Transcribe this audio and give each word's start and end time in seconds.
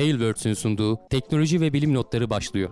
Tailwords'ün 0.00 0.54
sunduğu 0.54 0.98
teknoloji 1.10 1.60
ve 1.60 1.72
bilim 1.72 1.94
notları 1.94 2.30
başlıyor. 2.30 2.70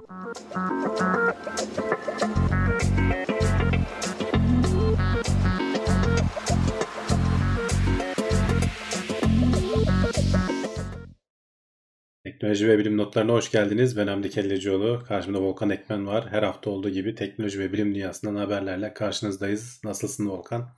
Teknoloji 12.24 12.68
ve 12.68 12.78
bilim 12.78 12.96
notlarına 12.96 13.32
hoş 13.32 13.50
geldiniz. 13.50 13.96
Ben 13.96 14.06
Hamdi 14.06 14.30
Kellecioğlu. 14.30 15.02
Karşımda 15.08 15.40
Volkan 15.40 15.70
Ekmen 15.70 16.06
var. 16.06 16.26
Her 16.30 16.42
hafta 16.42 16.70
olduğu 16.70 16.90
gibi 16.90 17.14
teknoloji 17.14 17.58
ve 17.58 17.72
bilim 17.72 17.94
dünyasından 17.94 18.36
haberlerle 18.36 18.94
karşınızdayız. 18.94 19.80
Nasılsın 19.84 20.28
Volkan? 20.28 20.68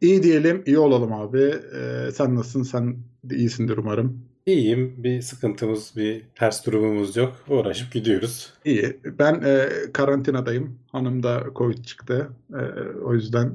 İyi 0.00 0.22
diyelim, 0.22 0.62
iyi 0.66 0.78
olalım 0.78 1.12
abi. 1.12 1.54
Ee, 1.74 2.10
sen 2.12 2.34
nasılsın? 2.34 2.62
Sen 2.62 2.96
de 3.24 3.36
iyisindir 3.36 3.76
umarım. 3.76 4.29
İyiyim. 4.54 4.94
Bir 4.98 5.20
sıkıntımız, 5.22 5.92
bir 5.96 6.22
ters 6.34 6.66
durumumuz 6.66 7.16
yok. 7.16 7.36
Uğraşıp 7.48 7.92
gidiyoruz. 7.92 8.52
İyi. 8.64 9.00
Ben 9.18 9.42
e, 9.44 9.68
karantinadayım. 9.92 10.78
Hanım 10.92 11.22
da 11.22 11.44
Covid 11.56 11.84
çıktı. 11.84 12.28
E, 12.52 12.62
o 13.04 13.14
yüzden 13.14 13.46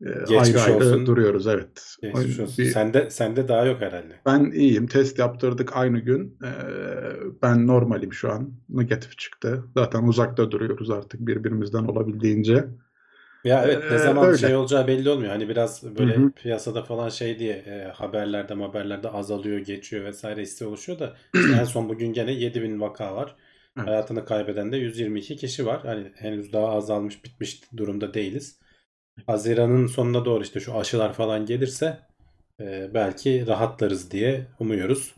e, 0.00 0.08
Geçmiş 0.28 0.38
ayrı 0.56 0.60
ayrı 0.60 0.76
olsun. 0.76 1.06
duruyoruz. 1.06 1.46
Evet. 1.46 1.96
Geçmiş 2.02 2.38
O- 2.38 2.42
olsun. 2.42 2.64
bir- 2.64 2.70
Sende, 2.70 3.10
sende 3.10 3.48
daha 3.48 3.64
yok 3.66 3.80
herhalde. 3.80 4.14
Ben 4.26 4.50
iyiyim. 4.50 4.86
Test 4.86 5.18
yaptırdık 5.18 5.76
aynı 5.76 5.98
gün. 5.98 6.38
E, 6.44 6.50
ben 7.42 7.66
normalim 7.66 8.12
şu 8.12 8.32
an. 8.32 8.50
Negatif 8.68 9.18
çıktı. 9.18 9.64
Zaten 9.76 10.02
uzakta 10.02 10.50
duruyoruz 10.50 10.90
artık 10.90 11.20
birbirimizden 11.26 11.84
olabildiğince. 11.84 12.64
Ya 13.44 13.64
evet 13.64 13.90
ne 13.90 13.98
Ee, 13.98 13.98
zaman 13.98 14.32
öyle. 14.32 14.36
şey 14.36 14.54
olacağı 14.56 14.86
belli 14.86 15.10
olmuyor. 15.10 15.32
Hani 15.32 15.48
biraz 15.48 15.96
böyle 15.96 16.16
Hı 16.16 16.20
hı. 16.20 16.32
piyasada 16.36 16.82
falan 16.82 17.08
şey 17.08 17.38
diye 17.38 17.52
e, 17.54 17.84
haberlerde 17.94 18.54
haberlerde 18.54 19.08
azalıyor, 19.10 19.58
geçiyor 19.58 20.04
vesaire 20.04 20.42
hissi 20.42 20.64
oluşuyor 20.66 20.98
da 20.98 21.16
işte 21.34 21.54
en 21.54 21.64
son 21.64 21.88
bugün 21.88 22.12
gene 22.12 22.32
7000 22.32 22.80
vaka 22.80 23.16
var. 23.16 23.36
Evet. 23.76 23.88
Hayatını 23.88 24.24
kaybeden 24.24 24.72
de 24.72 24.76
122 24.76 25.36
kişi 25.36 25.66
var. 25.66 25.80
Hani 25.84 26.12
henüz 26.16 26.52
daha 26.52 26.68
azalmış 26.68 27.24
bitmiş 27.24 27.62
durumda 27.76 28.14
değiliz. 28.14 28.60
Haziran'ın 29.26 29.86
sonuna 29.86 30.24
doğru 30.24 30.42
işte 30.44 30.60
şu 30.60 30.78
aşılar 30.78 31.12
falan 31.12 31.46
gelirse 31.46 31.98
e, 32.60 32.94
belki 32.94 33.46
rahatlarız 33.46 34.10
diye 34.10 34.46
umuyoruz. 34.60 35.14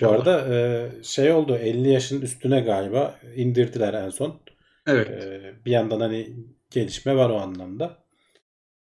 Bu 0.00 0.08
İnşallah. 0.08 0.12
arada 0.12 0.54
e, 0.54 0.90
şey 1.04 1.32
oldu 1.32 1.56
50 1.56 1.88
yaşın 1.90 2.20
üstüne 2.22 2.60
galiba 2.60 3.20
indirdiler 3.36 3.94
en 3.94 4.10
son. 4.10 4.40
Evet. 4.86 5.28
E, 5.30 5.54
bir 5.66 5.70
yandan 5.70 6.00
hani 6.00 6.36
gelişme 6.74 7.16
var 7.16 7.30
o 7.30 7.36
anlamda. 7.40 8.04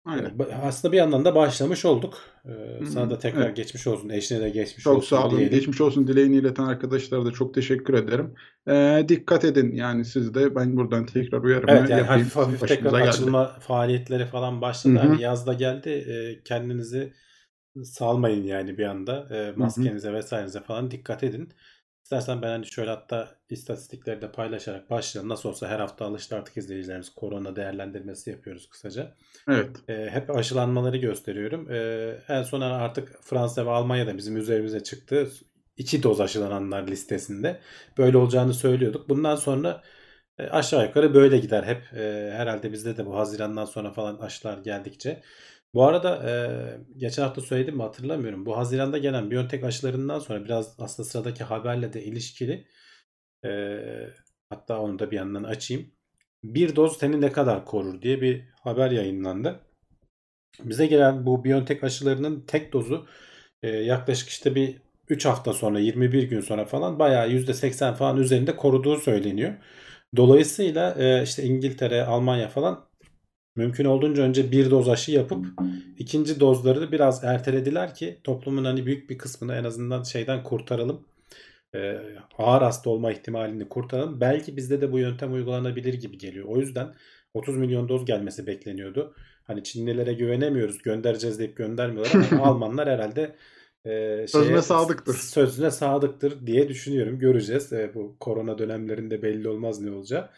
Aynen. 0.05 0.30
Ba- 0.31 0.53
Aslında 0.64 0.91
bir 0.91 0.97
yandan 0.97 1.25
da 1.25 1.36
başlamış 1.36 1.86
olduk. 1.86 2.17
Ee, 2.45 2.86
sana 2.86 3.09
da 3.09 3.19
tekrar 3.19 3.45
evet. 3.45 3.55
geçmiş 3.55 3.88
olsun. 3.88 4.09
Eşine 4.09 4.39
de 4.41 4.50
geçmiş 4.50 4.83
Çok 4.83 4.97
olsun 4.97 5.17
sağ 5.17 5.28
olun. 5.28 5.38
diyelim. 5.38 5.55
Geçmiş 5.58 5.81
olsun 5.81 6.08
dileğini 6.08 6.36
ileten 6.36 6.63
arkadaşlara 6.63 7.25
da 7.25 7.31
çok 7.31 7.53
teşekkür 7.53 7.94
ederim. 7.94 8.33
Ee, 8.67 9.06
dikkat 9.09 9.45
edin 9.45 9.72
yani 9.75 10.06
siz 10.06 10.33
de. 10.33 10.56
Ben 10.56 10.78
buradan 10.78 11.06
tekrar 11.06 11.39
uyarımı 11.44 11.72
Evet 11.72 11.89
yani 11.89 12.00
yapayım. 12.00 12.28
hafif 12.28 12.36
hafif 12.36 12.61
Başımıza 12.61 12.83
tekrar 12.83 13.00
geldi. 13.00 13.09
açılma 13.09 13.59
faaliyetleri 13.59 14.25
falan 14.25 14.61
başladı. 14.61 14.94
Hı 14.94 15.00
hı. 15.00 15.08
Hani 15.08 15.22
yazda 15.22 15.53
geldi. 15.53 15.89
Ee, 15.89 16.44
kendinizi 16.44 17.13
salmayın 17.83 18.44
yani 18.44 18.78
bir 18.78 18.86
anda. 18.86 19.28
Ee, 19.31 19.53
maskenize 19.56 20.13
vesairenize 20.13 20.59
falan 20.59 20.91
dikkat 20.91 21.23
edin. 21.23 21.53
İstersen 22.06 22.42
ben 22.42 22.48
hani 22.48 22.66
şöyle 22.66 22.89
hatta 22.89 23.30
istatistikleri 23.50 24.22
de 24.22 24.31
paylaşarak 24.31 24.89
başlayalım. 24.89 25.30
Nasıl 25.30 25.50
olsa 25.50 25.67
her 25.67 25.80
hafta 25.80 26.06
alıştı 26.06 26.36
artık 26.36 26.58
izleyicilerimiz. 26.58 27.09
Korona 27.16 27.56
değerlendirmesi 27.56 28.30
yapıyoruz 28.30 28.70
kısaca. 28.70 29.16
Evet. 29.50 29.70
E, 29.89 30.09
hep 30.09 30.30
aşılanmaları 30.30 30.97
gösteriyorum. 30.97 31.72
E, 31.72 31.78
en 32.28 32.44
son 32.44 32.62
artık 32.62 33.23
Fransa 33.23 33.66
ve 33.66 33.70
Almanya'da 33.70 34.17
bizim 34.17 34.38
üzerimize 34.38 34.84
çıktı. 34.84 35.30
İki 35.78 36.03
doz 36.03 36.22
aşılananlar 36.22 36.88
listesinde. 36.88 37.59
Böyle 37.97 38.17
olacağını 38.17 38.53
söylüyorduk. 38.53 39.09
Bundan 39.09 39.36
sonra 39.36 39.81
e, 40.40 40.44
aşağı 40.47 40.86
yukarı 40.86 41.14
böyle 41.14 41.38
gider 41.38 41.63
hep. 41.63 42.00
E, 42.00 42.31
herhalde 42.35 42.72
bizde 42.72 42.97
de 42.97 43.06
bu 43.06 43.16
Haziran'dan 43.16 43.66
sonra 43.66 43.94
falan 43.94 44.18
aşılar 44.18 44.57
geldikçe. 44.57 45.22
Bu 45.75 45.86
arada 45.86 46.30
e, 46.30 46.34
geçen 46.97 47.24
hafta 47.24 47.41
söyledim 47.41 47.75
mi 47.75 47.81
hatırlamıyorum. 47.81 48.46
Bu 48.46 48.58
Haziran'da 48.58 48.97
gelen 48.97 49.31
Biontech 49.31 49.63
aşılarından 49.63 50.19
sonra 50.19 50.46
biraz 50.46 50.75
aslında 50.80 51.09
sıradaki 51.09 51.44
haberle 51.44 51.94
de 51.94 52.03
ilişkili. 52.03 52.68
E, 53.46 53.50
hatta 54.50 54.80
onu 54.80 55.00
da 55.00 55.12
bir 55.12 55.16
yandan 55.16 55.44
açayım. 55.44 55.91
Bir 56.44 56.75
doz 56.75 56.97
seni 57.00 57.22
ne 57.22 57.31
kadar 57.31 57.66
korur 57.66 58.02
diye 58.02 58.22
bir 58.22 58.44
haber 58.63 58.91
yayınlandı. 58.91 59.59
Bize 60.63 60.88
gelen 60.88 61.25
bu 61.25 61.44
Biontech 61.44 61.84
aşılarının 61.84 62.42
tek 62.47 62.74
dozu 62.74 63.07
e, 63.63 63.69
yaklaşık 63.69 64.30
işte 64.30 64.56
bir 64.56 64.81
3 65.09 65.25
hafta 65.25 65.53
sonra 65.53 65.80
21 65.80 66.24
gün 66.24 66.42
sonra 66.42 66.66
falan 66.66 67.00
bayağı 67.00 67.30
%80 67.30 67.96
falan 67.96 68.18
üzerinde 68.18 68.56
koruduğu 68.56 68.97
söyleniyor. 68.97 69.53
Dolayısıyla 70.16 70.96
e, 71.00 71.24
işte 71.24 71.44
İngiltere, 71.44 72.06
Almanya 72.06 72.50
falan 72.50 72.90
mümkün 73.56 73.86
olduğunca 73.86 74.24
önce 74.24 74.52
bir 74.52 74.72
doz 74.72 74.90
aşı 74.90 75.12
yapıp 75.12 75.46
ikinci 75.98 76.40
dozları 76.40 76.82
da 76.82 76.92
biraz 76.92 77.24
ertelediler 77.24 77.96
ki 77.96 78.20
toplumun 78.24 78.66
hani 78.66 78.86
büyük 78.86 79.10
bir 79.10 79.18
kısmını 79.18 79.56
en 79.56 79.64
azından 79.64 80.04
şeyden 80.04 80.44
kurtaralım. 80.44 81.06
E, 81.76 82.00
ağır 82.38 82.62
hasta 82.62 82.90
olma 82.90 83.12
ihtimalini 83.12 83.70
kurtaralım. 83.70 84.22
Belki 84.22 84.58
bizde 84.58 84.82
de 84.82 84.92
bu 84.92 85.00
yöntem 85.00 85.34
uygulanabilir 85.34 85.94
gibi 85.94 86.18
geliyor. 86.18 86.46
O 86.48 86.60
yüzden 86.60 86.94
30 87.34 87.58
milyon 87.58 87.90
doz 87.90 88.06
gelmesi 88.06 88.48
bekleniyordu. 88.48 89.14
Hani 89.44 89.64
Çinlilere 89.64 90.14
güvenemiyoruz 90.14 90.82
göndereceğiz 90.82 91.40
deyip 91.40 91.58
göndermiyorlar 91.58 92.28
ama 92.32 92.44
Almanlar 92.46 92.90
herhalde 92.90 93.36
e, 93.86 94.26
Sözüne 94.28 94.62
sadıktır. 94.62 95.14
Sözüne 95.14 95.72
sadıktır 95.72 96.48
diye 96.48 96.70
düşünüyorum. 96.70 97.20
Göreceğiz. 97.20 97.74
E, 97.74 97.92
bu 97.94 98.18
korona 98.20 98.58
dönemlerinde 98.58 99.22
belli 99.22 99.50
olmaz 99.50 99.82
ne 99.82 99.92
olacağı. 99.92 100.30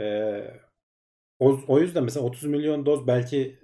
E, 0.00 0.04
o, 1.38 1.60
o 1.68 1.80
yüzden 1.80 2.04
mesela 2.04 2.26
30 2.26 2.44
milyon 2.44 2.86
doz 2.86 3.06
belki 3.06 3.58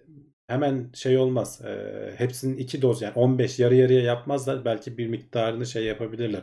hemen 0.46 0.90
şey 0.94 1.18
olmaz. 1.18 1.62
E, 1.64 2.14
hepsinin 2.16 2.56
iki 2.56 2.82
doz 2.82 3.02
yani 3.02 3.12
15 3.14 3.58
yarı 3.58 3.74
yarıya 3.74 4.02
yapmazlar. 4.02 4.64
Belki 4.64 4.98
bir 4.98 5.06
miktarını 5.06 5.66
şey 5.66 5.84
yapabilirler. 5.84 6.42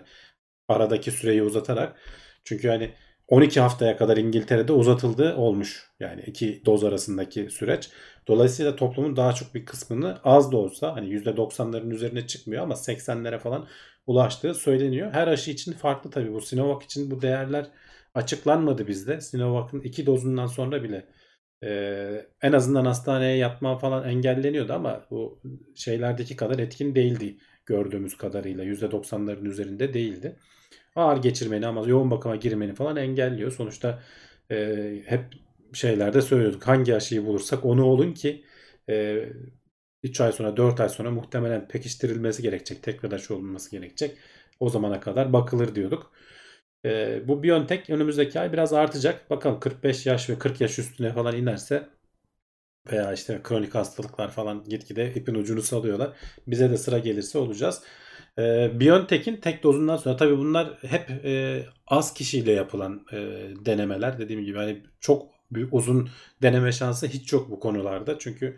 Aradaki 0.68 1.12
süreyi 1.12 1.44
uzatarak. 1.44 2.00
Çünkü 2.44 2.68
hani 2.70 2.94
12 3.28 3.60
haftaya 3.60 3.98
kadar 3.98 4.18
İngiltere'de 4.18 4.72
uzatıldı 4.72 5.36
olmuş. 5.36 5.92
Yani 6.00 6.22
iki 6.28 6.62
doz 6.66 6.84
arasındaki 6.84 7.50
süreç. 7.50 7.90
Dolayısıyla 8.28 8.76
toplumun 8.76 9.16
daha 9.16 9.34
çok 9.34 9.56
bir 9.56 9.66
kısmını 9.66 10.20
az 10.24 10.52
da 10.52 10.58
olsa 10.58 10.96
hani 10.96 11.10
%90'ların 11.10 11.94
üzerine 11.94 12.28
çıkmıyor 12.28 12.64
ama 12.64 12.76
80'lere 12.76 13.40
falan 13.40 13.68
ulaştığı 14.08 14.54
söyleniyor. 14.54 15.12
Her 15.14 15.28
aşı 15.28 15.52
için 15.52 15.74
farklı 15.74 16.10
tabii. 16.10 16.34
Bu 16.34 16.42
Sinovac 16.42 16.86
için 16.86 17.12
bu 17.12 17.22
değerler 17.22 17.68
açıklanmadı 18.16 18.88
bizde. 18.88 19.22
Sinovac'ın 19.22 19.82
iki 19.82 20.06
dozundan 20.06 20.48
sonra 20.48 20.84
bile 20.84 21.06
e, 21.64 22.28
en 22.42 22.52
azından 22.52 22.86
hastaneye 22.86 23.38
yatma 23.38 23.78
falan 23.78 24.10
engelleniyordu 24.10 24.74
ama 24.74 25.06
bu 25.12 25.42
şeylerdeki 25.76 26.36
kadar 26.36 26.60
etkin 26.60 26.96
değildi 26.96 27.38
gördüğümüz 27.66 28.18
kadarıyla. 28.18 28.64
%90'ların 28.64 29.48
üzerinde 29.50 29.94
değildi 29.94 30.40
ağır 30.96 31.18
geçirmeni 31.18 31.68
ama 31.68 31.88
yoğun 31.88 32.12
bakıma 32.12 32.36
girmeni 32.36 32.76
falan 32.76 32.96
engelliyor. 32.96 33.52
Sonuçta 33.52 34.04
e, 34.52 35.02
hep 35.06 35.26
şeylerde 35.74 36.22
söylüyorduk. 36.22 36.68
Hangi 36.68 36.96
aşıyı 36.96 37.26
bulursak 37.26 37.66
onu 37.66 37.86
olun 37.86 38.14
ki 38.14 38.44
e, 38.90 39.26
3 40.04 40.22
ay 40.22 40.32
sonra 40.32 40.58
4 40.58 40.80
ay 40.80 40.90
sonra 40.90 41.12
muhtemelen 41.12 41.68
pekiştirilmesi 41.68 42.42
gerekecek. 42.42 42.84
Tekrar 42.84 43.12
aşı 43.12 43.36
olunması 43.36 43.72
gerekecek. 43.72 44.18
O 44.60 44.70
zamana 44.70 45.00
kadar 45.00 45.34
bakılır 45.34 45.76
diyorduk. 45.76 46.12
E, 46.86 47.22
bu 47.28 47.44
Biontech 47.44 47.90
önümüzdeki 47.90 48.40
ay 48.40 48.54
biraz 48.54 48.74
artacak. 48.74 49.30
Bakalım 49.30 49.60
45 49.60 50.06
yaş 50.06 50.30
ve 50.30 50.40
40 50.40 50.62
yaş 50.62 50.80
üstüne 50.80 51.14
falan 51.14 51.36
inerse 51.36 51.90
veya 52.92 53.14
işte 53.14 53.42
kronik 53.44 53.76
hastalıklar 53.76 54.32
falan 54.32 54.64
gitgide 54.64 55.14
ipin 55.14 55.36
ucunu 55.36 55.62
salıyorlar. 55.62 56.14
Bize 56.48 56.70
de 56.72 56.78
sıra 56.78 57.00
gelirse 57.00 57.38
olacağız. 57.38 57.84
Ee, 58.40 58.80
Biontech'in 58.80 59.38
tek 59.38 59.64
dozundan 59.64 59.98
sonra 59.98 60.18
tabii 60.18 60.38
bunlar 60.38 60.78
hep 60.84 61.10
e, 61.26 61.64
az 61.88 62.14
kişiyle 62.14 62.52
yapılan 62.52 63.06
e, 63.12 63.18
denemeler. 63.66 64.20
Dediğim 64.20 64.44
gibi 64.46 64.58
hani 64.58 64.84
çok 65.00 65.32
büyük 65.52 65.74
uzun 65.74 66.10
deneme 66.42 66.72
şansı 66.72 67.08
hiç 67.08 67.34
yok 67.34 67.50
bu 67.52 67.60
konularda. 67.60 68.20
Çünkü 68.20 68.58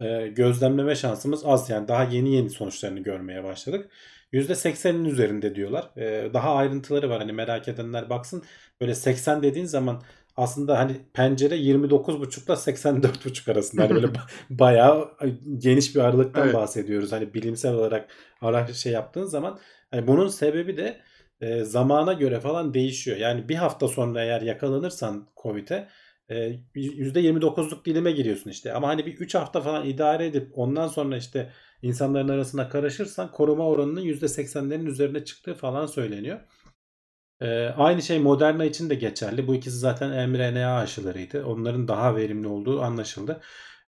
e, 0.00 0.28
gözlemleme 0.28 0.94
şansımız 0.94 1.42
az 1.44 1.70
yani 1.70 1.88
daha 1.88 2.04
yeni 2.04 2.34
yeni 2.34 2.50
sonuçlarını 2.50 3.00
görmeye 3.00 3.44
başladık. 3.44 3.90
%80'in 4.32 5.04
üzerinde 5.04 5.54
diyorlar. 5.54 5.90
E, 5.96 6.34
daha 6.34 6.54
ayrıntıları 6.54 7.10
var 7.10 7.18
hani 7.18 7.32
merak 7.32 7.68
edenler 7.68 8.10
baksın. 8.10 8.42
Böyle 8.80 8.94
80 8.94 9.42
dediğin 9.42 9.66
zaman 9.66 10.02
aslında 10.36 10.78
hani 10.78 10.96
pencere 11.14 11.56
29.5 11.56 12.44
ile 12.46 12.56
84.5 12.56 13.52
arasında. 13.52 13.82
Hani 13.82 13.94
böyle 13.94 14.06
ba- 14.06 14.28
bayağı 14.50 15.10
geniş 15.58 15.94
bir 15.94 16.00
aralıktan 16.00 16.44
Evet. 16.44 16.54
bahsediyoruz. 16.54 17.12
Hani 17.12 17.34
bilimsel 17.34 17.74
olarak 17.74 18.10
ara 18.40 18.66
şey 18.66 18.92
yaptığın 18.92 19.24
zaman 19.24 19.58
hani 19.90 20.06
bunun 20.06 20.28
sebebi 20.28 20.76
de 20.76 21.00
e, 21.40 21.64
zamana 21.64 22.12
göre 22.12 22.40
falan 22.40 22.74
değişiyor. 22.74 23.16
Yani 23.16 23.48
bir 23.48 23.54
hafta 23.54 23.88
sonra 23.88 24.24
eğer 24.24 24.42
yakalanırsan 24.42 25.28
Covid'e 25.42 25.88
e, 26.28 26.34
%29'luk 26.74 27.84
dilime 27.84 28.12
giriyorsun 28.12 28.50
işte. 28.50 28.72
Ama 28.72 28.88
hani 28.88 29.06
bir 29.06 29.14
3 29.14 29.34
hafta 29.34 29.60
falan 29.60 29.86
idare 29.86 30.26
edip 30.26 30.50
ondan 30.54 30.88
sonra 30.88 31.16
işte 31.16 31.50
insanların 31.82 32.28
arasına 32.28 32.68
karışırsan 32.68 33.32
koruma 33.32 33.66
oranının 33.68 34.00
%80'lerin 34.00 34.86
üzerine 34.86 35.24
çıktığı 35.24 35.54
falan 35.54 35.86
söyleniyor. 35.86 36.40
Ee, 37.40 37.66
aynı 37.68 38.02
şey 38.02 38.18
Moderna 38.18 38.64
için 38.64 38.90
de 38.90 38.94
geçerli. 38.94 39.46
Bu 39.46 39.54
ikisi 39.54 39.76
zaten 39.78 40.30
mRNA 40.30 40.78
aşılarıydı. 40.78 41.44
Onların 41.44 41.88
daha 41.88 42.16
verimli 42.16 42.48
olduğu 42.48 42.82
anlaşıldı. 42.82 43.40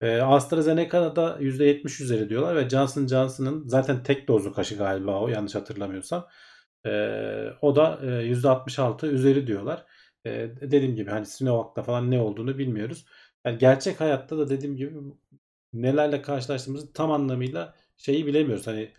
Ee, 0.00 0.20
AstraZeneca'da 0.20 1.38
%70 1.40 2.02
üzeri 2.02 2.28
diyorlar 2.28 2.56
ve 2.56 2.68
Johnson 2.70 3.06
Johnson'ın 3.06 3.68
zaten 3.68 4.02
tek 4.02 4.28
dozluk 4.28 4.58
aşı 4.58 4.76
galiba 4.76 5.20
o 5.20 5.28
yanlış 5.28 5.54
hatırlamıyorsam. 5.54 6.28
Ee, 6.86 7.48
o 7.62 7.76
da 7.76 7.98
e, 8.02 8.06
%66 8.06 9.06
üzeri 9.06 9.46
diyorlar. 9.46 9.86
Ee, 10.26 10.50
dediğim 10.60 10.96
gibi 10.96 11.10
hani 11.10 11.26
Sinovac'ta 11.26 11.82
falan 11.82 12.10
ne 12.10 12.20
olduğunu 12.20 12.58
bilmiyoruz. 12.58 13.06
Yani 13.46 13.58
gerçek 13.58 14.00
hayatta 14.00 14.38
da 14.38 14.48
dediğim 14.48 14.76
gibi 14.76 14.94
nelerle 15.82 16.22
karşılaştığımızı 16.22 16.92
tam 16.92 17.12
anlamıyla 17.12 17.74
şeyi 17.96 18.26
bilemiyoruz. 18.26 18.66
Hani 18.66 18.90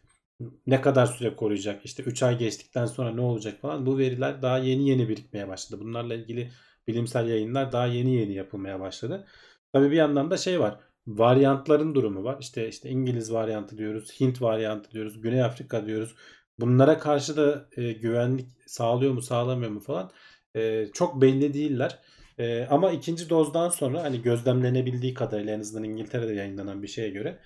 ne 0.68 0.82
kadar 0.82 1.06
süre 1.06 1.36
koruyacak, 1.36 1.86
işte 1.86 2.04
3 2.04 2.24
ay 2.24 2.38
geçtikten 2.38 2.86
sonra 2.86 3.12
ne 3.12 3.22
olacak 3.22 3.62
falan 3.62 3.86
bu 3.86 3.98
veriler 3.98 4.42
daha 4.42 4.58
yeni 4.58 4.90
yeni 4.90 5.10
birikmeye 5.10 5.48
başladı. 5.48 5.82
Bunlarla 5.82 6.16
ilgili 6.16 6.52
bilimsel 6.88 7.28
yayınlar 7.28 7.72
daha 7.72 7.86
yeni 7.86 8.16
yeni 8.16 8.34
yapılmaya 8.34 8.80
başladı. 8.80 9.28
Tabii 9.74 9.92
bir 9.92 9.96
yandan 9.96 10.32
da 10.32 10.38
şey 10.38 10.60
var. 10.60 10.80
Varyantların 11.08 11.96
durumu 11.96 12.24
var. 12.24 12.38
İşte 12.40 12.68
işte 12.68 12.90
İngiliz 12.90 13.34
varyantı 13.34 13.78
diyoruz, 13.78 14.20
Hint 14.20 14.42
varyantı 14.42 14.92
diyoruz, 14.92 15.22
Güney 15.22 15.44
Afrika 15.44 15.86
diyoruz. 15.86 16.16
Bunlara 16.60 17.00
karşı 17.00 17.38
da 17.38 17.70
e, 17.78 17.92
güvenlik 17.92 18.48
sağlıyor 18.66 19.14
mu, 19.14 19.22
sağlamıyor 19.22 19.72
mu 19.72 19.80
falan 19.80 20.12
e, 20.56 20.88
çok 20.94 21.22
belli 21.22 21.54
değiller. 21.54 22.00
E, 22.38 22.66
ama 22.66 22.92
ikinci 22.92 23.30
dozdan 23.30 23.70
sonra 23.70 24.04
hani 24.04 24.22
gözlemlenebildiği 24.22 25.14
kadarıyla 25.14 25.54
en 25.54 25.60
azından 25.60 25.84
İngiltere'de 25.84 26.34
yayınlanan 26.34 26.84
bir 26.84 26.88
şeye 26.88 27.10
göre 27.10 27.40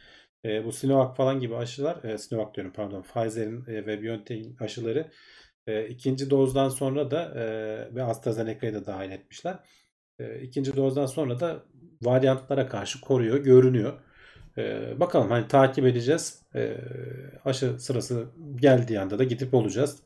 e, 0.45 0.65
bu 0.65 0.71
Sinovac 0.71 1.15
falan 1.17 1.39
gibi 1.39 1.55
aşılar, 1.55 2.03
e, 2.03 2.17
Sinovac 2.17 2.53
diyorum 2.55 2.73
pardon, 2.75 3.01
Pfizer'in 3.01 3.65
e, 3.67 3.85
ve 3.85 4.01
BioNTech'in 4.03 4.57
aşıları 4.59 5.11
e, 5.67 5.88
ikinci 5.88 6.29
dozdan 6.29 6.69
sonra 6.69 7.11
da 7.11 7.23
e, 7.35 7.45
ve 7.95 8.03
AstraZeneca'yı 8.03 8.73
da 8.73 8.85
dahil 8.85 9.11
etmişler. 9.11 9.59
E, 10.19 10.41
ikinci 10.41 10.75
dozdan 10.75 11.05
sonra 11.05 11.39
da 11.39 11.63
varyantlara 12.01 12.67
karşı 12.67 13.01
koruyor, 13.01 13.38
görünüyor. 13.38 13.93
E, 14.57 14.93
bakalım 14.99 15.31
hani 15.31 15.47
takip 15.47 15.85
edeceğiz. 15.85 16.43
E, 16.55 16.77
aşı 17.45 17.79
sırası 17.79 18.25
geldiği 18.55 18.99
anda 18.99 19.19
da 19.19 19.23
gidip 19.23 19.53
olacağız. 19.53 19.99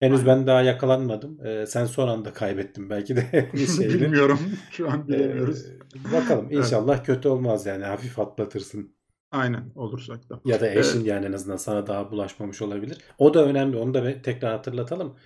Henüz 0.00 0.26
ben 0.26 0.46
daha 0.46 0.62
yakalanmadım. 0.62 1.46
E, 1.46 1.66
sen 1.66 1.84
son 1.84 2.08
anda 2.08 2.32
kaybettin 2.32 2.90
belki 2.90 3.16
de 3.16 3.50
şeyini. 3.76 3.94
Bilmiyorum. 3.94 4.38
Şu 4.70 4.90
an 4.90 5.04
E, 5.04 5.08
bilemiyoruz. 5.08 5.64
bakalım 6.12 6.48
inşallah 6.50 7.04
kötü 7.04 7.28
olmaz 7.28 7.66
yani 7.66 7.84
hafif 7.84 8.18
atlatırsın. 8.18 8.94
Aynen 9.30 9.72
olursak 9.74 10.30
da. 10.30 10.40
Ya 10.44 10.60
da 10.60 10.70
eşin 10.70 11.04
yani 11.04 11.26
en 11.26 11.32
azından 11.32 11.56
sana 11.56 11.86
daha 11.86 12.10
bulaşmamış 12.10 12.62
olabilir. 12.62 12.98
O 13.18 13.34
da 13.34 13.44
önemli. 13.44 13.76
Onu 13.76 13.94
da 13.94 14.22
tekrar 14.22 14.52
hatırlatalım. 14.52 15.16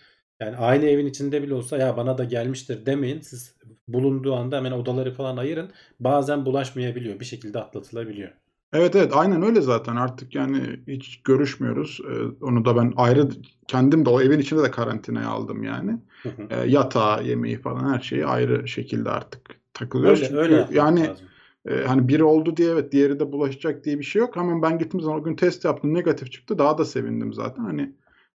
Yani 0.40 0.56
aynı 0.56 0.84
evin 0.86 1.06
içinde 1.06 1.42
bile 1.42 1.54
olsa 1.54 1.76
ya 1.78 1.96
bana 1.96 2.18
da 2.18 2.24
gelmiştir 2.24 2.86
demeyin. 2.86 3.20
Siz 3.20 3.56
bulunduğu 3.88 4.34
anda 4.34 4.56
hemen 4.56 4.72
odaları 4.72 5.12
falan 5.14 5.36
ayırın. 5.36 5.70
Bazen 6.00 6.46
bulaşmayabiliyor. 6.46 7.20
Bir 7.20 7.24
şekilde 7.24 7.58
atlatılabiliyor. 7.58 8.30
Evet 8.72 8.96
evet 8.96 9.12
aynen 9.14 9.42
öyle 9.42 9.60
zaten 9.60 9.96
artık 9.96 10.34
yani 10.34 10.80
hiç 10.88 11.22
görüşmüyoruz. 11.22 12.00
Ee, 12.10 12.44
onu 12.44 12.64
da 12.64 12.76
ben 12.76 12.92
ayrı 12.96 13.28
kendim 13.68 14.04
de 14.04 14.10
o 14.10 14.20
evin 14.20 14.38
içinde 14.38 14.62
de 14.62 14.70
karantinaya 14.70 15.28
aldım 15.28 15.62
yani. 15.62 15.98
Hı 16.22 16.28
hı. 16.28 16.42
Ee, 16.50 16.68
yatağı, 16.70 17.24
yemeği 17.24 17.56
falan 17.58 17.94
her 17.94 18.00
şeyi 18.00 18.26
ayrı 18.26 18.68
şekilde 18.68 19.10
artık 19.10 19.40
takılıyoruz. 19.74 20.22
öyle 20.22 20.28
Çünkü 20.28 20.40
öyle 20.40 20.66
yani 20.70 21.08
lazım. 21.08 21.26
e, 21.68 21.84
hani 21.86 22.08
biri 22.08 22.24
oldu 22.24 22.56
diye 22.56 22.70
evet 22.70 22.92
diğeri 22.92 23.20
de 23.20 23.32
bulaşacak 23.32 23.84
diye 23.84 23.98
bir 23.98 24.04
şey 24.04 24.20
yok. 24.20 24.36
Hemen 24.36 24.62
ben 24.62 24.78
gittiğim 24.78 25.02
zaman 25.02 25.20
o 25.20 25.24
gün 25.24 25.36
test 25.36 25.64
yaptım 25.64 25.94
negatif 25.94 26.32
çıktı. 26.32 26.58
Daha 26.58 26.78
da 26.78 26.84
sevindim 26.84 27.32
zaten. 27.32 27.62
Hani 27.64 27.92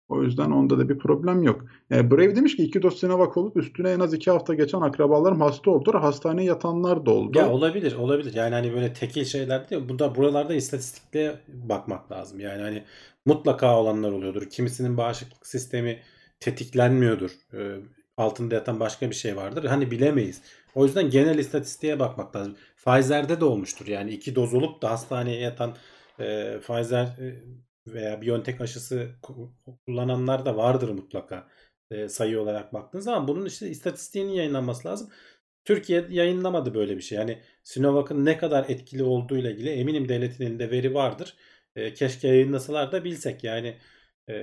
o 0.09 0.23
yüzden 0.23 0.51
onda 0.51 0.79
da 0.79 0.89
bir 0.89 0.97
problem 0.97 1.43
yok. 1.43 1.65
E, 1.91 2.11
Brave 2.11 2.35
demiş 2.35 2.55
ki 2.55 2.63
iki 2.63 2.81
doz 2.81 2.99
Sinovac 2.99 3.37
olup 3.37 3.57
üstüne 3.57 3.91
en 3.91 3.99
az 3.99 4.13
iki 4.13 4.31
hafta 4.31 4.53
geçen 4.53 4.81
akrabalarım 4.81 5.41
hasta 5.41 5.71
oldular. 5.71 6.01
Hastaneye 6.01 6.45
yatanlar 6.45 7.05
da 7.05 7.11
oldu. 7.11 7.37
Ya 7.37 7.49
olabilir, 7.49 7.95
olabilir. 7.95 8.33
Yani 8.33 8.53
hani 8.55 8.73
böyle 8.73 8.93
tekil 8.93 9.25
şeyler 9.25 9.69
değil. 9.69 9.89
Burada 9.89 10.15
buralarda 10.15 10.53
istatistikle 10.53 11.39
bakmak 11.47 12.11
lazım. 12.11 12.39
Yani 12.39 12.61
hani 12.61 12.83
mutlaka 13.25 13.79
olanlar 13.79 14.11
oluyordur. 14.11 14.49
Kimisinin 14.49 14.97
bağışıklık 14.97 15.47
sistemi 15.47 15.99
tetiklenmiyordur. 16.39 17.31
Ee, 17.53 17.75
altında 18.17 18.55
yatan 18.55 18.79
başka 18.79 19.09
bir 19.09 19.15
şey 19.15 19.35
vardır. 19.35 19.63
Hani 19.63 19.91
bilemeyiz. 19.91 20.41
O 20.75 20.85
yüzden 20.85 21.09
genel 21.09 21.37
istatistiğe 21.37 21.99
bakmak 21.99 22.35
lazım. 22.35 22.55
Pfizer'de 22.85 23.39
de 23.39 23.45
olmuştur. 23.45 23.87
Yani 23.87 24.11
iki 24.11 24.35
doz 24.35 24.53
olup 24.53 24.81
da 24.81 24.89
hastaneye 24.89 25.41
yatan 25.41 25.75
e, 26.19 26.57
Pfizer 26.59 27.05
e, 27.05 27.35
veya 27.93 28.21
BioNTech 28.21 28.61
aşısı 28.61 29.09
ku- 29.23 29.51
kullananlar 29.85 30.45
da 30.45 30.57
vardır 30.57 30.89
mutlaka. 30.89 31.47
E, 31.91 32.09
sayı 32.09 32.41
olarak 32.41 32.73
baktığınız 32.73 33.05
zaman 33.05 33.27
bunun 33.27 33.45
işte 33.45 33.69
istatistiğinin 33.69 34.31
yayınlanması 34.31 34.87
lazım. 34.87 35.09
Türkiye 35.65 36.05
yayınlamadı 36.09 36.73
böyle 36.73 36.97
bir 36.97 37.01
şey. 37.01 37.17
Yani 37.17 37.41
Sinovac'ın 37.63 38.25
ne 38.25 38.37
kadar 38.37 38.65
etkili 38.69 39.03
olduğu 39.03 39.37
ile 39.37 39.51
ilgili 39.51 39.69
eminim 39.69 40.09
devletin 40.09 40.45
elinde 40.45 40.71
veri 40.71 40.93
vardır. 40.93 41.35
E, 41.75 41.93
keşke 41.93 42.27
yayınlasalar 42.27 42.91
da 42.91 43.03
bilsek. 43.03 43.43
Yani 43.43 43.77
e, 44.29 44.33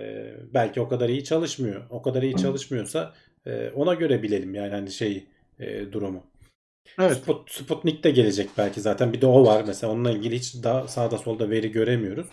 belki 0.54 0.80
o 0.80 0.88
kadar 0.88 1.08
iyi 1.08 1.24
çalışmıyor. 1.24 1.86
O 1.90 2.02
kadar 2.02 2.22
iyi 2.22 2.36
çalışmıyorsa 2.36 3.14
e, 3.46 3.70
ona 3.70 3.94
göre 3.94 4.22
bilelim 4.22 4.54
yani 4.54 4.70
hani 4.70 4.90
şeyi 4.90 5.26
e, 5.58 5.92
durumu. 5.92 6.26
Evet. 6.98 7.16
Sput, 7.16 7.50
Sputnik 7.50 8.04
de 8.04 8.10
gelecek 8.10 8.50
belki 8.58 8.80
zaten. 8.80 9.12
Bir 9.12 9.20
de 9.20 9.26
o 9.26 9.46
var 9.46 9.64
mesela. 9.66 9.92
Onunla 9.92 10.10
ilgili 10.10 10.36
hiç 10.36 10.54
daha 10.62 10.88
sağda 10.88 11.18
solda 11.18 11.50
veri 11.50 11.72
göremiyoruz. 11.72 12.26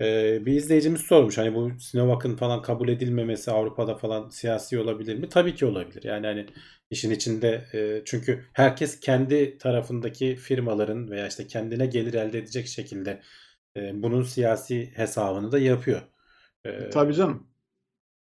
Ee, 0.00 0.46
bir 0.46 0.52
izleyicimiz 0.52 1.00
sormuş 1.00 1.38
hani 1.38 1.54
bu 1.54 1.70
Sinovac'ın 1.80 2.36
falan 2.36 2.62
kabul 2.62 2.88
edilmemesi 2.88 3.50
Avrupa'da 3.50 3.96
falan 3.96 4.28
siyasi 4.28 4.78
olabilir 4.78 5.18
mi? 5.18 5.28
Tabii 5.28 5.54
ki 5.54 5.66
olabilir. 5.66 6.02
Yani 6.04 6.26
hani 6.26 6.46
işin 6.90 7.10
içinde 7.10 7.64
e, 7.74 8.02
çünkü 8.04 8.44
herkes 8.52 9.00
kendi 9.00 9.58
tarafındaki 9.58 10.36
firmaların 10.36 11.10
veya 11.10 11.26
işte 11.28 11.46
kendine 11.46 11.86
gelir 11.86 12.14
elde 12.14 12.38
edecek 12.38 12.66
şekilde 12.66 13.22
e, 13.76 14.02
bunun 14.02 14.22
siyasi 14.22 14.92
hesabını 14.94 15.52
da 15.52 15.58
yapıyor. 15.58 16.02
Ee, 16.66 16.90
Tabii 16.90 17.14
canım. 17.14 17.46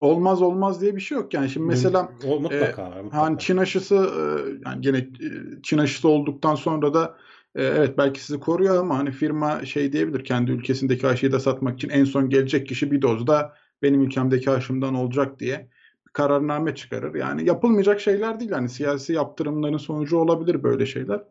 Olmaz 0.02 0.42
olmaz 0.42 0.82
diye 0.82 0.96
bir 0.96 1.02
şey 1.02 1.18
yok. 1.18 1.34
Yani 1.34 1.50
şimdi 1.50 1.68
mesela 1.68 2.12
o 2.28 2.40
mutlaka 2.40 2.92
var. 2.92 3.02
Mutlaka. 3.02 3.24
hani 3.24 3.40
Çin 3.40 3.58
aşısı 3.58 3.96
e, 3.96 4.22
yani 4.70 4.82
gene 4.82 4.98
e, 4.98 5.30
Çin 5.64 5.78
aşısı 5.78 6.10
olduktan 6.10 6.56
sonra 6.56 6.94
da 6.94 7.18
e, 7.58 7.64
evet 7.64 7.98
belki 7.98 8.24
sizi 8.24 8.40
koruyor 8.40 8.78
ama 8.80 8.98
hani 8.98 9.12
firma 9.12 9.66
şey 9.66 9.94
diyebilir 9.94 10.24
kendi 10.24 10.52
ülkesindeki 10.52 11.08
aşıyı 11.08 11.32
da 11.32 11.40
satmak 11.40 11.76
için 11.76 11.90
en 11.90 12.04
son 12.04 12.30
gelecek 12.30 12.68
kişi 12.68 12.92
bir 12.92 13.02
dozda 13.02 13.54
benim 13.82 14.04
ülkemdeki 14.04 14.52
aşımdan 14.52 14.96
olacak 14.96 15.40
diye 15.40 15.68
kararname 16.14 16.76
çıkarır. 16.76 17.16
Yani 17.16 17.48
yapılmayacak 17.48 18.02
şeyler 18.02 18.40
değil. 18.40 18.52
Hani 18.52 18.70
siyasi 18.70 19.14
yaptırımların 19.14 19.78
sonucu 19.78 20.18
olabilir 20.18 20.64
böyle 20.64 20.86
şeyler. 20.86 21.22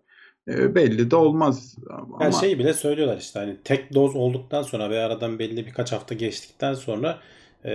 E, 0.48 0.74
belli 0.74 1.10
de 1.10 1.16
olmaz 1.16 1.76
ama 1.90 2.24
Yani 2.24 2.34
şeyi 2.34 2.58
bile 2.58 2.72
söylüyorlar 2.72 3.16
işte 3.18 3.38
hani 3.38 3.56
tek 3.64 3.94
doz 3.94 4.16
olduktan 4.16 4.62
sonra 4.62 4.90
ve 4.90 5.00
aradan 5.00 5.38
belli 5.38 5.66
birkaç 5.66 5.92
hafta 5.92 6.14
geçtikten 6.14 6.74
sonra 6.74 7.18
e, 7.64 7.72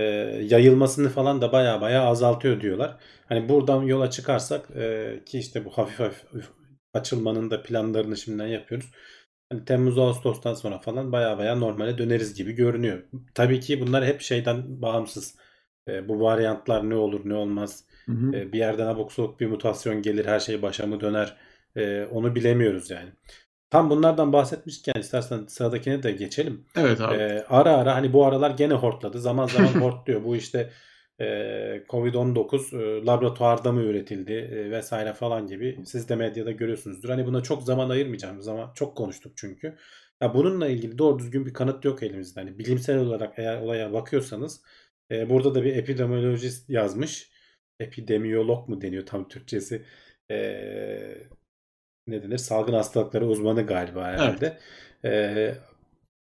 yayılmasını 0.48 1.08
falan 1.08 1.40
da 1.40 1.52
baya 1.52 1.80
baya 1.80 2.02
azaltıyor 2.02 2.60
diyorlar. 2.60 2.96
Hani 3.28 3.48
buradan 3.48 3.82
yola 3.82 4.10
çıkarsak 4.10 4.68
e, 4.76 5.14
ki 5.26 5.38
işte 5.38 5.64
bu 5.64 5.70
hafif 5.70 6.00
hafif 6.00 6.24
açılmanın 6.94 7.50
da 7.50 7.62
planlarını 7.62 8.16
şimdiden 8.16 8.46
yapıyoruz. 8.46 8.90
Hani 9.52 9.64
Temmuz 9.64 9.98
Ağustos'tan 9.98 10.54
sonra 10.54 10.78
falan 10.78 11.12
baya 11.12 11.38
baya 11.38 11.56
normale 11.56 11.98
döneriz 11.98 12.34
gibi 12.34 12.52
görünüyor. 12.52 13.02
Tabii 13.34 13.60
ki 13.60 13.80
bunlar 13.80 14.04
hep 14.04 14.20
şeyden 14.20 14.82
bağımsız. 14.82 15.36
E, 15.88 16.08
bu 16.08 16.20
varyantlar 16.20 16.90
ne 16.90 16.94
olur 16.94 17.20
ne 17.24 17.34
olmaz. 17.34 17.84
Hı 18.06 18.12
hı. 18.12 18.36
E, 18.36 18.52
bir 18.52 18.58
yerden 18.58 18.86
abuk 18.86 19.12
sabuk 19.12 19.40
bir 19.40 19.46
mutasyon 19.46 20.02
gelir 20.02 20.26
her 20.26 20.40
şey 20.40 20.62
başa 20.62 20.86
mı 20.86 21.00
döner 21.00 21.36
E, 21.76 22.04
onu 22.04 22.34
bilemiyoruz 22.34 22.90
yani. 22.90 23.10
Tam 23.70 23.90
bunlardan 23.90 24.32
bahsetmişken 24.32 25.00
istersen 25.00 25.46
sıradakine 25.46 26.02
de 26.02 26.12
geçelim. 26.12 26.64
Evet 26.76 27.00
abi. 27.00 27.14
Ee, 27.16 27.44
ara 27.48 27.76
ara 27.76 27.94
hani 27.94 28.12
bu 28.12 28.26
aralar 28.26 28.50
gene 28.50 28.74
hortladı. 28.74 29.20
Zaman 29.20 29.46
zaman 29.46 29.68
hortluyor. 29.80 30.24
Bu 30.24 30.36
işte 30.36 30.70
Covid-19 31.88 32.72
e, 33.02 33.06
laboratuvarda 33.06 33.72
mı 33.72 33.82
üretildi 33.82 34.32
e, 34.32 34.70
vesaire 34.70 35.12
falan 35.12 35.46
gibi. 35.46 35.78
Siz 35.86 36.08
de 36.08 36.16
medyada 36.16 36.50
görüyorsunuzdur. 36.50 37.08
Hani 37.08 37.26
buna 37.26 37.42
çok 37.42 37.62
zaman 37.62 37.90
ayırmayacağım. 37.90 38.42
Zaman 38.42 38.72
çok 38.74 38.96
konuştuk 38.96 39.32
çünkü. 39.36 39.76
Ya 40.22 40.34
bununla 40.34 40.68
ilgili 40.68 40.98
doğru 40.98 41.18
düzgün 41.18 41.46
bir 41.46 41.54
kanıt 41.54 41.84
yok 41.84 42.02
elimizde. 42.02 42.40
Hani 42.40 42.58
bilimsel 42.58 42.98
olarak 42.98 43.38
eğer 43.38 43.60
olaya 43.62 43.92
bakıyorsanız 43.92 44.62
e, 45.10 45.30
burada 45.30 45.54
da 45.54 45.64
bir 45.64 45.76
epidemiolojist 45.76 46.70
yazmış. 46.70 47.30
Epidemiyolog 47.80 48.68
mu 48.68 48.80
deniyor 48.80 49.06
tam 49.06 49.28
Türkçesi? 49.28 49.84
E, 50.30 50.36
ne 52.06 52.22
denir? 52.22 52.38
Salgın 52.38 52.72
hastalıkları 52.72 53.26
uzmanı 53.26 53.66
galiba 53.66 54.04
herhalde. 54.04 54.58
E, 55.04 55.54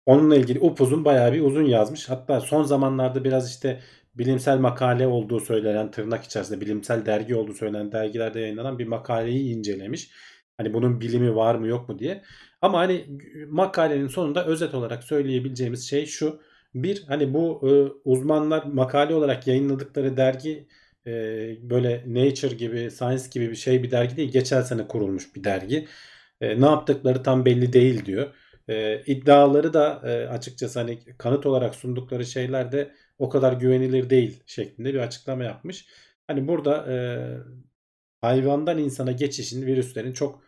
Onunla 0.06 0.36
ilgili 0.36 0.60
upuzun 0.60 1.04
bayağı 1.04 1.32
bir 1.32 1.40
uzun 1.40 1.64
yazmış. 1.64 2.08
Hatta 2.08 2.40
son 2.40 2.62
zamanlarda 2.62 3.24
biraz 3.24 3.50
işte 3.50 3.80
bilimsel 4.14 4.58
makale 4.58 5.06
olduğu 5.06 5.40
söylenen 5.40 5.90
tırnak 5.90 6.24
içerisinde 6.24 6.60
bilimsel 6.60 7.06
dergi 7.06 7.34
olduğu 7.34 7.54
söylenen 7.54 7.92
dergilerde 7.92 8.40
yayınlanan 8.40 8.78
bir 8.78 8.86
makaleyi 8.86 9.56
incelemiş. 9.56 10.10
Hani 10.56 10.74
bunun 10.74 11.00
bilimi 11.00 11.36
var 11.36 11.54
mı 11.54 11.66
yok 11.68 11.88
mu 11.88 11.98
diye. 11.98 12.22
Ama 12.62 12.78
hani 12.78 13.06
makalenin 13.48 14.08
sonunda 14.08 14.46
özet 14.46 14.74
olarak 14.74 15.04
söyleyebileceğimiz 15.04 15.88
şey 15.90 16.06
şu. 16.06 16.40
Bir 16.74 17.04
hani 17.08 17.34
bu 17.34 17.68
e, 17.68 17.70
uzmanlar 18.04 18.64
makale 18.64 19.14
olarak 19.14 19.46
yayınladıkları 19.46 20.16
dergi 20.16 20.68
e, 21.06 21.10
böyle 21.70 22.04
Nature 22.06 22.54
gibi 22.54 22.90
Science 22.90 23.24
gibi 23.32 23.50
bir 23.50 23.56
şey 23.56 23.82
bir 23.82 23.90
dergi 23.90 24.16
değil. 24.16 24.32
Geçen 24.32 24.62
sene 24.62 24.88
kurulmuş 24.88 25.36
bir 25.36 25.44
dergi. 25.44 25.88
E, 26.40 26.60
ne 26.60 26.66
yaptıkları 26.66 27.22
tam 27.22 27.44
belli 27.44 27.72
değil 27.72 28.04
diyor. 28.04 28.34
E, 28.68 29.02
iddiaları 29.06 29.74
da 29.74 30.02
e, 30.04 30.28
açıkçası 30.28 30.78
hani 30.78 30.98
kanıt 31.18 31.46
olarak 31.46 31.74
sundukları 31.74 32.26
şeyler 32.26 32.72
de 32.72 32.92
o 33.22 33.28
kadar 33.28 33.52
güvenilir 33.52 34.10
değil 34.10 34.42
şeklinde 34.46 34.94
bir 34.94 34.98
açıklama 34.98 35.44
yapmış. 35.44 35.88
Hani 36.26 36.48
burada 36.48 36.92
e, 36.92 36.96
hayvandan 38.20 38.78
insana 38.78 39.12
geçişin 39.12 39.66
virüslerin 39.66 40.12
çok 40.12 40.42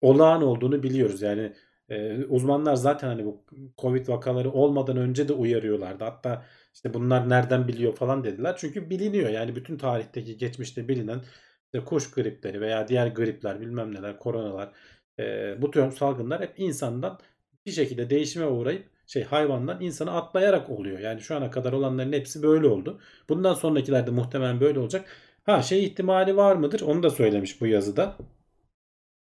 olağan 0.00 0.42
olduğunu 0.42 0.82
biliyoruz. 0.82 1.22
Yani 1.22 1.52
e, 1.88 2.24
uzmanlar 2.24 2.74
zaten 2.74 3.08
hani 3.08 3.24
bu 3.26 3.44
Covid 3.78 4.08
vakaları 4.08 4.52
olmadan 4.52 4.96
önce 4.96 5.28
de 5.28 5.32
uyarıyorlardı. 5.32 6.04
Hatta 6.04 6.46
işte 6.74 6.94
bunlar 6.94 7.28
nereden 7.28 7.68
biliyor 7.68 7.96
falan 7.96 8.24
dediler. 8.24 8.54
Çünkü 8.58 8.90
biliniyor. 8.90 9.30
Yani 9.30 9.56
bütün 9.56 9.78
tarihteki 9.78 10.36
geçmişte 10.36 10.88
bilinen 10.88 11.20
işte 11.64 11.84
kuş 11.84 12.10
gripleri 12.10 12.60
veya 12.60 12.88
diğer 12.88 13.06
gripler 13.06 13.60
bilmem 13.60 13.94
neler 13.94 14.18
koronalar 14.18 14.72
e, 15.18 15.54
bu 15.62 15.70
tür 15.70 15.90
salgınlar 15.92 16.42
hep 16.42 16.54
insandan 16.56 17.18
bir 17.66 17.72
şekilde 17.72 18.10
değişime 18.10 18.46
uğrayıp 18.46 18.86
şey 19.12 19.24
hayvandan 19.24 19.80
insana 19.80 20.12
atlayarak 20.12 20.70
oluyor. 20.70 20.98
Yani 20.98 21.20
şu 21.20 21.36
ana 21.36 21.50
kadar 21.50 21.72
olanların 21.72 22.12
hepsi 22.12 22.42
böyle 22.42 22.66
oldu. 22.66 23.00
Bundan 23.28 23.54
sonrakilerde 23.54 24.10
muhtemelen 24.10 24.60
böyle 24.60 24.78
olacak. 24.78 25.08
Ha 25.44 25.62
şey 25.62 25.84
ihtimali 25.84 26.36
var 26.36 26.56
mıdır? 26.56 26.80
Onu 26.80 27.02
da 27.02 27.10
söylemiş 27.10 27.60
bu 27.60 27.66
yazıda. 27.66 28.16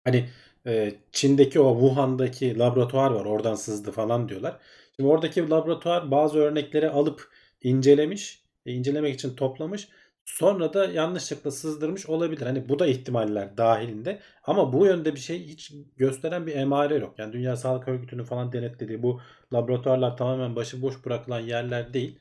Hani 0.04 0.28
e, 0.66 0.94
Çin'deki 1.12 1.60
o 1.60 1.80
Wuhan'daki 1.80 2.58
laboratuvar 2.58 3.10
var. 3.10 3.24
Oradan 3.24 3.54
sızdı 3.54 3.90
falan 3.90 4.28
diyorlar. 4.28 4.58
Şimdi 4.96 5.08
oradaki 5.10 5.50
laboratuvar 5.50 6.10
bazı 6.10 6.38
örnekleri 6.38 6.90
alıp 6.90 7.28
incelemiş. 7.62 8.44
E, 8.66 8.72
incelemek 8.72 9.14
için 9.14 9.34
toplamış. 9.36 9.88
Sonra 10.30 10.74
da 10.74 10.84
yanlışlıkla 10.86 11.50
sızdırmış 11.50 12.06
olabilir. 12.06 12.42
Hani 12.46 12.68
bu 12.68 12.78
da 12.78 12.86
ihtimaller 12.86 13.56
dahilinde. 13.56 14.20
Ama 14.44 14.72
bu 14.72 14.86
yönde 14.86 15.14
bir 15.14 15.20
şey 15.20 15.46
hiç 15.46 15.72
gösteren 15.96 16.46
bir 16.46 16.56
emare 16.56 16.94
yok. 16.94 17.18
Yani 17.18 17.32
Dünya 17.32 17.56
Sağlık 17.56 17.88
Örgütü'nün 17.88 18.24
falan 18.24 18.52
denetlediği 18.52 19.02
bu 19.02 19.20
laboratuvarlar 19.52 20.16
tamamen 20.16 20.56
başıboş 20.56 21.04
bırakılan 21.04 21.40
yerler 21.40 21.94
değil. 21.94 22.18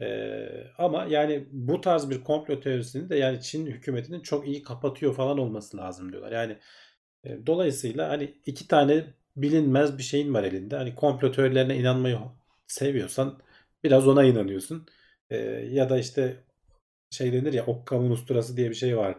Ee, 0.00 0.48
ama 0.78 1.04
yani 1.04 1.48
bu 1.52 1.80
tarz 1.80 2.10
bir 2.10 2.24
komplo 2.24 2.60
teorisini 2.60 3.10
de 3.10 3.16
yani 3.16 3.42
Çin 3.42 3.66
hükümetinin 3.66 4.20
çok 4.20 4.48
iyi 4.48 4.62
kapatıyor 4.62 5.14
falan 5.14 5.38
olması 5.38 5.76
lazım 5.76 6.12
diyorlar. 6.12 6.32
Yani 6.32 6.58
e, 7.24 7.46
dolayısıyla 7.46 8.08
hani 8.08 8.34
iki 8.46 8.68
tane 8.68 9.04
bilinmez 9.36 9.98
bir 9.98 10.02
şeyin 10.02 10.34
var 10.34 10.44
elinde. 10.44 10.76
Hani 10.76 10.94
komplo 10.94 11.32
teorilerine 11.32 11.76
inanmayı 11.76 12.18
seviyorsan 12.66 13.40
biraz 13.84 14.08
ona 14.08 14.24
inanıyorsun. 14.24 14.86
Ee, 15.30 15.36
ya 15.72 15.90
da 15.90 15.98
işte 15.98 16.44
şey 17.10 17.32
denir 17.32 17.52
ya 17.52 17.66
okkamın 17.66 18.10
usturası 18.10 18.56
diye 18.56 18.70
bir 18.70 18.74
şey 18.74 18.96
var. 18.96 19.16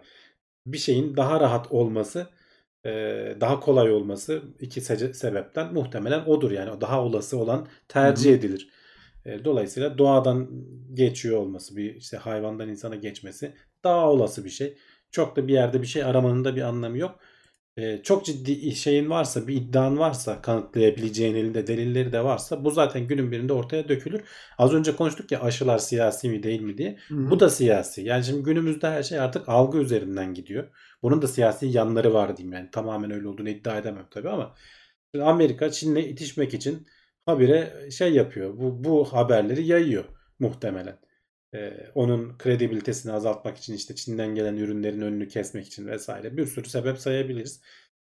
Bir 0.65 0.77
şeyin 0.77 1.17
daha 1.17 1.39
rahat 1.39 1.71
olması 1.71 2.27
daha 3.41 3.60
kolay 3.60 3.91
olması 3.91 4.41
iki 4.60 4.81
sebepten 4.81 5.74
muhtemelen 5.74 6.25
odur 6.25 6.51
yani 6.51 6.71
o 6.71 6.81
daha 6.81 7.03
olası 7.03 7.38
olan 7.38 7.67
tercih 7.88 8.29
Hı-hı. 8.29 8.38
edilir. 8.38 8.69
Dolayısıyla 9.45 9.98
doğadan 9.98 10.50
geçiyor 10.93 11.38
olması 11.38 11.77
bir 11.77 11.95
işte 11.95 12.17
hayvandan 12.17 12.69
insana 12.69 12.95
geçmesi 12.95 13.53
daha 13.83 14.10
olası 14.12 14.45
bir 14.45 14.50
şey. 14.50 14.77
Çok 15.12 15.36
da 15.36 15.48
bir 15.48 15.53
yerde 15.53 15.81
bir 15.81 15.88
şey 15.88 16.03
aramanın 16.03 16.45
da 16.45 16.55
bir 16.55 16.62
anlamı 16.62 16.98
yok 16.98 17.19
e, 17.77 18.03
çok 18.03 18.25
ciddi 18.25 18.75
şeyin 18.75 19.09
varsa 19.09 19.47
bir 19.47 19.55
iddian 19.55 19.99
varsa 19.99 20.41
kanıtlayabileceğin 20.41 21.35
elinde 21.35 21.67
delilleri 21.67 22.11
de 22.11 22.23
varsa 22.23 22.65
bu 22.65 22.71
zaten 22.71 23.07
günün 23.07 23.31
birinde 23.31 23.53
ortaya 23.53 23.89
dökülür. 23.89 24.21
Az 24.57 24.73
önce 24.73 24.95
konuştuk 24.95 25.31
ya 25.31 25.41
aşılar 25.41 25.77
siyasi 25.77 26.29
mi 26.29 26.43
değil 26.43 26.61
mi 26.61 26.77
diye. 26.77 26.97
Hı-hı. 27.07 27.31
Bu 27.31 27.39
da 27.39 27.49
siyasi. 27.49 28.01
Yani 28.01 28.23
şimdi 28.23 28.43
günümüzde 28.43 28.87
her 28.87 29.03
şey 29.03 29.19
artık 29.19 29.49
algı 29.49 29.77
üzerinden 29.77 30.33
gidiyor. 30.33 30.67
Bunun 31.03 31.21
da 31.21 31.27
siyasi 31.27 31.67
yanları 31.67 32.13
var 32.13 32.37
diyeyim 32.37 32.53
yani. 32.53 32.71
Tamamen 32.71 33.11
öyle 33.11 33.27
olduğunu 33.27 33.49
iddia 33.49 33.77
edemem 33.77 34.07
tabii 34.11 34.29
ama 34.29 34.55
Amerika 35.21 35.71
Çin'le 35.71 35.95
itişmek 35.95 36.53
için 36.53 36.87
habire 37.25 37.91
şey 37.91 38.13
yapıyor. 38.13 38.57
Bu, 38.57 38.83
bu 38.83 39.13
haberleri 39.13 39.67
yayıyor 39.67 40.05
muhtemelen. 40.39 40.99
Ee, 41.53 41.91
onun 41.96 42.38
kredibilitesini 42.38 43.12
azaltmak 43.12 43.58
için 43.58 43.74
işte 43.74 43.96
Çin'den 43.96 44.36
gelen 44.36 44.58
ürünlerin 44.58 45.01
önünü 45.01 45.27
kesmek 45.27 45.67
için 45.67 45.88
vesaire 45.88 46.38
bir 46.38 46.46
sürü 46.46 46.70
sebep 46.70 46.98
sayabiliriz. 46.98 47.62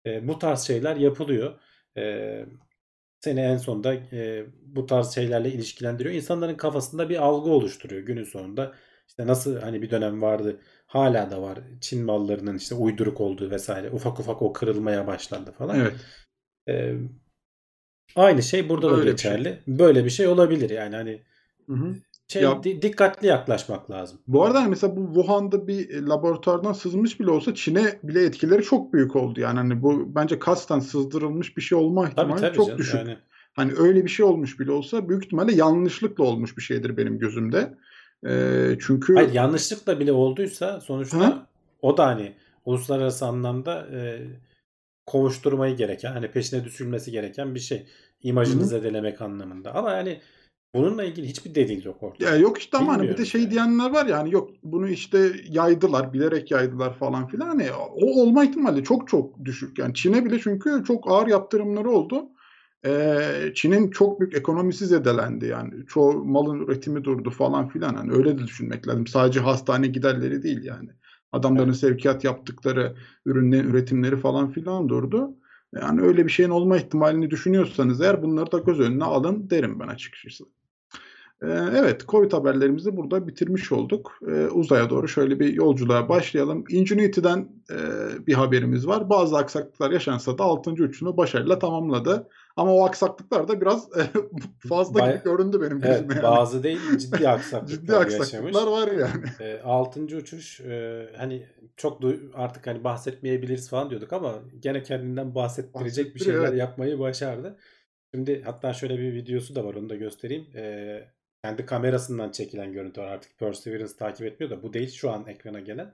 Ee, 0.06 0.28
bu 0.28 0.40
tarz 0.40 0.62
şeyler 0.62 0.96
yapılıyor. 0.96 1.60
Ee, 1.98 2.46
seni 3.22 3.40
en 3.40 3.58
sonunda 3.58 3.94
e, 3.94 4.46
bu 4.62 4.86
tarz 4.86 5.16
şeylerle 5.16 5.52
ilişkilendiriyor. 5.52 6.16
İnsanların 6.16 6.56
kafasında 6.56 7.10
bir 7.10 7.18
algı 7.24 7.50
oluşturuyor 7.50 8.02
günün 8.02 8.24
sonunda. 8.24 8.76
İşte 9.08 9.28
nasıl 9.28 9.58
hani 9.58 9.82
bir 9.82 9.90
dönem 9.90 10.22
vardı 10.22 10.60
hala 10.86 11.32
da 11.32 11.42
var 11.42 11.60
Çin 11.82 12.06
mallarının 12.06 12.58
işte 12.58 12.76
uyduruk 12.76 13.22
olduğu 13.22 13.52
vesaire 13.52 13.92
ufak 13.92 14.20
ufak 14.20 14.42
o 14.42 14.54
kırılmaya 14.54 15.08
başlandı 15.08 15.52
falan. 15.52 15.80
Evet. 15.80 15.94
Ee, 16.70 16.96
aynı 18.16 18.44
şey 18.44 18.70
burada 18.70 18.92
Böyle 18.92 19.02
da 19.02 19.12
geçerli. 19.12 19.46
Bir 19.46 19.66
şey. 19.66 19.80
Böyle 19.80 20.06
bir 20.06 20.10
şey 20.10 20.28
olabilir 20.28 20.70
yani 20.70 20.96
hani 20.96 21.22
hı 21.68 21.74
hı 21.74 21.96
şey 22.32 22.42
ya, 22.42 22.64
dikkatli 22.64 23.28
yaklaşmak 23.28 23.92
lazım. 23.92 24.20
Bu 24.28 24.44
arada 24.44 24.62
hani 24.62 24.70
mesela 24.70 24.96
bu 24.98 25.06
Wuhan'da 25.14 25.68
bir 25.68 25.90
e, 25.90 26.06
laboratuvardan 26.06 26.74
sızmış 26.74 27.20
bile 27.20 27.32
olsa 27.32 27.56
Çin'e 27.56 28.00
bile 28.04 28.26
etkileri 28.26 28.64
çok 28.64 28.94
büyük 28.94 29.16
oldu. 29.16 29.40
Yani 29.40 29.58
hani 29.58 29.82
bu 29.82 30.16
bence 30.16 30.40
kasten 30.40 30.80
sızdırılmış 30.80 31.58
bir 31.58 31.62
şey 31.62 31.78
olma 31.78 32.10
ihtimali 32.10 32.30
tabii, 32.30 32.42
tabii 32.42 32.56
çok 32.56 32.68
canım, 32.68 32.80
düşük. 32.80 32.96
Yani. 32.96 33.18
Hani 33.54 33.74
öyle 33.78 34.04
bir 34.04 34.10
şey 34.10 34.26
olmuş 34.26 34.60
bile 34.60 34.72
olsa 34.72 35.10
büyük 35.10 35.26
ihtimalle 35.26 35.56
yanlışlıkla 35.56 36.24
olmuş 36.24 36.58
bir 36.58 36.62
şeydir 36.62 36.98
benim 36.98 37.20
gözümde. 37.20 37.74
Ee, 38.28 38.78
çünkü 38.82 39.16
Hayır, 39.16 39.34
yanlışlıkla 39.34 40.00
bile 40.00 40.12
olduysa 40.12 40.82
sonuçta 40.82 41.20
ha? 41.20 41.48
o 41.82 41.98
da 41.98 42.08
hani 42.08 42.34
uluslararası 42.66 43.26
anlamda 43.26 43.88
e, 43.94 44.22
kovuşturmayı 45.06 45.76
gereken 45.76 46.12
hani 46.12 46.32
peşine 46.32 46.64
düşülmesi 46.64 47.12
gereken 47.12 47.56
bir 47.56 47.60
şey. 47.60 47.86
İmajını 48.24 48.60
Hı-hı. 48.60 48.70
zedelemek 48.70 49.22
anlamında. 49.22 49.76
Ama 49.76 49.92
yani 49.92 50.22
Bununla 50.76 51.04
ilgili 51.04 51.28
hiçbir 51.28 51.56
delil 51.56 51.86
yok 51.86 52.04
ortada. 52.04 52.30
Ya 52.30 52.36
yok 52.36 52.58
işte 52.58 52.78
ama 52.78 52.94
hani 52.94 53.10
bir 53.10 53.18
de 53.18 53.26
şey 53.26 53.42
yani. 53.42 53.52
diyenler 53.52 53.92
var 53.92 54.06
ya 54.06 54.18
hani 54.18 54.34
yok 54.34 54.50
bunu 54.64 54.90
işte 54.90 55.32
yaydılar, 55.50 56.14
bilerek 56.14 56.52
yaydılar 56.52 56.98
falan 56.98 57.28
filan. 57.28 57.48
Hani 57.48 57.68
o 58.02 58.22
olma 58.22 58.44
ihtimali 58.44 58.84
çok 58.84 59.08
çok 59.08 59.46
düşük. 59.46 59.80
Yani 59.80 59.94
Çin'e 59.94 60.26
bile 60.26 60.40
çünkü 60.40 60.84
çok 60.88 61.12
ağır 61.12 61.28
yaptırımları 61.28 61.90
oldu. 61.90 62.26
Ee, 62.86 63.52
Çin'in 63.56 63.92
çok 63.92 64.20
büyük 64.20 64.36
ekonomisi 64.36 64.86
zedelendi 64.86 65.46
yani. 65.46 65.86
Çoğu 65.88 66.26
malın 66.26 66.60
üretimi 66.60 67.04
durdu 67.04 67.30
falan 67.30 67.68
filan. 67.70 67.96
Hani 67.96 68.12
öyle 68.12 68.38
de 68.38 68.44
düşünmek 68.44 68.88
lazım. 68.88 69.08
Sadece 69.08 69.40
hastane 69.40 69.88
giderleri 69.88 70.44
değil 70.44 70.64
yani. 70.64 70.90
Adamların 71.32 71.68
evet. 71.68 71.78
sevkiyat 71.78 72.24
yaptıkları 72.24 72.96
ürünlerin 73.26 73.70
üretimleri 73.70 74.18
falan 74.18 74.52
filan 74.52 74.90
durdu. 74.90 75.36
Yani 75.76 76.02
öyle 76.02 76.26
bir 76.26 76.32
şeyin 76.32 76.50
olma 76.50 76.78
ihtimalini 76.78 77.30
düşünüyorsanız 77.30 78.02
eğer 78.02 78.24
bunları 78.24 78.52
da 78.52 78.60
göz 78.60 78.80
önüne 78.80 79.04
alın 79.04 79.50
derim 79.50 79.80
ben 79.80 79.88
açıkçası. 79.88 80.44
Ee, 81.44 81.48
evet, 81.76 82.08
Covid 82.08 82.34
haberlerimizi 82.34 82.98
burada 82.98 83.28
bitirmiş 83.28 83.72
olduk. 83.72 84.20
Ee, 84.28 84.46
uzaya 84.46 84.90
doğru 84.90 85.08
şöyle 85.08 85.40
bir 85.40 85.54
yolculuğa 85.54 86.10
başlayalım. 86.10 86.64
Ingenuity'den 86.70 87.50
e, 87.72 87.78
bir 88.28 88.34
haberimiz 88.34 88.88
var. 88.88 89.10
Bazı 89.10 89.38
aksaklıklar 89.38 89.92
yaşansa 89.92 90.38
da 90.38 90.44
6. 90.44 90.72
uçuşunu 90.72 91.18
başarıyla 91.18 91.60
tamamladı. 91.60 92.28
Ama 92.56 92.74
o 92.74 92.86
aksaklıklar 92.86 93.48
da 93.48 93.62
biraz 93.62 93.90
e, 93.98 94.02
fazla 94.70 95.00
Bay- 95.00 95.14
gibi 95.14 95.24
göründü 95.24 95.62
benim 95.62 95.82
gözüme. 95.82 95.98
Evet, 95.98 96.16
yani. 96.16 96.24
Bazı 96.24 96.64
değil 96.64 96.80
ciddi 96.98 97.30
aksaklıklar 97.30 97.78
Ciddi 97.82 97.96
aksaklıklar 97.96 98.68
var 98.68 98.88
yani. 98.92 99.26
E, 99.40 99.62
6. 99.62 100.02
uçuş 100.02 100.60
e, 100.60 101.06
hani 101.18 101.46
çok 101.78 102.02
artık 102.34 102.68
hani 102.68 102.84
bahsetmeyebiliriz 102.84 103.70
falan 103.70 103.90
diyorduk 103.90 104.14
ama 104.14 104.36
gene 104.60 104.84
kendinden 104.84 105.36
bahsettirecek 105.36 106.16
bir 106.16 106.20
şeyler 106.20 106.40
evet. 106.40 106.60
yapmayı 106.60 107.00
başardı. 107.00 107.58
Şimdi 108.16 108.42
hatta 108.46 108.74
şöyle 108.74 109.00
bir 109.00 109.14
videosu 109.14 109.56
da 109.56 109.66
var 109.66 109.74
onu 109.74 109.90
da 109.90 109.96
göstereyim. 109.96 110.48
Ee, 110.56 111.08
kendi 111.44 111.66
kamerasından 111.66 112.32
çekilen 112.32 112.74
görüntü. 112.74 113.02
Artık 113.02 113.40
Perseverance 113.40 113.94
takip 114.00 114.26
etmiyor 114.28 114.52
da 114.52 114.64
bu 114.64 114.74
değil 114.74 114.92
şu 114.92 115.12
an 115.12 115.28
ekrana 115.28 115.60
gelen. 115.60 115.94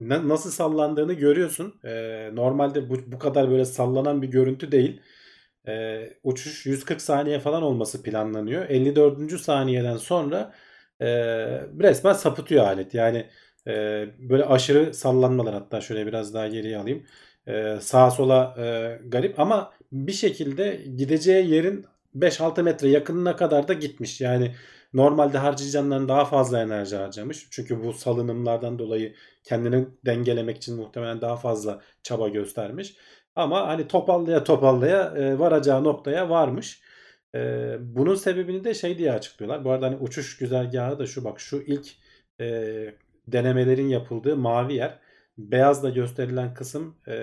Na- 0.00 0.28
nasıl 0.28 0.50
sallandığını 0.50 1.12
görüyorsun. 1.14 1.80
Ee, 1.84 2.30
normalde 2.34 2.90
bu, 2.90 3.12
bu 3.12 3.18
kadar 3.18 3.50
böyle 3.50 3.64
sallanan 3.64 4.22
bir 4.22 4.28
görüntü 4.28 4.72
değil. 4.72 5.02
Ee, 5.68 6.14
uçuş 6.22 6.66
140 6.66 7.02
saniye 7.02 7.40
falan 7.40 7.62
olması 7.62 8.02
planlanıyor. 8.02 8.70
54. 8.70 9.38
saniyeden 9.38 9.96
sonra 9.96 10.54
e, 11.00 11.06
resmen 11.80 12.12
sapıtıyor 12.12 12.64
alet. 12.64 12.94
Yani 12.94 13.30
e, 13.66 13.72
böyle 14.18 14.44
aşırı 14.44 14.94
sallanmalar 14.94 15.54
hatta 15.54 15.80
şöyle 15.80 16.06
biraz 16.06 16.34
daha 16.34 16.48
geriye 16.48 16.78
alayım. 16.78 17.06
E, 17.46 17.76
sağa 17.80 18.10
sola 18.10 18.54
e, 18.58 19.00
garip 19.08 19.40
ama 19.40 19.72
bir 19.92 20.12
şekilde 20.12 20.84
gideceği 20.96 21.50
yerin 21.50 21.86
5-6 22.16 22.62
metre 22.62 22.88
yakınına 22.88 23.36
kadar 23.36 23.68
da 23.68 23.72
gitmiş. 23.72 24.20
Yani 24.20 24.54
normalde 24.94 25.38
harcayacağından 25.38 26.08
daha 26.08 26.24
fazla 26.24 26.62
enerji 26.62 26.96
harcamış. 26.96 27.46
Çünkü 27.50 27.84
bu 27.84 27.92
salınımlardan 27.92 28.78
dolayı 28.78 29.14
kendini 29.44 29.86
dengelemek 30.06 30.56
için 30.56 30.76
muhtemelen 30.76 31.20
daha 31.20 31.36
fazla 31.36 31.82
çaba 32.02 32.28
göstermiş. 32.28 32.96
Ama 33.36 33.68
hani 33.68 33.88
topallaya 33.88 34.44
topallaya 34.44 35.14
e, 35.16 35.38
varacağı 35.38 35.84
noktaya 35.84 36.30
varmış. 36.30 36.82
E, 37.34 37.76
bunun 37.80 38.14
sebebini 38.14 38.64
de 38.64 38.74
şey 38.74 38.98
diye 38.98 39.12
açıklıyorlar. 39.12 39.64
Bu 39.64 39.70
arada 39.70 39.86
hani 39.86 39.96
uçuş 39.96 40.36
güzergahı 40.38 40.98
da 40.98 41.06
şu 41.06 41.24
bak 41.24 41.40
şu 41.40 41.62
ilk 41.66 41.88
e, 42.40 42.46
denemelerin 43.28 43.88
yapıldığı 43.88 44.36
mavi 44.36 44.74
yer. 44.74 44.98
Beyazla 45.38 45.90
gösterilen 45.90 46.54
kısım 46.54 46.96
e, 47.08 47.14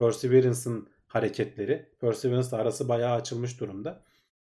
Perseverance'ın 0.00 0.88
hareketleri. 1.08 1.88
Perseverance'la 2.00 2.58
arası 2.58 2.88
bayağı 2.88 3.14
açılmış 3.14 3.60
durumda. 3.60 4.04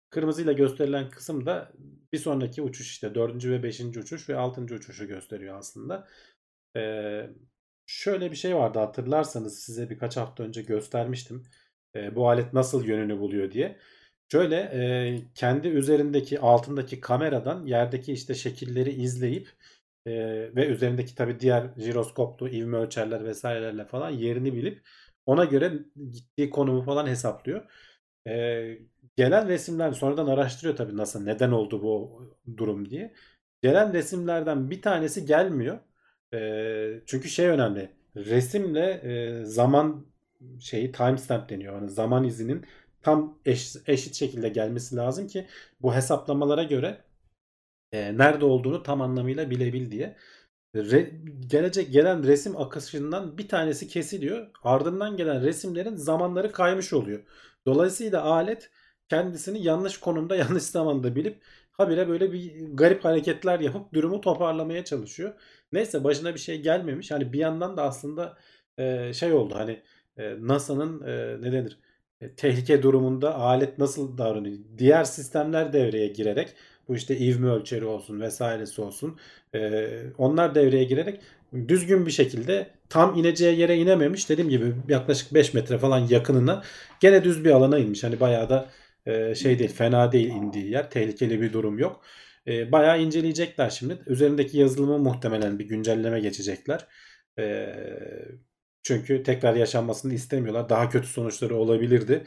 Kırmızıyla 0.09 0.53
gösterilen 0.53 1.09
kısım 1.09 1.45
da 1.45 1.71
bir 2.13 2.17
sonraki 2.17 2.61
uçuş 2.61 2.91
işte 2.91 3.15
dördüncü 3.15 3.51
ve 3.51 3.63
beşinci 3.63 3.99
uçuş 3.99 4.29
ve 4.29 4.35
altıncı 4.37 4.75
uçuşu 4.75 5.07
gösteriyor 5.07 5.57
aslında. 5.57 6.07
Ee, 6.77 7.29
şöyle 7.85 8.31
bir 8.31 8.35
şey 8.35 8.55
vardı 8.55 8.79
hatırlarsanız 8.79 9.59
size 9.59 9.89
birkaç 9.89 10.17
hafta 10.17 10.43
önce 10.43 10.61
göstermiştim. 10.61 11.43
Ee, 11.95 12.15
bu 12.15 12.29
alet 12.29 12.53
nasıl 12.53 12.85
yönünü 12.85 13.19
buluyor 13.19 13.51
diye. 13.51 13.77
Şöyle 14.31 14.55
e, 14.55 14.79
kendi 15.35 15.67
üzerindeki 15.67 16.39
altındaki 16.39 16.99
kameradan 17.01 17.65
yerdeki 17.65 18.13
işte 18.13 18.35
şekilleri 18.35 18.91
izleyip 18.91 19.49
e, 20.05 20.11
ve 20.55 20.67
üzerindeki 20.67 21.15
tabi 21.15 21.39
diğer 21.39 21.69
jiroskoplu 21.77 22.49
ivme 22.49 22.77
ölçerler 22.77 23.25
vesairelerle 23.25 23.85
falan 23.85 24.09
yerini 24.09 24.53
bilip 24.53 24.81
ona 25.27 25.45
göre 25.45 25.73
gittiği 26.11 26.51
konumu 26.51 26.83
falan 26.83 27.07
hesaplıyor. 27.07 27.71
Ee, 28.27 28.79
gelen 29.17 29.49
resimler 29.49 29.91
sonradan 29.93 30.27
araştırıyor 30.27 30.77
tabii 30.77 30.97
nasıl 30.97 31.23
neden 31.23 31.51
oldu 31.51 31.83
bu 31.83 32.21
durum 32.57 32.89
diye. 32.89 33.13
Gelen 33.63 33.93
resimlerden 33.93 34.71
bir 34.71 34.81
tanesi 34.81 35.25
gelmiyor. 35.25 35.79
Ee, 36.33 37.01
çünkü 37.07 37.29
şey 37.29 37.47
önemli. 37.47 37.91
Resimle 38.17 38.91
e, 39.03 39.45
zaman 39.45 40.05
şeyi 40.59 40.91
timestamp 40.91 41.49
deniyor. 41.49 41.73
Yani 41.75 41.89
zaman 41.89 42.23
izinin 42.23 42.65
tam 43.01 43.39
eş, 43.45 43.75
eşit 43.87 44.15
şekilde 44.15 44.49
gelmesi 44.49 44.95
lazım 44.95 45.27
ki 45.27 45.47
bu 45.81 45.95
hesaplamalara 45.95 46.63
göre 46.63 47.03
e, 47.91 48.17
nerede 48.17 48.45
olduğunu 48.45 48.83
tam 48.83 49.01
anlamıyla 49.01 49.49
bilebil 49.49 49.91
diye. 49.91 50.17
Re, 50.77 51.11
gelecek 51.47 51.93
gelen 51.93 52.23
resim 52.23 52.57
akışından 52.57 53.37
bir 53.37 53.47
tanesi 53.47 53.87
kesiliyor. 53.87 54.47
Ardından 54.63 55.17
gelen 55.17 55.43
resimlerin 55.43 55.95
zamanları 55.95 56.51
kaymış 56.51 56.93
oluyor. 56.93 57.23
Dolayısıyla 57.65 58.23
alet 58.23 58.69
kendisini 59.09 59.63
yanlış 59.63 59.97
konumda 59.99 60.35
yanlış 60.43 60.63
zamanda 60.63 61.15
bilip 61.15 61.41
habire 61.71 62.09
böyle 62.09 62.33
bir 62.33 62.67
garip 62.73 63.05
hareketler 63.05 63.59
yapıp 63.59 63.93
durumu 63.93 64.21
toparlamaya 64.21 64.85
çalışıyor. 64.85 65.33
Neyse 65.71 66.03
başına 66.03 66.33
bir 66.33 66.39
şey 66.39 66.61
gelmemiş. 66.61 67.11
Hani 67.11 67.33
bir 67.33 67.39
yandan 67.39 67.77
da 67.77 67.83
aslında 67.83 68.37
e, 68.77 69.13
şey 69.13 69.33
oldu 69.33 69.55
hani 69.55 69.81
e, 70.17 70.35
NASA'nın 70.39 71.01
e, 71.01 71.41
ne 71.41 71.51
denir 71.51 71.79
e, 72.21 72.35
tehlike 72.35 72.83
durumunda 72.83 73.35
alet 73.35 73.77
nasıl 73.77 74.17
davranıyor? 74.17 74.57
Diğer 74.77 75.03
sistemler 75.03 75.73
devreye 75.73 76.07
girerek 76.07 76.55
bu 76.87 76.95
işte 76.95 77.17
ivme 77.17 77.49
ölçeri 77.49 77.85
olsun 77.85 78.21
vesairesi 78.21 78.81
olsun. 78.81 79.19
E, 79.55 79.89
onlar 80.17 80.55
devreye 80.55 80.83
girerek 80.83 81.21
düzgün 81.67 82.05
bir 82.05 82.11
şekilde 82.11 82.69
tam 82.89 83.15
ineceği 83.19 83.59
yere 83.59 83.77
inememiş. 83.77 84.29
Dediğim 84.29 84.49
gibi 84.49 84.73
yaklaşık 84.89 85.33
5 85.33 85.53
metre 85.53 85.77
falan 85.77 85.99
yakınına 85.99 86.63
gene 86.99 87.23
düz 87.23 87.45
bir 87.45 87.51
alana 87.51 87.79
inmiş. 87.79 88.03
Hani 88.03 88.19
bayağı 88.19 88.49
da 88.49 88.69
e, 89.05 89.35
şey 89.35 89.59
değil 89.59 89.71
fena 89.73 90.11
değil 90.11 90.29
indiği 90.29 90.71
yer. 90.71 90.89
Tehlikeli 90.89 91.41
bir 91.41 91.53
durum 91.53 91.79
yok. 91.79 92.01
E, 92.47 92.71
bayağı 92.71 93.01
inceleyecekler 93.01 93.69
şimdi. 93.69 93.97
Üzerindeki 94.07 94.57
yazılımı 94.57 94.99
muhtemelen 94.99 95.59
bir 95.59 95.67
güncelleme 95.67 96.19
geçecekler. 96.19 96.87
E, 97.39 97.67
çünkü 98.83 99.23
tekrar 99.23 99.55
yaşanmasını 99.55 100.13
istemiyorlar. 100.13 100.69
Daha 100.69 100.89
kötü 100.89 101.07
sonuçları 101.07 101.55
olabilirdi. 101.55 102.23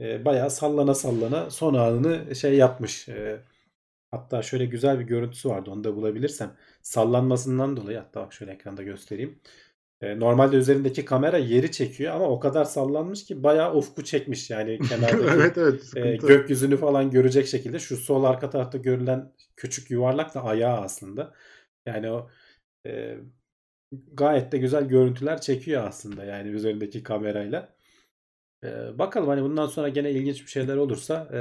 E, 0.00 0.24
bayağı 0.24 0.50
sallana 0.50 0.94
sallana 0.94 1.50
son 1.50 1.74
anını 1.74 2.36
şey 2.36 2.54
yapmış. 2.54 3.08
E, 3.08 3.40
hatta 4.10 4.42
şöyle 4.42 4.66
güzel 4.66 5.00
bir 5.00 5.04
görüntüsü 5.04 5.48
vardı. 5.48 5.70
Onu 5.70 5.84
da 5.84 5.96
bulabilirsem. 5.96 6.56
Sallanmasından 6.82 7.76
dolayı 7.76 7.98
hatta 7.98 8.20
bak 8.20 8.32
şöyle 8.32 8.52
ekranda 8.52 8.82
göstereyim. 8.82 9.40
E, 10.00 10.20
normalde 10.20 10.56
üzerindeki 10.56 11.04
kamera 11.04 11.38
yeri 11.38 11.72
çekiyor 11.72 12.14
ama 12.14 12.28
o 12.28 12.40
kadar 12.40 12.64
sallanmış 12.64 13.24
ki 13.24 13.42
bayağı 13.42 13.74
ufku 13.74 14.04
çekmiş 14.04 14.50
yani 14.50 14.78
kenardaki 14.88 15.30
evet 15.30 15.58
evet. 15.58 15.96
e, 15.96 16.26
gökyüzünü 16.26 16.76
falan 16.76 17.10
görecek 17.10 17.46
şekilde 17.46 17.78
şu 17.78 17.96
sol 17.96 18.24
arka 18.24 18.50
tarafta 18.50 18.78
görülen 18.78 19.32
küçük 19.56 19.90
yuvarlak 19.90 20.34
da 20.34 20.44
ayağı 20.44 20.80
aslında. 20.80 21.34
Yani 21.86 22.10
o 22.10 22.30
e, 22.86 23.18
gayet 24.12 24.52
de 24.52 24.58
güzel 24.58 24.88
görüntüler 24.88 25.40
çekiyor 25.40 25.84
aslında 25.84 26.24
yani 26.24 26.48
üzerindeki 26.48 27.02
kamerayla. 27.02 27.74
E, 28.64 28.98
bakalım 28.98 29.28
hani 29.28 29.42
bundan 29.42 29.66
sonra 29.66 29.88
gene 29.88 30.10
ilginç 30.10 30.42
bir 30.42 30.50
şeyler 30.50 30.76
olursa 30.76 31.28
e, 31.32 31.40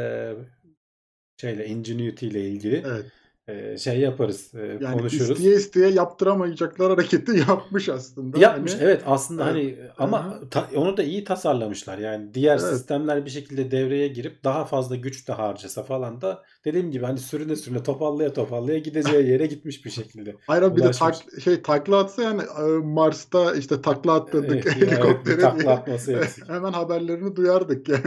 şeyle 1.41 1.65
Ingenuity 1.67 2.27
ile 2.27 2.49
ilgili 2.49 2.83
Evet. 2.87 3.05
e, 3.47 3.77
şey 3.77 3.99
yaparız, 3.99 4.51
e, 4.55 4.77
Yani 4.81 4.97
konuşuruz. 4.97 5.29
isteye 5.29 5.55
isteye 5.55 5.89
yaptıramayacaklar 5.89 6.89
hareketi 6.91 7.31
yapmış 7.49 7.89
aslında. 7.89 8.39
Yapmış 8.39 8.73
Hani, 8.73 8.83
evet 8.83 9.01
aslında 9.05 9.51
Evet. 9.51 9.77
hani 9.79 9.89
ama 9.97 10.39
ta- 10.51 10.69
onu 10.75 10.97
da 10.97 11.03
iyi 11.03 11.23
tasarlamışlar. 11.23 11.97
Yani 11.97 12.33
diğer 12.33 12.51
Evet. 12.59 12.61
sistemler 12.73 13.25
bir 13.25 13.29
şekilde 13.29 13.71
devreye 13.71 14.07
girip 14.07 14.43
daha 14.43 14.65
fazla 14.65 14.95
güç 14.95 15.27
de 15.27 15.33
harcasa 15.33 15.83
falan 15.83 16.21
da 16.21 16.43
dediğim 16.65 16.91
gibi 16.91 17.05
hani 17.05 17.19
sürüne 17.19 17.55
sürüne 17.55 17.83
topallaya 17.83 18.33
topallaya 18.33 18.79
gideceği 18.79 19.29
yere 19.29 19.45
gitmiş 19.45 19.85
bir 19.85 19.89
şekilde. 19.89 20.35
Hayır 20.47 20.75
bir 20.75 20.83
de 20.83 20.91
tak, 20.91 21.15
şey 21.43 21.61
takla 21.61 21.97
atsa 21.99 22.21
yani 22.23 22.41
e, 22.41 22.63
Mars'ta 22.83 23.55
işte 23.55 23.81
takla 23.81 24.13
attırdık 24.13 24.51
Evet, 24.51 24.65
ya, 24.65 24.73
evet, 24.81 24.91
helikoptere 24.91 25.41
takla 25.41 25.71
atması 25.71 26.11
eksik. 26.23 26.49
Hemen 26.49 26.73
haberlerini 26.73 27.35
duyardık 27.35 27.89
yani. 27.89 28.03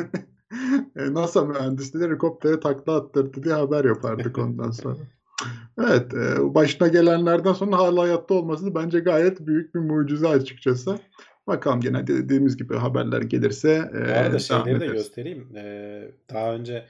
E, 0.97 1.15
NASA 1.15 1.45
mühendisleri 1.45 2.05
helikoptere 2.05 2.61
takla 2.61 2.97
attırdı 2.97 3.43
diye 3.45 3.55
haber 3.55 3.85
yapardık 3.85 4.38
ondan 4.38 4.71
sonra. 4.71 4.97
Evet, 5.79 6.15
e, 6.15 6.55
başına 6.55 6.88
gelenlerden 6.88 7.53
sonra 7.53 7.79
hala 7.79 8.03
hayatta 8.03 8.35
olması 8.35 8.75
bence 8.75 9.01
gayet 9.01 9.47
büyük 9.47 9.75
bir 9.75 9.81
mucize 9.81 10.29
açıkçası. 10.29 10.99
Bakalım 11.47 11.81
gene 11.81 12.07
dediğimiz 12.07 12.57
gibi 12.57 12.77
haberler 12.77 13.23
gelirse 13.23 13.91
Bu 13.93 13.97
e, 13.97 14.01
arada 14.01 14.38
devam 14.38 14.65
şeyleri 14.65 14.81
de 14.81 14.87
göstereyim. 14.87 15.57
Ee, 15.57 16.11
daha 16.31 16.55
önce 16.55 16.87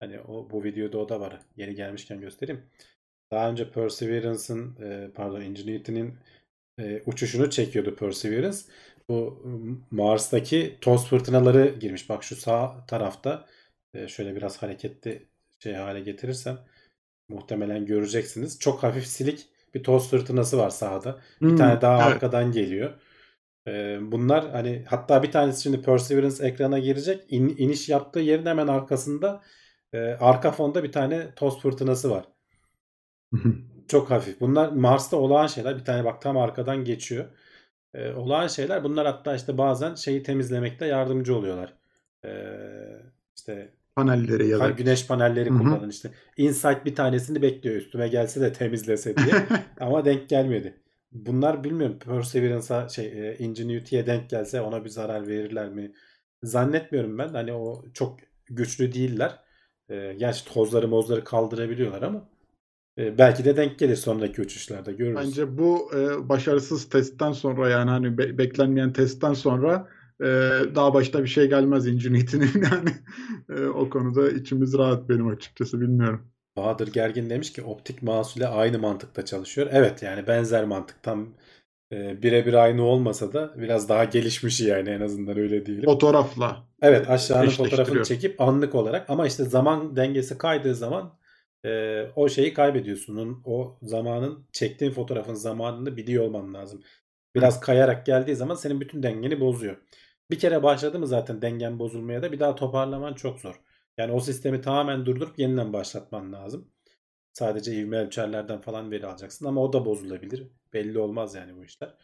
hani 0.00 0.20
o 0.20 0.50
bu 0.50 0.64
videoda 0.64 0.98
o 0.98 1.08
da 1.08 1.20
var. 1.20 1.40
Yeni 1.56 1.74
gelmişken 1.74 2.20
göstereyim. 2.20 2.62
Daha 3.30 3.50
önce 3.50 3.70
Perseverance'ın 3.70 4.76
e, 4.82 5.10
pardon 5.14 5.40
Ingenuity'nin 5.40 6.14
e, 6.78 7.02
uçuşunu 7.06 7.50
çekiyordu 7.50 7.96
Perseverance. 7.96 8.58
Bu 9.08 9.42
Mars'taki 9.90 10.78
toz 10.80 11.06
fırtınaları 11.08 11.68
girmiş. 11.80 12.08
Bak 12.08 12.24
şu 12.24 12.36
sağ 12.36 12.86
tarafta 12.86 13.46
e, 13.94 14.08
şöyle 14.08 14.36
biraz 14.36 14.62
hareketli 14.62 15.28
şey 15.58 15.74
hale 15.74 16.00
getirirsem 16.00 16.58
muhtemelen 17.28 17.86
göreceksiniz. 17.86 18.58
Çok 18.60 18.82
hafif 18.82 19.06
silik 19.06 19.48
bir 19.74 19.82
toz 19.84 20.10
fırtınası 20.10 20.58
var. 20.58 20.70
Bir 21.48 21.56
Hmm, 21.56 21.56
tane 21.56 21.80
daha 21.80 21.98
evet. 21.98 22.08
arkadan 22.08 22.52
geliyor. 22.52 22.94
Ee, 23.68 23.98
bunlar 24.02 24.50
hani 24.50 24.84
hatta 24.88 25.22
bir 25.22 25.32
tanesi 25.32 25.62
şimdi 25.62 25.82
Perseverance 25.82 26.46
ekrana 26.46 26.78
girecek. 26.78 27.24
İn, 27.28 27.48
iniş 27.58 27.88
yaptığı 27.88 28.20
yerin 28.20 28.46
hemen 28.46 28.68
arkasında 28.68 29.42
e, 29.92 29.98
arka 30.00 30.52
fonda 30.52 30.84
bir 30.84 30.92
tane 30.92 31.34
toz 31.36 31.60
fırtınası 31.62 32.10
var. 32.10 32.24
Çok 33.88 34.10
hafif. 34.10 34.40
Bunlar 34.40 34.68
Mars'ta 34.68 35.16
olağan 35.16 35.46
şeyler. 35.46 35.78
Bir 35.78 35.84
tane 35.84 36.04
bak 36.04 36.22
tam 36.22 36.36
arkadan 36.36 36.84
geçiyor. 36.84 37.24
Ee, 37.94 38.12
olağan 38.12 38.46
şeyler. 38.46 38.84
Bunlar 38.84 39.06
hatta 39.06 39.34
işte 39.36 39.58
bazen 39.58 39.94
şeyi 39.94 40.22
temizlemekte 40.22 40.86
yardımcı 40.86 41.36
oluyorlar. 41.36 41.74
Ee, 42.24 42.30
işte 43.36 43.72
Panelleri 43.96 44.48
ya 44.48 44.60
da 44.60 44.70
güneş 44.70 45.06
panelleri 45.06 45.48
kullanın 45.48 45.90
işte. 45.90 46.10
Insight 46.36 46.84
bir 46.84 46.94
tanesini 46.94 47.42
bekliyor 47.42 47.76
üstüme 47.76 48.08
gelse 48.08 48.40
de 48.40 48.52
temizlese 48.52 49.16
diye. 49.16 49.46
Ama 49.80 50.04
denk 50.04 50.28
gelmedi. 50.28 50.74
Bunlar 51.12 51.64
bilmiyorum 51.64 51.98
Perseverance'a 51.98 52.88
şey 52.88 53.06
e, 53.06 53.36
Ingenuity'ye 53.38 54.06
denk 54.06 54.30
gelse 54.30 54.60
ona 54.60 54.84
bir 54.84 54.90
zarar 54.90 55.26
verirler 55.26 55.68
mi? 55.68 55.92
Zannetmiyorum 56.42 57.18
ben. 57.18 57.28
Hani 57.28 57.52
o 57.52 57.84
çok 57.94 58.18
güçlü 58.46 58.92
değiller. 58.94 59.38
E, 59.88 60.14
gerçi 60.18 60.44
tozları 60.44 60.88
mozları 60.88 61.24
kaldırabiliyorlar 61.24 62.02
ama 62.02 62.28
e, 62.98 63.18
belki 63.18 63.44
de 63.44 63.56
denk 63.56 63.78
gelir 63.78 63.96
sonraki 63.96 64.42
uçuşlarda 64.42 64.92
görürüz. 64.92 65.16
Bence 65.16 65.58
bu 65.58 65.90
e, 65.94 66.28
başarısız 66.28 66.88
testten 66.88 67.32
sonra 67.32 67.68
yani 67.68 67.90
hani 67.90 68.18
be- 68.18 68.38
beklenmeyen 68.38 68.92
testten 68.92 69.34
sonra 69.34 69.88
e, 70.20 70.26
daha 70.74 70.94
başta 70.94 71.22
bir 71.22 71.28
şey 71.28 71.48
gelmez 71.48 71.86
Ingenuity'nin 71.86 72.50
yani 72.72 72.90
E, 73.48 73.66
o 73.66 73.90
konuda 73.90 74.30
içimiz 74.30 74.78
rahat 74.78 75.08
benim 75.08 75.28
açıkçası 75.28 75.80
bilmiyorum. 75.80 76.26
Bahadır 76.56 76.92
Gergin 76.92 77.30
demiş 77.30 77.52
ki 77.52 77.62
optik 77.62 78.02
mouse 78.02 78.48
aynı 78.48 78.78
mantıkta 78.78 79.24
çalışıyor. 79.24 79.68
Evet 79.70 80.02
yani 80.02 80.26
benzer 80.26 80.64
mantık 80.64 81.02
tam 81.02 81.28
e, 81.92 82.22
birebir 82.22 82.54
aynı 82.54 82.82
olmasa 82.82 83.32
da 83.32 83.54
biraz 83.56 83.88
daha 83.88 84.04
gelişmiş 84.04 84.60
yani 84.60 84.88
en 84.88 85.00
azından 85.00 85.38
öyle 85.38 85.66
diyelim. 85.66 85.84
Fotoğrafla 85.84 86.64
Evet 86.82 87.10
aşağının 87.10 87.50
fotoğrafını 87.50 88.02
çekip 88.02 88.40
anlık 88.40 88.74
olarak 88.74 89.10
ama 89.10 89.26
işte 89.26 89.44
zaman 89.44 89.96
dengesi 89.96 90.38
kaydığı 90.38 90.74
zaman 90.74 91.12
e, 91.64 92.02
o 92.16 92.28
şeyi 92.28 92.54
kaybediyorsun. 92.54 93.42
O 93.44 93.78
zamanın 93.82 94.46
çektiğin 94.52 94.92
fotoğrafın 94.92 95.34
zamanını 95.34 95.96
biliyor 95.96 96.24
olman 96.24 96.54
lazım. 96.54 96.82
Biraz 97.34 97.60
kayarak 97.60 98.06
geldiği 98.06 98.36
zaman 98.36 98.54
senin 98.54 98.80
bütün 98.80 99.02
dengeni 99.02 99.40
bozuyor. 99.40 99.76
Bir 100.30 100.38
kere 100.38 100.62
başladı 100.62 100.98
mı 100.98 101.06
zaten 101.06 101.42
dengen 101.42 101.78
bozulmaya 101.78 102.22
da 102.22 102.32
bir 102.32 102.40
daha 102.40 102.54
toparlaman 102.54 103.14
çok 103.14 103.40
zor. 103.40 103.60
Yani 103.98 104.12
o 104.12 104.20
sistemi 104.20 104.60
tamamen 104.60 105.06
durdurup 105.06 105.38
yeniden 105.38 105.72
başlatman 105.72 106.32
lazım. 106.32 106.70
Sadece 107.32 107.74
ivme 107.74 107.96
ölçerlerden 107.96 108.60
falan 108.60 108.90
veri 108.90 109.06
alacaksın 109.06 109.46
ama 109.46 109.62
o 109.62 109.72
da 109.72 109.84
bozulabilir. 109.84 110.48
Belli 110.72 110.98
olmaz 110.98 111.34
yani 111.34 111.56
bu 111.56 111.64
işler. 111.64 111.94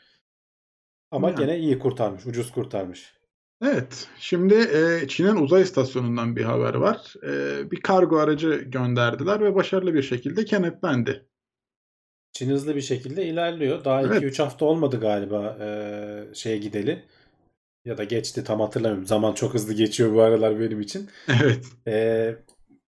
Ama 1.10 1.28
Yani. 1.28 1.38
gene 1.38 1.58
iyi 1.58 1.78
kurtarmış, 1.78 2.26
ucuz 2.26 2.50
kurtarmış. 2.50 3.19
Evet, 3.62 4.08
şimdi 4.18 4.54
e, 4.54 5.08
Çin'in 5.08 5.36
uzay 5.36 5.62
istasyonundan 5.62 6.36
bir 6.36 6.44
haber 6.44 6.74
var. 6.74 7.14
E, 7.26 7.70
bir 7.70 7.80
kargo 7.80 8.18
aracı 8.18 8.54
gönderdiler 8.54 9.40
ve 9.40 9.54
başarılı 9.54 9.94
bir 9.94 10.02
şekilde 10.02 10.44
kenetlendi. 10.44 11.26
Çin 12.32 12.50
hızlı 12.50 12.76
bir 12.76 12.80
şekilde 12.80 13.24
ilerliyor. 13.26 13.84
Daha 13.84 14.02
Evet. 14.02 14.16
2-3 14.16 14.38
hafta 14.38 14.64
olmadı 14.64 15.00
galiba 15.00 15.56
eee, 15.60 16.34
şeye 16.34 16.58
gideli. 16.58 17.04
Ya 17.84 17.98
da 17.98 18.04
geçti 18.04 18.44
tam 18.44 18.60
hatırlamıyorum. 18.60 19.06
Zaman 19.06 19.34
çok 19.34 19.54
hızlı 19.54 19.74
geçiyor 19.74 20.14
bu 20.14 20.22
aralar 20.22 20.60
benim 20.60 20.80
için. 20.80 21.10
Evet, 21.28 21.66
Eee, 21.86 22.36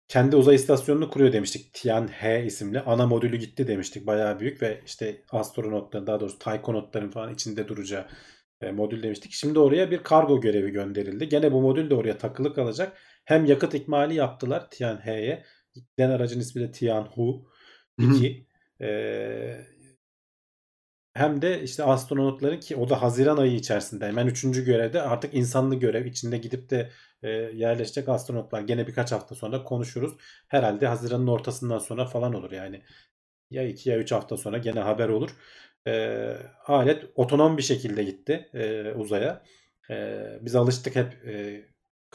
kendi 0.07 0.35
uzay 0.35 0.55
istasyonunu 0.55 1.09
kuruyor 1.09 1.33
demiştik. 1.33 1.73
Tianhe 1.73 2.45
isimli. 2.45 2.79
Ana 2.81 3.07
modülü 3.07 3.37
gitti 3.37 3.67
demiştik. 3.67 4.07
Bayağı 4.07 4.39
büyük 4.39 4.61
ve 4.61 4.81
işte 4.85 5.21
astronotların 5.31 6.07
daha 6.07 6.19
doğrusu 6.19 6.39
taykonotların 6.39 7.11
falan 7.11 7.33
içinde 7.33 7.67
duracağı 7.67 8.07
e, 8.63 8.71
modül 8.71 9.03
demiştik. 9.03 9.31
Şimdi 9.31 9.59
oraya 9.59 9.91
bir 9.91 10.03
kargo 10.03 10.41
görevi 10.41 10.71
gönderildi. 10.71 11.29
Gene 11.29 11.51
bu 11.51 11.61
modül 11.61 11.89
de 11.89 11.95
oraya 11.95 12.17
takılı 12.17 12.53
kalacak. 12.53 12.97
Hem 13.25 13.45
yakıt 13.45 13.73
ikmali 13.73 14.15
yaptılar 14.15 14.69
Tianhe'ye. 14.71 15.43
Giden 15.73 16.09
aracın 16.09 16.39
ismi 16.39 16.61
de 16.61 16.71
Tianhu 16.71 17.47
2. 17.99 18.47
Eee, 18.79 19.67
hem 21.13 21.41
de 21.41 21.63
işte 21.63 21.83
astronotların 21.83 22.59
ki 22.59 22.75
o 22.75 22.89
da 22.89 23.01
Haziran 23.01 23.37
ayı 23.37 23.55
içerisinde 23.55 24.07
hemen 24.07 24.27
üçüncü 24.27 24.65
görevde 24.65 25.01
artık 25.01 25.33
insanlı 25.33 25.75
görev 25.75 26.05
içinde 26.05 26.37
gidip 26.37 26.69
de 26.69 26.89
e, 27.23 27.29
yerleşecek 27.29 28.09
astronotlar 28.09 28.61
gene 28.61 28.87
birkaç 28.87 29.11
hafta 29.11 29.35
sonra 29.35 29.63
konuşuruz. 29.63 30.13
Herhalde 30.47 30.87
Haziran'ın 30.87 31.27
ortasından 31.27 31.79
sonra 31.79 32.05
falan 32.05 32.33
olur 32.33 32.51
yani. 32.51 32.81
Ya 33.51 33.67
2 33.67 33.89
ya 33.89 33.97
3 33.99 34.11
hafta 34.11 34.37
sonra 34.37 34.57
gene 34.57 34.79
haber 34.79 35.09
olur. 35.09 35.29
E, 35.87 36.37
alet 36.65 37.05
otonom 37.15 37.57
bir 37.57 37.63
şekilde 37.63 38.03
gitti 38.03 38.49
e, 38.53 38.91
uzaya. 38.91 39.43
E, 39.89 40.25
biz 40.41 40.55
alıştık 40.55 40.95
hep 40.95 41.27
e, 41.27 41.65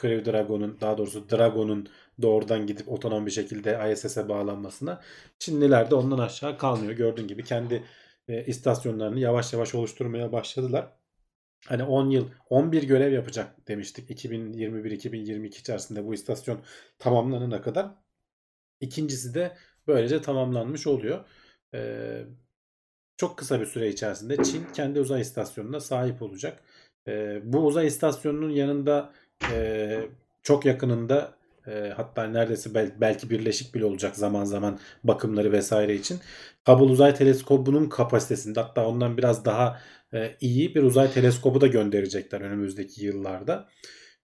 Crew 0.01 0.31
Dragon'un 0.31 0.77
daha 0.81 0.97
doğrusu 0.97 1.29
Dragon'un 1.29 1.89
doğrudan 2.21 2.67
gidip 2.67 2.89
otonom 2.89 3.25
bir 3.25 3.31
şekilde 3.31 3.91
ISS'e 3.93 4.29
bağlanmasına. 4.29 5.01
Çinliler 5.39 5.91
de 5.91 5.95
ondan 5.95 6.17
aşağı 6.19 6.57
kalmıyor. 6.57 6.93
Gördüğün 6.93 7.27
gibi 7.27 7.43
kendi 7.43 7.83
e, 8.27 8.45
istasyonlarını 8.45 9.19
yavaş 9.19 9.53
yavaş 9.53 9.75
oluşturmaya 9.75 10.31
başladılar. 10.31 10.93
Hani 11.67 11.83
10 11.83 12.09
yıl 12.09 12.29
11 12.49 12.83
görev 12.83 13.13
yapacak 13.13 13.67
demiştik 13.67 14.09
2021-2022 14.11 15.47
içerisinde 15.47 16.05
bu 16.05 16.13
istasyon 16.13 16.61
tamamlanana 16.99 17.61
kadar. 17.61 17.91
İkincisi 18.81 19.33
de 19.33 19.57
böylece 19.87 20.21
tamamlanmış 20.21 20.87
oluyor. 20.87 21.25
Ee, 21.73 22.23
çok 23.19 23.37
kısa 23.37 23.61
bir 23.61 23.65
süre 23.65 23.89
içerisinde 23.89 24.43
Çin 24.43 24.65
kendi 24.73 24.99
uzay 24.99 25.21
istasyonuna 25.21 25.79
sahip 25.79 26.21
olacak. 26.21 26.59
Ee, 27.07 27.41
bu 27.43 27.65
uzay 27.65 27.87
istasyonunun 27.87 28.49
yanında 28.49 29.13
e, 29.51 29.99
çok 30.43 30.65
yakınında 30.65 31.33
e, 31.67 31.93
hatta 31.95 32.23
neredeyse 32.23 32.73
bel- 32.73 32.95
belki 33.01 33.29
birleşik 33.29 33.75
bile 33.75 33.85
olacak 33.85 34.15
zaman 34.15 34.43
zaman 34.45 34.79
bakımları 35.03 35.51
vesaire 35.51 35.95
için. 35.95 36.19
Hubble 36.65 36.91
Uzay 36.91 37.15
Teleskobu'nun 37.15 37.89
kapasitesinde 37.89 38.59
hatta 38.61 38.87
ondan 38.87 39.17
biraz 39.17 39.45
daha 39.45 39.81
e, 40.13 40.35
iyi 40.41 40.75
bir 40.75 40.83
uzay 40.83 41.11
teleskobu 41.11 41.61
da 41.61 41.67
gönderecekler 41.67 42.41
önümüzdeki 42.41 43.05
yıllarda. 43.05 43.69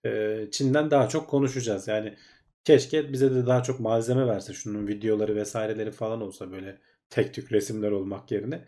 E, 0.06 0.40
Çin'den 0.52 0.92
daha 0.92 1.10
çok 1.10 1.30
konuşacağız. 1.30 1.88
Yani 1.88 2.16
keşke 2.64 3.14
bize 3.14 3.36
de 3.36 3.46
daha 3.48 3.64
çok 3.64 3.80
malzeme 3.80 4.28
verse. 4.28 4.54
Şunun 4.54 4.88
videoları 4.88 5.36
vesaireleri 5.36 5.92
falan 5.92 6.22
olsa 6.22 6.52
böyle 6.52 6.78
tek 7.10 7.34
tük 7.34 7.52
resimler 7.52 7.92
olmak 7.92 8.32
yerine 8.32 8.66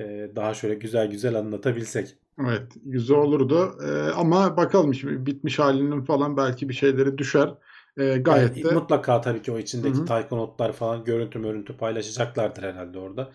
e, 0.00 0.30
daha 0.36 0.54
şöyle 0.54 0.74
güzel 0.74 1.10
güzel 1.10 1.34
anlatabilsek. 1.38 2.16
evet, 2.40 2.72
güzel 2.84 3.16
olurdu. 3.16 3.78
E, 3.86 4.12
ama 4.12 4.56
bakalım 4.56 4.94
şimdi 4.94 5.26
bitmiş 5.26 5.58
halinin 5.58 6.00
falan 6.04 6.36
belki 6.36 6.68
bir 6.68 6.74
şeyleri 6.74 7.18
düşer. 7.18 7.54
E, 7.96 8.18
gayet 8.18 8.56
Yani 8.56 8.70
de 8.70 8.74
mutlaka 8.74 9.20
tabii 9.20 9.42
ki 9.42 9.52
o 9.52 9.58
içindeki 9.58 9.98
Hı 9.98 10.02
hı. 10.02 10.04
taykonotlar 10.04 10.72
falan 10.72 11.04
görüntü 11.04 11.42
görüntü 11.42 11.76
paylaşacaklardır 11.76 12.62
herhalde 12.62 12.98
orada. 12.98 13.32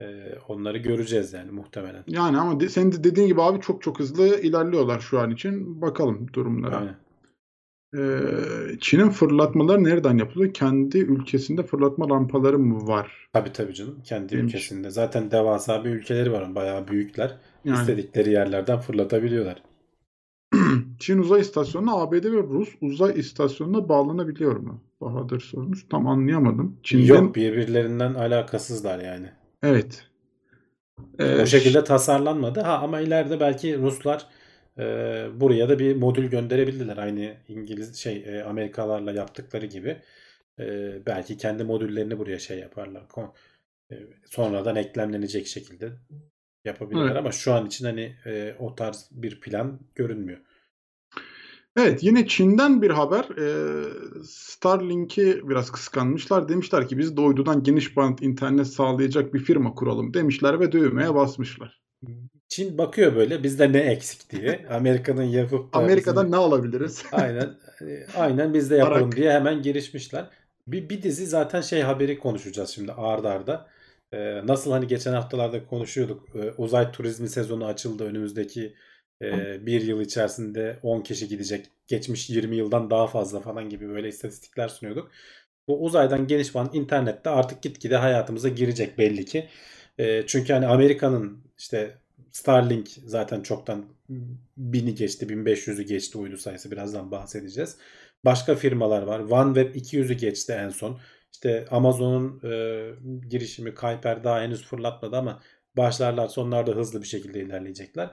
E, 0.00 0.06
onları 0.48 0.78
göreceğiz 0.78 1.32
yani 1.32 1.50
muhtemelen. 1.50 2.04
yani 2.06 2.38
ama 2.38 2.60
de, 2.60 2.68
senin 2.68 2.92
de 2.92 3.04
dediğin 3.04 3.28
gibi 3.28 3.42
abi 3.42 3.60
çok 3.60 3.82
çok 3.82 3.98
hızlı 3.98 4.40
ilerliyorlar 4.40 5.00
şu 5.00 5.20
an 5.20 5.30
için. 5.30 5.80
Bakalım 5.82 6.32
durumlara. 6.32 6.76
Aynen. 6.76 6.96
Ee, 7.96 7.98
Çin'in 8.80 9.10
fırlatmaları 9.10 9.84
nereden 9.84 10.18
yapılıyor? 10.18 10.54
Kendi 10.54 10.98
ülkesinde 10.98 11.62
fırlatma 11.62 12.08
rampaları 12.08 12.58
mı 12.58 12.86
var? 12.86 13.28
Tabii 13.32 13.52
tabii 13.52 13.74
canım. 13.74 14.00
Kendi 14.04 14.32
Demiş. 14.32 14.54
ülkesinde. 14.54 14.90
Zaten 14.90 15.30
devasa 15.30 15.84
bir 15.84 15.90
ülkeleri 15.90 16.32
var. 16.32 16.54
Bayağı 16.54 16.88
büyükler. 16.88 17.36
Yani 17.64 17.80
İstedikleri 17.80 18.30
yerlerden 18.32 18.78
fırlatabiliyorlar. 18.80 19.62
Çin 20.98 21.18
uzay 21.18 21.40
istasyonuna 21.40 21.92
ABD 21.92 22.12
ve 22.24 22.42
Rus 22.42 22.68
uzay 22.80 23.20
istasyonuna 23.20 23.88
bağlanabiliyor 23.88 24.56
mu? 24.56 24.80
Bahadır 25.00 25.40
sormuş. 25.40 25.86
Tam 25.90 26.06
anlayamadım. 26.06 26.76
Çin'den 26.82 27.04
Yok 27.06 27.34
birbirlerinden 27.36 28.14
alakasızlar 28.14 28.98
yani. 28.98 29.26
evet. 29.62 30.04
Ee, 31.18 31.42
O 31.42 31.46
şekilde 31.46 31.84
tasarlanmadı. 31.84 32.60
Ha 32.60 32.78
ama 32.82 33.00
ileride 33.00 33.40
belki 33.40 33.78
Ruslar 33.78 34.26
e, 34.78 34.84
buraya 35.34 35.68
da 35.68 35.78
bir 35.78 35.96
modül 35.96 36.30
gönderebilirler. 36.30 36.96
Aynı 36.96 37.36
İngiliz 37.48 37.96
şey 37.96 38.24
e, 38.26 38.42
Amerikalarla 38.42 39.12
yaptıkları 39.12 39.66
gibi. 39.66 40.02
E, 40.60 40.92
belki 41.06 41.36
kendi 41.36 41.64
modüllerini 41.64 42.18
buraya 42.18 42.38
şey 42.38 42.58
yaparlar. 42.58 43.08
Kon- 43.08 43.34
e, 43.90 43.96
sonradan 44.26 44.76
eklemlenecek 44.76 45.46
şekilde 45.46 45.92
yapabilirler 46.64 47.06
Evet. 47.06 47.16
ama 47.16 47.32
şu 47.32 47.52
an 47.52 47.66
için 47.66 47.84
hani 47.84 48.16
e, 48.26 48.54
o 48.58 48.74
tarz 48.74 49.08
bir 49.10 49.40
plan 49.40 49.80
görünmüyor. 49.94 50.38
Evet 51.76 52.02
yine 52.02 52.26
Çin'den 52.26 52.82
bir 52.82 52.90
haber. 52.90 53.24
Ee, 53.38 53.84
Starlink'i 54.24 55.40
biraz 55.48 55.72
kıskanmışlar. 55.72 56.48
Demişler 56.48 56.88
ki 56.88 56.98
biz 56.98 57.16
de 57.16 57.20
uydudan 57.20 57.62
geniş 57.62 57.96
bant 57.96 58.22
internet 58.22 58.66
sağlayacak 58.66 59.34
bir 59.34 59.38
firma 59.38 59.74
kuralım 59.74 60.14
demişler 60.14 60.60
ve 60.60 60.72
düğmeye 60.72 61.14
basmışlar. 61.14 61.80
Çin 62.48 62.78
bakıyor 62.78 63.16
böyle 63.16 63.42
bizde 63.42 63.72
ne 63.72 63.78
eksik 63.78 64.30
diye. 64.30 64.66
Amerika'nın 64.70 65.22
yapıp 65.22 65.74
da 65.74 65.78
Amerika'dan 65.78 66.24
bizim- 66.26 66.32
ne 66.32 66.36
alabiliriz? 66.36 67.04
aynen 67.12 67.58
e, 67.82 68.06
aynen 68.14 68.54
biz 68.54 68.70
de 68.70 68.76
yapalım 68.76 69.08
Arak. 69.08 69.16
diye 69.16 69.32
hemen 69.32 69.62
girişmişler. 69.62 70.30
Bir, 70.66 70.88
bir 70.88 71.02
dizi 71.02 71.26
zaten 71.26 71.60
şey 71.60 71.80
haberi 71.82 72.18
konuşacağız 72.18 72.70
şimdi 72.70 72.92
ard 72.92 73.24
arda. 73.24 73.68
Ee, 74.12 74.46
nasıl 74.46 74.72
hani 74.72 74.86
geçen 74.86 75.12
haftalarda 75.12 75.66
konuşuyorduk. 75.66 76.28
Ee, 76.36 76.50
uzay 76.58 76.92
turizmi 76.92 77.28
sezonu 77.28 77.66
açıldı 77.66 78.04
önümüzdeki 78.04 78.74
e, 79.22 79.66
bir 79.66 79.80
yıl 79.82 80.00
içerisinde 80.00 80.78
10 80.82 81.00
kişi 81.00 81.28
gidecek. 81.28 81.66
Geçmiş 81.86 82.30
20 82.30 82.56
yıldan 82.56 82.90
daha 82.90 83.06
fazla 83.06 83.40
falan 83.40 83.68
gibi 83.70 83.88
böyle 83.88 84.08
istatistikler 84.08 84.68
sunuyorduk. 84.68 85.10
Bu 85.68 85.84
uzaydan 85.84 86.26
geniş 86.26 86.54
bant 86.54 86.74
internette 86.74 87.30
artık 87.30 87.62
gitgide 87.62 87.96
hayatımıza 87.96 88.48
girecek 88.48 88.98
belli 88.98 89.24
ki. 89.24 89.48
E, 89.98 90.26
çünkü 90.26 90.52
hani 90.52 90.66
Amerika'nın 90.66 91.44
işte 91.58 91.98
Starlink 92.32 92.88
zaten 92.88 93.42
çoktan 93.42 93.84
1000'i 94.58 94.94
geçti, 94.94 95.26
1500'ü 95.26 95.82
geçti 95.82 96.18
uydu 96.18 96.36
sayısı 96.36 96.70
birazdan 96.70 97.10
bahsedeceğiz. 97.10 97.76
Başka 98.24 98.54
firmalar 98.54 99.02
var. 99.02 99.20
OneWeb 99.20 99.74
200'ü 99.74 100.12
geçti 100.12 100.52
en 100.52 100.68
son. 100.68 101.00
İşte 101.32 101.66
Amazon'un 101.70 102.40
e, 102.50 102.90
girişimi 103.28 103.74
Kuiper 103.74 104.24
daha 104.24 104.40
henüz 104.42 104.64
fırlatmadı 104.66 105.16
ama 105.16 105.42
başlarlarsa 105.76 106.40
onlar 106.40 106.66
da 106.66 106.72
hızlı 106.72 107.02
bir 107.02 107.06
şekilde 107.06 107.40
ilerleyecekler. 107.40 108.10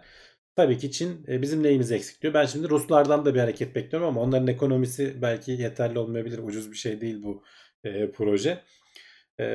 Tabii 0.55 0.77
ki 0.77 0.91
Çin 0.91 1.25
e, 1.27 1.41
bizim 1.41 1.63
neyimiz 1.63 1.91
eksik 1.91 2.21
diyor. 2.21 2.33
Ben 2.33 2.45
şimdi 2.45 2.69
Ruslardan 2.69 3.25
da 3.25 3.35
bir 3.35 3.39
hareket 3.39 3.75
bekliyorum 3.75 4.07
ama 4.07 4.21
onların 4.21 4.47
ekonomisi 4.47 5.21
belki 5.21 5.51
yeterli 5.51 5.99
olmayabilir. 5.99 6.37
Ucuz 6.37 6.71
bir 6.71 6.77
şey 6.77 7.01
değil 7.01 7.23
bu 7.23 7.43
e, 7.83 8.11
proje. 8.11 8.61
E, 9.39 9.45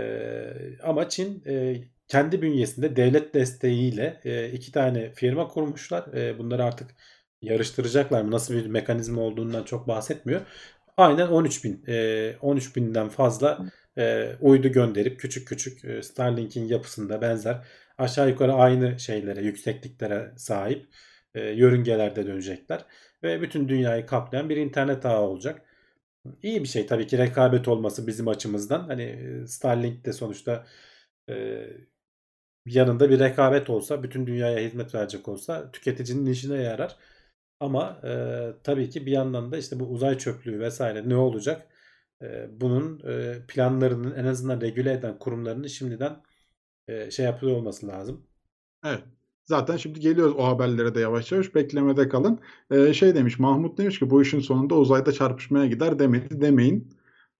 ama 0.83 1.09
Çin 1.09 1.42
e, 1.46 1.77
kendi 2.11 2.42
bünyesinde 2.42 2.96
devlet 2.96 3.35
desteğiyle 3.35 4.20
e, 4.25 4.51
iki 4.53 4.73
tane 4.73 5.12
firma 5.14 5.49
kurmuşlar. 5.49 6.14
E, 6.14 6.38
bunları 6.38 6.64
artık 6.64 6.90
yarıştıracaklar 7.42 8.23
mı? 8.23 8.31
Nasıl 8.31 8.55
bir 8.55 8.66
mekanizma 8.66 9.23
olduğundan 9.23 9.64
çok 9.64 9.88
bahsetmiyor. 9.88 10.40
Aynen 10.96 11.27
13 11.27 11.64
bin. 11.64 11.85
E, 11.88 12.37
13 12.40 12.77
binden 12.77 13.09
fazla 13.09 13.66
e, 13.99 14.33
uydu 14.40 14.68
gönderip 14.68 15.20
küçük 15.20 15.49
küçük 15.49 15.85
e, 15.85 16.03
Starlink'in 16.03 16.68
yapısında 16.68 17.20
benzer 17.20 17.66
aşağı 17.99 18.29
yukarı 18.29 18.55
aynı 18.55 19.01
şeylere, 19.01 19.42
yüksekliklere 19.42 20.33
sahip 20.37 20.87
e, 21.35 21.40
yörüngelerde 21.40 22.27
dönecekler. 22.27 22.85
Ve 23.23 23.42
bütün 23.42 23.68
dünyayı 23.68 24.07
kaplayan 24.07 24.49
bir 24.49 24.57
internet 24.57 25.07
ağı 25.07 25.20
olacak. 25.20 25.62
İyi 26.42 26.62
bir 26.62 26.68
şey 26.68 26.87
tabii 26.87 27.07
ki 27.07 27.18
rekabet 27.18 27.68
olması 27.68 28.07
bizim 28.07 28.29
açımızdan. 28.29 28.81
Hani 28.88 29.03
e, 29.03 29.46
Starlink 29.46 30.05
de 30.05 30.12
sonuçta 30.12 30.66
e, 31.29 31.66
yanında 32.66 33.11
bir 33.11 33.18
rekabet 33.18 33.70
olsa, 33.70 34.03
bütün 34.03 34.27
dünyaya 34.27 34.59
hizmet 34.68 34.94
verecek 34.94 35.29
olsa 35.29 35.70
tüketicinin 35.73 36.27
işine 36.27 36.62
yarar. 36.62 36.96
Ama 37.61 38.01
e, 38.05 38.11
tabii 38.64 38.90
ki 38.90 39.07
bir 39.07 39.12
yandan 39.12 39.53
da 39.53 39.59
işte 39.59 39.81
bu 39.81 39.85
uzay 39.87 40.18
çöplüğü 40.18 40.61
vesaire 40.61 41.09
ne 41.09 41.16
olacak? 41.16 41.66
E, 42.23 42.49
bunun 42.61 43.01
e, 43.09 43.46
planlarının 43.49 44.14
en 44.14 44.25
azından 44.25 44.61
regüle 44.61 44.92
eden 44.92 45.18
kurumlarının 45.18 45.66
şimdiden 45.66 46.23
e, 46.88 47.11
şey 47.11 47.27
yapıyor 47.27 47.53
olması 47.53 47.88
lazım. 47.88 48.27
Evet. 48.85 49.05
Zaten 49.51 49.77
şimdi 49.77 50.01
geliyoruz 50.01 50.35
o 50.37 50.44
haberlere 50.44 50.94
de 50.94 51.01
yavaş 51.01 51.33
yavaş. 51.33 51.55
Beklemede 51.55 52.09
kalın. 52.09 52.40
Ee, 52.70 52.92
şey 52.94 53.14
demiş 53.14 53.38
Mahmut 53.38 53.79
demiş 53.79 53.99
ki 53.99 54.11
bu 54.11 54.23
işin 54.23 54.40
sonunda 54.40 54.75
uzayda 54.75 55.12
çarpışmaya 55.12 55.66
gider 55.66 55.99
demedi 55.99 56.40
demeyin. 56.40 56.94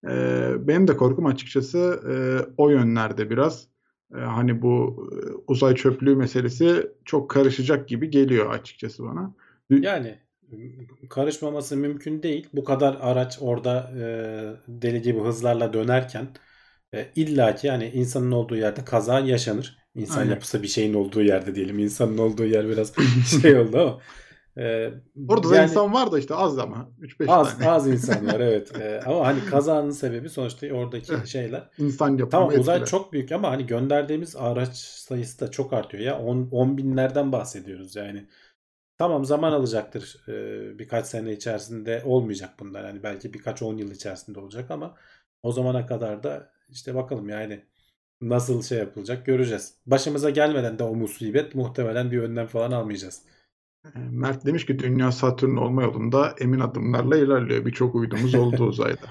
Ee, 0.09 0.55
benim 0.69 0.89
de 0.89 0.97
korkum 0.97 1.27
açıkçası 1.27 1.79
e, 2.11 2.15
o 2.57 2.71
yönlerde 2.71 3.31
biraz. 3.31 3.70
E, 4.15 4.21
hani 4.21 4.63
bu 4.63 5.07
e, 5.13 5.17
uzay 5.47 5.75
çöplüğü 5.75 6.17
meselesi 6.17 6.91
çok 7.05 7.31
karışacak 7.31 7.89
gibi 7.89 8.11
geliyor 8.11 8.51
açıkçası 8.51 9.05
bana. 9.05 9.35
Yani 9.71 10.19
karışmaması 11.11 11.77
mümkün 11.77 12.23
değil. 12.23 12.49
Bu 12.53 12.65
kadar 12.65 12.97
araç 13.01 13.39
orada 13.41 13.93
e, 13.99 14.03
deli 14.69 15.03
gibi 15.03 15.21
hızlarla 15.21 15.73
dönerken 15.73 16.29
e, 16.95 17.07
illaki 17.17 17.67
yani 17.67 17.91
insanın 17.95 18.33
olduğu 18.33 18.57
yerde 18.57 18.85
kaza 18.85 19.21
yaşanır. 19.21 19.79
İnsan 19.95 20.21
Aynen. 20.21 20.31
yapısı 20.31 20.63
bir 20.63 20.69
şeyin 20.69 20.95
olduğu 20.95 21.23
yerde 21.23 21.55
diyelim. 21.55 21.79
İnsanın 21.79 22.19
olduğu 22.19 22.45
yer 22.45 22.69
biraz 22.69 22.93
şey 23.43 23.59
oldu 23.59 23.79
ama. 23.79 24.01
E, 24.59 24.91
Orada 25.29 25.51
da 25.51 25.57
yani 25.57 25.63
insan 25.63 25.93
var 25.95 26.13
da 26.13 26.19
işte 26.19 26.35
az 26.35 26.59
ama 26.59 26.91
3-5 27.01 27.29
az 27.29 27.59
tane 27.59 27.71
az 27.71 27.89
insan 27.93 28.27
var 28.27 28.41
evet. 28.41 28.77
E, 28.81 29.01
ama 29.07 29.27
hani 29.27 29.45
kazanın 29.45 29.91
sebebi 29.91 30.29
sonuçta 30.29 30.67
oradaki 30.67 31.13
Evet. 31.15 31.27
şeyler. 31.27 31.71
insan 31.79 32.17
yapımı 32.19 32.29
Tamam 32.31 32.49
uzay 32.57 32.77
etkiler. 32.79 32.87
çok 32.87 33.13
büyük 33.13 33.33
ama 33.33 33.51
hani 33.51 33.67
gönderdiğimiz 33.67 34.37
araç 34.37 34.77
sayısı 34.77 35.41
da 35.41 35.51
çok 35.51 35.73
artıyor 35.73 36.03
ya. 36.03 36.19
10 36.51 36.79
binlerden 36.79 37.33
bahsediyoruz 37.33 37.97
yani. 37.97 38.29
Tamam 38.99 39.25
zaman 39.25 39.53
alacaktır. 39.53 40.17
Ee, 40.29 40.79
birkaç 40.79 41.07
sene 41.07 41.33
içerisinde 41.33 42.03
olmayacak 42.05 42.51
bunlar. 42.61 42.85
Yani 42.85 43.03
belki 43.03 43.35
birkaç 43.35 43.63
on 43.63 43.77
yıl 43.77 43.91
içerisinde 43.91 44.41
olacak 44.41 44.71
ama 44.71 44.95
o 45.43 45.53
zamana 45.53 45.87
kadar 45.87 46.23
da 46.23 46.53
işte 46.69 46.95
bakalım 46.95 47.29
yani 47.29 47.65
nasıl 48.21 48.63
şey 48.63 48.79
yapılacak 48.79 49.27
göreceğiz. 49.27 49.75
Başımıza 49.87 50.31
gelmeden 50.31 50.79
de 50.79 50.83
o 50.85 50.95
musibet 50.95 51.55
muhtemelen 51.55 52.11
bir 52.11 52.19
önlem 52.23 52.47
falan 52.47 52.71
almayacağız. 52.73 53.23
E, 53.85 53.99
Mert 54.11 54.47
demiş 54.47 54.67
ki 54.67 54.79
Dünya 54.79 55.13
Satürn 55.13 55.57
olma 55.57 55.83
yolunda 55.83 56.35
emin 56.41 56.61
adımlarla 56.61 57.17
ilerliyor. 57.17 57.67
Birçok 57.67 57.95
uydumuz 57.95 58.35
oldu 58.35 58.65
uzayda. 58.65 59.07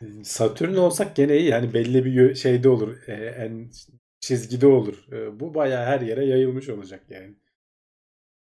Satürn 0.22 0.76
olsak 0.76 1.16
gene 1.16 1.38
iyi. 1.38 1.48
Yani 1.48 1.74
belli 1.74 2.04
bir 2.04 2.34
şeyde 2.34 2.68
olur. 2.68 2.96
Ee, 3.06 3.12
en 3.12 3.70
çizgide 4.20 4.66
olur. 4.66 5.04
Ee, 5.12 5.40
bu 5.40 5.54
bayağı 5.54 5.86
her 5.86 6.00
yere 6.00 6.24
yayılmış 6.24 6.68
olacak 6.68 7.04
yani. 7.08 7.34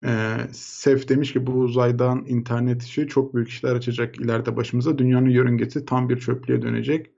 Ee, 0.05 0.37
Sef 0.51 1.09
demiş 1.09 1.33
ki 1.33 1.47
bu 1.47 1.51
uzaydan 1.51 2.25
internet 2.27 2.83
işi 2.83 3.07
çok 3.07 3.35
büyük 3.35 3.49
işler 3.49 3.75
açacak 3.75 4.19
ileride 4.19 4.55
başımıza. 4.55 4.97
Dünyanın 4.97 5.29
yörüngesi 5.29 5.85
tam 5.85 6.09
bir 6.09 6.19
çöplüğe 6.19 6.61
dönecek. 6.61 7.11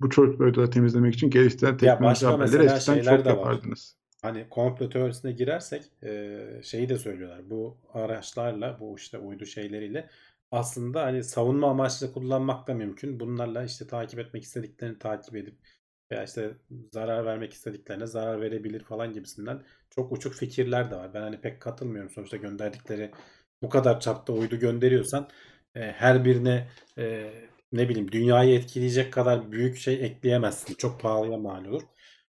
Bu 0.00 0.10
çöplüğü 0.10 0.54
de 0.54 0.70
temizlemek 0.70 1.14
için 1.14 1.30
geliştirilen 1.30 1.76
teknoloji 1.76 2.26
haberleri 2.26 2.64
eskiden 2.64 3.16
çok 3.16 3.26
yapardınız. 3.26 3.99
Hani 4.22 4.48
komplo 4.50 4.88
teorisine 4.88 5.32
girersek 5.32 5.84
e, 6.02 6.38
şeyi 6.62 6.88
de 6.88 6.98
söylüyorlar. 6.98 7.50
Bu 7.50 7.78
araçlarla 7.94 8.80
bu 8.80 8.96
işte 8.96 9.18
uydu 9.18 9.46
şeyleriyle 9.46 10.10
aslında 10.50 11.02
hani 11.02 11.24
savunma 11.24 11.70
amaçlı 11.70 12.12
kullanmak 12.12 12.68
da 12.68 12.74
mümkün. 12.74 13.20
Bunlarla 13.20 13.64
işte 13.64 13.86
takip 13.86 14.18
etmek 14.18 14.42
istediklerini 14.42 14.98
takip 14.98 15.36
edip 15.36 15.54
veya 16.10 16.24
işte 16.24 16.50
zarar 16.92 17.24
vermek 17.26 17.52
istediklerine 17.52 18.06
zarar 18.06 18.40
verebilir 18.40 18.80
falan 18.84 19.12
gibisinden 19.12 19.62
çok 19.90 20.12
uçuk 20.12 20.34
fikirler 20.34 20.90
de 20.90 20.96
var. 20.96 21.14
Ben 21.14 21.20
hani 21.20 21.40
pek 21.40 21.60
katılmıyorum. 21.62 22.10
Sonuçta 22.10 22.36
gönderdikleri 22.36 23.10
bu 23.62 23.68
kadar 23.68 24.00
çapta 24.00 24.32
uydu 24.32 24.56
gönderiyorsan 24.58 25.28
e, 25.74 25.80
her 25.80 26.24
birine 26.24 26.68
e, 26.98 27.32
ne 27.72 27.88
bileyim 27.88 28.12
dünyayı 28.12 28.58
etkileyecek 28.58 29.12
kadar 29.12 29.52
büyük 29.52 29.76
şey 29.76 30.04
ekleyemezsin. 30.06 30.74
Çok 30.74 31.00
pahalıya 31.00 31.38
mal 31.38 31.64
olur. 31.64 31.82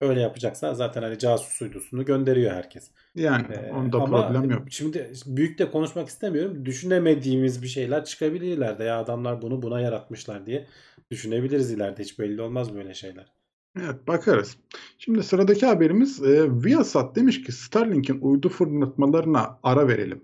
Öyle 0.04 0.22
yapacaksan 0.22 0.74
zaten 0.74 1.02
hani 1.04 1.20
casus 1.20 1.62
uydusunu 1.62 2.06
gönderiyor 2.06 2.52
herkes. 2.52 2.92
Yani 3.16 3.46
Ee, 3.54 3.72
onda 3.72 3.98
ama 3.98 4.28
problem 4.28 4.50
yok. 4.52 4.62
şimdi 4.70 5.12
büyük 5.26 5.60
de 5.60 5.72
konuşmak 5.72 6.08
istemiyorum. 6.08 6.66
Düşünemediğimiz 6.66 7.62
bir 7.62 7.68
şeyler 7.68 8.06
çıkabilir 8.06 8.58
ileride. 8.58 8.84
Ya 8.84 9.00
adamlar 9.00 9.42
bunu 9.42 9.62
buna 9.62 9.82
yaratmışlar 9.82 10.46
diye 10.46 10.68
düşünebiliriz 11.12 11.72
ileride. 11.72 12.04
Hiç 12.04 12.20
belli 12.20 12.42
olmaz 12.42 12.76
böyle 12.76 12.94
şeyler. 12.94 13.34
Evet 13.80 14.08
bakarız. 14.08 14.58
Şimdi 14.98 15.24
sıradaki 15.24 15.66
haberimiz 15.66 16.24
e, 16.24 16.64
Viasat 16.64 17.16
demiş 17.16 17.44
ki 17.44 17.52
Starlink'in 17.52 18.20
uydu 18.22 18.50
fırlatmalarına 18.50 19.60
ara 19.64 19.88
verelim. 19.88 20.24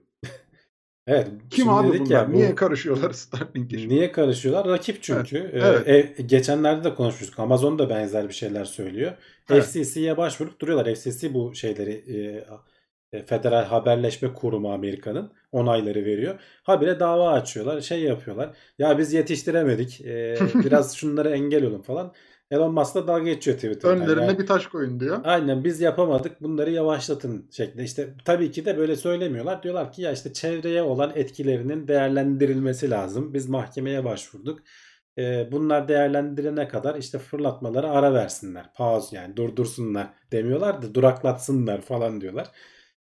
Evet. 1.09 1.27
Kim 1.49 1.69
abi 1.69 1.99
bunlar? 1.99 2.11
ya, 2.11 2.27
bu- 2.33 2.33
Niye 2.33 2.55
karışıyorlar 2.55 3.11
Starlink'e? 3.13 3.89
Niye 3.89 4.11
karışıyorlar? 4.11 4.67
Rakip 4.67 5.03
çünkü. 5.03 5.37
Ee, 5.53 5.59
evet. 5.59 6.19
e, 6.19 6.23
geçenlerde 6.23 6.83
de 6.83 6.95
konuşmuştuk. 6.95 7.39
Amazon 7.39 7.79
da 7.79 7.89
benzer 7.89 8.27
bir 8.29 8.33
şeyler 8.33 8.65
söylüyor. 8.65 9.11
Evet. 9.49 9.63
FCC'ye 9.65 10.17
başvurup 10.17 10.59
duruyorlar. 10.61 10.95
FCC 10.95 11.33
bu 11.33 11.55
şeyleri 11.55 11.91
e, 13.13 13.17
e, 13.17 13.23
Federal 13.25 13.65
Haberleşme 13.65 14.33
Kurumu 14.33 14.73
Amerika'nın 14.73 15.31
onayları 15.51 16.05
veriyor. 16.05 16.39
Habire 16.63 16.99
dava 16.99 17.31
açıyorlar. 17.31 17.81
Şey 17.81 18.01
yapıyorlar. 18.03 18.57
Ya 18.79 18.97
biz 18.97 19.13
yetiştiremedik. 19.13 20.01
E, 20.01 20.35
biraz 20.63 20.95
şunlara 20.97 21.29
engel 21.29 21.63
olun 21.65 21.81
falan. 21.81 22.13
Elon 22.51 22.73
Musk'la 22.73 23.07
dalga 23.07 23.23
geçiyor 23.23 23.57
Twitter'dan. 23.57 24.01
Önlerine 24.01 24.25
Yani- 24.25 24.39
bir 24.39 24.47
taş 24.47 24.67
koyun 24.67 24.99
diyor. 24.99 25.19
Aynen 25.23 25.63
biz 25.63 25.81
yapamadık 25.81 26.41
bunları 26.41 26.71
yavaşlatın 26.71 27.49
şeklinde. 27.51 27.83
İşte 27.83 28.13
tabii 28.25 28.51
ki 28.51 28.65
de 28.65 28.77
böyle 28.77 28.95
söylemiyorlar. 28.95 29.63
Diyorlar 29.63 29.91
ki 29.91 30.01
ya 30.01 30.11
işte 30.11 30.33
çevreye 30.33 30.81
olan 30.83 31.11
etkilerinin 31.15 31.87
değerlendirilmesi 31.87 32.89
lazım. 32.89 33.33
Biz 33.33 33.49
mahkemeye 33.49 34.05
başvurduk. 34.05 34.59
Ee, 35.17 35.47
bunlar 35.51 35.87
değerlendirene 35.87 36.67
kadar 36.67 36.95
işte 36.95 37.19
fırlatmalara 37.19 37.89
ara 37.89 38.13
versinler. 38.13 38.65
Pause 38.75 39.15
yani 39.15 39.37
durdursunlar 39.37 40.07
demiyorlar 40.31 40.81
da 40.81 40.95
duraklatsınlar 40.95 41.81
falan 41.81 42.21
diyorlar. 42.21 42.47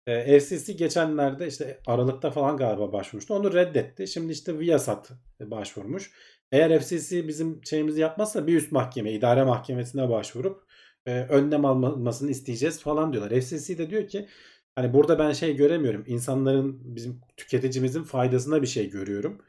Ee, 0.07 0.41
FCC 0.41 0.73
geçenlerde 0.73 1.47
işte 1.47 1.79
Aralık'ta 1.87 2.31
falan 2.31 2.57
galiba 2.57 2.93
başvurmuştu. 2.93 3.35
Onu 3.35 3.55
reddetti. 3.55 4.07
Şimdi 4.07 4.33
işte 4.33 4.59
Viasat 4.59 5.11
başvurmuş. 5.41 6.11
Eğer 6.53 6.81
FCC 6.81 7.29
bizim 7.29 7.61
şeyimizi 7.65 8.01
yapmazsa 8.01 8.47
bir 8.47 8.57
üst 8.57 8.73
mahkeme, 8.73 9.13
idare 9.13 9.45
mahkemesine 9.45 10.09
başvurup 10.09 10.65
e, 11.07 11.13
önlem 11.21 11.65
almasını 11.65 12.31
isteyeceğiz 12.31 12.81
falan 12.81 13.13
diyorlar. 13.13 13.41
FCC 13.41 13.79
de 13.79 13.91
diyor 13.91 14.09
ki 14.09 14.29
hani 14.75 14.95
burada 14.95 15.19
ben 15.19 15.33
şey 15.33 15.57
göremiyorum. 15.57 16.05
İnsanların 16.07 16.97
bizim 16.97 17.21
tüketicimizin 17.37 18.03
faydasına 18.03 18.63
bir 18.63 18.67
şey 18.67 18.91
görüyorum. 18.91 19.43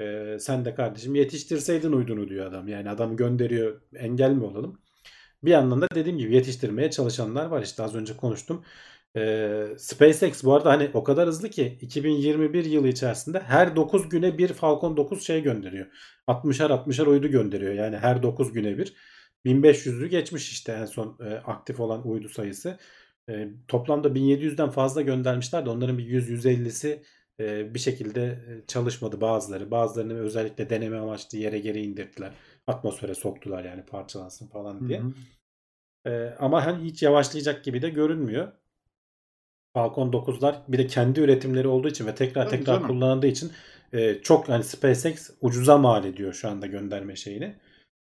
E, 0.00 0.36
sen 0.40 0.64
de 0.64 0.74
kardeşim 0.74 1.14
yetiştirseydin 1.14 1.92
uydunu 1.92 2.28
diyor 2.28 2.46
adam. 2.46 2.68
Yani 2.68 2.90
adam 2.90 3.16
gönderiyor 3.16 3.80
engel 3.94 4.30
mi 4.30 4.44
olalım? 4.44 4.80
Bir 5.44 5.50
yandan 5.50 5.80
da 5.82 5.88
dediğim 5.94 6.18
gibi 6.18 6.34
yetiştirmeye 6.34 6.90
çalışanlar 6.90 7.46
var. 7.46 7.62
İşte 7.62 7.82
az 7.82 7.94
önce 7.94 8.16
konuştum. 8.16 8.64
Ee, 9.16 9.66
SpaceX 9.78 10.44
bu 10.44 10.54
arada 10.54 10.70
hani 10.70 10.90
o 10.94 11.04
kadar 11.04 11.28
hızlı 11.28 11.50
ki 11.50 11.78
2021 11.80 12.64
yılı 12.64 12.88
içerisinde 12.88 13.40
her 13.40 13.76
9 13.76 14.08
güne 14.08 14.38
bir 14.38 14.48
Falcon 14.48 14.96
9 14.96 15.26
şey 15.26 15.42
gönderiyor. 15.42 15.86
60'ar 16.28 16.72
60'ar 16.72 17.06
uydu 17.06 17.28
gönderiyor. 17.28 17.74
Yani 17.74 17.96
her 17.96 18.22
9 18.22 18.52
güne 18.52 18.78
bir. 18.78 18.94
1500'ü 19.44 20.06
geçmiş 20.06 20.52
işte 20.52 20.72
en 20.72 20.84
son 20.84 21.18
e, 21.20 21.34
aktif 21.34 21.80
olan 21.80 22.08
uydu 22.08 22.28
sayısı. 22.28 22.78
E, 23.30 23.48
toplamda 23.68 24.08
1700'den 24.08 24.70
fazla 24.70 25.02
göndermişler 25.02 25.66
de 25.66 25.70
onların 25.70 25.98
bir 25.98 26.06
100-150'si 26.06 27.02
e, 27.40 27.74
bir 27.74 27.78
şekilde 27.78 28.24
e, 28.24 28.66
çalışmadı 28.66 29.20
bazıları. 29.20 29.70
Bazılarını 29.70 30.18
özellikle 30.18 30.70
deneme 30.70 30.98
amaçlı 30.98 31.38
yere 31.38 31.58
geri 31.58 31.82
indirdiler. 31.82 32.32
Atmosfere 32.66 33.14
soktular 33.14 33.64
yani 33.64 33.86
parçalansın 33.86 34.48
falan 34.48 34.88
diye. 34.88 35.00
Hı 35.00 35.04
hı. 35.04 35.12
Ee, 36.06 36.34
ama 36.38 36.66
hani 36.66 36.84
hiç 36.84 37.02
yavaşlayacak 37.02 37.64
gibi 37.64 37.82
de 37.82 37.88
görünmüyor. 37.88 38.52
Falcon 39.76 40.12
9'lar 40.12 40.62
bir 40.68 40.78
de 40.78 40.86
kendi 40.86 41.20
üretimleri 41.20 41.68
olduğu 41.68 41.88
için 41.88 42.06
ve 42.06 42.14
tekrar 42.14 42.44
Tabii 42.44 42.58
tekrar 42.58 42.74
canım. 42.74 42.86
kullanıldığı 42.88 43.26
için 43.26 43.52
e, 43.92 44.14
çok 44.22 44.48
hani 44.48 44.64
SpaceX 44.64 45.30
ucuza 45.40 45.78
mal 45.78 46.04
ediyor 46.04 46.32
şu 46.32 46.48
anda 46.48 46.66
gönderme 46.66 47.16
şeyini. 47.16 47.56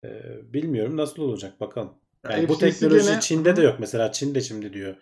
E, 0.04 0.08
bilmiyorum 0.52 0.96
nasıl 0.96 1.22
olacak 1.22 1.60
bakalım. 1.60 1.92
Yani 2.30 2.48
bu 2.48 2.58
teknoloji 2.58 3.06
gene- 3.10 3.20
Çin'de 3.20 3.56
de 3.56 3.62
yok. 3.62 3.76
Mesela 3.80 4.12
Çin 4.12 4.34
de 4.34 4.40
şimdi 4.40 4.72
diyor 4.72 4.96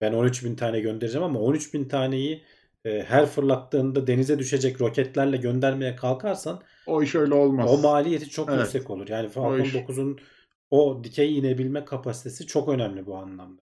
ben 0.00 0.12
13 0.12 0.44
bin 0.44 0.54
tane 0.56 0.80
göndereceğim 0.80 1.24
ama 1.24 1.40
13 1.40 1.74
bin 1.74 1.84
taneyi 1.88 2.42
e, 2.84 3.02
her 3.02 3.26
fırlattığında 3.26 4.06
denize 4.06 4.38
düşecek 4.38 4.80
roketlerle 4.80 5.36
göndermeye 5.36 5.96
kalkarsan 5.96 6.62
O 6.86 7.02
iş 7.02 7.14
öyle 7.14 7.34
olmaz. 7.34 7.70
o 7.70 7.78
maliyeti 7.78 8.30
çok 8.30 8.48
Evet. 8.48 8.60
yüksek 8.60 8.90
olur. 8.90 9.08
Yani 9.08 9.28
Falcon 9.28 9.64
iş- 9.64 9.74
9'un 9.74 10.18
o 10.70 11.04
dikey 11.04 11.38
inebilme 11.38 11.84
kapasitesi 11.84 12.46
çok 12.46 12.68
önemli 12.68 13.06
bu 13.06 13.16
anlamda. 13.16 13.62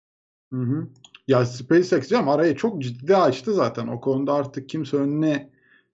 Hı 0.52 0.60
hı. 0.60 0.88
Ya 1.28 1.44
SpaceX 1.44 2.08
canım 2.08 2.28
arayı 2.28 2.56
çok 2.56 2.82
ciddi 2.82 3.16
açtı 3.16 3.54
zaten. 3.54 3.86
O 3.86 4.00
konuda 4.00 4.32
artık 4.34 4.68
kimse 4.68 4.96
önüne 4.96 5.50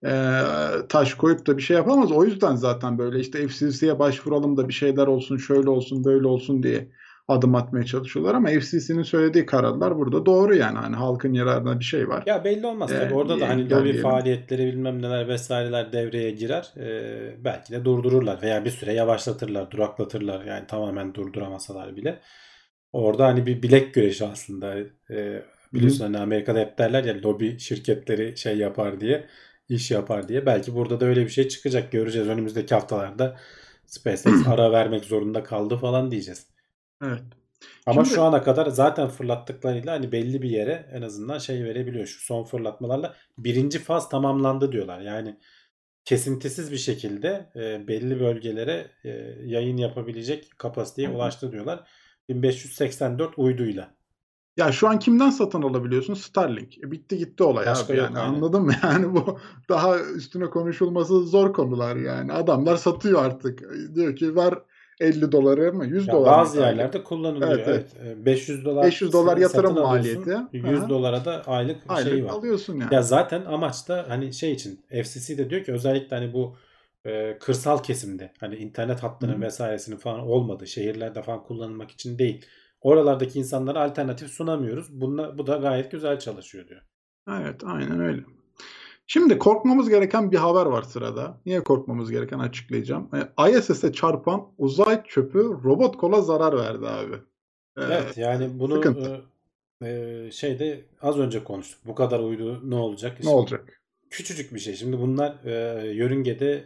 e, 0.07 0.13
taş 0.89 1.15
koyup 1.15 1.47
da 1.47 1.57
bir 1.57 1.63
şey 1.63 1.77
yapamaz. 1.77 2.13
O 2.13 2.25
yüzden 2.25 2.57
zaten 2.57 2.99
böyle 2.99 3.21
işte 3.21 3.49
FCC'ye 3.49 3.99
başvuralım 3.99 4.57
da 4.57 4.69
bir 4.69 4.73
şeyler 4.73 5.07
olsun, 5.07 5.37
şöyle 5.37 5.71
olsun, 5.71 6.05
böyle 6.05 6.27
olsun 6.27 6.63
diye 6.63 6.89
adım 7.29 7.55
atmaya 7.55 7.85
çalışıyorlar 7.85 8.35
ama 8.35 8.49
FCC'nin 8.49 9.03
söylediği 9.03 9.47
kararlar 9.47 9.97
burada 9.97 10.27
doğru 10.27 10.55
yani 10.55 10.79
hani 10.79 10.97
halkın 10.97 11.33
yararına 11.33 11.81
bir 11.81 11.85
şey 11.85 12.09
var. 12.09 12.23
Ya 12.27 12.45
belli 12.45 12.67
olmaz 12.67 12.93
Ee, 12.93 12.99
tabii. 12.99 13.15
Orada 13.15 13.41
da 13.41 13.49
hani 13.49 13.71
lobi 13.71 13.93
faaliyetleri 13.93 14.67
bilmem 14.67 15.03
neler 15.03 15.29
vesaireler 15.29 15.93
devreye 15.93 16.31
girer. 16.31 16.73
Ee, 16.77 17.45
belki 17.45 17.73
de 17.73 17.85
durdururlar 17.85 18.43
veya 18.43 18.65
bir 18.65 18.71
süre 18.71 18.93
yavaşlatırlar, 18.93 19.71
duraklatırlar. 19.71 20.45
Yani 20.45 20.67
tamamen 20.67 21.15
durduramasalar 21.15 21.97
bile. 21.97 22.21
Orada 22.95 23.27
hani 23.27 23.47
bir 23.47 23.63
bilek 23.63 23.95
güreşi 23.95 24.25
aslında. 24.25 24.77
Ee, 25.11 25.43
biliyorsun 25.75 26.05
hani 26.05 26.19
Amerika'da 26.19 26.59
hep 26.59 26.79
derler 26.79 27.05
ya 27.05 27.23
lobi 27.23 27.59
şirketleri 27.59 28.37
şey 28.37 28.59
yapar 28.59 29.01
diye, 29.01 29.27
iş 29.69 29.91
yapar 29.91 30.29
diye. 30.29 30.47
Belki 30.47 30.75
burada 30.75 31.01
da 31.01 31.05
öyle 31.07 31.25
bir 31.25 31.29
şey 31.29 31.49
çıkacak. 31.49 31.93
Göreceğiz 31.93 32.29
önümüzdeki 32.29 32.75
haftalarda 32.75 33.37
SpaceX 33.87 34.27
ara 34.47 34.73
vermek 34.73 35.05
zorunda 35.05 35.43
kaldı 35.43 35.77
falan 35.77 36.11
diyeceğiz. 36.11 36.47
Evet. 37.05 37.23
Ama 37.87 38.05
Şimdi- 38.05 38.15
şu 38.15 38.23
ana 38.23 38.43
kadar 38.43 38.67
zaten 38.67 39.09
fırlattıklarıyla 39.09 39.93
hani 39.93 40.13
belli 40.13 40.43
bir 40.43 40.51
yere 40.51 40.87
en 40.93 41.03
azından 41.03 41.39
şey 41.39 41.65
verebiliyor. 41.65 42.07
Şu 42.07 42.21
son 42.25 42.45
fırlatmalarla 42.45 43.15
birinci 43.39 43.79
faz 43.79 44.09
tamamlandı 44.09 44.73
diyorlar. 44.73 45.01
Yani 45.01 45.37
kesintisiz 46.05 46.73
bir 46.73 46.77
şekilde 46.77 47.51
e, 47.57 47.89
belli 47.89 48.21
bölgelere 48.21 48.87
e, 49.05 49.11
yayın 49.45 49.77
yapabilecek 49.77 50.51
kapasiteye 50.59 51.09
Hı 51.09 51.13
hı. 51.13 51.17
ulaştı 51.17 51.53
diyorlar. 51.53 51.85
1584 52.29 53.33
uyduyla. 53.37 53.95
Ya 54.57 54.73
şu 54.73 54.89
an 54.89 54.99
kimden 54.99 55.31
satın 55.31 55.63
alabiliyorsun? 55.63 56.15
Starlink. 56.15 56.79
E, 56.79 56.91
bitti 56.91 57.19
gitti 57.19 57.43
olay 57.43 57.67
Başka 57.67 57.93
abi 57.93 57.99
yani 58.01 58.19
anladın 58.19 58.63
mı? 58.63 58.73
Yani 58.83 59.15
bu 59.15 59.39
daha 59.69 59.99
üstüne 60.01 60.47
konuşulması 60.47 61.21
zor 61.27 61.53
konular 61.53 61.97
yani. 61.97 62.33
Adamlar 62.33 62.77
satıyor 62.77 63.25
artık. 63.25 63.63
Diyor 63.95 64.17
ki 64.17 64.37
ver 64.37 64.55
50 65.01 65.33
doları 65.33 65.73
mı 65.73 65.87
100 65.87 66.07
Ya 66.09 66.15
dolar 66.15 66.31
mı 66.31 66.37
bazı 66.37 66.61
yerlerde 66.61 67.05
kullanılıyor. 67.05 67.51
Evet, 67.53 67.69
Evet, 67.69 67.93
evet. 68.03 68.17
E, 68.19 68.27
500 68.27 68.65
dolar 68.65 68.85
500 68.87 69.13
dolar 69.13 69.37
yatırım 69.37 69.75
maliyeti. 69.75 70.37
100 70.53 70.65
Aha. 70.65 70.89
dolara 70.89 71.25
da 71.25 71.43
aylık, 71.47 71.77
Aylık 71.89 72.11
şeyi 72.11 72.25
var. 72.25 72.31
alıyorsun 72.31 72.79
yani. 72.79 72.95
Ya 72.95 73.03
zaten 73.03 73.45
amaç 73.45 73.89
da 73.89 74.05
hani 74.09 74.33
şey 74.33 74.53
için 74.53 74.81
FCC 74.89 75.39
de 75.39 75.51
diyor 75.51 75.65
ki 75.65 75.73
özellikle 75.73 76.17
hani 76.17 76.33
bu 76.33 76.57
e, 77.05 77.39
kırsal 77.41 77.83
kesimde 77.83 78.33
hani 78.41 78.57
internet 78.57 79.03
hattının 79.03 79.37
Hı 79.37 79.41
vesairesinin 79.41 79.97
falan 79.97 80.21
olmadığı 80.21 80.67
şehirlerde 80.67 81.23
falan 81.23 81.43
kullanılmak 81.43 81.91
için 81.91 82.19
değil. 82.19 82.47
Oralardaki 82.81 83.39
insanlara 83.39 83.81
alternatif 83.83 84.31
sunamıyoruz. 84.31 85.01
Bunla, 85.01 85.39
bu 85.39 85.47
da 85.47 85.57
gayet 85.57 85.91
güzel 85.91 86.19
çalışıyor 86.19 86.69
diyor. 86.69 86.81
Evet, 87.31 87.65
aynen 87.65 88.01
öyle. 88.01 88.23
Şimdi 89.07 89.39
korkmamız 89.39 89.89
gereken 89.89 90.33
bir 90.33 90.37
haber 90.37 90.67
var 90.67 90.83
sırada. 90.83 91.41
Niye 91.47 91.61
korkmamız 91.65 92.11
gereken 92.11 92.39
açıklayacağım. 92.39 93.11
E, 93.39 93.51
ISS'e 93.51 93.93
çarpan 93.93 94.53
uzay 94.59 95.03
çöpü 95.05 95.39
robot 95.39 95.97
kola 95.97 96.21
zarar 96.21 96.57
verdi 96.57 96.87
abi. 96.89 97.15
E, 97.79 97.83
Evet 97.83 98.17
yani 98.17 98.59
bunu 98.61 98.75
sıkıntı. 98.75 99.25
e, 99.83 99.89
e, 99.89 100.31
şeyde 100.31 100.85
az 101.03 101.19
önce 101.19 101.45
konuştuk. 101.45 101.81
Bu 101.87 101.95
kadar 101.95 102.21
uydu 102.21 102.71
ne 102.71 102.75
olacak? 102.75 103.25
ne 103.25 103.31
olacak? 103.31 103.81
Küçücük 104.11 104.55
bir 104.55 104.59
şey. 104.61 104.75
Şimdi 104.77 104.99
bunlar 105.01 105.45
e, 105.45 105.53
yörüngede 105.93 106.65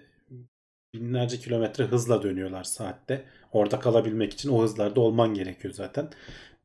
binlerce 0.95 1.39
kilometre 1.39 1.85
hızla 1.85 2.23
dönüyorlar 2.23 2.65
saatte. 2.65 3.25
Orada 3.53 3.79
kalabilmek 3.79 4.33
için 4.33 4.51
o 4.51 4.63
hızlarda 4.63 5.01
olman 5.01 5.35
gerekiyor 5.35 5.75
zaten. 5.75 6.11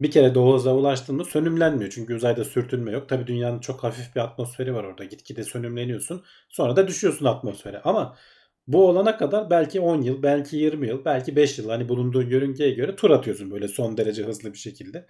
Bir 0.02 0.12
kere 0.12 0.36
de 0.36 0.40
o 0.40 0.56
hıza 0.56 0.76
ulaştığında 0.76 1.24
sönümlenmiyor. 1.24 1.92
Çünkü 1.92 2.16
uzayda 2.16 2.46
sürtünme 2.46 2.92
yok. 2.92 3.10
Tabii 3.10 3.28
dünyanın 3.28 3.60
çok 3.60 3.84
hafif 3.84 4.16
bir 4.16 4.22
atmosferi 4.22 4.74
var 4.76 4.84
orada. 4.84 5.04
Gitgide 5.04 5.44
sönümleniyorsun. 5.44 6.24
Sonra 6.50 6.76
da 6.76 6.88
düşüyorsun 6.88 7.26
atmosfere. 7.26 7.82
Ama 7.82 8.18
bu 8.68 8.90
olana 8.90 9.18
kadar 9.18 9.50
belki 9.50 9.80
10 9.80 10.02
yıl, 10.02 10.24
belki 10.24 10.58
20 10.58 10.88
yıl, 10.88 11.06
belki 11.06 11.36
5 11.36 11.60
yıl 11.60 11.70
hani 11.70 11.90
bulunduğun 11.90 12.30
yörüngeye 12.30 12.72
göre 12.72 12.96
tur 12.96 13.10
atıyorsun 13.10 13.52
böyle 13.52 13.68
son 13.68 13.98
derece 13.98 14.24
hızlı 14.24 14.54
bir 14.54 14.58
şekilde. 14.58 15.08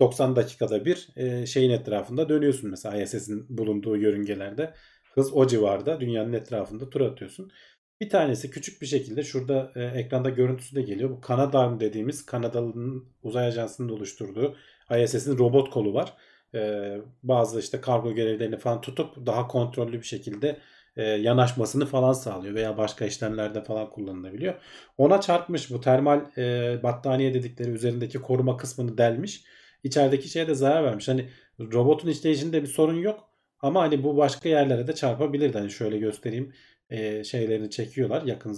90 0.00 0.36
dakikada 0.36 0.84
bir 0.84 1.08
e, 1.16 1.46
şeyin 1.46 1.70
etrafında 1.70 2.28
dönüyorsun 2.28 2.70
mesela 2.70 3.02
ISS'in 3.02 3.58
bulunduğu 3.58 3.96
yörüngelerde. 3.96 4.74
Hız 5.14 5.32
o 5.34 5.46
civarda 5.46 6.00
dünyanın 6.00 6.32
etrafında 6.32 6.90
tur 6.90 7.00
atıyorsun. 7.00 7.50
Bir 8.00 8.08
tanesi 8.08 8.50
küçük 8.50 8.82
bir 8.82 8.86
şekilde 8.86 9.22
şurada 9.24 9.72
e, 9.76 9.84
ekranda 9.84 10.30
görüntüsü 10.30 10.76
de 10.76 10.82
geliyor. 10.82 11.10
Bu 11.10 11.20
Canadarm 11.28 11.80
dediğimiz 11.80 12.26
Kanadalı'nın 12.26 13.08
uzay 13.22 13.46
ajansının 13.46 13.88
oluşturduğu 13.88 14.56
ISS'in 15.02 15.38
robot 15.38 15.70
kolu 15.70 15.94
var. 15.94 16.12
E, 16.54 16.92
bazı 17.22 17.60
işte 17.60 17.80
kargo 17.80 18.14
görevlerini 18.14 18.56
falan 18.58 18.80
tutup 18.80 19.26
daha 19.26 19.48
kontrollü 19.48 19.92
bir 19.92 20.06
şekilde 20.06 20.58
e, 20.96 21.02
yanaşmasını 21.02 21.86
falan 21.86 22.12
sağlıyor 22.12 22.54
veya 22.54 22.76
başka 22.76 23.04
işlemlerde 23.04 23.64
falan 23.64 23.90
kullanılabiliyor. 23.90 24.54
Ona 24.98 25.20
çarpmış 25.20 25.70
bu 25.70 25.80
termal 25.80 26.20
e, 26.38 26.82
battaniye 26.82 27.34
dedikleri 27.34 27.70
üzerindeki 27.70 28.18
koruma 28.18 28.56
kısmını 28.56 28.98
delmiş. 28.98 29.44
İçerideki 29.84 30.28
şeye 30.28 30.48
de 30.48 30.54
zarar 30.54 30.84
vermiş. 30.84 31.08
Hani 31.08 31.30
robotun 31.60 32.08
işleyişinde 32.08 32.62
bir 32.62 32.68
sorun 32.68 32.98
yok 33.00 33.28
ama 33.60 33.82
hani 33.82 34.04
bu 34.04 34.16
başka 34.16 34.48
yerlere 34.48 34.86
de 34.86 34.94
çarpabilirdi. 34.94 35.58
Hani 35.58 35.70
şöyle 35.70 35.98
göstereyim 35.98 36.52
e, 36.90 37.24
şeylerini 37.24 37.70
çekiyorlar. 37.70 38.22
Yakın 38.22 38.56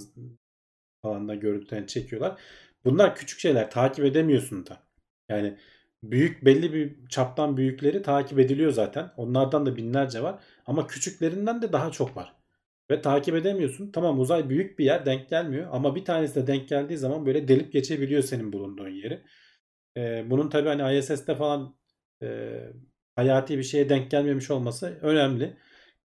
alanda 1.03 1.35
görüntülerini 1.35 1.87
çekiyorlar. 1.87 2.41
Bunlar 2.85 3.15
küçük 3.15 3.39
şeyler 3.39 3.71
takip 3.71 4.05
edemiyorsun 4.05 4.65
da. 4.65 4.83
Yani 5.29 5.57
büyük 6.03 6.45
belli 6.45 6.73
bir 6.73 7.07
çaptan 7.09 7.57
büyükleri 7.57 8.01
takip 8.01 8.39
ediliyor 8.39 8.71
zaten. 8.71 9.11
Onlardan 9.17 9.65
da 9.65 9.75
binlerce 9.75 10.23
var. 10.23 10.43
Ama 10.65 10.87
küçüklerinden 10.87 11.61
de 11.61 11.73
daha 11.73 11.91
çok 11.91 12.17
var. 12.17 12.35
Ve 12.91 13.01
takip 13.01 13.35
edemiyorsun. 13.35 13.91
Tamam 13.91 14.19
uzay 14.19 14.49
büyük 14.49 14.79
bir 14.79 14.85
yer 14.85 15.05
denk 15.05 15.29
gelmiyor. 15.29 15.67
Ama 15.71 15.95
bir 15.95 16.05
tanesi 16.05 16.35
de 16.35 16.47
denk 16.47 16.69
geldiği 16.69 16.97
zaman 16.97 17.25
böyle 17.25 17.47
delip 17.47 17.73
geçebiliyor 17.73 18.23
senin 18.23 18.53
bulunduğun 18.53 18.89
yeri. 18.89 19.23
Ee, 19.97 20.25
bunun 20.29 20.49
tabii 20.49 20.69
hani 20.69 20.97
ISS'te 20.97 21.35
falan 21.35 21.75
e, 22.23 22.59
hayati 23.15 23.57
bir 23.57 23.63
şeye 23.63 23.89
denk 23.89 24.11
gelmemiş 24.11 24.51
olması 24.51 24.99
önemli. 25.01 25.57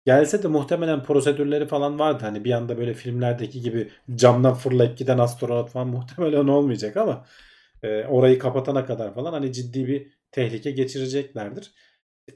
Gelse 0.07 0.43
de 0.43 0.47
muhtemelen 0.47 1.03
prosedürleri 1.03 1.67
falan 1.67 1.99
vardı. 1.99 2.19
Hani 2.21 2.43
bir 2.45 2.51
anda 2.51 2.77
böyle 2.77 2.93
filmlerdeki 2.93 3.61
gibi 3.61 3.91
camdan 4.15 4.53
fırlayıp 4.53 4.97
giden 4.97 5.17
astronot 5.17 5.69
falan 5.69 5.87
muhtemelen 5.97 6.47
olmayacak 6.47 6.97
ama 6.97 7.25
e, 7.83 8.05
orayı 8.05 8.39
kapatana 8.39 8.85
kadar 8.85 9.13
falan 9.13 9.33
hani 9.33 9.53
ciddi 9.53 9.87
bir 9.87 10.11
tehlike 10.31 10.71
geçireceklerdir. 10.71 11.71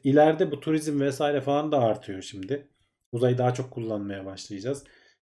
İleride 0.03 0.51
bu 0.51 0.59
turizm 0.59 1.01
vesaire 1.01 1.41
falan 1.41 1.71
da 1.71 1.79
artıyor 1.79 2.21
şimdi. 2.21 2.67
Uzayı 3.11 3.37
daha 3.37 3.53
çok 3.53 3.71
kullanmaya 3.71 4.25
başlayacağız. 4.25 4.83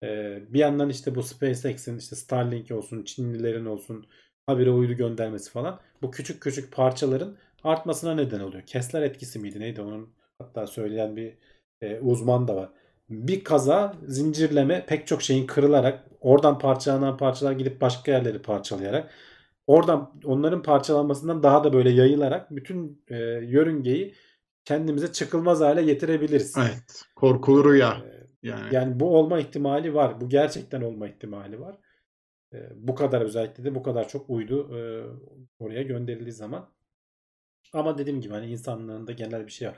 E, 0.02 0.38
bir 0.48 0.58
yandan 0.58 0.90
işte 0.90 1.14
bu 1.14 1.22
SpaceX'in 1.22 1.98
işte 1.98 2.16
Starlink 2.16 2.70
olsun, 2.70 3.04
Çinlilerin 3.04 3.66
olsun 3.66 4.06
habire 4.46 4.70
uydu 4.70 4.92
göndermesi 4.92 5.50
falan 5.50 5.80
bu 6.02 6.10
küçük 6.10 6.42
küçük 6.42 6.72
parçaların 6.72 7.36
artmasına 7.64 8.14
neden 8.14 8.40
oluyor. 8.40 8.62
Kessler 8.66 9.02
etkisi 9.02 9.38
miydi 9.38 9.60
neydi 9.60 9.80
onun 9.80 10.14
hatta 10.38 10.66
söyleyen 10.66 11.16
bir 11.16 11.34
e, 11.80 11.98
uzman 12.00 12.48
da 12.48 12.56
var. 12.56 12.68
Bir 13.10 13.44
kaza 13.44 13.94
zincirleme 14.06 14.86
pek 14.86 15.06
çok 15.06 15.22
şeyin 15.22 15.46
kırılarak 15.46 16.04
oradan 16.20 16.58
parçalanan 16.58 17.16
parçalar 17.16 17.52
gidip 17.52 17.80
başka 17.80 18.12
yerleri 18.12 18.42
parçalayarak 18.42 19.10
oradan 19.66 20.20
onların 20.24 20.62
parçalanmasından 20.62 21.42
daha 21.42 21.64
da 21.64 21.72
böyle 21.72 21.90
yayılarak 21.90 22.50
bütün 22.50 23.04
e, 23.08 23.16
yörüngeyi 23.24 24.14
kendimize 24.64 25.12
çıkılmaz 25.12 25.60
hale 25.60 25.82
getirebiliriz. 25.82 26.56
Evet. 26.58 27.02
Korkulu 27.16 27.72
rüya. 27.72 27.92
E, 27.92 28.20
Yani, 28.42 28.74
yani 28.74 29.00
bu 29.00 29.18
olma 29.18 29.40
ihtimali 29.40 29.94
var. 29.94 30.20
Bu 30.20 30.28
gerçekten 30.28 30.80
olma 30.80 31.08
ihtimali 31.08 31.60
var. 31.60 31.76
E, 32.54 32.58
bu 32.74 32.94
kadar 32.94 33.20
özellikle 33.20 33.64
de 33.64 33.74
bu 33.74 33.82
kadar 33.82 34.08
çok 34.08 34.30
uydu 34.30 34.76
e, 34.78 34.80
oraya 35.58 35.82
gönderildiği 35.82 36.32
zaman. 36.32 36.68
Ama 37.72 37.98
dediğim 37.98 38.20
gibi 38.20 38.34
hani 38.34 38.46
insanlığın 38.46 39.06
da 39.06 39.12
genel 39.12 39.46
bir 39.46 39.52
şey 39.52 39.68
var. 39.68 39.76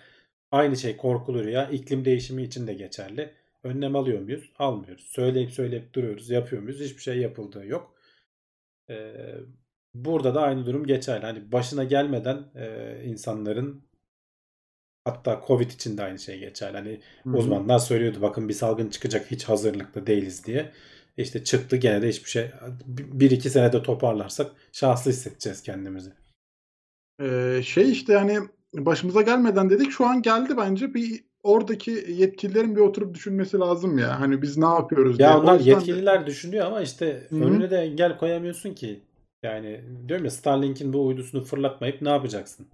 Aynı 0.53 0.77
şey 0.77 0.97
korkulu 0.97 1.45
rüya 1.45 1.69
iklim 1.69 2.05
değişimi 2.05 2.43
için 2.43 2.67
de 2.67 2.75
geçerli. 2.75 3.33
Önlem 3.65 3.97
alıyor 3.97 4.21
muyuz? 4.21 4.53
Almıyoruz. 4.59 5.05
Söyleyip 5.05 5.51
söyleyip 5.51 5.95
duruyoruz. 5.95 6.31
Yapıyor 6.31 6.63
muyuz? 6.63 6.81
Hiçbir 6.81 7.03
şey 7.03 7.19
yapıldığı 7.19 7.67
yok. 7.67 7.95
Ee, 8.91 9.35
burada 9.95 10.35
da 10.35 10.43
aynı 10.43 10.67
durum 10.67 10.87
geçerli. 10.87 11.27
Hani 11.27 11.53
başına 11.53 11.85
gelmeden 11.85 12.45
e, 12.55 12.97
insanların 13.05 13.85
hatta 15.05 15.43
Covid 15.47 15.71
için 15.71 15.99
de 15.99 16.03
aynı 16.03 16.19
şey 16.19 16.39
geçerli. 16.39 16.77
Hani 16.77 17.01
Hı-hı. 17.23 17.37
uzmanlar 17.37 17.79
söylüyordu 17.79 18.23
bakın 18.23 18.49
bir 18.49 18.55
salgın 18.55 18.89
çıkacak 18.89 19.31
hiç 19.31 19.45
hazırlıklı 19.45 20.07
değiliz 20.07 20.47
diye. 20.47 20.73
İşte 21.17 21.45
çıktı 21.45 21.77
gene 21.77 22.03
de 22.03 22.09
hiçbir 22.09 22.31
şey 22.31 22.51
bir 22.87 23.31
iki 23.31 23.51
senede 23.51 23.83
toparlarsak 23.83 24.53
şanslı 24.73 25.11
hissedeceğiz 25.11 25.63
kendimizi. 25.63 26.13
Ee, 27.21 27.61
şey 27.65 27.93
işte 27.93 28.15
hani 28.15 28.39
başımıza 28.75 29.23
gelmeden 29.23 29.71
dedik 29.71 29.91
şu 29.91 30.07
an 30.07 30.23
geldi 30.23 30.55
bence 30.57 30.95
bir 30.95 31.25
oradaki 31.43 31.91
yetkililerin 32.09 32.77
bir 32.77 32.81
oturup 32.81 33.15
düşünmesi 33.15 33.59
lazım 33.59 33.99
ya. 33.99 34.21
Hani 34.21 34.43
biz 34.43 34.57
ne 34.59 34.67
yapıyoruz 34.67 35.19
Ya 35.21 35.29
diye. 35.29 35.39
onlar 35.39 35.53
O 35.55 35.57
yüzden 35.59 35.67
de- 35.67 35.77
yetkililer 35.77 36.27
düşünüyor 36.27 36.67
ama 36.67 36.81
işte 36.81 37.27
Hı 37.29 37.37
hı. 37.37 37.41
önüne 37.45 37.71
de 37.71 37.77
engel 37.77 38.19
koyamıyorsun 38.19 38.75
ki. 38.75 39.01
Yani 39.43 39.81
diyorum 40.09 40.25
ya 40.25 40.31
Starlink'in 40.31 40.93
bu 40.93 41.07
uydusunu 41.07 41.45
fırlatmayıp 41.45 42.03
ne 42.03 42.09
yapacaksın? 42.09 42.67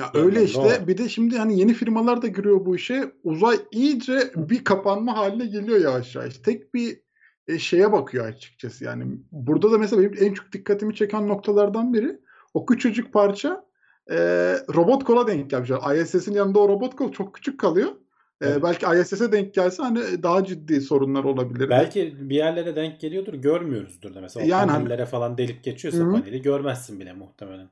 Ya 0.00 0.06
Bir 0.14 0.18
öyle 0.18 0.44
işte 0.44 0.84
bir 0.86 0.98
de 0.98 1.08
şimdi 1.08 1.38
hani 1.38 1.58
yeni 1.58 1.74
firmalar 1.74 2.22
da 2.22 2.26
giriyor 2.26 2.66
bu 2.66 2.76
işe. 2.76 3.12
Uzay 3.24 3.56
iyice 3.72 4.30
bir 4.36 4.64
kapanma 4.64 5.16
haline 5.16 5.46
geliyor 5.46 5.80
yavaş 5.80 6.14
yavaş. 6.16 6.38
Tek 6.38 6.74
bir 6.74 7.00
e, 7.48 7.58
şeye 7.58 7.92
bakıyor 7.92 8.26
açıkçası 8.26 8.84
yani. 8.84 9.04
Burada 9.32 9.72
da 9.72 9.78
mesela 9.78 10.02
benim 10.02 10.24
en 10.24 10.34
çok 10.34 10.52
dikkatimi 10.52 10.94
çeken 10.94 11.28
noktalardan 11.28 11.94
biri 11.94 12.18
o 12.54 12.66
küçücük 12.66 13.12
parça 13.12 13.65
e, 14.10 14.16
robot 14.74 15.04
kola 15.04 15.26
denk 15.26 15.50
gelmiş. 15.50 15.70
Yani 15.70 15.98
ISS'in 16.00 16.32
yanında 16.34 16.58
o 16.58 16.68
robot 16.68 16.96
kol 16.96 17.12
çok 17.12 17.34
küçük 17.34 17.60
kalıyor. 17.60 17.88
E, 18.40 18.46
Evet. 18.48 18.62
belki 18.62 18.86
ISS'e 19.00 19.32
denk 19.32 19.54
gelse 19.54 19.82
hani 19.82 20.22
daha 20.22 20.44
ciddi 20.44 20.80
sorunlar 20.80 21.24
olabilir. 21.24 21.70
Belki 21.70 22.16
bir 22.20 22.36
yerlere 22.36 22.76
denk 22.76 23.00
geliyordur 23.00 23.34
görmüyoruzdur 23.34 24.14
da 24.14 24.20
mesela 24.20 24.46
Yani 24.46 24.70
hani- 24.70 24.84
panellere 24.84 25.06
falan 25.06 25.38
delip 25.38 25.64
geçiyorsa 25.64 26.00
hı. 26.04 26.10
paneli 26.12 26.42
görmezsin 26.42 27.00
bile 27.00 27.12
muhtemelen. 27.12 27.70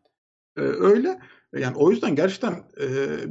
Ee, 0.57 0.61
öyle. 0.61 1.18
Yani 1.59 1.76
o 1.76 1.91
yüzden 1.91 2.16
gerçekten 2.16 2.53
e, 2.80 2.87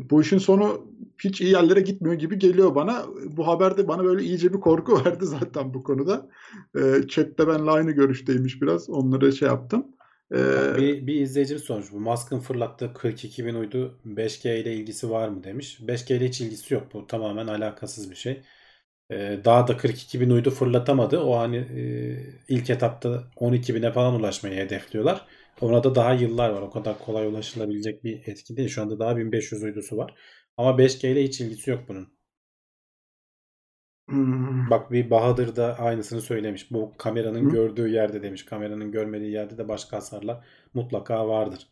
bu 0.09 0.21
işin 0.21 0.37
sonu 0.37 0.87
hiç 1.23 1.41
iyi 1.41 1.51
yerlere 1.51 1.81
gitmiyor 1.81 2.15
gibi 2.15 2.39
geliyor 2.39 2.75
bana. 2.75 3.03
Bu 3.25 3.47
haberde 3.47 3.87
bana 3.87 4.03
böyle 4.03 4.23
iyice 4.23 4.53
bir 4.53 4.59
korku 4.59 4.93
verdi 5.05 5.25
zaten 5.25 5.73
bu 5.73 5.83
konuda. 5.83 6.29
E, 6.75 7.07
chatte 7.07 7.47
benle 7.47 7.71
aynı 7.71 7.91
görüşteymiş 7.91 8.61
biraz. 8.61 8.89
Onları 8.89 9.33
şey 9.33 9.47
yaptım. 9.47 9.85
E, 10.33 10.77
Bir, 10.77 11.07
bir 11.07 11.21
izleyicimiz 11.21 11.63
sormuş 11.63 11.91
bu 11.91 11.99
Musk'ın 11.99 12.39
fırlattığı 12.39 12.93
42 12.93 13.45
bin 13.45 13.55
uydu 13.55 13.99
5G 14.05 14.59
ile 14.61 14.73
ilgisi 14.75 15.09
var 15.09 15.27
mı 15.27 15.43
demiş. 15.43 15.77
5G 15.81 16.17
ile 16.17 16.27
hiç 16.27 16.41
ilgisi 16.41 16.73
yok 16.73 16.93
bu 16.93 17.07
tamamen 17.07 17.47
alakasız 17.47 18.11
bir 18.11 18.15
şey. 18.15 18.41
Ee, 19.11 19.41
daha 19.45 19.67
da 19.67 19.77
42 19.77 20.21
bin 20.21 20.29
uydu 20.29 20.51
fırlatamadı. 20.51 21.19
O 21.19 21.37
hani 21.39 21.57
e, 21.57 22.43
ilk 22.49 22.69
etapta 22.69 23.31
12 23.35 23.75
bine 23.75 23.91
falan 23.91 24.15
ulaşmayı 24.15 24.55
hedefliyorlar. 24.55 25.27
Ona 25.61 25.83
da 25.83 25.95
daha 25.95 26.13
yıllar 26.13 26.49
var. 26.49 26.61
O 26.61 26.71
kadar 26.71 26.99
kolay 26.99 27.27
ulaşılabilecek 27.27 28.03
bir 28.03 28.27
etki 28.27 28.57
değil. 28.57 28.69
Şu 28.69 28.81
anda 28.81 28.99
daha 28.99 29.17
1500 29.17 29.63
uydusu 29.63 29.97
var. 29.97 30.15
Ama 30.57 30.77
5G 30.77 31.11
ile 31.11 31.23
hiç 31.23 31.41
ilgisi 31.41 31.69
yok 31.71 31.85
bunun. 31.89 32.13
Hmm, 34.07 34.67
Bak 34.69 34.91
bir 34.91 35.09
Bahadır 35.09 35.55
da 35.55 35.79
aynısını 35.79 36.21
söylemiş. 36.21 36.71
Bu 36.71 36.93
kameranın 36.97 37.49
Hı. 37.49 37.49
gördüğü 37.49 37.87
yerde 37.89 38.23
demiş. 38.23 38.45
Kameranın 38.45 38.91
görmediği 38.91 39.31
yerde 39.31 39.57
de 39.57 39.67
başka 39.67 39.97
hasarlar 39.97 40.45
mutlaka 40.73 41.27
vardır. 41.27 41.67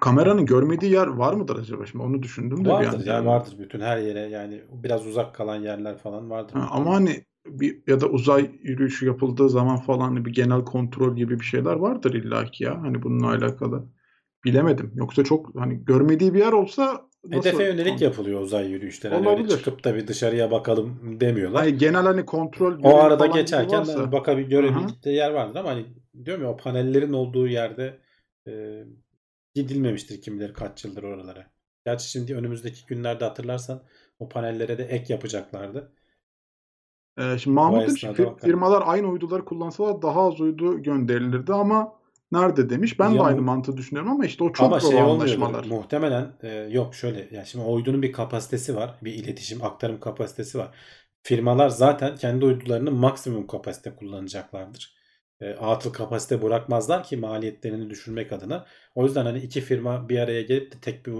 kameranın 0.00 0.46
görmediği 0.46 0.92
yer 0.92 1.06
var 1.06 1.32
mıdır 1.34 1.56
acaba? 1.56 1.86
Şimdi 1.86 2.04
onu 2.04 2.22
düşündüm 2.22 2.64
de 2.64 2.78
bir 2.78 2.84
Vardır 2.84 2.86
an. 2.86 3.06
ya 3.06 3.24
vardır 3.24 3.58
bütün 3.58 3.80
her 3.80 3.98
yere 3.98 4.20
yani 4.20 4.64
biraz 4.70 5.06
uzak 5.06 5.34
kalan 5.34 5.56
yerler 5.56 5.98
falan 5.98 6.30
vardır. 6.30 6.54
Ha, 6.54 6.68
ama 6.70 6.94
hani 6.94 7.24
bir 7.46 7.82
ya 7.86 8.00
da 8.00 8.06
uzay 8.08 8.50
yürüyüşü 8.62 9.06
yapıldığı 9.06 9.48
zaman 9.50 9.76
falan 9.80 10.00
hani 10.08 10.24
bir 10.24 10.32
genel 10.32 10.64
kontrol 10.64 11.16
gibi 11.16 11.40
bir 11.40 11.44
şeyler 11.44 11.74
vardır 11.76 12.14
illaki 12.14 12.64
ya. 12.64 12.82
Hani 12.82 13.02
bununla 13.02 13.30
alakalı. 13.30 13.88
Bilemedim. 14.44 14.92
Yoksa 14.94 15.24
çok 15.24 15.54
hani 15.60 15.84
görmediği 15.84 16.34
bir 16.34 16.38
yer 16.38 16.52
olsa 16.52 17.07
nasıl 17.24 17.48
Hedefe 17.48 17.64
yönelik 17.64 17.88
kontrol- 17.88 18.02
yapılıyor 18.04 18.40
uzay 18.40 18.70
yürüyüşleri. 18.70 19.14
Hani 19.14 19.28
Olabilir. 19.28 19.48
çıkıp 19.48 19.84
da 19.84 19.94
bir 19.94 20.06
dışarıya 20.06 20.50
bakalım 20.50 21.20
demiyorlar. 21.20 21.62
Hani 21.62 21.78
genel 21.78 22.02
hani 22.02 22.26
kontrol 22.26 22.80
o 22.82 22.96
arada 22.96 23.26
geçerken 23.26 23.80
varsa- 23.80 23.98
hani 24.00 24.12
bakabil 24.12 24.44
görebildikleri 24.44 25.14
yer 25.14 25.30
vardır 25.30 25.60
ama 25.60 25.70
hani 25.70 25.86
diyorum 26.24 26.42
ya 26.42 26.50
o 26.50 26.56
panellerin 26.56 27.12
olduğu 27.12 27.46
yerde 27.46 27.98
e, 28.48 28.84
gidilmemiştir 29.54 30.20
kim 30.22 30.40
bilir 30.40 30.54
kaç 30.54 30.84
yıldır 30.84 31.02
oralara. 31.02 31.46
Gerçi 31.86 32.10
şimdi 32.10 32.34
önümüzdeki 32.34 32.86
günlerde 32.86 33.24
hatırlarsan 33.24 33.82
o 34.18 34.28
panellere 34.28 34.78
de 34.78 34.84
ek 34.84 35.12
yapacaklardı. 35.12 35.92
Ee, 37.18 37.38
şimdi 37.38 37.54
Mahmut 37.54 37.88
demiş 37.88 38.00
ki 38.00 38.28
firmalar 38.44 38.82
aynı 38.86 39.06
uyduları 39.08 39.44
kullansalar 39.44 40.02
daha 40.02 40.20
az 40.28 40.40
uydu 40.40 40.82
gönderilirdi 40.82 41.52
ama 41.52 41.97
nerede 42.32 42.70
demiş. 42.70 42.98
Ben 42.98 43.10
Ya 43.10 43.18
de 43.18 43.22
aynı 43.22 43.42
mantığı 43.42 43.76
düşünüyorum 43.76 44.12
ama 44.12 44.26
işte 44.26 44.44
o 44.44 44.52
çok 44.52 44.66
Ama 44.66 44.80
şey 44.80 45.00
anlaşmalar. 45.00 45.64
Muhtemelen 45.64 46.32
e, 46.42 46.48
yok 46.48 46.94
şöyle 46.94 47.28
yani 47.30 47.46
şimdi 47.46 47.64
uydunun 47.64 48.02
bir 48.02 48.12
kapasitesi 48.12 48.76
var. 48.76 48.94
Bir 49.02 49.14
iletişim 49.14 49.64
aktarım 49.64 50.00
kapasitesi 50.00 50.58
var. 50.58 50.74
Firmalar 51.22 51.68
zaten 51.68 52.16
kendi 52.16 52.44
uydularını 52.44 52.90
maksimum 52.90 53.46
kapasite 53.46 53.96
kullanacaklardır. 53.96 54.94
E, 55.40 55.50
atıl 55.50 55.92
kapasite 55.92 56.42
bırakmazlar 56.42 57.04
ki 57.04 57.16
maliyetlerini 57.16 57.90
düşürmek 57.90 58.32
adına. 58.32 58.66
O 58.94 59.04
yüzden 59.04 59.24
hani 59.24 59.38
iki 59.38 59.60
firma 59.60 60.08
bir 60.08 60.18
araya 60.18 60.42
gelip 60.42 60.72
de 60.72 60.76
tek 60.80 61.06
bir 61.06 61.14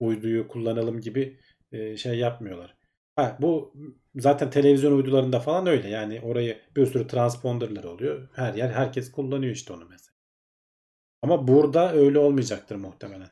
uyduyu 0.00 0.48
kullanalım 0.48 1.00
gibi 1.00 1.40
e, 1.72 1.96
şey 1.96 2.18
yapmıyorlar. 2.18 2.74
Ha, 3.16 3.36
bu 3.40 3.74
zaten 4.16 4.50
televizyon 4.50 4.92
uydularında 4.92 5.40
falan 5.40 5.66
öyle. 5.66 5.88
Yani 5.88 6.20
orayı 6.20 6.58
bir 6.76 6.86
sürü 6.86 7.06
transponderlar 7.06 7.84
oluyor. 7.84 8.28
Her 8.34 8.54
yer 8.54 8.70
herkes 8.70 9.12
kullanıyor 9.12 9.52
işte 9.52 9.72
onu 9.72 9.84
mesela. 9.90 10.17
Ama 11.22 11.48
burada 11.48 11.92
öyle 11.92 12.18
olmayacaktır 12.18 12.76
muhtemelen. 12.76 13.30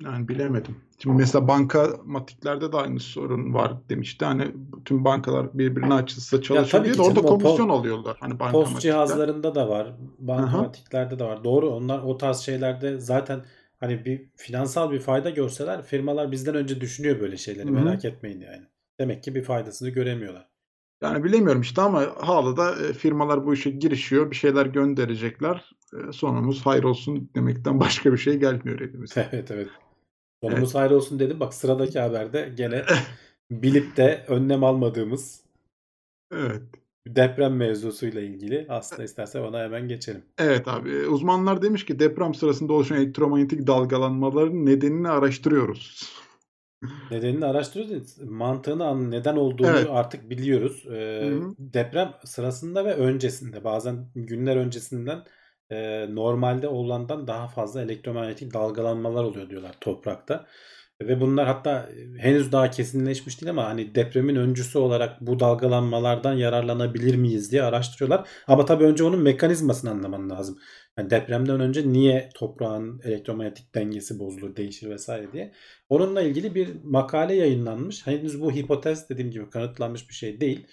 Yani 0.00 0.28
bilemedim. 0.28 0.76
Şimdi 0.98 1.16
mesela 1.16 1.48
bankamatiklerde 1.48 2.72
de 2.72 2.76
aynı 2.76 3.00
sorun 3.00 3.54
var 3.54 3.88
demişti. 3.88 4.24
Hani 4.24 4.52
bütün 4.54 5.04
bankalar 5.04 5.58
birbirine 5.58 5.94
açılsa 5.94 6.42
çalışıyor 6.42 6.84
diye 6.84 6.98
de 6.98 7.02
orada 7.02 7.20
o 7.20 7.26
po- 7.26 7.26
komisyon 7.26 7.68
alıyorlar. 7.68 8.16
Hani 8.20 8.38
Post 8.38 8.80
cihazlarında 8.80 9.56
da 9.56 9.70
var. 9.70 9.96
Bankamatiklerde 10.20 11.20
de 11.20 11.24
var. 11.24 11.44
Doğru 11.44 11.70
onlar 11.70 12.00
o 12.04 12.18
tarz 12.18 12.38
şeylerde 12.40 13.00
zaten 13.00 13.44
hani 13.80 14.06
bir 14.06 14.30
finansal 14.36 14.92
bir 14.92 15.00
fayda 15.00 15.30
görseler 15.30 15.82
firmalar 15.82 16.32
bizden 16.32 16.56
önce 16.56 16.82
düşünüyor 16.82 17.20
böyle 17.20 17.38
şeyleri. 17.38 17.68
Hı 17.68 17.72
hı. 17.72 17.74
Merak 17.74 18.06
etmeyin 18.06 18.40
yani. 18.42 18.66
Demek 19.00 19.24
ki 19.24 19.36
bir 19.36 19.44
faydasını 19.44 19.90
göremiyorlar. 19.90 20.49
Yani 21.02 21.24
bilemiyorum 21.24 21.60
işte 21.60 21.82
ama 21.82 22.06
hala 22.20 22.56
da 22.56 22.86
e, 22.86 22.92
firmalar 22.92 23.46
bu 23.46 23.54
işe 23.54 23.70
girişiyor. 23.70 24.30
Bir 24.30 24.36
şeyler 24.36 24.66
gönderecekler. 24.66 25.70
E, 25.92 26.12
Sonumuz 26.12 26.66
hayır 26.66 26.82
olsun 26.84 27.30
demekten 27.34 27.80
başka 27.80 28.12
bir 28.12 28.18
şey 28.18 28.36
gelmiyor 28.36 28.80
elimize. 28.80 29.28
evet 29.32 29.50
evet. 29.50 29.68
Sonumuz 30.44 30.74
hayır 30.74 30.90
olsun 30.90 31.18
dedim. 31.18 31.40
Bak 31.40 31.54
sıradaki 31.54 32.00
haberde 32.00 32.52
gene 32.56 32.84
bilip 33.50 33.96
de 33.96 34.24
önlem 34.28 34.64
almadığımız 34.64 35.40
Evet. 36.32 36.62
deprem 37.08 37.56
mevzusuyla 37.56 38.20
ilgili. 38.20 38.66
Aslında 38.68 39.04
istersen 39.04 39.40
ona 39.40 39.58
hemen 39.62 39.88
geçelim. 39.88 40.22
Evet 40.38 40.68
abi. 40.68 40.90
e, 40.90 41.06
Uzmanlar 41.06 41.62
demiş 41.62 41.84
ki 41.86 41.98
deprem 41.98 42.34
sırasında 42.34 42.72
oluşan 42.72 42.98
elektromanyetik 42.98 43.66
dalgalanmaların 43.66 44.66
nedenini 44.66 45.08
araştırıyoruz. 45.08 46.10
Nedenini 47.10 47.44
araştırıyoruz. 47.46 48.18
Mantığını 48.18 48.86
an- 48.86 49.10
neden 49.10 49.36
olduğunu 49.36 49.68
Evet. 49.68 49.88
artık 49.90 50.30
biliyoruz. 50.30 50.86
Ee, 50.86 50.90
Hı 51.20 51.26
hı. 51.26 51.54
deprem 51.58 52.14
sırasında 52.24 52.84
ve 52.84 52.94
öncesinde 52.94 53.64
bazen 53.64 54.06
günler 54.14 54.56
öncesinden 54.56 55.24
e, 55.70 56.06
normalde 56.14 56.68
olandan 56.68 57.26
daha 57.26 57.48
fazla 57.48 57.82
elektromanyetik 57.82 58.54
dalgalanmalar 58.54 59.24
oluyor 59.24 59.50
diyorlar 59.50 59.74
toprakta. 59.80 60.46
Ve 61.02 61.20
bunlar 61.20 61.46
hatta 61.46 61.88
henüz 62.18 62.52
daha 62.52 62.70
kesinleşmiş 62.70 63.40
değil 63.40 63.50
ama 63.50 63.64
hani 63.64 63.94
depremin 63.94 64.36
öncüsü 64.36 64.78
olarak 64.78 65.20
bu 65.20 65.40
dalgalanmalardan 65.40 66.32
yararlanabilir 66.34 67.14
miyiz 67.16 67.52
diye 67.52 67.62
araştırıyorlar. 67.62 68.28
Ama 68.46 68.64
tabii 68.64 68.84
önce 68.84 69.04
onun 69.04 69.22
mekanizmasını 69.22 69.90
anlaman 69.90 70.30
lazım. 70.30 70.58
Yani 71.00 71.10
depremden 71.10 71.60
önce 71.60 71.92
niye 71.92 72.28
toprağın 72.34 73.00
elektromanyetik 73.04 73.74
dengesi 73.74 74.18
bozulur, 74.18 74.56
değişir 74.56 74.90
vesaire 74.90 75.32
diye. 75.32 75.52
Onunla 75.88 76.22
ilgili 76.22 76.54
bir 76.54 76.68
makale 76.84 77.34
yayınlanmış. 77.34 78.06
Henüz 78.06 78.40
bu 78.40 78.52
hipotez 78.52 79.08
dediğim 79.08 79.30
gibi 79.30 79.50
kanıtlanmış 79.50 80.08
bir 80.08 80.14
şey 80.14 80.40
değil. 80.40 80.66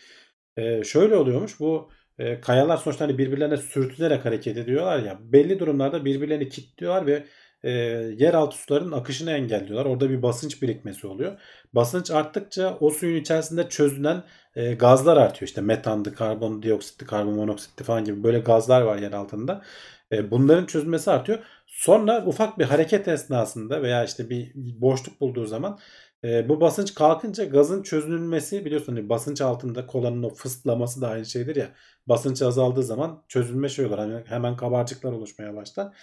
Ee, 0.57 0.83
şöyle 0.83 1.15
oluyormuş 1.15 1.59
bu 1.59 1.89
e, 2.19 2.41
kayalar 2.41 2.77
sonuçta 2.77 3.05
hani 3.05 3.17
birbirlerine 3.17 3.57
sürtünerek 3.57 4.25
hareket 4.25 4.57
ediyorlar 4.57 4.99
ya 4.99 5.19
belli 5.21 5.59
durumlarda 5.59 6.05
birbirlerini 6.05 6.49
kilitliyorlar 6.49 7.07
ve 7.07 7.23
e, 7.63 7.71
yeraltı 8.17 8.57
sularının 8.57 8.91
akışını 8.91 9.31
engelliyorlar. 9.31 9.85
Orada 9.85 10.09
bir 10.09 10.21
basınç 10.21 10.61
birikmesi 10.61 11.07
oluyor. 11.07 11.39
Basınç 11.73 12.11
arttıkça 12.11 12.77
o 12.79 12.89
suyun 12.89 13.21
içerisinde 13.21 13.69
çözünen 13.69 14.23
e, 14.55 14.73
gazlar 14.73 15.17
artıyor. 15.17 15.47
İşte 15.47 15.61
metandı, 15.61 16.13
karbondioksitti, 16.15 17.05
karbon 17.05 17.33
monoksitti 17.35 17.83
falan 17.83 18.03
gibi 18.05 18.23
böyle 18.23 18.39
gazlar 18.39 18.81
var 18.81 18.97
yer 18.97 19.11
altında. 19.11 19.63
E, 20.11 20.31
bunların 20.31 20.65
çözülmesi 20.65 21.11
artıyor. 21.11 21.39
Sonra 21.65 22.25
ufak 22.25 22.59
bir 22.59 22.65
hareket 22.65 23.07
esnasında 23.07 23.81
veya 23.81 24.03
işte 24.05 24.29
bir 24.29 24.51
boşluk 24.55 25.21
bulduğu 25.21 25.45
zaman 25.45 25.79
e, 26.23 26.49
bu 26.49 26.61
basınç 26.61 26.93
kalkınca 26.93 27.45
gazın 27.45 27.83
çözünülmesi 27.83 28.65
biliyorsun 28.65 28.95
hani 28.95 29.09
basınç 29.09 29.41
altında 29.41 29.87
kolanın 29.87 30.23
o 30.23 30.29
fıslaması 30.29 31.01
da 31.01 31.09
aynı 31.09 31.25
şeydir 31.25 31.55
ya. 31.55 31.69
Basınç 32.07 32.41
azaldığı 32.41 32.83
zaman 32.83 33.23
çözülme 33.27 33.69
şey 33.69 33.85
olur. 33.85 33.97
Hani 33.97 34.23
hemen 34.25 34.57
kabarcıklar 34.57 35.11
oluşmaya 35.11 35.55
başlar. 35.55 35.93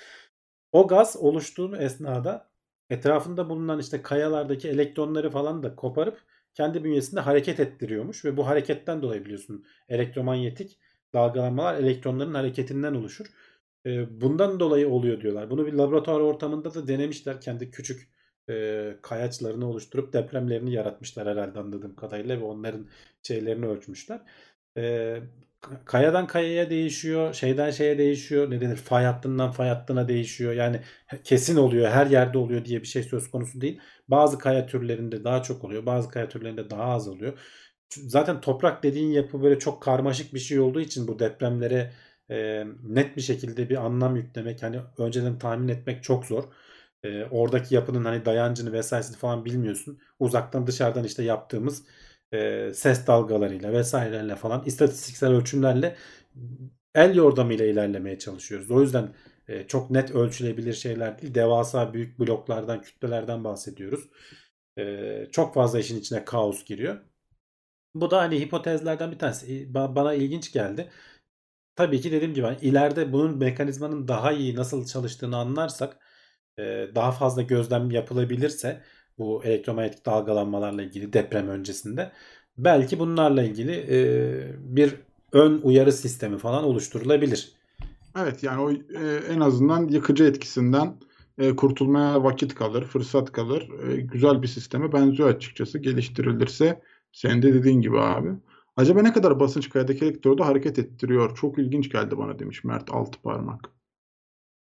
O 0.73 0.87
gaz 0.89 1.17
oluştuğu 1.17 1.77
esnada 1.77 2.49
etrafında 2.91 3.49
bulunan 3.51 3.79
işte 3.79 4.03
kayalardaki 4.03 4.69
elektronları 4.69 5.31
falan 5.31 5.63
da 5.63 5.77
koparıp 5.77 6.19
kendi 6.55 6.85
bünyesinde 6.85 7.21
hareket 7.21 7.61
ettiriyormuş 7.61 8.25
ve 8.25 8.37
bu 8.37 8.47
hareketten 8.47 9.03
dolayı 9.03 9.25
biliyorsun 9.25 9.65
elektromanyetik 9.89 10.79
dalgalanmalar 11.15 11.75
elektronların 11.75 12.35
hareketinden 12.35 12.95
oluşur. 12.95 13.27
Bundan 14.11 14.61
dolayı 14.61 14.89
oluyor 14.89 15.20
diyorlar. 15.20 15.51
Bunu 15.51 15.66
bir 15.66 15.72
laboratuvar 15.72 16.20
ortamında 16.20 16.74
da 16.74 16.89
denemişler. 16.89 17.41
Kendi 17.41 17.70
küçük 17.70 18.09
e, 18.51 18.97
kayaçlarını 19.03 19.68
oluşturup 19.70 20.12
depremlerini 20.12 20.72
yaratmışlar 20.72 21.28
herhalde 21.28 21.59
anladığım 21.59 21.97
kadarıyla 21.97 22.41
ve 22.41 22.45
onların 22.45 22.89
şeylerini 23.22 23.66
ölçmüşler. 23.66 24.20
E, 24.78 25.16
kayadan 25.85 26.26
kayaya 26.26 26.70
değişiyor, 26.70 27.35
şeyden 27.35 27.70
şeye 27.70 27.99
değişiyor, 27.99 28.51
ne 28.51 28.61
denir 28.61 28.76
fay 28.76 29.05
hattından 29.05 29.51
fay 29.51 29.68
hattına 29.68 30.09
değişiyor. 30.09 30.53
Yani 30.53 30.80
kesin 31.24 31.57
oluyor, 31.57 31.91
her 31.91 32.07
yerde 32.07 32.39
oluyor 32.39 32.64
diye 32.64 32.80
bir 32.82 32.87
şey 32.87 33.03
söz 33.03 33.30
konusu 33.30 33.61
değil. 33.61 33.80
Bazı 34.09 34.39
kaya 34.39 34.66
türlerinde 34.66 35.24
daha 35.24 35.43
çok 35.43 35.64
oluyor, 35.64 35.87
bazı 35.87 36.11
kaya 36.11 36.28
türlerinde 36.28 36.70
daha 36.70 36.82
az 36.85 37.09
oluyor. 37.09 37.39
Zaten 37.91 38.41
toprak 38.41 38.82
dediğin 38.82 39.11
yapı 39.12 39.43
böyle 39.43 39.59
çok 39.59 39.82
karmaşık 39.82 40.35
bir 40.35 40.39
şey 40.39 40.61
olduğu 40.61 40.80
için 40.80 41.09
bu 41.09 41.18
depremlere 41.18 41.93
e, 42.31 42.64
net 42.83 43.16
bir 43.16 43.22
şekilde 43.22 43.70
bir 43.70 43.77
anlam 43.77 44.16
yüklemek 44.16 44.62
hani 44.62 44.81
önceden 44.99 45.39
tahmin 45.39 45.68
etmek 45.68 46.03
çok 46.05 46.27
zor. 46.27 46.45
E, 47.03 47.25
oradaki 47.25 47.75
yapının 47.75 48.05
hani 48.05 48.25
dayancını 48.25 48.72
vesairesini 48.72 49.16
falan 49.16 49.45
bilmiyorsun. 49.45 49.99
Uzaktan 50.18 50.66
dışarıdan 50.66 51.05
işte 51.05 51.22
yaptığımız 51.22 51.85
e, 52.33 52.70
ses 52.75 53.07
dalgalarıyla 53.07 53.72
vesairelerle 53.72 54.37
falan 54.37 54.62
istatistiksel 54.66 55.31
ölçümlerle 55.31 55.97
el 56.95 57.14
yordamıyla 57.16 57.66
ilerlemeye 57.66 58.18
çalışıyoruz. 58.18 58.70
O 58.70 58.81
yüzden 58.83 59.14
e, 59.49 59.66
çok 59.66 59.91
net 59.91 60.11
ölçülebilir 60.11 60.72
şeyler 60.72 61.22
değil. 61.22 61.35
Devasa 61.35 61.95
büyük 61.95 62.18
bloklardan, 62.18 62.83
kütlelerden 62.83 63.45
bahsediyoruz. 63.45 64.09
E, 64.79 65.29
çok 65.33 65.55
fazla 65.55 65.79
işin 65.81 65.99
içine 66.01 66.25
kaos 66.25 66.64
giriyor. 66.64 67.01
Bu 67.95 68.11
da 68.11 68.20
hani 68.22 68.41
hipotezlerden 68.41 69.12
bir 69.12 69.18
tanesi. 69.18 69.75
Bana 69.75 70.14
ilginç 70.14 70.53
geldi. 70.53 70.91
Tabii 71.77 72.01
ki 72.01 72.12
dediğim 72.12 72.35
gibi 72.35 72.47
hani 72.47 72.57
ileride 72.62 73.12
bunun 73.12 73.39
mekanizmanın 73.39 74.09
daha 74.09 74.33
iyi 74.33 74.57
nasıl 74.57 74.87
çalıştığını 74.87 75.37
anlarsak 75.37 75.97
daha 76.95 77.12
fazla 77.12 77.43
gözlem 77.43 77.91
yapılabilirse 77.91 78.81
bu 79.18 79.45
elektromanyetik 79.45 80.07
dalgalanmalarla 80.07 80.83
ilgili 80.83 81.12
deprem 81.12 81.49
öncesinde 81.49 82.12
belki 82.59 82.99
bunlarla 82.99 83.43
ilgili 83.43 83.87
bir 84.59 84.95
ön 85.33 85.61
uyarı 85.62 85.93
sistemi 85.93 86.39
falan 86.39 86.64
oluşturulabilir. 86.64 87.53
Evet 88.18 88.43
yani 88.43 88.61
o 88.61 88.72
en 89.35 89.41
azından 89.41 89.89
yıkıcı 89.89 90.25
etkisinden 90.25 90.95
kurtulmaya 91.57 92.25
vakit 92.25 92.55
kalır, 92.55 92.85
fırsat 92.85 93.33
kalır. 93.33 93.68
Güzel 94.12 94.43
bir 94.43 94.49
sisteme 94.49 94.93
benziyor 94.93 95.29
açıkçası 95.29 95.79
geliştirilirse. 95.79 96.81
Senin 97.12 97.43
de 97.43 97.55
dediğin 97.55 97.81
gibi 97.81 98.01
abi. 98.01 98.29
Acaba 98.77 99.03
ne 99.03 99.12
kadar 99.12 99.41
basınç 99.41 99.68
kayadaki 99.68 100.05
elektrodu 100.05 100.45
hareket 100.45 100.79
ettiriyor? 100.79 101.37
Çok 101.37 101.59
ilginç 101.59 101.93
geldi 101.93 102.18
bana 102.18 102.39
demiş 102.39 102.64
Mert 102.64 102.91
altı 102.91 103.22
parmak. 103.22 103.70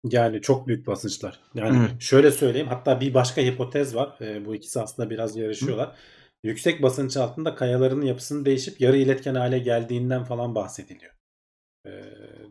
Yani 0.04 0.40
çok 0.40 0.66
büyük 0.66 0.86
basınçlar. 0.86 1.40
Yani 1.54 1.78
evet. 1.78 2.00
şöyle 2.00 2.30
söyleyeyim 2.30 2.68
hatta 2.68 3.00
bir 3.00 3.14
başka 3.14 3.42
hipotez 3.42 3.94
var. 3.94 4.20
E, 4.20 4.46
bu 4.46 4.54
ikisi 4.54 4.80
aslında 4.80 5.10
biraz 5.10 5.36
yarışıyorlar. 5.36 5.88
Hı. 5.88 5.94
Yüksek 6.42 6.82
basınç 6.82 7.16
altında 7.16 7.54
kayaların 7.54 8.02
yapısının 8.02 8.44
değişip 8.44 8.80
yarı 8.80 8.96
iletken 8.96 9.34
hale 9.34 9.58
geldiğinden 9.58 10.24
falan 10.24 10.54
bahsediliyor. 10.54 11.12
E, 11.86 11.90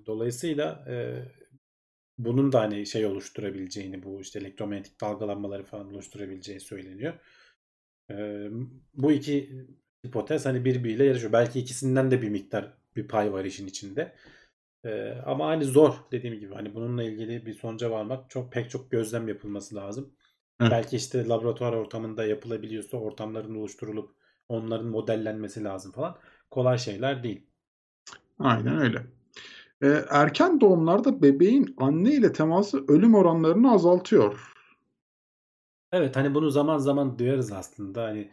dolayısıyla 0.05 0.85
e, 0.89 1.25
bunun 2.17 2.51
da 2.51 2.61
hani 2.61 2.85
şey 2.85 3.05
oluşturabileceğini 3.05 4.03
bu 4.03 4.21
işte 4.21 4.39
elektromanyetik 4.39 5.01
dalgalanmaları 5.01 5.63
falan 5.63 5.87
oluşturabileceği 5.93 6.59
söyleniyor. 6.59 7.13
E, 8.11 8.47
bu 8.93 9.11
iki 9.11 9.67
hipotez 10.05 10.45
hani 10.45 10.65
birbiriyle 10.65 11.05
yarışıyor. 11.05 11.33
Belki 11.33 11.59
ikisinden 11.59 12.11
de 12.11 12.21
bir 12.21 12.29
miktar 12.29 12.73
bir 12.95 13.07
pay 13.07 13.33
var 13.33 13.45
işin 13.45 13.67
içinde. 13.67 14.15
Ee, 14.85 15.11
ama 15.25 15.47
hani 15.47 15.65
zor 15.65 15.93
dediğim 16.11 16.39
gibi 16.39 16.53
hani 16.53 16.75
bununla 16.75 17.03
ilgili 17.03 17.45
bir 17.45 17.53
sonuca 17.53 17.91
varmak 17.91 18.29
çok 18.29 18.51
pek 18.51 18.69
çok 18.69 18.91
gözlem 18.91 19.27
yapılması 19.27 19.75
lazım. 19.75 20.13
Hı. 20.61 20.67
Belki 20.71 20.95
işte 20.95 21.27
laboratuvar 21.27 21.73
ortamında 21.73 22.25
yapılabiliyorsa 22.25 22.97
ortamların 22.97 23.55
oluşturulup 23.55 24.15
onların 24.49 24.87
modellenmesi 24.87 25.63
lazım 25.63 25.91
falan. 25.91 26.17
Kolay 26.51 26.77
şeyler 26.77 27.23
değil. 27.23 27.47
Aynen 28.39 28.77
öyle. 28.77 29.05
Ee, 29.81 30.05
erken 30.09 30.61
doğumlarda 30.61 31.21
bebeğin 31.21 31.75
anne 31.77 32.13
ile 32.13 32.33
teması 32.33 32.85
ölüm 32.87 33.15
oranlarını 33.15 33.71
azaltıyor. 33.71 34.53
Evet 35.91 36.15
hani 36.15 36.35
bunu 36.35 36.49
zaman 36.49 36.77
zaman 36.77 37.19
duyarız 37.19 37.51
aslında. 37.51 38.03
Hani 38.03 38.29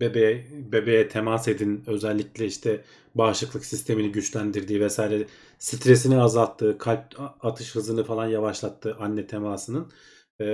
bebeğe, 0.00 0.46
bebeğe 0.72 1.08
temas 1.08 1.48
edin 1.48 1.84
özellikle 1.86 2.46
işte 2.46 2.84
bağışıklık 3.14 3.64
sistemini 3.64 4.12
güçlendirdiği 4.12 4.80
vesaire 4.80 5.26
stresini 5.58 6.20
azalttığı 6.20 6.78
kalp 6.78 7.20
atış 7.40 7.74
hızını 7.74 8.04
falan 8.04 8.26
yavaşlattığı 8.26 8.96
anne 8.96 9.26
temasının 9.26 9.92
e, 10.40 10.46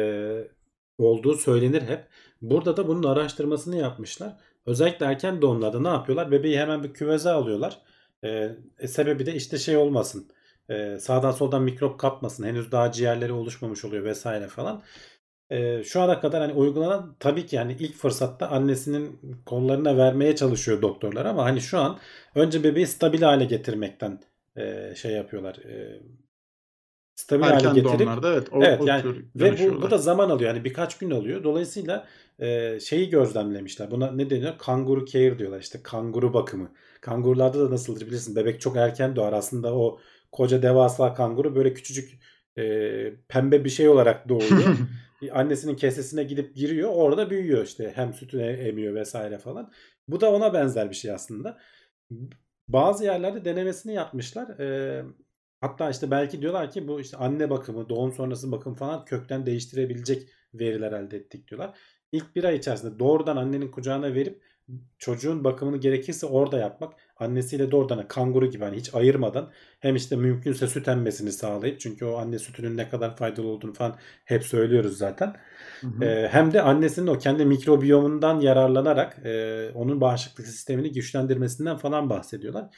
olduğu 0.98 1.34
söylenir 1.36 1.82
hep. 1.82 2.08
Burada 2.42 2.76
da 2.76 2.88
bunun 2.88 3.02
araştırmasını 3.02 3.76
yapmışlar. 3.76 4.36
Özellikle 4.66 5.06
erken 5.06 5.42
doğumlarda 5.42 5.80
ne 5.80 5.88
yapıyorlar? 5.88 6.30
Bebeği 6.30 6.58
hemen 6.58 6.82
bir 6.84 6.92
küveze 6.92 7.30
alıyorlar. 7.30 7.78
E, 8.24 8.56
sebebi 8.86 9.26
de 9.26 9.34
işte 9.34 9.58
şey 9.58 9.76
olmasın. 9.76 10.28
E, 10.68 10.98
sağdan 11.00 11.30
soldan 11.30 11.62
mikrop 11.62 12.00
kapmasın. 12.00 12.44
Henüz 12.44 12.72
daha 12.72 12.92
ciğerleri 12.92 13.32
oluşmamış 13.32 13.84
oluyor 13.84 14.04
vesaire 14.04 14.48
falan 14.48 14.82
e, 15.50 15.84
şu 15.84 16.00
ana 16.00 16.20
kadar 16.20 16.40
hani 16.40 16.52
uygulanan 16.52 17.16
tabii 17.20 17.46
ki 17.46 17.56
yani 17.56 17.76
ilk 17.80 17.94
fırsatta 17.94 18.48
annesinin 18.48 19.20
kollarına 19.46 19.96
vermeye 19.96 20.36
çalışıyor 20.36 20.82
doktorlar 20.82 21.26
ama 21.26 21.44
hani 21.44 21.60
şu 21.60 21.78
an 21.78 21.98
önce 22.34 22.64
bebeği 22.64 22.86
stabil 22.86 23.22
hale 23.22 23.44
getirmekten 23.44 24.20
e, 24.56 24.94
şey 24.96 25.12
yapıyorlar. 25.12 25.56
E, 25.56 26.02
stabil 27.14 27.44
Erken 27.44 27.68
hale 27.68 27.80
getirip 27.80 28.08
evet, 28.24 28.48
o, 28.52 28.62
evet 28.62 28.80
o 28.80 28.86
yani 28.86 29.02
ve 29.36 29.58
bu, 29.58 29.82
bu 29.82 29.90
da 29.90 29.98
zaman 29.98 30.30
alıyor. 30.30 30.54
Yani 30.54 30.64
birkaç 30.64 30.98
gün 30.98 31.10
alıyor. 31.10 31.44
Dolayısıyla 31.44 32.06
e, 32.38 32.80
şeyi 32.80 33.10
gözlemlemişler. 33.10 33.90
Buna 33.90 34.10
ne 34.10 34.30
deniyor? 34.30 34.58
Kanguru 34.58 35.06
care 35.06 35.38
diyorlar. 35.38 35.60
işte 35.60 35.80
kanguru 35.82 36.34
bakımı. 36.34 36.72
Kangurularda 37.00 37.66
da 37.66 37.70
nasıldır 37.70 38.06
bilirsin. 38.06 38.36
Bebek 38.36 38.60
çok 38.60 38.76
erken 38.76 39.16
doğar. 39.16 39.32
Aslında 39.32 39.74
o 39.74 39.98
koca 40.32 40.62
devasa 40.62 41.14
kanguru 41.14 41.54
böyle 41.54 41.74
küçücük 41.74 42.18
e, 42.58 42.62
pembe 43.28 43.64
bir 43.64 43.70
şey 43.70 43.88
olarak 43.88 44.28
doğuyor. 44.28 44.76
annesinin 45.30 45.76
kesesine 45.76 46.24
gidip 46.24 46.56
giriyor. 46.56 46.90
Orada 46.94 47.30
büyüyor 47.30 47.64
işte. 47.64 47.92
Hem 47.94 48.14
sütünü 48.14 48.42
emiyor 48.42 48.94
vesaire 48.94 49.38
falan. 49.38 49.72
Bu 50.08 50.20
da 50.20 50.32
ona 50.32 50.54
benzer 50.54 50.90
bir 50.90 50.94
şey 50.94 51.10
aslında. 51.10 51.58
Bazı 52.68 53.04
yerlerde 53.04 53.44
denemesini 53.44 53.94
yapmışlar. 53.94 54.58
Ee, 54.58 55.04
hatta 55.60 55.90
işte 55.90 56.10
belki 56.10 56.42
diyorlar 56.42 56.70
ki 56.70 56.88
bu 56.88 57.00
işte 57.00 57.16
anne 57.16 57.50
bakımı, 57.50 57.88
doğum 57.88 58.12
sonrası 58.12 58.52
bakım 58.52 58.74
falan 58.74 59.04
kökten 59.04 59.46
değiştirebilecek 59.46 60.28
veriler 60.54 60.92
elde 60.92 61.16
ettik 61.16 61.48
diyorlar. 61.48 61.78
İlk 62.12 62.36
bir 62.36 62.44
ay 62.44 62.56
içerisinde 62.56 62.98
doğrudan 62.98 63.36
annenin 63.36 63.70
kucağına 63.70 64.14
verip 64.14 64.42
çocuğun 64.98 65.44
bakımını 65.44 65.76
gerekirse 65.76 66.26
orada 66.26 66.58
yapmak 66.58 66.94
annesiyle 67.22 67.70
doğrudan 67.70 68.08
kanguru 68.08 68.50
gibi 68.50 68.64
hani 68.64 68.76
hiç 68.76 68.94
ayırmadan 68.94 69.50
hem 69.80 69.96
işte 69.96 70.16
mümkünse 70.16 70.66
süt 70.66 70.88
emmesini 70.88 71.32
sağlayıp 71.32 71.80
çünkü 71.80 72.04
o 72.04 72.16
anne 72.16 72.38
sütünün 72.38 72.76
ne 72.76 72.88
kadar 72.88 73.16
faydalı 73.16 73.46
olduğunu 73.46 73.72
falan 73.74 73.96
hep 74.24 74.44
söylüyoruz 74.44 74.98
zaten. 74.98 75.36
Hı 75.80 75.86
hı. 75.86 76.04
Ee, 76.04 76.28
hem 76.28 76.52
de 76.52 76.62
annesinin 76.62 77.06
o 77.06 77.18
kendi 77.18 77.44
mikrobiyomundan 77.44 78.40
yararlanarak 78.40 79.26
e, 79.26 79.70
onun 79.74 80.00
bağışıklık 80.00 80.46
sistemini 80.46 80.92
güçlendirmesinden 80.92 81.76
falan 81.76 82.10
bahsediyorlar. 82.10 82.76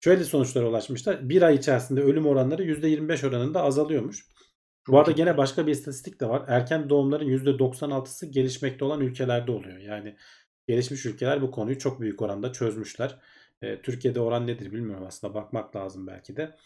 Şöyle 0.00 0.24
sonuçlara 0.24 0.68
ulaşmışlar. 0.68 1.28
Bir 1.28 1.42
ay 1.42 1.54
içerisinde 1.54 2.00
ölüm 2.00 2.26
oranları 2.26 2.62
%25 2.64 3.24
oranında 3.26 3.62
azalıyormuş. 3.62 4.26
Bu 4.88 4.98
arada 4.98 5.10
gene 5.10 5.36
başka 5.36 5.66
bir 5.66 5.72
istatistik 5.72 6.20
de 6.20 6.28
var. 6.28 6.44
Erken 6.48 6.90
doğumların 6.90 7.26
%96'sı 7.26 8.26
gelişmekte 8.26 8.84
olan 8.84 9.00
ülkelerde 9.00 9.52
oluyor. 9.52 9.78
Yani 9.78 10.16
gelişmiş 10.68 11.06
ülkeler 11.06 11.42
bu 11.42 11.50
konuyu 11.50 11.78
çok 11.78 12.00
büyük 12.00 12.22
oranda 12.22 12.52
çözmüşler. 12.52 13.18
E, 13.64 13.82
Türkiye'de 13.82 14.20
oran 14.20 14.46
nedir 14.46 14.72
bilmiyorum 14.72 15.04
aslında 15.06 15.34
bakmak 15.34 15.76
lazım 15.76 16.06
belki 16.06 16.36
de. 16.36 16.56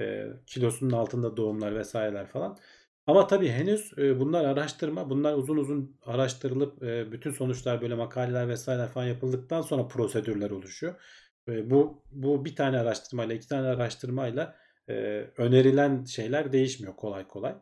E, 0.00 0.26
kilosunun 0.46 0.92
altında 0.92 1.36
doğumlar 1.36 1.74
vesaireler 1.74 2.26
falan. 2.26 2.58
Ama 3.06 3.26
tabii 3.26 3.48
henüz 3.48 3.92
e, 3.98 4.20
bunlar 4.20 4.44
araştırma, 4.44 5.10
bunlar 5.10 5.34
uzun 5.34 5.56
uzun 5.56 5.96
araştırılıp 6.06 6.82
e, 6.82 7.12
bütün 7.12 7.30
sonuçlar 7.30 7.82
böyle 7.82 7.94
makaleler 7.94 8.48
vesaireler 8.48 8.88
falan 8.88 9.06
yapıldıktan 9.06 9.62
sonra 9.62 9.88
prosedürler 9.88 10.50
oluşuyor. 10.50 10.94
E, 11.48 11.70
bu 11.70 12.02
bu 12.10 12.44
bir 12.44 12.56
tane 12.56 12.78
araştırmayla, 12.78 13.34
iki 13.34 13.48
tane 13.48 13.66
araştırmayla 13.66 14.56
e, 14.88 14.94
önerilen 15.36 16.04
şeyler 16.04 16.52
değişmiyor 16.52 16.96
kolay 16.96 17.28
kolay. 17.28 17.54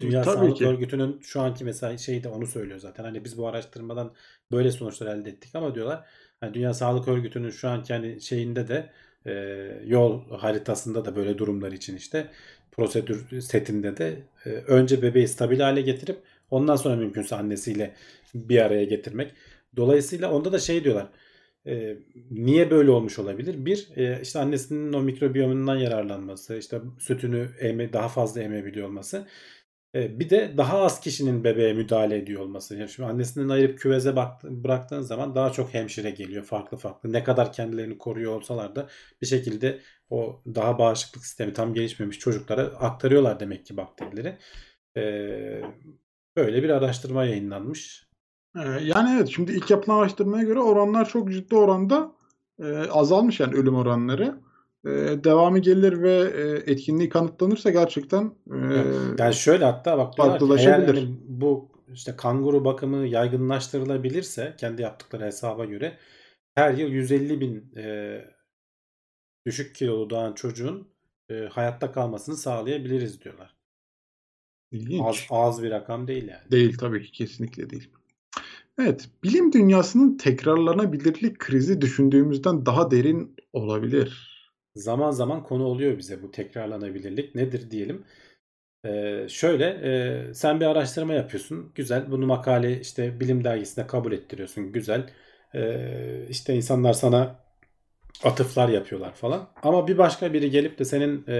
Dünya 0.00 0.22
Tabii 0.22 0.34
Sağlık 0.34 0.56
ki. 0.56 0.66
Örgütü'nün 0.66 1.20
şu 1.20 1.40
anki 1.40 1.64
mesela 1.64 1.98
şeyi 1.98 2.24
de 2.24 2.28
onu 2.28 2.46
söylüyor 2.46 2.78
zaten. 2.78 3.04
Hani 3.04 3.24
biz 3.24 3.38
bu 3.38 3.48
araştırmadan 3.48 4.14
böyle 4.52 4.70
sonuçlar 4.70 5.16
elde 5.16 5.30
ettik 5.30 5.54
ama 5.54 5.74
diyorlar 5.74 6.08
hani 6.40 6.54
Dünya 6.54 6.74
Sağlık 6.74 7.08
Örgütü'nün 7.08 7.50
şu 7.50 7.68
anki 7.68 7.92
hani 7.92 8.20
şeyinde 8.20 8.68
de 8.68 8.90
e, 9.26 9.32
yol 9.86 10.30
haritasında 10.30 11.04
da 11.04 11.16
böyle 11.16 11.38
durumlar 11.38 11.72
için 11.72 11.96
işte 11.96 12.30
prosedür 12.72 13.40
setinde 13.40 13.96
de 13.96 14.22
e, 14.44 14.50
önce 14.50 15.02
bebeği 15.02 15.28
stabil 15.28 15.60
hale 15.60 15.80
getirip 15.82 16.18
ondan 16.50 16.76
sonra 16.76 16.96
mümkünse 16.96 17.36
annesiyle 17.36 17.94
bir 18.34 18.58
araya 18.58 18.84
getirmek. 18.84 19.32
Dolayısıyla 19.76 20.32
onda 20.32 20.52
da 20.52 20.58
şey 20.58 20.84
diyorlar. 20.84 21.08
E, 21.66 21.96
niye 22.30 22.70
böyle 22.70 22.90
olmuş 22.90 23.18
olabilir? 23.18 23.66
Bir, 23.66 23.88
e, 23.96 24.20
işte 24.22 24.38
annesinin 24.38 24.92
o 24.92 25.02
mikrobiyomundan 25.02 25.76
yararlanması, 25.76 26.56
işte 26.56 26.80
sütünü 26.98 27.48
eme, 27.60 27.92
daha 27.92 28.08
fazla 28.08 28.42
emebiliyor 28.42 28.88
olması. 28.88 29.26
E, 29.94 30.20
bir 30.20 30.30
de 30.30 30.54
daha 30.56 30.78
az 30.78 31.00
kişinin 31.00 31.44
bebeğe 31.44 31.72
müdahale 31.72 32.16
ediyor 32.16 32.42
olması. 32.42 32.76
Yani 32.76 32.88
şimdi 32.88 33.08
annesinden 33.08 33.48
ayırıp 33.48 33.78
küveze 33.78 34.16
bıraktığın 34.42 35.00
zaman 35.00 35.34
daha 35.34 35.52
çok 35.52 35.74
hemşire 35.74 36.10
geliyor 36.10 36.44
farklı 36.44 36.76
farklı. 36.76 37.12
Ne 37.12 37.24
kadar 37.24 37.52
kendilerini 37.52 37.98
koruyor 37.98 38.36
olsalar 38.36 38.76
da 38.76 38.88
bir 39.22 39.26
şekilde 39.26 39.80
o 40.10 40.42
daha 40.46 40.78
bağışıklık 40.78 41.26
sistemi 41.26 41.52
tam 41.52 41.74
gelişmemiş 41.74 42.18
çocuklara 42.18 42.62
aktarıyorlar 42.62 43.40
demek 43.40 43.66
ki 43.66 43.76
bakterileri. 43.76 44.38
Ee, 44.96 45.62
böyle 46.36 46.62
bir 46.62 46.70
araştırma 46.70 47.24
yayınlanmış. 47.24 48.08
Yani 48.82 49.16
evet 49.16 49.28
şimdi 49.28 49.52
ilk 49.52 49.70
yapılan 49.70 49.98
araştırmaya 49.98 50.44
göre 50.44 50.60
oranlar 50.60 51.08
çok 51.08 51.32
ciddi 51.32 51.56
oranda 51.56 52.12
e, 52.58 52.64
azalmış 52.76 53.40
yani 53.40 53.54
ölüm 53.54 53.74
oranları. 53.74 54.43
E, 54.84 55.24
devamı 55.24 55.58
gelir 55.58 56.02
ve 56.02 56.32
e, 56.34 56.72
etkinliği 56.72 57.08
kanıtlanırsa 57.08 57.70
gerçekten 57.70 58.34
e, 58.52 58.56
Yani 59.18 59.34
şöyle 59.34 59.64
hatta 59.64 59.98
bak 59.98 60.16
diyorlar 60.16 60.40
ki, 60.40 60.42
eğer 60.58 60.86
farklılaşabilir. 60.86 60.94
hani 60.94 61.16
bu 61.26 61.68
işte 61.94 62.16
kanguru 62.16 62.64
bakımı 62.64 63.06
yaygınlaştırılabilirse 63.06 64.54
kendi 64.58 64.82
yaptıkları 64.82 65.24
hesaba 65.24 65.64
göre 65.64 65.98
her 66.54 66.74
yıl 66.74 66.88
150 66.88 67.40
bin 67.40 67.72
e, 67.76 68.18
düşük 69.46 69.74
kilolu 69.74 70.10
doğan 70.10 70.32
çocuğun 70.32 70.88
e, 71.30 71.34
hayatta 71.34 71.92
kalmasını 71.92 72.36
sağlayabiliriz 72.36 73.20
diyorlar. 73.20 73.54
ilginç. 74.72 75.02
Az, 75.04 75.26
az 75.30 75.62
bir 75.62 75.70
rakam 75.70 76.08
değil 76.08 76.28
yani. 76.28 76.50
Değil 76.50 76.78
tabii 76.78 77.02
ki 77.02 77.12
kesinlikle 77.12 77.70
değil. 77.70 77.90
Evet, 78.78 79.08
bilim 79.24 79.52
dünyasının 79.52 80.16
tekrarlanabilirlik 80.16 81.38
krizi 81.38 81.80
düşündüğümüzden 81.80 82.66
daha 82.66 82.90
derin 82.90 83.36
olabilir. 83.52 84.33
Zaman 84.76 85.10
zaman 85.10 85.42
konu 85.42 85.64
oluyor 85.64 85.98
bize 85.98 86.22
bu 86.22 86.30
tekrarlanabilirlik. 86.30 87.34
Nedir 87.34 87.70
diyelim. 87.70 88.04
Ee, 88.86 89.26
şöyle 89.28 89.66
e, 90.30 90.34
sen 90.34 90.60
bir 90.60 90.66
araştırma 90.66 91.14
yapıyorsun. 91.14 91.72
Güzel 91.74 92.10
bunu 92.10 92.26
makale 92.26 92.80
işte 92.80 93.20
bilim 93.20 93.44
dergisinde 93.44 93.86
kabul 93.86 94.12
ettiriyorsun. 94.12 94.72
Güzel. 94.72 95.10
Ee, 95.54 96.26
işte 96.30 96.54
insanlar 96.54 96.92
sana 96.92 97.40
atıflar 98.24 98.68
yapıyorlar 98.68 99.14
falan. 99.14 99.50
Ama 99.62 99.88
bir 99.88 99.98
başka 99.98 100.32
biri 100.32 100.50
gelip 100.50 100.78
de 100.78 100.84
senin 100.84 101.24
e, 101.28 101.34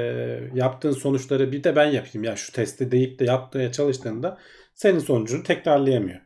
yaptığın 0.54 0.92
sonuçları 0.92 1.52
bir 1.52 1.64
de 1.64 1.76
ben 1.76 1.86
yapayım. 1.86 2.24
Ya 2.24 2.36
şu 2.36 2.52
testi 2.52 2.92
deyip 2.92 3.18
de 3.18 3.24
yapmaya 3.24 3.72
çalıştığında 3.72 4.38
senin 4.74 4.98
sonucunu 4.98 5.42
tekrarlayamıyor. 5.42 6.20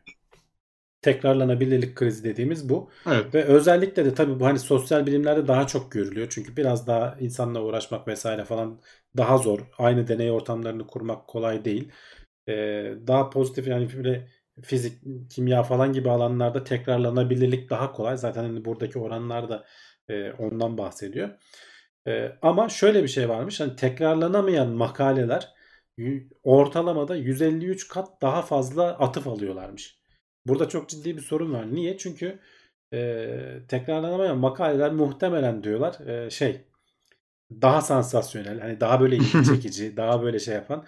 Tekrarlanabilirlik 1.01 1.95
krizi 1.95 2.23
dediğimiz 2.23 2.69
bu. 2.69 2.89
Evet, 3.07 3.33
Ve 3.33 3.43
özellikle 3.43 4.05
de 4.05 4.13
tabii 4.13 4.39
bu 4.39 4.45
hani 4.45 4.59
sosyal 4.59 5.05
bilimlerde 5.05 5.47
daha 5.47 5.67
çok 5.67 5.91
görülüyor. 5.91 6.27
Çünkü 6.29 6.57
biraz 6.57 6.87
daha 6.87 7.17
insanla 7.19 7.61
uğraşmak 7.63 8.07
vesaire 8.07 8.43
falan 8.45 8.81
daha 9.17 9.37
zor. 9.37 9.59
Aynı 9.77 10.07
deney 10.07 10.31
ortamlarını 10.31 10.87
kurmak 10.87 11.27
kolay 11.27 11.65
değil. 11.65 11.91
Ee, 12.49 12.93
daha 13.07 13.29
pozitif 13.29 13.67
yani 13.67 13.89
böyle 13.97 14.27
fizik, 14.63 15.03
kimya 15.29 15.63
falan 15.63 15.93
gibi 15.93 16.09
alanlarda 16.09 16.63
tekrarlanabilirlik 16.63 17.69
daha 17.69 17.91
kolay. 17.91 18.17
Zaten 18.17 18.43
hani 18.43 18.65
buradaki 18.65 18.99
oranlar 18.99 19.49
da 19.49 19.65
e, 20.09 20.31
ondan 20.31 20.77
bahsediyor. 20.77 21.29
E, 22.07 22.31
ama 22.41 22.69
şöyle 22.69 23.03
bir 23.03 23.07
şey 23.07 23.29
varmış. 23.29 23.59
Hani 23.59 23.75
tekrarlanamayan 23.75 24.69
makaleler 24.69 25.53
ortalamada 26.43 27.15
153 27.15 27.87
kat 27.87 28.21
daha 28.21 28.41
fazla 28.41 28.83
atıf 28.99 29.27
alıyorlarmış. 29.27 29.98
Burada 30.49 30.69
çok 30.69 30.89
ciddi 30.89 31.17
bir 31.17 31.21
sorun 31.21 31.53
var. 31.53 31.73
Niye? 31.73 31.97
Çünkü 31.97 32.39
e, 32.93 33.29
tekrarlanamayan 33.67 34.37
makaleler 34.37 34.91
muhtemelen 34.91 35.63
diyorlar 35.63 36.07
e, 36.07 36.29
şey 36.29 36.61
daha 37.61 37.81
sansasyonel 37.81 38.59
hani 38.59 38.79
daha 38.79 39.01
böyle 39.01 39.15
ilgi 39.15 39.43
çekici 39.45 39.97
daha 39.97 40.23
böyle 40.23 40.39
şey 40.39 40.55
yapan 40.55 40.85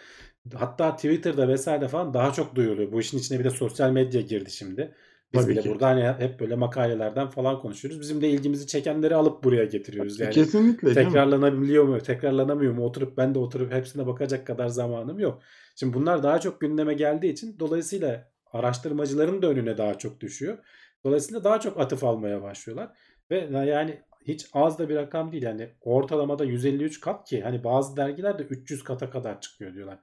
hatta 0.56 0.96
Twitter'da 0.96 1.48
vesaire 1.48 1.88
falan 1.88 2.14
daha 2.14 2.34
çok 2.34 2.56
duyuluyor. 2.56 2.92
Bu 2.92 3.00
işin 3.00 3.18
içine 3.18 3.40
bir 3.40 3.44
de 3.44 3.50
sosyal 3.50 3.92
medya 3.92 4.22
girdi 4.22 4.52
şimdi. 4.52 4.96
Biz 5.34 5.42
Tabii 5.42 5.52
bile 5.52 5.62
ki. 5.62 5.70
burada 5.70 5.88
hani 5.88 6.04
hep 6.04 6.40
böyle 6.40 6.56
makalelerden 6.56 7.28
falan 7.28 7.60
konuşuyoruz. 7.60 8.02
Bizim 8.02 8.22
de 8.22 8.30
ilgimizi 8.30 8.68
çekenleri 8.68 9.16
alıp 9.16 9.44
buraya 9.44 9.66
getiriyoruz. 9.66 10.20
Yani 10.20 10.34
kesinlikle 10.34 10.94
tekrarlanabiliyor 10.94 11.84
mu, 11.84 12.00
tekrarlanamıyor 12.00 12.74
mu? 12.74 12.86
Oturup 12.86 13.18
ben 13.18 13.36
de 13.36 13.40
oturup 13.40 13.74
hepsine 13.74 14.08
bakacak 14.08 14.48
kadar 14.48 14.68
zamanım 14.68 15.20
yok. 15.20 15.42
Şimdi 15.76 15.94
bunlar 15.94 16.24
daha 16.24 16.40
çok 16.40 16.62
gündeme 16.62 16.94
geldiği 16.94 17.32
için 17.32 17.60
dolayısıyla 17.60 18.32
araştırmacıların 18.54 19.42
da 19.42 19.48
önüne 19.48 19.78
daha 19.78 19.98
çok 19.98 20.20
düşüyor. 20.20 20.58
Dolayısıyla 21.04 21.44
daha 21.44 21.60
çok 21.60 21.80
atıf 21.80 22.04
almaya 22.04 22.42
başlıyorlar. 22.42 22.98
Ve 23.32 23.50
yani 23.66 24.02
hiç 24.28 24.48
az 24.54 24.80
da 24.80 24.90
bir 24.90 24.96
rakam 24.96 25.32
değil. 25.32 25.44
Yani 25.44 25.70
ortalamada 25.82 26.46
153 26.46 27.00
kat 27.00 27.30
ki 27.30 27.42
hani 27.42 27.64
bazı 27.64 27.98
dergilerde 27.98 28.44
300 28.44 28.84
kata 28.84 29.10
kadar 29.10 29.42
çıkıyor 29.42 29.74
diyorlar. 29.74 30.00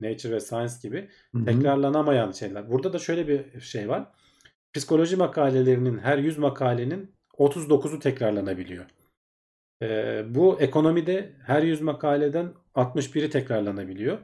Nature 0.00 0.32
ve 0.32 0.40
Science 0.40 0.74
gibi 0.82 1.08
Hı 1.34 1.38
hı. 1.38 1.44
tekrarlanamayan 1.44 2.32
şeyler. 2.32 2.70
Burada 2.70 2.92
da 2.92 2.98
şöyle 2.98 3.28
bir 3.28 3.60
şey 3.60 3.88
var. 3.88 4.12
Psikoloji 4.72 5.16
makalelerinin 5.16 5.98
her 5.98 6.18
100 6.18 6.38
makalenin 6.38 7.14
39'u 7.38 7.98
tekrarlanabiliyor. 7.98 8.84
Ee, 9.82 10.24
bu 10.28 10.60
ekonomide 10.60 11.32
her 11.46 11.62
100 11.62 11.80
makaleden 11.80 12.52
61'i 12.74 13.30
tekrarlanabiliyor. 13.30 14.18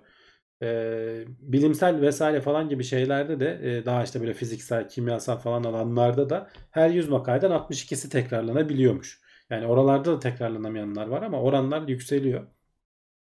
Ee, 0.62 1.24
bilimsel 1.40 2.00
vesaire 2.00 2.40
falan 2.40 2.68
gibi 2.68 2.84
şeylerde 2.84 3.40
de 3.40 3.78
e, 3.78 3.84
daha 3.86 4.04
işte 4.04 4.20
böyle 4.20 4.34
fiziksel, 4.34 4.88
kimyasal 4.88 5.38
falan 5.38 5.64
alanlarda 5.64 6.30
da 6.30 6.50
her 6.70 6.90
100 6.90 7.08
makaleden 7.08 7.50
62'si 7.50 8.08
tekrarlanabiliyormuş. 8.08 9.20
Yani 9.50 9.66
oralarda 9.66 10.12
da 10.12 10.18
tekrarlanamayanlar 10.18 11.06
var 11.06 11.22
ama 11.22 11.42
oranlar 11.42 11.88
yükseliyor. 11.88 12.46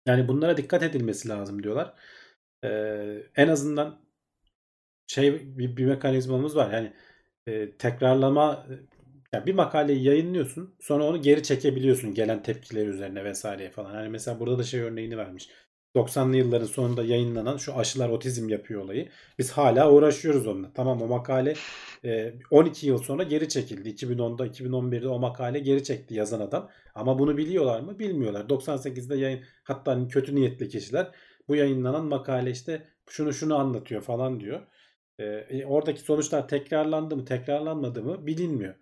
Yani 0.06 0.28
bunlara 0.28 0.56
dikkat 0.56 0.82
edilmesi 0.82 1.28
lazım 1.28 1.62
diyorlar. 1.62 1.94
Ee, 2.64 3.22
en 3.36 3.48
azından 3.48 4.00
şey 5.06 5.58
bir, 5.58 5.76
bir 5.76 5.86
mekanizmamız 5.86 6.56
var. 6.56 6.72
Yani 6.72 6.92
e, 7.46 7.76
tekrarlama 7.76 8.66
yani 9.32 9.46
bir 9.46 9.54
makaleyi 9.54 10.04
yayınlıyorsun 10.04 10.76
sonra 10.80 11.04
onu 11.04 11.22
geri 11.22 11.42
çekebiliyorsun 11.42 12.14
gelen 12.14 12.42
tepkiler 12.42 12.86
üzerine 12.86 13.24
vesaire 13.24 13.70
falan. 13.70 13.90
Hani 13.94 14.08
mesela 14.08 14.40
burada 14.40 14.58
da 14.58 14.62
şey 14.64 14.80
örneğini 14.80 15.18
vermiş. 15.18 15.48
90'lı 15.94 16.36
yılların 16.36 16.66
sonunda 16.66 17.04
yayınlanan 17.04 17.56
şu 17.56 17.76
aşılar 17.76 18.08
otizm 18.08 18.48
yapıyor 18.48 18.82
olayı. 18.82 19.08
Biz 19.38 19.52
hala 19.52 19.92
uğraşıyoruz 19.92 20.46
onunla. 20.46 20.72
Tamam 20.72 21.02
o 21.02 21.06
makale 21.06 21.54
e, 22.04 22.34
12 22.50 22.86
yıl 22.86 22.98
sonra 22.98 23.22
geri 23.22 23.48
çekildi. 23.48 23.88
2010'da 23.88 24.46
2011'de 24.46 25.08
o 25.08 25.18
makale 25.18 25.58
geri 25.58 25.84
çekti 25.84 26.14
yazan 26.14 26.40
adam. 26.40 26.70
Ama 26.94 27.18
bunu 27.18 27.36
biliyorlar 27.36 27.80
mı? 27.80 27.98
Bilmiyorlar. 27.98 28.44
98'de 28.48 29.16
yayın 29.16 29.44
hatta 29.64 30.08
kötü 30.08 30.34
niyetli 30.34 30.68
kişiler 30.68 31.10
bu 31.48 31.56
yayınlanan 31.56 32.04
makale 32.04 32.50
işte 32.50 32.82
şunu 33.08 33.32
şunu 33.32 33.56
anlatıyor 33.56 34.02
falan 34.02 34.40
diyor. 34.40 34.60
E, 35.18 35.64
oradaki 35.66 36.00
sonuçlar 36.00 36.48
tekrarlandı 36.48 37.16
mı 37.16 37.24
tekrarlanmadı 37.24 38.02
mı 38.02 38.26
bilinmiyor. 38.26 38.74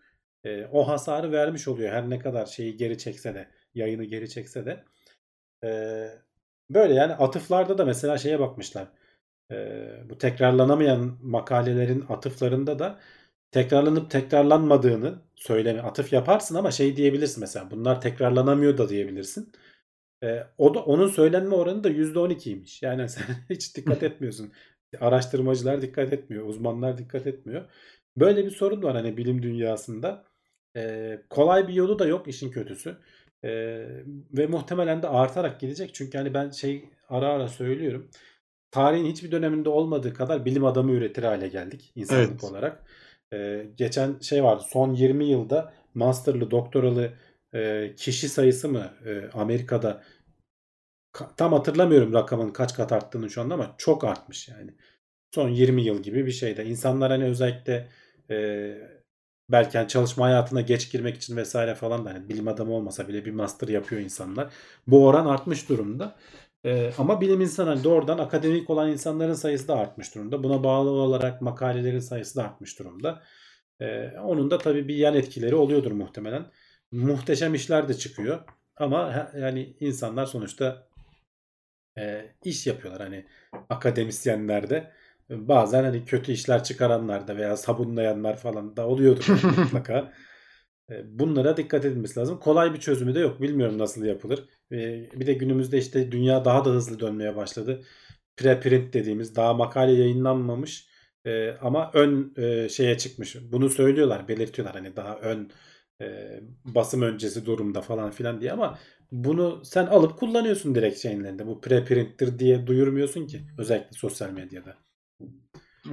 E, 0.44 0.66
o 0.72 0.88
hasarı 0.88 1.32
vermiş 1.32 1.68
oluyor 1.68 1.92
her 1.92 2.10
ne 2.10 2.18
kadar 2.18 2.46
şeyi 2.46 2.76
geri 2.76 2.98
çekse 2.98 3.34
de 3.34 3.48
yayını 3.74 4.04
geri 4.04 4.30
çekse 4.30 4.66
de. 4.66 4.84
E, 5.64 5.70
böyle 6.70 6.94
yani 6.94 7.14
atıflarda 7.14 7.78
da 7.78 7.84
mesela 7.84 8.18
şeye 8.18 8.40
bakmışlar. 8.40 8.88
E, 9.52 9.56
bu 10.10 10.18
tekrarlanamayan 10.18 11.18
makalelerin 11.22 12.04
atıflarında 12.08 12.78
da 12.78 13.00
tekrarlanıp 13.50 14.10
tekrarlanmadığını 14.10 15.18
söyleme 15.36 15.80
atıf 15.82 16.12
yaparsın 16.12 16.54
ama 16.54 16.70
şey 16.70 16.96
diyebilirsin 16.96 17.40
mesela 17.40 17.70
bunlar 17.70 18.00
tekrarlanamıyor 18.00 18.78
da 18.78 18.88
diyebilirsin. 18.88 19.52
E, 20.24 20.46
o 20.58 20.74
da 20.74 20.80
onun 20.84 21.08
söylenme 21.08 21.54
oranı 21.54 21.84
da 21.84 21.90
%12'ymiş. 21.90 22.82
Yani 22.86 23.08
sen 23.08 23.24
hiç 23.50 23.76
dikkat 23.76 24.02
etmiyorsun. 24.02 24.52
Araştırmacılar 25.00 25.82
dikkat 25.82 26.12
etmiyor, 26.12 26.46
uzmanlar 26.46 26.98
dikkat 26.98 27.26
etmiyor. 27.26 27.64
Böyle 28.16 28.44
bir 28.46 28.50
sorun 28.50 28.82
var 28.82 28.96
hani 28.96 29.16
bilim 29.16 29.42
dünyasında. 29.42 30.24
Ee, 30.76 31.22
kolay 31.30 31.68
bir 31.68 31.74
yolu 31.74 31.98
da 31.98 32.06
yok 32.06 32.28
işin 32.28 32.50
kötüsü. 32.50 32.98
Ee, 33.45 33.86
ve 34.32 34.47
muhtemelen 34.47 35.03
de 35.03 35.09
artarak 35.09 35.61
gidecek. 35.61 35.95
Çünkü 35.95 36.18
hani 36.18 36.34
ben 36.34 36.51
şey 36.51 36.84
ara 37.09 37.28
ara 37.28 37.49
söylüyorum. 37.49 38.11
Tarihin 38.70 39.07
hiçbir 39.07 39.32
döneminde 39.32 39.68
olmadığı 39.68 40.14
kadar 40.14 40.45
bilim 40.45 40.64
adamı 40.64 40.93
üretir 40.93 41.22
hale 41.22 41.49
geldik 41.49 41.93
insanlık 41.95 42.28
Evet. 42.28 42.45
olarak. 42.45 42.84
Ee, 43.32 43.66
geçen 43.76 44.18
şey 44.20 44.45
vardı 44.45 44.62
son 44.68 44.95
20 44.95 45.24
yılda 45.24 45.72
masterlı 45.95 46.51
doktoralı 46.51 47.12
e, 47.55 47.93
kişi 47.97 48.28
sayısı 48.28 48.68
mı 48.68 48.90
e, 49.07 49.30
Amerika'da 49.34 50.03
ka- 51.12 51.36
tam 51.36 51.53
hatırlamıyorum 51.53 52.12
rakamın 52.12 52.51
kaç 52.51 52.74
kat 52.74 52.93
arttığını 52.93 53.30
şu 53.30 53.40
anda 53.40 53.55
ama 53.55 53.74
çok 53.78 54.05
artmış 54.05 54.49
yani. 54.49 54.74
Son 55.34 55.49
20 55.49 55.82
yıl 55.84 56.03
gibi 56.03 56.26
bir 56.26 56.32
şeyde. 56.32 56.64
İnsanlar 56.66 57.11
hani 57.11 57.24
özellikle 57.24 57.88
e, 58.30 58.36
belki 59.49 59.78
hani 59.78 59.88
çalışma 59.88 60.26
hayatına 60.26 60.61
geç 60.61 60.93
girmek 60.93 61.16
için 61.16 61.36
vesaire 61.36 61.74
falan 61.74 62.05
da 62.07 62.11
hani 62.11 62.28
bilim 62.28 62.49
adamı 62.49 62.72
olmasa 62.72 63.09
bile 63.09 63.24
bir 63.24 63.30
master 63.32 63.68
yapıyor 63.68 64.01
insanlar. 64.01 64.53
Bu 64.86 65.07
oran 65.07 65.26
artmış 65.26 65.68
durumda. 65.68 66.16
E, 66.64 66.93
ama 66.99 67.20
bilim 67.20 67.40
insanı 67.40 67.68
hani 67.68 67.84
doğrudan 67.84 68.18
akademik 68.18 68.70
olan 68.70 68.90
insanların 68.90 69.34
sayısı 69.34 69.68
da 69.68 69.76
artmış 69.76 70.14
durumda. 70.14 70.43
Buna 70.43 70.64
bağlı 70.64 70.90
olarak 70.90 71.43
makalelerin 71.43 71.99
sayısı 71.99 72.36
da 72.36 72.45
artmış 72.45 72.78
durumda. 72.78 73.22
E, 73.80 74.11
onun 74.18 74.51
da 74.51 74.59
tabii 74.59 74.88
bir 74.88 74.97
yan 74.97 75.14
etkileri 75.14 75.55
oluyordur 75.55 75.93
muhtemelen. 75.93 76.47
Muhteşem 76.93 77.55
işler 77.55 77.88
de 77.88 77.95
çıkıyor. 77.95 78.40
Ama 78.76 79.30
yani 79.38 79.76
insanlar 79.80 80.26
sonuçta 80.26 80.88
e, 81.99 82.26
iş 82.45 82.66
yapıyorlar 82.66 83.03
hani 83.03 83.26
akademisyenler 83.70 84.70
de 84.70 84.93
bazen 85.49 85.85
hani 85.85 86.05
kötü 86.05 86.33
işler 86.33 86.64
çıkaranlar 86.64 87.28
da 87.28 87.37
veya 87.37 87.57
sabunlayanlar 87.57 88.37
falan 88.37 88.76
da 88.76 88.87
oluyordur 88.89 89.24
yani 89.28 89.47
mutlaka. 89.57 90.12
E, 90.91 91.18
Bunlara 91.18 91.57
dikkat 91.57 91.85
edilmesi 91.85 92.20
lazım. 92.20 92.41
Kolay 92.41 92.74
bir 92.74 92.80
çözümü 92.80 93.14
de 93.14 93.20
yok. 93.20 93.43
Bilmiyorum 93.43 93.78
nasıl 93.78 94.05
yapılır. 94.05 94.45
E, 94.72 94.76
Bir 95.20 95.26
de 95.26 95.33
günümüzde 95.35 95.78
işte 95.78 96.12
dünya 96.12 96.45
daha 96.45 96.64
da 96.64 96.70
hızlı 96.70 97.01
dönmeye 97.01 97.37
başladı. 97.37 97.83
Preprint 98.37 98.95
dediğimiz 98.95 99.37
daha 99.37 99.55
makale 99.55 99.93
yayınlanmamış 99.93 100.89
e, 101.26 101.51
ama 101.51 101.91
ön 101.95 102.35
şeye 102.68 102.99
çıkmış. 102.99 103.37
Bunu 103.53 103.68
söylüyorlar, 103.70 104.28
belirtiyorlar 104.28 104.74
hani 104.76 104.97
daha 104.97 105.18
ön 105.18 105.51
basım 106.64 107.03
öncesi 107.03 107.47
durumda 107.47 107.80
falan 107.80 108.11
filan 108.11 108.41
diye 108.41 108.53
ama 108.53 108.78
bunu 109.12 109.61
sen 109.64 109.87
alıp 109.87 110.18
kullanıyorsun 110.18 110.74
direkt 110.74 110.99
şeylerinde. 110.99 111.47
Bu 111.47 111.61
preprint'tir 111.61 112.39
diye 112.39 112.66
duyurmuyorsun 112.66 113.26
ki 113.26 113.43
özellikle 113.59 113.93
sosyal 113.99 114.30
medyada. 114.30 114.76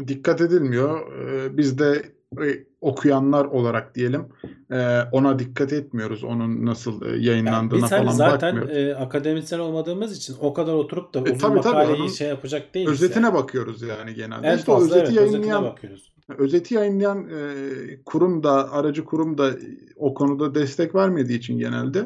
Dikkat 0.08 0.42
edilmiyor. 0.42 1.00
Ee, 1.14 1.58
Biz 1.58 1.80
de 1.80 2.04
e, 2.42 2.64
okuyanlar 2.82 3.46
olarak 3.46 3.96
diyelim 3.96 4.26
e, 4.72 5.02
ona 5.12 5.40
dikkat 5.40 5.74
etmiyoruz. 5.74 6.24
Onun 6.24 6.66
nasıl 6.66 7.02
e, 7.06 7.10
Yani 7.10 7.26
yayınlandığına 7.26 7.84
biz 7.84 7.92
hani 7.92 8.06
falan 8.06 8.12
zaten 8.16 8.56
bakmıyoruz. 8.56 8.78
e, 8.90 8.96
akademisyen 8.96 9.60
olmadığımız 9.60 10.18
için 10.18 10.36
o 10.42 10.54
kadar 10.54 10.74
oturup 10.74 11.14
da 11.14 11.20
E, 11.20 11.22
uzun 11.22 11.34
tabii, 11.38 11.62
tabii, 11.62 11.76
makaleyi 11.76 12.10
şey 12.10 12.28
yapacak 12.28 12.74
değiliz 12.76 12.92
Özetine 12.94 13.26
yani. 13.26 13.34
bakıyoruz 13.34 13.82
yani 13.82 14.14
genelde. 14.14 14.48
En 14.48 14.58
İşte 14.58 14.72
fazla 14.72 14.86
özeti 14.96 14.98
evet 15.00 15.08
özetine 15.20 15.26
yayınlayan 15.48 15.64
bakıyoruz. 15.64 16.12
özeti 16.38 16.74
yayınlayan 16.74 17.28
e, 17.30 18.04
kurum 18.06 18.44
da 18.44 18.72
aracı 18.74 19.06
kurum 19.06 19.38
da 19.38 19.52
o 19.96 20.14
konuda 20.14 20.56
destek 20.56 20.96
vermediği 20.96 21.38
için 21.38 21.60
genelde 21.60 22.06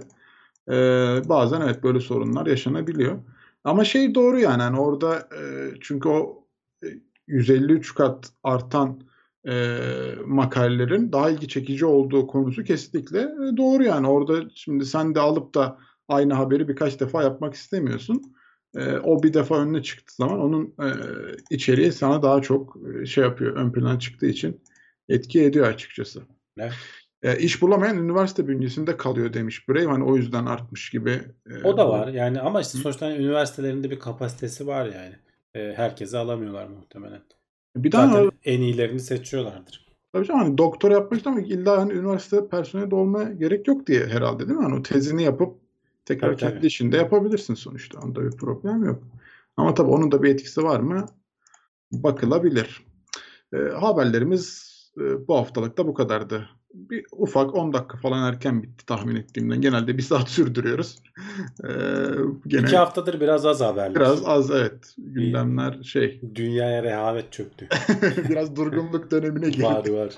e, 0.70 0.76
bazen 1.30 1.62
evet 1.62 1.84
böyle 1.84 2.00
sorunlar 2.00 2.46
yaşanabiliyor. 2.46 3.18
Ama 3.64 3.84
şey 3.86 4.16
doğru 4.16 4.40
yani 4.40 4.62
hani 4.62 4.80
orada 4.80 5.16
e, 5.16 5.42
çünkü 5.82 6.10
o 6.10 6.40
e, 6.40 6.43
153 7.28 7.96
kat 7.96 8.30
artan 8.44 9.02
e, 9.48 9.78
makalelerin 10.26 11.12
daha 11.12 11.30
ilgi 11.30 11.48
çekici 11.48 11.86
olduğu 11.86 12.28
konusu 12.28 12.64
kesinlikle 12.64 13.20
e, 13.20 13.58
doğru 13.58 13.84
yani 13.84 14.08
orada 14.08 14.50
şimdi 14.56 14.86
sen 14.86 15.16
de 15.16 15.20
alıp 15.20 15.56
da 15.56 15.78
aynı 16.08 16.34
haberi 16.34 16.68
birkaç 16.68 17.00
defa 17.00 17.24
yapmak 17.24 17.54
istemiyorsun. 17.54 18.22
E, 18.76 18.98
o 18.98 19.24
bir 19.24 19.34
defa 19.34 19.62
önüne 19.62 19.84
çıktığı 19.84 20.16
zaman 20.16 20.40
onun 20.40 20.66
e, 20.66 20.90
içeriği 21.50 21.92
sana 21.92 22.24
daha 22.24 22.42
çok 22.42 22.78
e, 23.02 23.06
şey 23.06 23.24
yapıyor 23.24 23.56
ön 23.56 23.72
plana 23.72 24.00
çıktığı 24.00 24.26
için 24.26 24.62
etki 25.10 25.44
ediyor 25.44 25.68
açıkçası. 25.68 26.22
Evet. 26.58 26.74
E, 27.24 27.38
iş 27.38 27.62
bulamayan 27.62 27.98
üniversite 27.98 28.48
bünyesinde 28.48 28.98
kalıyor 28.98 29.34
demiş 29.34 29.70
Brave. 29.70 29.86
Hani 29.86 30.04
o 30.04 30.16
yüzden 30.16 30.46
artmış 30.46 30.90
gibi. 30.90 31.22
E, 31.50 31.64
O 31.64 31.78
da 31.78 31.90
var 31.90 32.08
yani 32.08 32.40
ama 32.40 32.62
işte 32.62 32.78
sonuçta 32.78 33.06
hani 33.06 33.16
üniversitelerinde 33.16 33.92
bir 33.92 34.00
kapasitesi 34.00 34.68
var 34.68 34.86
yani. 34.86 35.16
E, 35.56 35.74
herkese 35.76 36.18
alamıyorlar 36.18 36.68
muhtemelen. 36.68 37.22
Bir 37.76 37.92
daha 37.92 38.08
Zaten 38.08 38.32
en 38.46 38.62
iyilerini 38.62 39.00
seçiyorlardır. 39.00 39.86
Tabii 40.14 40.26
canım 40.26 40.42
hani 40.42 40.58
doktor 40.58 40.92
yapmak 40.92 41.20
için 41.20 41.30
ama 41.30 41.42
illa 41.42 41.82
hani 41.82 41.94
üniversite 41.94 42.48
personeli 42.48 42.96
olmaya 42.96 43.32
gerek 43.32 43.68
yok 43.68 43.88
diye 43.88 44.06
herhalde 44.06 44.48
değil 44.48 44.60
mi? 44.60 44.64
Hani 44.64 44.76
o 44.76 44.84
tezini 44.84 45.24
yapıp 45.24 45.58
tekrar 46.06 46.28
Tabii, 46.28 46.40
kendi 46.40 46.56
tabii. 46.56 46.68
işinde 46.68 46.98
yapabilirsin 46.98 47.54
sonuçta. 47.54 48.00
Onda 48.00 48.24
bir 48.24 48.32
problem 48.32 48.84
yok. 48.84 49.04
Ama 49.58 49.74
tabii 49.74 49.90
onun 49.90 50.12
da 50.12 50.24
bir 50.24 50.30
etkisi 50.30 50.64
var 50.64 50.80
mı? 50.80 51.06
Bakılabilir. 51.92 52.86
E, 53.54 53.58
haberlerimiz 53.58 54.74
e, 54.98 55.28
bu 55.28 55.38
haftalık 55.38 55.78
da 55.78 55.88
bu 55.88 55.94
kadardı. 55.94 56.50
Bir 56.74 57.06
ufak 57.12 57.56
10 57.56 57.74
dakika 57.74 57.98
falan 57.98 58.34
erken 58.34 58.64
bitti 58.64 58.86
tahmin 58.86 59.16
ettiğimden. 59.16 59.62
Genelde 59.62 59.98
bir 59.98 60.02
saat 60.02 60.30
sürdürüyoruz. 60.30 61.00
E, 61.64 61.70
gene 62.48 62.62
İki 62.62 62.78
haftadır 62.78 63.22
biraz 63.22 63.46
az 63.46 63.62
haberler. 63.62 63.96
biraz 63.96 64.28
az 64.28 64.52
evet 64.52 64.96
gündemler 64.98 65.84
şey 65.84 66.22
Dünyaya 66.36 66.84
rehavet 66.84 67.32
çöktü. 67.32 67.68
biraz 68.30 68.56
durgunluk 68.56 69.12
dönemine 69.12 69.50
girdi. 69.50 69.64
var 69.64 69.90
var. 69.90 70.14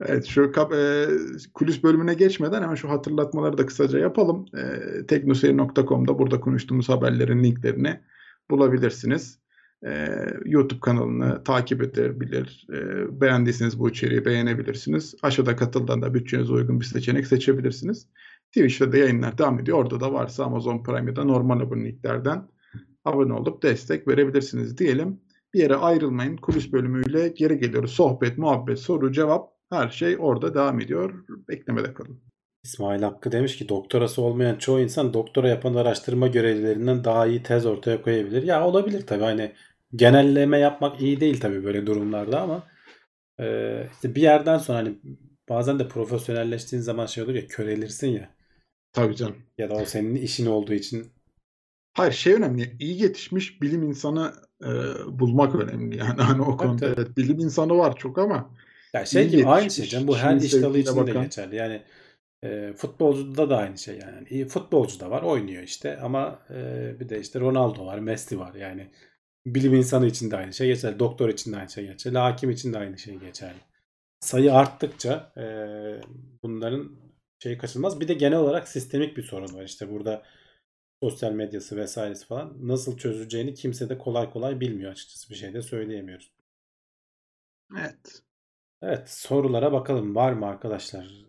Evet 0.00 0.26
şu 0.26 0.52
kap, 0.52 0.72
e, 0.72 1.06
kulis 1.54 1.82
bölümüne 1.82 2.14
geçmeden 2.14 2.62
hemen 2.62 2.74
şu 2.74 2.90
hatırlatmaları 2.90 3.58
da 3.58 3.66
kısaca 3.66 3.98
yapalım. 3.98 4.46
E, 4.56 5.06
teknoseyir.com'da 5.06 6.18
burada 6.18 6.40
konuştuğumuz 6.40 6.88
haberlerin 6.88 7.44
linklerini 7.44 8.00
bulabilirsiniz. 8.50 9.38
E, 9.86 10.08
YouTube 10.44 10.80
kanalını 10.80 11.44
takip 11.44 11.82
edebilir. 11.82 12.66
E, 12.72 13.20
beğendiyseniz 13.20 13.78
bu 13.78 13.90
içeriği 13.90 14.24
beğenebilirsiniz. 14.24 15.14
Aşağıda 15.22 15.56
katıldan 15.56 16.02
da 16.02 16.14
bütçenize 16.14 16.52
uygun 16.52 16.80
bir 16.80 16.84
seçenek 16.84 17.26
seçebilirsiniz. 17.26 18.08
Twitch'te 18.46 18.92
de 18.92 18.98
yayınlar 18.98 19.38
devam 19.38 19.60
ediyor. 19.60 19.78
Orada 19.78 20.00
da 20.00 20.12
varsa 20.12 20.44
Amazon 20.44 20.82
Prime'da 20.82 21.24
normal 21.24 21.60
aboneliklerden 21.60 22.48
abone 23.04 23.32
olup 23.32 23.62
destek 23.62 24.08
verebilirsiniz 24.08 24.78
diyelim. 24.78 25.20
Bir 25.54 25.60
yere 25.60 25.76
ayrılmayın. 25.76 26.36
Kulis 26.36 26.72
bölümüyle 26.72 27.28
geri 27.28 27.58
geliyoruz. 27.58 27.90
Sohbet, 27.90 28.38
muhabbet, 28.38 28.78
soru, 28.78 29.12
cevap 29.12 29.52
her 29.70 29.88
şey 29.88 30.16
orada 30.18 30.54
devam 30.54 30.80
ediyor. 30.80 31.24
Beklemede 31.48 31.94
kalın. 31.94 32.27
İsmail 32.68 33.02
Hakkı 33.02 33.32
demiş 33.32 33.56
ki 33.56 33.68
doktorası 33.68 34.22
olmayan 34.22 34.56
çoğu 34.56 34.80
insan 34.80 35.14
doktora 35.14 35.48
yapan 35.48 35.74
araştırma 35.74 36.26
görevlilerinden 36.26 37.04
daha 37.04 37.26
iyi 37.26 37.42
tez 37.42 37.66
ortaya 37.66 38.02
koyabilir. 38.02 38.42
Ya 38.42 38.66
olabilir 38.66 39.06
tabii 39.06 39.22
hani 39.24 39.52
genelleme 39.96 40.58
yapmak 40.58 41.00
iyi 41.00 41.20
değil 41.20 41.40
tabii 41.40 41.64
böyle 41.64 41.86
durumlarda 41.86 42.40
ama 42.40 42.66
e, 43.40 43.86
işte 43.92 44.14
bir 44.14 44.22
yerden 44.22 44.58
sonra 44.58 44.78
hani 44.78 44.98
bazen 45.48 45.78
de 45.78 45.88
profesyonelleştiğin 45.88 46.82
zaman 46.82 47.06
şey 47.06 47.24
olur 47.24 47.34
ya 47.34 47.46
körelirsin 47.46 48.08
ya 48.08 48.30
Tabii 48.92 49.16
canım. 49.16 49.36
ya 49.58 49.70
da 49.70 49.74
o 49.74 49.84
senin 49.84 50.14
işin 50.14 50.46
olduğu 50.46 50.74
için 50.74 51.06
Hayır 51.94 52.12
şey 52.12 52.34
önemli. 52.34 52.76
İyi 52.80 53.02
yetişmiş 53.02 53.62
bilim 53.62 53.82
insanı 53.82 54.32
e, 54.62 54.68
bulmak 55.06 55.54
önemli. 55.54 55.96
Yani 55.96 56.22
hani 56.22 56.42
o 56.42 56.56
konuda 56.56 56.86
evet, 56.86 57.16
bilim 57.16 57.38
insanı 57.38 57.78
var 57.78 57.96
çok 57.96 58.18
ama 58.18 58.50
ya 58.94 59.06
şey 59.06 59.28
gibi 59.28 59.46
aynı 59.46 59.70
şey 59.70 59.86
canım 59.86 60.08
bu 60.08 60.16
her 60.18 60.36
iş 60.36 60.52
dalı 60.52 60.78
için 60.78 60.96
de 60.96 60.96
bakan. 60.96 61.22
geçerli. 61.22 61.56
Yani 61.56 61.82
e, 62.42 62.72
futbolcuda 62.76 63.50
da 63.50 63.56
aynı 63.58 63.78
şey 63.78 63.98
yani. 63.98 64.28
İyi 64.30 64.48
futbolcu 64.48 65.00
da 65.00 65.10
var 65.10 65.22
oynuyor 65.22 65.62
işte 65.62 65.98
ama 66.00 66.38
e, 66.50 67.00
bir 67.00 67.08
de 67.08 67.20
işte 67.20 67.40
Ronaldo 67.40 67.86
var, 67.86 67.98
Messi 67.98 68.38
var 68.40 68.54
yani. 68.54 68.90
Bilim 69.46 69.74
insanı 69.74 70.06
için 70.06 70.30
de 70.30 70.36
aynı 70.36 70.52
şey 70.52 70.66
geçerli. 70.66 70.98
Doktor 70.98 71.28
için 71.28 71.52
de 71.52 71.56
aynı 71.56 71.70
şey 71.70 71.86
geçerli. 71.86 72.18
Hakim 72.18 72.50
için 72.50 72.72
de 72.72 72.78
aynı 72.78 72.98
şey 72.98 73.16
geçerli. 73.18 73.58
Sayı 74.20 74.54
arttıkça 74.54 75.32
e, 75.36 75.44
bunların 76.42 76.96
şey 77.42 77.58
kaçınılmaz. 77.58 78.00
Bir 78.00 78.08
de 78.08 78.14
genel 78.14 78.38
olarak 78.38 78.68
sistemik 78.68 79.16
bir 79.16 79.22
sorun 79.22 79.54
var. 79.54 79.64
İşte 79.64 79.90
burada 79.90 80.22
sosyal 81.02 81.32
medyası 81.32 81.76
vesairesi 81.76 82.26
falan 82.26 82.68
nasıl 82.68 82.98
çözüleceğini 82.98 83.54
kimse 83.54 83.88
de 83.88 83.98
kolay 83.98 84.30
kolay 84.30 84.60
bilmiyor 84.60 84.92
açıkçası. 84.92 85.30
Bir 85.30 85.34
şey 85.34 85.54
de 85.54 85.62
söyleyemiyoruz. 85.62 86.32
evet. 87.78 88.22
Evet 88.82 89.10
sorulara 89.10 89.72
bakalım. 89.72 90.14
Var 90.14 90.32
mı 90.32 90.46
arkadaşlar? 90.46 91.27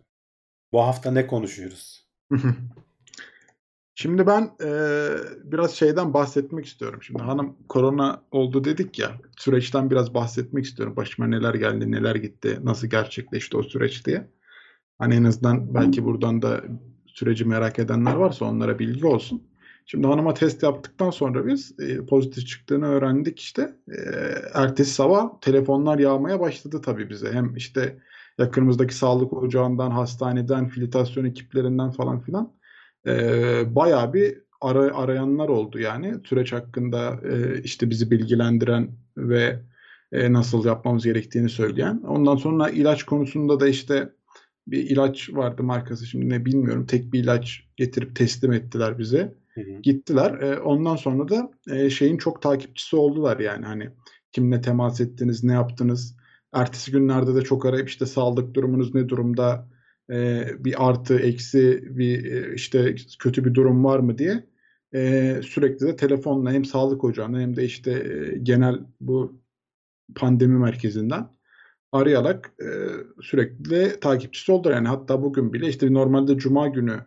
Bu 0.72 0.80
hafta 0.80 1.10
ne 1.10 1.26
konuşuyoruz? 1.26 2.06
Şimdi 3.94 4.26
ben 4.26 4.50
e, 4.64 4.70
biraz 5.44 5.74
şeyden 5.74 6.14
bahsetmek 6.14 6.66
istiyorum. 6.66 7.02
Şimdi 7.02 7.22
hanım 7.22 7.56
korona 7.68 8.22
oldu 8.30 8.64
dedik 8.64 8.98
ya. 8.98 9.12
Süreçten 9.38 9.90
biraz 9.90 10.14
bahsetmek 10.14 10.64
istiyorum. 10.64 10.96
Başıma 10.96 11.28
neler 11.28 11.54
geldi, 11.54 11.90
neler 11.90 12.14
gitti, 12.14 12.58
nasıl 12.62 12.86
gerçekleşti 12.86 13.56
o 13.56 13.62
süreç 13.62 14.06
diye. 14.06 14.28
Hani 14.98 15.14
en 15.14 15.24
azından 15.24 15.74
belki 15.74 16.04
buradan 16.04 16.42
da 16.42 16.60
süreci 17.06 17.44
merak 17.44 17.78
edenler 17.78 18.14
varsa 18.14 18.44
onlara 18.44 18.78
bilgi 18.78 19.06
olsun. 19.06 19.42
Şimdi 19.86 20.06
hanıma 20.06 20.34
test 20.34 20.62
yaptıktan 20.62 21.10
sonra 21.10 21.46
biz 21.46 21.80
e, 21.80 22.06
pozitif 22.06 22.46
çıktığını 22.46 22.86
öğrendik 22.86 23.38
işte. 23.38 23.74
E, 23.88 23.96
ertesi 24.54 24.90
sabah 24.90 25.40
telefonlar 25.40 25.98
yağmaya 25.98 26.40
başladı 26.40 26.80
tabii 26.84 27.10
bize. 27.10 27.32
Hem 27.32 27.56
işte 27.56 27.98
yakınımızdaki 28.40 28.94
sağlık 28.94 29.32
ocağından, 29.32 29.90
hastaneden, 29.90 30.68
filitasyon 30.68 31.24
ekiplerinden 31.24 31.90
falan 31.90 32.20
filan 32.20 32.52
e, 33.06 33.12
bayağı 33.74 34.14
bir 34.14 34.38
ara, 34.60 34.96
arayanlar 34.96 35.48
oldu 35.48 35.78
yani. 35.78 36.14
Süreç 36.24 36.52
hakkında 36.52 37.20
e, 37.24 37.62
işte 37.62 37.90
bizi 37.90 38.10
bilgilendiren 38.10 38.90
ve 39.16 39.60
e, 40.12 40.32
nasıl 40.32 40.64
yapmamız 40.66 41.04
gerektiğini 41.04 41.48
söyleyen. 41.48 42.02
Ondan 42.08 42.36
sonra 42.36 42.70
ilaç 42.70 43.02
konusunda 43.02 43.60
da 43.60 43.68
işte 43.68 44.12
bir 44.66 44.90
ilaç 44.90 45.30
vardı 45.34 45.62
markası 45.62 46.06
şimdi 46.06 46.28
ne 46.28 46.44
bilmiyorum. 46.44 46.86
Tek 46.86 47.12
bir 47.12 47.20
ilaç 47.24 47.64
getirip 47.76 48.16
teslim 48.16 48.52
ettiler 48.52 48.98
bize. 48.98 49.34
Hı 49.54 49.60
hı. 49.60 49.80
Gittiler. 49.82 50.40
E, 50.40 50.60
ondan 50.60 50.96
sonra 50.96 51.28
da 51.28 51.50
e, 51.70 51.90
şeyin 51.90 52.16
çok 52.16 52.42
takipçisi 52.42 52.96
oldular 52.96 53.38
yani 53.38 53.66
hani 53.66 53.90
kimle 54.32 54.60
temas 54.60 55.00
ettiniz, 55.00 55.44
ne 55.44 55.52
yaptınız. 55.52 56.19
Ertesi 56.52 56.92
günlerde 56.92 57.34
de 57.34 57.42
çok 57.42 57.66
arayıp 57.66 57.88
işte 57.88 58.06
sağlık 58.06 58.54
durumunuz 58.54 58.94
ne 58.94 59.08
durumda, 59.08 59.68
e, 60.10 60.46
bir 60.58 60.88
artı, 60.88 61.18
eksi, 61.18 61.82
bir 61.98 62.24
e, 62.32 62.54
işte 62.54 62.94
kötü 63.18 63.44
bir 63.44 63.54
durum 63.54 63.84
var 63.84 63.98
mı 63.98 64.18
diye 64.18 64.46
e, 64.94 65.40
sürekli 65.44 65.86
de 65.86 65.96
telefonla 65.96 66.52
hem 66.52 66.64
sağlık 66.64 67.04
ocağına 67.04 67.40
hem 67.40 67.56
de 67.56 67.64
işte 67.64 67.92
e, 67.92 68.38
genel 68.38 68.80
bu 69.00 69.40
pandemi 70.14 70.58
merkezinden 70.58 71.28
arayarak 71.92 72.52
e, 72.60 72.66
sürekli 73.22 74.00
takipçisi 74.00 74.52
oldular. 74.52 74.74
Yani 74.74 74.88
hatta 74.88 75.22
bugün 75.22 75.52
bile 75.52 75.68
işte 75.68 75.92
normalde 75.92 76.38
cuma 76.38 76.68
günü 76.68 77.00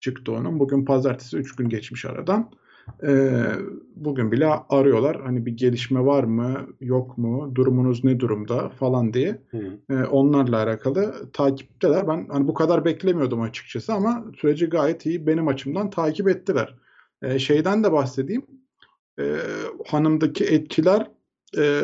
çıktı 0.00 0.32
onun. 0.32 0.60
Bugün 0.60 0.84
pazartesi 0.84 1.36
3 1.36 1.56
gün 1.56 1.68
geçmiş 1.68 2.04
aradan. 2.04 2.52
E, 3.02 3.42
bugün 3.96 4.32
bile 4.32 4.46
arıyorlar. 4.68 5.20
Hani 5.22 5.46
bir 5.46 5.56
gelişme 5.56 6.04
var 6.04 6.24
mı, 6.24 6.66
yok 6.80 7.18
mu, 7.18 7.52
durumunuz 7.54 8.04
ne 8.04 8.20
durumda 8.20 8.68
falan 8.68 9.14
diye. 9.14 9.42
E, 9.90 9.94
onlarla 9.94 10.62
alakalı 10.62 11.32
takipteler. 11.32 12.08
Ben 12.08 12.26
hani 12.30 12.48
bu 12.48 12.54
kadar 12.54 12.84
beklemiyordum 12.84 13.40
açıkçası 13.40 13.94
ama 13.94 14.24
süreci 14.36 14.66
gayet 14.66 15.06
iyi 15.06 15.26
benim 15.26 15.48
açımdan 15.48 15.90
takip 15.90 16.28
ettiler. 16.28 16.74
E, 17.22 17.38
şeyden 17.38 17.84
de 17.84 17.92
bahsedeyim. 17.92 18.46
E, 19.18 19.36
hanımdaki 19.86 20.44
etkiler 20.44 21.10
e, 21.58 21.82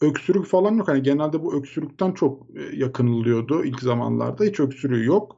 öksürük 0.00 0.46
falan 0.46 0.74
yok. 0.74 0.88
Hani 0.88 1.02
genelde 1.02 1.42
bu 1.42 1.54
öksürükten 1.54 2.12
çok 2.12 2.46
yakınılıyordu 2.72 3.64
ilk 3.64 3.80
zamanlarda. 3.80 4.44
Hiç 4.44 4.60
öksürüğü 4.60 5.04
yok. 5.04 5.35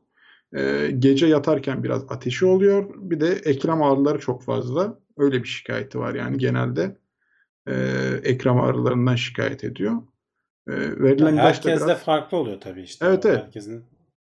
E, 0.57 0.91
gece 0.99 1.27
yatarken 1.27 1.85
biraz 1.85 2.05
ateşi 2.09 2.47
oluyor. 2.47 2.95
Bir 2.97 3.21
de 3.21 3.29
ekrem 3.29 3.83
ağrıları 3.83 4.19
çok 4.19 4.43
fazla. 4.43 4.99
Öyle 5.17 5.43
bir 5.43 5.49
şikayeti 5.49 5.99
var 5.99 6.15
yani 6.15 6.39
genelde 6.39 6.97
e, 7.67 7.75
ekrem 8.23 8.61
ağrılarından 8.61 9.15
şikayet 9.17 9.65
ediyor. 9.65 9.93
E, 10.69 10.73
verilen 11.01 11.37
da 11.37 11.43
Herkes 11.43 11.81
de 11.81 11.87
biraz... 11.87 11.99
farklı 11.99 12.37
oluyor 12.37 12.61
tabii 12.61 12.83
işte. 12.83 13.07
Evet, 13.07 13.27
evet. 13.27 13.45
Herkesin 13.45 13.85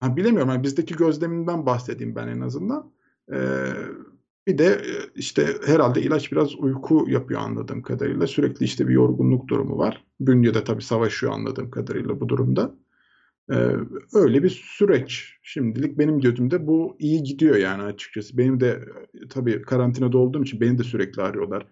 Ha, 0.01 0.17
bilemiyorum. 0.17 0.49
Yani 0.49 0.63
bizdeki 0.63 0.97
gözlemimden 0.97 1.67
bahsedeyim 1.67 2.15
ben 2.17 2.29
en 2.29 2.41
azından. 2.41 2.93
Ee, 3.33 3.73
bir 4.47 4.59
de 4.59 4.67
e, 4.67 4.93
işte 5.15 5.47
herhalde 5.67 6.03
ilaç 6.03 6.33
biraz 6.33 6.55
uyku 6.55 7.05
yapıyor 7.09 7.41
anladığım 7.41 7.83
kadarıyla. 7.83 8.27
Sürekli 8.27 8.65
işte 8.65 8.89
bir 8.89 8.95
yorgunluk 8.95 9.49
durumu 9.49 9.79
var. 9.79 10.05
Bünye 10.21 10.55
de 10.55 10.65
tabii 10.65 10.83
savaşıyor 10.83 11.33
anladığım 11.33 11.71
kadarıyla 11.71 12.21
bu 12.21 12.29
durumda. 12.29 12.75
Ee, 13.51 13.77
öyle 14.15 14.43
bir 14.43 14.51
süreç. 14.51 15.37
Şimdilik 15.43 15.99
benim 15.99 16.21
gözümde 16.21 16.67
bu 16.67 16.97
iyi 16.99 17.23
gidiyor 17.23 17.57
yani 17.57 17.83
açıkçası. 17.83 18.39
Benim 18.39 18.61
de 18.61 18.85
e, 19.15 19.29
tabii 19.29 19.63
karantinada 19.63 20.19
olduğum 20.19 20.43
için 20.43 20.61
beni 20.61 20.79
de 20.79 20.83
sürekli 20.83 21.23
arıyorlar. 21.23 21.67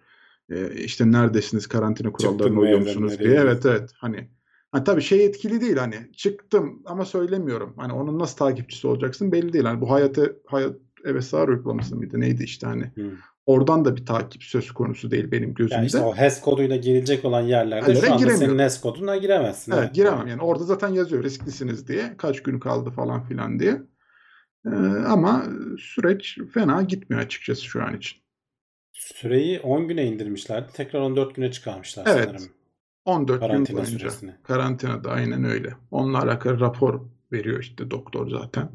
Ee, 0.49 0.73
işte 0.75 1.11
neredesiniz 1.11 1.67
karantina 1.67 2.11
kurallarına 2.11 2.59
uyuyor 2.59 2.79
musunuz 2.79 3.19
diye. 3.19 3.33
Evet 3.33 3.65
evet 3.65 3.91
hani 3.95 4.29
Ha, 4.71 4.83
tabii 4.83 5.01
şey 5.01 5.25
etkili 5.25 5.61
değil 5.61 5.77
hani 5.77 5.95
çıktım 6.13 6.81
ama 6.85 7.05
söylemiyorum. 7.05 7.73
Hani 7.77 7.93
onun 7.93 8.19
nasıl 8.19 8.37
takipçisi 8.37 8.87
olacaksın 8.87 9.31
belli 9.31 9.53
değil. 9.53 9.65
Hani 9.65 9.81
bu 9.81 9.91
hayatı 9.91 10.41
hayat 10.45 10.75
MSR 11.05 11.47
uygulaması 11.47 11.95
mıydı 11.95 12.19
neydi 12.19 12.43
işte 12.43 12.67
hani. 12.67 12.83
Hı. 12.95 13.11
Oradan 13.49 13.85
da 13.85 13.95
bir 13.95 14.05
takip 14.05 14.43
söz 14.43 14.71
konusu 14.71 15.11
değil 15.11 15.31
benim 15.31 15.53
gözümde. 15.53 15.75
yani 15.75 15.85
işte 15.85 15.99
o 15.99 16.15
HES 16.15 16.41
koduyla 16.41 16.75
girilecek 16.75 17.25
olan 17.25 17.41
yerlerde 17.41 17.91
Yerlere 17.91 18.05
şu 18.05 18.13
anda 18.13 18.37
senin. 18.37 18.59
HES 18.59 18.81
koduna 18.81 19.17
giremezsin. 19.17 19.71
Evet 19.71 19.93
giremem 19.93 20.27
yani 20.27 20.41
orada 20.41 20.63
zaten 20.63 20.87
yazıyor 20.89 21.23
risklisiniz 21.23 21.87
diye 21.87 22.13
kaç 22.17 22.43
gün 22.43 22.59
kaldı 22.59 22.89
falan 22.89 23.23
filan 23.23 23.59
diye. 23.59 23.81
Ee, 24.65 24.69
ama 25.07 25.45
süreç 25.79 26.37
fena 26.53 26.81
gitmiyor 26.81 27.23
açıkçası 27.23 27.65
şu 27.65 27.83
an 27.83 27.97
için. 27.97 28.19
Süreyi 28.93 29.59
10 29.59 29.87
güne 29.87 30.05
indirmişlerdi. 30.05 30.67
Tekrar 30.73 30.99
14 30.99 31.35
güne 31.35 31.51
çıkarmışlar 31.51 32.07
Evet. 32.09 32.25
sanırım. 32.25 32.49
14 33.05 33.41
gün 33.41 33.47
Karantina 33.47 33.77
boyunca 33.77 33.99
süresini. 33.99 34.35
karantinada 34.43 35.11
aynen 35.11 35.43
öyle. 35.43 35.73
Onunla 35.91 36.21
alakalı 36.23 36.59
rapor 36.59 37.01
veriyor 37.31 37.59
işte 37.59 37.91
doktor 37.91 38.29
zaten. 38.29 38.69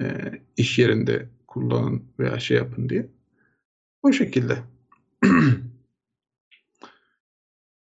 Ee, 0.00 0.32
iş 0.56 0.78
yerinde 0.78 1.28
kullanın 1.46 2.04
veya 2.18 2.38
şey 2.38 2.56
yapın 2.56 2.88
diye. 2.88 3.08
O 4.02 4.12
şekilde. 4.12 4.58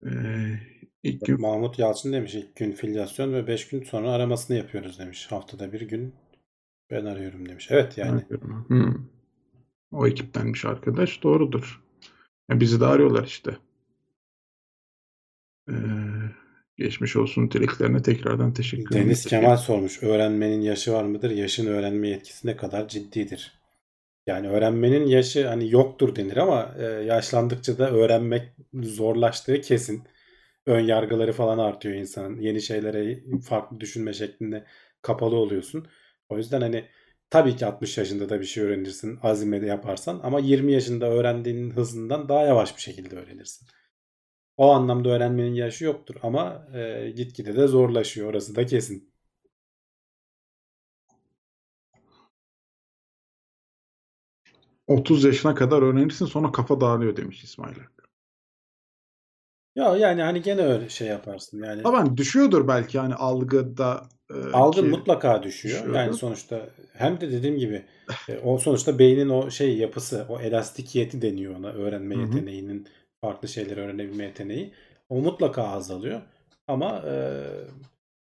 ee, 0.07 0.59
ilk 1.03 1.27
gün 1.27 1.41
Mahmut 1.41 1.79
Yalçın 1.79 2.13
demiş 2.13 2.35
ilk 2.35 2.57
gün 2.57 2.73
filyasyon 2.73 3.33
ve 3.33 3.47
5 3.47 3.69
gün 3.69 3.83
sonra 3.83 4.11
aramasını 4.11 4.57
yapıyoruz 4.57 4.99
demiş. 4.99 5.27
Haftada 5.31 5.73
bir 5.73 5.81
gün 5.81 6.15
ben 6.91 7.05
arıyorum 7.05 7.49
demiş. 7.49 7.67
Evet 7.71 7.99
yani 7.99 8.23
Hmm. 8.67 8.95
O 9.93 10.07
ekiptenmiş 10.07 10.65
arkadaş. 10.65 11.23
Doğrudur. 11.23 11.83
Ya 12.51 12.61
bizi 12.61 12.81
de 12.81 12.87
arıyorlar 12.87 13.25
işte. 13.25 13.57
Ee, 15.71 15.75
geçmiş 16.77 17.17
olsun 17.17 17.51
dileklerine 17.51 18.03
tekrardan 18.03 18.53
teşekkür 18.53 18.91
ederim. 18.91 19.07
Deniz 19.07 19.27
Kemal 19.27 19.57
sormuş. 19.57 20.03
Öğrenmenin 20.03 20.61
yaşı 20.61 20.93
var 20.93 21.05
mıdır? 21.05 21.31
Yaşın 21.31 21.67
öğrenme 21.67 22.09
yetkisi 22.09 22.47
ne 22.47 22.57
kadar 22.57 22.89
ciddidir? 22.89 23.64
Yani 24.27 24.49
öğrenmenin 24.49 25.07
yaşı 25.07 25.49
hani 25.49 25.71
yoktur 25.71 26.17
denir 26.17 26.37
ama 26.37 26.75
e, 26.79 26.85
yaşlandıkça 26.85 27.79
da 27.79 27.91
öğrenmek 27.91 28.43
zorlaştığı 28.75 29.61
kesin. 29.61 30.05
Ön 30.67 30.81
yargıları 30.81 31.33
falan 31.33 31.59
artıyor 31.59 31.95
insanın. 31.95 32.41
Yeni 32.41 32.63
şeylere 32.63 33.21
farklı 33.49 33.81
düşünme 33.81 34.13
şeklinde 34.13 34.65
kapalı 35.03 35.37
oluyorsun. 35.37 35.87
O 36.29 36.39
yüzden 36.39 36.61
hani 36.61 36.85
tabii 37.31 37.57
ki 37.57 37.67
60 37.67 37.99
yaşında 37.99 38.29
da 38.29 38.41
bir 38.41 38.47
şey 38.47 38.65
öğrenirsin 38.65 39.19
azimle 39.23 39.63
de 39.63 39.67
yaparsan 39.67 40.21
ama 40.23 40.41
20 40.41 40.73
yaşında 40.73 41.11
öğrendiğinin 41.11 41.71
hızından 41.71 42.29
daha 42.29 42.43
yavaş 42.45 42.77
bir 42.77 42.83
şekilde 42.83 43.17
öğrenirsin. 43.17 43.69
O 44.57 44.71
anlamda 44.71 45.09
öğrenmenin 45.09 45.55
yaşı 45.55 45.85
yoktur 45.85 46.17
ama 46.23 46.69
e, 46.75 47.11
gitgide 47.17 47.57
de 47.57 47.67
zorlaşıyor. 47.67 48.31
Orası 48.31 48.57
da 48.57 48.67
kesin. 48.67 49.14
30 54.87 55.25
yaşına 55.25 55.55
kadar 55.55 55.83
öğrenirsin 55.83 56.27
sonra 56.27 56.53
kafa 56.53 56.81
dağılıyor 56.81 57.17
demiş 57.17 57.45
İsmail 57.45 57.75
Hakkı. 57.79 58.05
Ya 59.75 59.97
yani 59.97 60.23
hani 60.23 60.43
gene 60.43 60.63
öyle 60.63 60.89
şey 60.89 61.09
yaparsın. 61.09 61.63
Yani 61.63 61.83
Tabii 61.83 61.97
hani 61.97 62.17
düşüyordur 62.17 62.69
belki 62.69 62.99
hani 62.99 63.15
algıda 63.15 64.09
e, 64.31 64.35
algın 64.53 64.71
ki- 64.71 64.91
mutlaka 64.91 65.43
düşüyor. 65.43 65.89
düşüyordur. 65.89 65.95
Yani 65.95 66.15
sonuçta 66.15 66.69
hem 66.93 67.21
de 67.21 67.33
dediğim 67.33 67.59
gibi 67.59 67.85
e, 68.29 68.39
o 68.39 68.59
sonuçta 68.59 68.99
beynin 68.99 69.29
o 69.29 69.51
şey 69.51 69.79
yapısı, 69.79 70.27
o 70.29 70.41
elastikiyeti 70.41 71.23
deniyor 71.23 71.57
ona 71.57 71.69
öğrenme 71.73 72.17
Hı 72.17 72.19
hı. 72.23 72.45
yeteneğinin 72.45 72.89
farklı 73.21 73.49
şeyleri 73.49 73.81
öğrenebilme 73.81 74.25
yeteneği. 74.25 74.75
O 75.09 75.21
mutlaka 75.21 75.63
azalıyor. 75.69 76.23
Ama 76.69 77.03
e, 77.07 77.45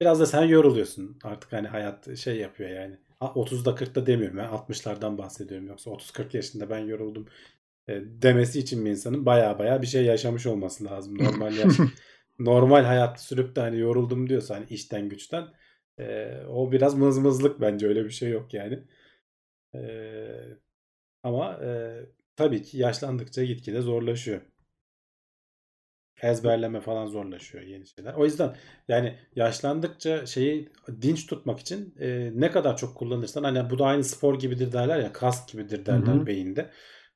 biraz 0.02 0.20
da 0.20 0.26
sen 0.26 0.44
yoruluyorsun. 0.44 1.18
Artık 1.24 1.54
hani 1.54 1.68
hayat 1.68 2.18
şey 2.18 2.38
yapıyor 2.38 2.70
yani. 2.70 2.98
Ha, 3.24 3.34
30'da 3.36 3.76
40'da 3.76 4.06
demiyorum. 4.06 4.38
Ben 4.38 4.48
60'lardan 4.48 5.18
bahsediyorum. 5.18 5.68
Yoksa 5.68 5.92
30-40 5.92 6.38
yaşında 6.38 6.70
ben 6.70 6.80
yoruldum 6.80 7.28
e, 7.88 8.02
demesi 8.06 8.60
için 8.60 8.86
bir 8.86 8.92
insanın 8.92 9.26
baya 9.26 9.60
baya 9.60 9.82
bir 9.82 9.88
şey 9.88 10.06
yaşamış 10.06 10.46
olması 10.46 10.86
lazım. 10.86 11.18
Normal 11.18 11.58
yaş, 11.58 11.74
normal 12.40 12.84
hayat 12.84 13.22
sürüp 13.22 13.56
de 13.56 13.62
hani 13.62 13.80
yoruldum 13.80 14.30
diyorsa 14.30 14.56
hani 14.56 14.66
işten 14.70 15.10
güçten 15.10 15.48
e, 16.00 16.38
o 16.50 16.72
biraz 16.72 16.96
mızmızlık 16.96 17.62
bence 17.62 17.88
öyle 17.88 18.06
bir 18.06 18.10
şey 18.10 18.30
yok 18.30 18.54
yani. 18.54 18.84
E, 19.76 19.82
ama 21.24 21.60
e, 21.64 22.00
tabii 22.36 22.64
ki 22.64 22.78
yaşlandıkça 22.78 23.44
gitgide 23.44 23.82
zorlaşıyor. 23.82 24.42
Ezberleme 26.24 26.82
falan 26.82 27.06
zorlaşıyor 27.06 27.64
yeni 27.64 27.88
şeyler. 27.88 28.14
O 28.14 28.26
yüzden 28.26 28.56
yani 28.88 29.16
yaşlandıkça 29.36 30.26
şeyi 30.26 30.70
dinç 31.02 31.28
tutmak 31.28 31.60
için 31.60 31.96
e, 32.00 32.32
ne 32.36 32.52
kadar 32.52 32.78
çok 32.78 32.96
kullanırsan 32.96 33.44
hani 33.44 33.70
bu 33.70 33.80
da 33.80 33.86
aynı 33.86 34.04
spor 34.04 34.40
gibidir 34.40 34.72
derler 34.72 35.00
ya 35.00 35.14
kask 35.14 35.50
gibidir 35.50 35.86
derler 35.86 36.16
Hı 36.16 36.22
hı. 36.22 36.26
beyinde. 36.26 36.70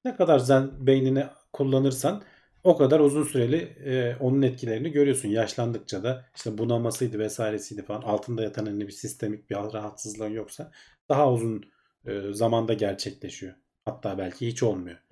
Ne 0.06 0.16
kadar 0.16 0.40
sen 0.40 0.88
beynini 0.88 1.26
kullanırsan 1.54 2.24
o 2.64 2.78
kadar 2.78 3.00
uzun 3.00 3.24
süreli 3.24 3.58
e, 3.86 4.16
onun 4.20 4.42
etkilerini 4.42 4.92
görüyorsun. 4.92 5.30
Yaşlandıkça 5.30 6.04
da 6.04 6.26
işte 6.36 6.58
bunamasıydı 6.58 7.20
vesairesiydi 7.20 7.84
falan 7.86 8.02
altında 8.02 8.44
yatan 8.44 8.66
hani 8.66 8.88
bir 8.88 8.92
sistemik 8.92 9.50
bir 9.50 9.56
rahatsızlığın 9.56 10.30
yoksa 10.30 10.72
daha 11.10 11.32
uzun 11.32 11.64
e, 12.06 12.34
zamanda 12.34 12.74
gerçekleşiyor. 12.74 13.54
Hatta 13.86 14.18
belki 14.18 14.48
hiç 14.48 14.64
olmuyor. 14.64 15.07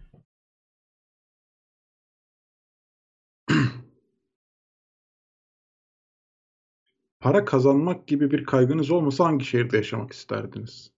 Para 7.26 7.46
kazanmak 7.46 8.08
gibi 8.08 8.32
bir 8.32 8.46
kaygınız 8.46 8.92
olmasa 8.92 9.26
hangi 9.26 9.46
şehirde 9.46 9.78
yaşamak 9.78 10.14
isterdiniz? 10.14 10.92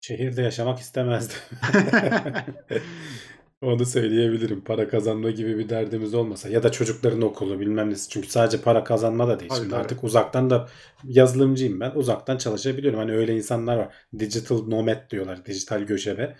Şehirde 0.00 0.42
yaşamak 0.42 0.78
istemezdim. 0.78 1.38
Onu 3.62 3.86
söyleyebilirim. 3.86 4.60
Para 4.60 4.88
kazanma 4.88 5.30
gibi 5.30 5.58
bir 5.58 5.68
derdimiz 5.68 6.14
olmasa 6.14 6.48
ya 6.48 6.62
da 6.62 6.72
çocukların 6.72 7.22
okulu 7.22 7.60
bilmem 7.60 7.90
nesi. 7.90 8.10
Çünkü 8.10 8.28
sadece 8.28 8.60
para 8.60 8.84
kazanma 8.84 9.28
da 9.28 9.40
değil. 9.40 9.50
Tabii, 9.50 9.60
Şimdi 9.60 9.76
artık 9.76 10.04
uzaktan 10.04 10.50
da 10.50 10.68
yazılımcıyım 11.04 11.80
ben. 11.80 11.92
Uzaktan 11.94 12.36
çalışabiliyorum. 12.36 12.98
Hani 12.98 13.12
öyle 13.12 13.36
insanlar 13.36 13.76
var. 13.76 13.94
Digital 14.18 14.68
nomad 14.68 15.10
diyorlar. 15.10 15.46
Dijital 15.46 15.80
göçebe. 15.80 16.36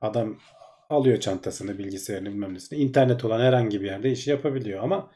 Adam 0.00 0.38
alıyor 0.90 1.20
çantasını, 1.20 1.78
bilgisayarını 1.78 2.28
bilmem 2.28 2.54
nesini. 2.54 2.78
İnternet 2.78 3.24
olan 3.24 3.40
herhangi 3.40 3.80
bir 3.80 3.86
yerde 3.86 4.10
işi 4.10 4.30
yapabiliyor 4.30 4.82
ama 4.82 5.10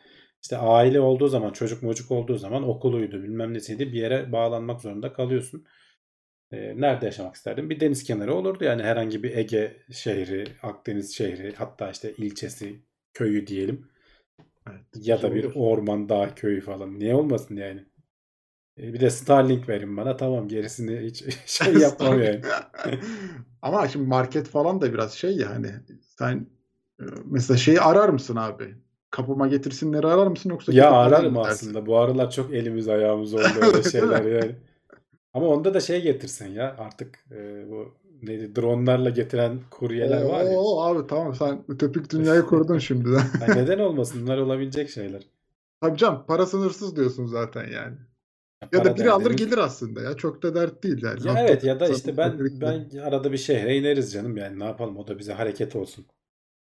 işte 0.45 0.59
aile 0.59 1.01
olduğu 1.01 1.29
zaman, 1.29 1.53
çocuk 1.53 1.83
mocuk 1.83 2.11
olduğu 2.11 2.39
zaman 2.39 2.69
okuluydu 2.69 3.23
bilmem 3.23 3.55
nesiydi 3.55 3.93
bir 3.93 3.99
yere 4.01 4.33
bağlanmak 4.33 4.81
zorunda 4.81 5.13
kalıyorsun. 5.13 5.67
Ee, 6.53 6.81
nerede 6.81 7.07
yaşamak 7.07 7.37
isterdim? 7.37 7.71
Bir 7.71 7.81
deniz 7.81 8.05
kenarı 8.05 8.35
olurdu 8.35 8.65
yani 8.65 8.83
herhangi 8.83 9.23
bir 9.23 9.37
Ege 9.37 9.77
şehri, 9.93 10.45
Akdeniz 10.63 11.17
şehri, 11.17 11.55
hatta 11.57 11.91
işte 11.91 12.15
ilçesi, 12.19 12.83
köyü 13.15 13.47
diyelim. 13.47 13.89
Evet, 14.71 14.87
Ya 14.95 15.23
da 15.23 15.35
bir 15.35 15.45
olur. 15.45 15.53
orman, 15.55 16.09
dağ 16.09 16.35
köyü 16.35 16.61
falan. 16.61 16.99
Niye 16.99 17.15
olmasın 17.15 17.57
yani? 17.57 17.85
Ee, 18.79 18.95
bir 18.95 19.01
de 19.01 19.11
Starlink 19.11 19.69
verin 19.69 19.97
bana 19.97 20.17
tamam 20.17 20.49
gerisini 20.49 21.01
hiç 21.07 21.25
şey 21.47 21.75
yapmam 21.79 22.23
yani. 22.23 22.41
Ama 23.63 23.89
şimdi 23.89 24.07
market 24.09 24.49
falan 24.49 24.81
da 24.81 24.93
biraz 24.93 25.13
şey 25.15 25.37
ya 25.37 25.51
hani 25.51 25.73
sen 26.01 26.47
e, 27.01 27.05
mesela 27.25 27.57
şeyi 27.57 27.81
arar 27.81 28.09
mısın 28.09 28.37
abi? 28.37 28.77
Kapıma 29.15 29.49
getirsinleri 29.49 30.07
arar 30.07 30.27
mısın 30.27 30.51
yoksa 30.51 30.73
Ya 30.73 30.91
ararım 30.91 31.39
aslında. 31.39 31.87
Bu 31.87 31.97
aralar 31.97 32.31
çok 32.31 32.55
elimiz 32.55 32.89
ayağımız 32.89 33.35
oldu 33.35 33.45
öyle 33.63 33.83
şeyler 33.83 34.25
yani. 34.25 34.55
Ama 35.35 35.47
onda 35.47 35.75
da 35.75 35.81
şey 35.81 36.03
getirsen 36.03 36.47
ya 36.47 36.77
artık 36.79 37.25
e, 37.31 37.71
bu 37.71 37.95
neydi 38.23 38.57
dronlarla 38.57 39.11
getiren 39.11 39.59
kuryeler 39.71 40.23
var 40.23 40.45
ya. 40.45 40.59
Oo, 40.59 40.83
abi 40.83 41.07
tamam 41.07 41.35
sen 41.35 41.65
ütopik 41.69 42.13
dünyayı 42.13 42.43
kurdun 42.43 42.79
şimdiden. 42.89 43.19
Ha, 43.19 43.47
neden 43.55 43.79
olmasın? 43.79 44.23
Bunlar 44.23 44.39
olabilecek 44.39 44.91
şeyler. 44.91 45.23
Tabii 45.81 45.99
canım 45.99 46.25
para 46.29 46.47
sınırsız 46.47 46.97
diyorsun 46.97 47.27
zaten 47.27 47.65
yani. 47.65 47.97
Ya 48.63 48.73
da 48.73 48.83
para 48.83 48.97
biri 48.97 49.11
alır 49.11 49.31
derdiniz- 49.31 49.37
gelir 49.37 49.59
aslında 49.59 50.03
ya. 50.03 50.17
Çok 50.17 50.43
da 50.43 50.55
dert 50.55 50.83
değil 50.83 51.03
yani. 51.03 51.29
Ya 51.29 51.35
evet 51.39 51.65
ya 51.65 51.81
da 51.81 51.89
işte 51.89 52.17
ben 52.17 52.39
ben 52.61 52.99
arada 52.99 53.33
bir 53.33 53.39
şehre 53.39 53.77
ineriz 53.77 54.13
canım 54.13 54.37
yani 54.37 54.59
ne 54.59 54.65
yapalım 54.65 54.97
o 54.97 55.07
da 55.07 55.19
bize 55.19 55.33
hareket 55.33 55.77
olsun. 55.77 56.05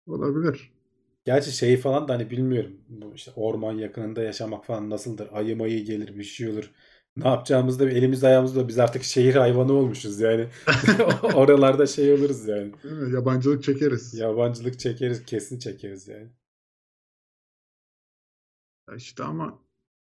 olabilir. 0.07 0.78
Gerçi 1.29 1.53
şeyi 1.53 1.77
falan 1.77 2.09
da 2.09 2.15
hani 2.15 2.31
bilmiyorum. 2.31 2.73
Bu 2.89 3.13
işte 3.15 3.31
orman 3.37 3.73
yakınında 3.73 4.23
yaşamak 4.23 4.65
falan 4.67 4.91
nasıldır? 4.91 5.29
Ayı 5.33 5.57
mayı 5.57 5.85
gelir 5.85 6.17
bir 6.19 6.25
şey 6.25 6.49
olur. 6.49 6.71
Ne 7.17 7.29
yapacağımızda 7.29 7.91
elimiz 7.91 8.25
ayağımızda 8.25 8.69
biz 8.69 8.79
artık 8.79 9.05
şehir 9.05 9.35
hayvanı 9.35 9.73
olmuşuz 9.73 10.21
yani. 10.21 10.47
Oralarda 11.35 11.87
şey 11.87 12.13
oluruz 12.13 12.49
yani. 12.49 12.73
Değil 12.83 12.95
mi? 12.95 13.15
Yabancılık 13.15 13.63
çekeriz. 13.65 14.15
Yabancılık 14.15 14.79
çekeriz 14.79 15.25
kesin 15.25 15.59
çekeriz 15.59 16.09
yani. 16.09 16.29
Ya 18.89 18.95
işte 18.97 19.25
ama 19.25 19.59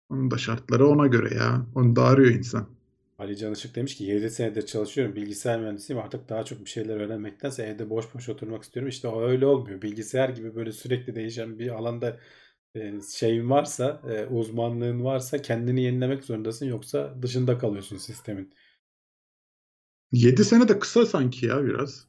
onun 0.10 0.32
da 0.32 0.38
şartları 0.38 0.88
ona 0.88 1.08
göre 1.08 1.36
ya. 1.36 1.68
Onu 1.76 1.98
da 1.98 2.04
arıyor 2.04 2.32
insan. 2.32 2.77
Ali 3.18 3.38
Can 3.38 3.54
Işık 3.54 3.76
demiş 3.76 3.96
ki 3.98 4.04
7 4.04 4.30
senedir 4.30 4.66
çalışıyorum. 4.66 5.16
Bilgisayar 5.16 5.60
mühendisiyim. 5.60 6.02
Artık 6.02 6.30
daha 6.30 6.46
çok 6.46 6.60
bir 6.60 6.70
şeyler 6.70 6.96
öğrenmektense 6.96 7.64
evde 7.64 7.90
boş 7.90 8.14
boş 8.14 8.30
oturmak 8.30 8.64
istiyorum. 8.64 8.90
İşte 8.90 9.08
o 9.08 9.22
öyle 9.22 9.46
olmuyor. 9.46 9.82
Bilgisayar 9.82 10.30
gibi 10.30 10.56
böyle 10.56 10.72
sürekli 10.72 11.16
değişen 11.16 11.60
bir 11.60 11.70
alanda 11.76 12.20
e, 12.76 12.94
şeyin 13.18 13.50
varsa, 13.50 14.02
e, 14.10 14.26
uzmanlığın 14.26 15.04
varsa 15.04 15.42
kendini 15.42 15.82
yenilemek 15.84 16.24
zorundasın. 16.24 16.66
Yoksa 16.66 17.22
dışında 17.22 17.58
kalıyorsun 17.58 17.98
sistemin. 17.98 18.54
7 20.12 20.46
sene 20.46 20.68
de 20.68 20.80
kısa 20.80 21.06
sanki 21.06 21.46
ya 21.46 21.66
biraz. 21.66 22.08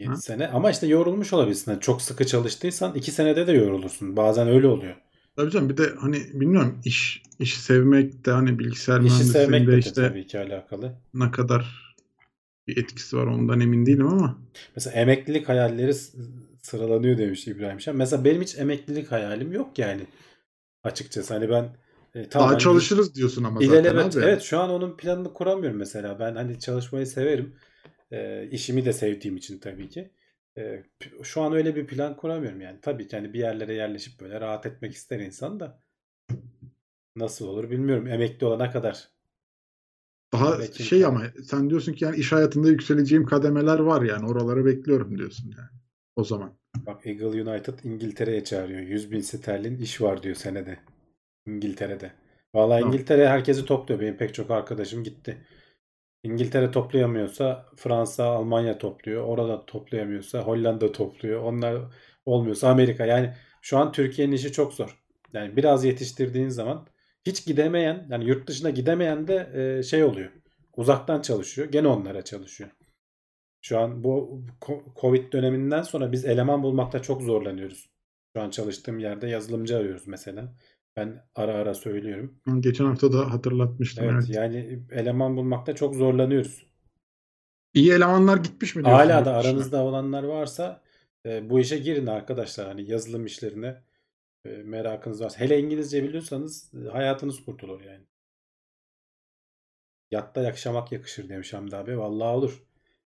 7 0.00 0.10
Ha? 0.10 0.16
sene 0.16 0.48
ama 0.48 0.70
işte 0.70 0.86
yorulmuş 0.86 1.32
olabilirsin. 1.32 1.70
Yani 1.70 1.80
çok 1.80 2.02
sıkı 2.02 2.26
çalıştıysan 2.26 2.94
2 2.94 3.12
senede 3.12 3.46
de 3.46 3.52
yorulursun. 3.52 4.16
Bazen 4.16 4.48
öyle 4.48 4.66
oluyor. 4.66 4.96
Tabii 5.38 5.50
canım 5.50 5.68
bir 5.68 5.76
de 5.76 5.94
hani 6.00 6.16
bilmiyorum 6.34 6.80
iş 6.84 7.22
iş 7.38 7.58
sevmek 7.60 8.24
de 8.26 8.30
hani 8.30 8.58
bilgisayar 8.58 9.00
İşi 9.00 9.24
sevmek 9.24 9.62
mühendisliğinde 9.62 9.72
de 9.72 9.78
işte 9.78 10.02
tabii 10.02 10.26
ki 10.26 10.38
alakalı. 10.38 10.98
ne 11.14 11.30
kadar 11.30 11.94
bir 12.68 12.76
etkisi 12.76 13.16
var 13.16 13.26
ondan 13.26 13.60
emin 13.60 13.86
değilim 13.86 14.08
ama 14.08 14.38
Mesela 14.76 14.96
emeklilik 15.00 15.48
hayalleri 15.48 15.94
s- 15.94 16.18
sıralanıyor 16.62 17.18
demiş 17.18 17.46
İbrahim 17.48 17.80
Şen. 17.80 17.96
Mesela 17.96 18.24
benim 18.24 18.42
hiç 18.42 18.58
emeklilik 18.58 19.12
hayalim 19.12 19.52
yok 19.52 19.78
yani. 19.78 20.02
Açıkçası 20.84 21.34
hani 21.34 21.50
ben 21.50 21.64
e, 22.16 22.32
daha 22.32 22.58
hani 22.58 22.58
çalışırız 22.58 23.14
diyorsun 23.14 23.44
ama 23.44 23.62
zaten 23.62 23.96
İlelebet 23.96 23.96
abi. 23.96 24.20
evet 24.20 24.42
şu 24.42 24.60
an 24.60 24.70
onun 24.70 24.96
planını 24.96 25.34
kuramıyorum 25.34 25.78
mesela. 25.78 26.18
Ben 26.20 26.36
hani 26.36 26.60
çalışmayı 26.60 27.06
severim. 27.06 27.56
E, 28.12 28.48
işimi 28.50 28.84
de 28.84 28.92
sevdiğim 28.92 29.36
için 29.36 29.58
tabii 29.58 29.90
ki. 29.90 30.10
E, 30.58 30.84
p- 31.00 31.24
şu 31.24 31.42
an 31.42 31.52
öyle 31.52 31.76
bir 31.76 31.86
plan 31.86 32.16
kuramıyorum 32.16 32.60
yani. 32.60 32.80
Tabii 32.82 33.08
ki 33.08 33.16
hani 33.16 33.32
bir 33.32 33.38
yerlere 33.38 33.74
yerleşip 33.74 34.20
böyle 34.20 34.40
rahat 34.40 34.66
etmek 34.66 34.92
ister 34.94 35.20
insan 35.20 35.60
da. 35.60 35.82
Nasıl 37.16 37.46
olur 37.48 37.70
bilmiyorum. 37.70 38.06
Emekli 38.06 38.46
olana 38.46 38.70
kadar. 38.70 39.08
Daha 40.32 40.58
Belki 40.58 40.82
şey 40.84 41.04
ama 41.04 41.22
sen 41.44 41.70
diyorsun 41.70 41.92
ki 41.92 42.04
yani 42.04 42.16
iş 42.16 42.32
hayatında 42.32 42.68
yükseleceğim 42.68 43.26
kademeler 43.26 43.78
var 43.78 44.02
yani 44.02 44.26
oraları 44.26 44.64
bekliyorum 44.64 45.18
diyorsun 45.18 45.54
yani. 45.58 45.68
O 46.16 46.24
zaman. 46.24 46.58
Bak 46.86 47.06
Eagle 47.06 47.42
United 47.50 47.78
İngiltere'ye 47.84 48.44
çağırıyor. 48.44 48.80
100 48.80 49.10
bin 49.12 49.20
sterlin 49.20 49.78
iş 49.78 50.00
var 50.00 50.22
diyor 50.22 50.34
senede. 50.34 50.78
İngiltere'de. 51.46 52.12
Vallahi 52.54 52.80
Tamam. 52.80 52.94
İngiltere 52.94 53.28
herkesi 53.28 53.64
topluyor. 53.64 54.00
Benim 54.00 54.16
pek 54.16 54.34
çok 54.34 54.50
arkadaşım 54.50 55.04
gitti. 55.04 55.38
İngiltere 56.22 56.70
toplayamıyorsa 56.70 57.66
Fransa, 57.76 58.24
Almanya 58.24 58.78
topluyor. 58.78 59.24
Orada 59.24 59.66
toplayamıyorsa 59.66 60.40
Hollanda 60.40 60.92
topluyor. 60.92 61.42
Onlar 61.42 61.82
olmuyorsa 62.26 62.68
Amerika. 62.68 63.06
Yani 63.06 63.34
şu 63.62 63.78
an 63.78 63.92
Türkiye'nin 63.92 64.32
işi 64.32 64.52
çok 64.52 64.74
zor. 64.74 64.98
Yani 65.32 65.56
biraz 65.56 65.84
yetiştirdiğin 65.84 66.48
zaman 66.48 66.86
hiç 67.26 67.46
gidemeyen 67.46 68.06
yani 68.10 68.24
yurt 68.24 68.48
dışına 68.48 68.70
gidemeyen 68.70 69.28
de 69.28 69.50
e, 69.54 69.82
şey 69.82 70.04
oluyor. 70.04 70.30
Uzaktan 70.76 71.22
çalışıyor. 71.22 71.68
Gene 71.68 71.88
onlara 71.88 72.22
çalışıyor. 72.24 72.70
Şu 73.60 73.78
an 73.78 74.04
bu 74.04 74.42
Covid 75.00 75.32
döneminden 75.32 75.82
sonra 75.82 76.12
biz 76.12 76.24
eleman 76.24 76.62
bulmakta 76.62 77.02
çok 77.02 77.22
zorlanıyoruz. 77.22 77.90
Şu 78.36 78.42
an 78.42 78.50
çalıştığım 78.50 78.98
yerde 78.98 79.28
yazılımcı 79.28 79.76
arıyoruz 79.76 80.06
mesela. 80.06 80.54
Ben 80.98 81.24
ara 81.34 81.54
ara 81.54 81.74
söylüyorum. 81.74 82.40
Geçen 82.60 82.84
hafta 82.84 83.12
da 83.12 83.32
hatırlatmıştım. 83.32 84.04
Evet, 84.04 84.14
Evet. 84.26 84.36
yani 84.36 84.82
eleman 84.90 85.36
bulmakta 85.36 85.74
çok 85.74 85.94
zorlanıyoruz. 85.94 86.66
İyi 87.74 87.92
elemanlar 87.92 88.36
gitmiş 88.36 88.76
mi 88.76 88.84
diyorsun? 88.84 89.08
Hala 89.10 89.24
da 89.24 89.34
aranızda 89.36 89.82
olanlar 89.84 90.22
varsa 90.22 90.82
e, 91.26 91.50
bu 91.50 91.60
işe 91.60 91.78
girin 91.78 92.06
arkadaşlar. 92.06 92.66
Hani 92.66 92.90
yazılım 92.90 93.26
işlerine 93.26 93.82
e, 94.44 94.48
merakınız 94.48 95.20
varsa. 95.20 95.40
Hele 95.40 95.58
İngilizce 95.60 96.02
biliyorsanız 96.04 96.72
e, 96.74 96.88
hayatınız 96.88 97.44
kurtulur 97.44 97.80
yani. 97.80 98.04
Yatta 100.10 100.42
yaşamak 100.42 100.92
yakışır 100.92 101.28
demiş 101.28 101.52
Hamdi 101.52 101.76
abi. 101.76 101.98
Vallahi 101.98 102.36
olur. 102.36 102.62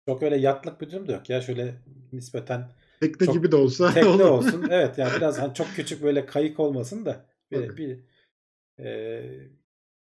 Çok 0.08 0.24
öyle 0.24 0.38
yatlık 0.38 0.82
bir 0.82 0.92
durum 0.92 1.08
da 1.08 1.12
yok 1.12 1.30
ya. 1.30 1.42
Şöyle 1.42 1.76
nispeten 2.14 2.70
Tekne 3.00 3.26
Çok 3.26 3.36
gibi 3.36 3.52
de 3.52 3.56
olsa 3.56 3.94
tekne 3.94 4.10
olur. 4.10 4.26
olsun. 4.26 4.68
Evet 4.70 4.98
yani 4.98 5.12
biraz 5.18 5.40
hani 5.40 5.54
çok 5.54 5.68
küçük 5.76 6.04
böyle 6.04 6.26
kayık 6.26 6.60
olmasın 6.60 7.06
da 7.06 7.26
bir, 7.54 7.68
Tabii. 7.68 7.78
bir, 7.78 8.00
e, 8.86 9.24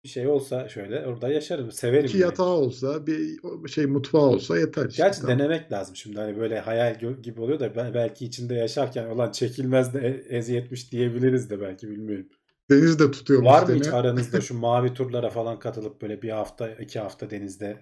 bir 0.04 0.10
şey 0.10 0.28
olsa 0.28 0.70
şöyle 0.70 1.06
orada 1.08 1.30
yaşarım. 1.30 1.72
Severim 1.72 2.06
İki 2.06 2.18
yani. 2.18 2.24
yatağı 2.30 2.48
olsa 2.48 3.08
bir 3.08 3.40
şey 3.68 3.86
mutfağı 3.86 4.22
olsa 4.22 4.58
yeter 4.60 4.90
işte. 4.90 5.04
Gerçi 5.04 5.22
Tamam. 5.22 5.40
denemek 5.40 5.72
lazım 5.72 5.96
şimdi 5.96 6.20
hani 6.20 6.38
böyle 6.38 6.60
hayal 6.60 7.00
gibi 7.24 7.42
oluyor 7.42 7.60
da 7.60 7.94
belki 7.94 8.26
içinde 8.26 8.54
yaşarken 8.54 9.08
olan 9.10 9.32
çekilmez 9.32 9.94
de 9.94 10.00
e- 10.08 10.38
eziyetmiş 10.38 10.92
diyebiliriz 10.92 11.50
de 11.50 11.62
belki 11.62 11.90
bilmiyorum. 11.90 12.28
Deniz 12.70 13.00
de 13.00 13.12
tutuyormuş 13.12 13.50
Var 13.50 13.64
mı 13.64 13.76
hiç 13.76 13.88
aranızda 13.88 14.42
şu 14.42 14.60
mavi 14.60 14.94
turlara 14.94 15.30
falan 15.30 15.60
katılıp 15.60 16.02
böyle 16.02 16.22
bir 16.22 16.30
hafta 16.30 16.70
iki 16.70 17.00
hafta 17.00 17.30
denizde 17.30 17.78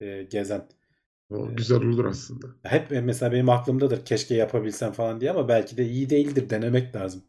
e, 0.00 0.22
gezen? 0.22 0.68
O 1.30 1.56
güzel 1.56 1.82
olur 1.82 2.04
aslında. 2.04 2.46
Hep 2.62 2.92
e, 2.92 3.00
mesela 3.00 3.32
benim 3.32 3.48
aklımdadır 3.48 4.04
keşke 4.04 4.34
yapabilsem 4.34 4.92
falan 4.92 5.20
diye 5.20 5.30
ama 5.30 5.48
belki 5.48 5.76
de 5.76 5.84
iyi 5.86 6.10
değildir 6.10 6.50
denemek 6.50 6.96
lazım. 6.96 7.24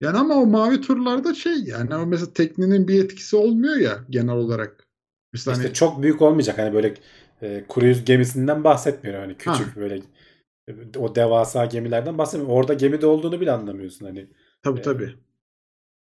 Yani 0.00 0.18
ama 0.18 0.34
o 0.34 0.46
mavi 0.46 0.80
turlarda 0.80 1.34
şey 1.34 1.54
yani 1.64 1.94
ama 1.94 2.04
mesela 2.06 2.32
teknenin 2.32 2.88
bir 2.88 3.04
etkisi 3.04 3.36
olmuyor 3.36 3.76
ya 3.76 4.04
genel 4.10 4.34
olarak. 4.34 4.86
Mesela 5.32 5.56
İşte 5.56 5.66
hani 5.66 5.74
çok 5.74 6.02
büyük 6.02 6.22
olmayacak 6.22 6.58
hani 6.58 6.72
böyle 6.74 6.94
e, 7.42 7.64
kruz 7.68 8.04
gemisinden 8.04 8.64
bahsetmiyorum 8.64 9.22
hani 9.22 9.36
küçük 9.38 9.66
Ha. 9.66 9.76
böyle 9.76 10.02
e, 10.68 10.98
o 10.98 11.14
devasa 11.14 11.66
gemilerden 11.66 12.18
bahsetmiyorum. 12.18 12.56
Orada 12.56 12.74
gemide 12.74 13.06
olduğunu 13.06 13.40
bile 13.40 13.52
anlamıyorsun 13.52 14.06
hani. 14.06 14.20
tabii 14.62 14.80
e, 14.80 14.82
tabii. 14.82 15.16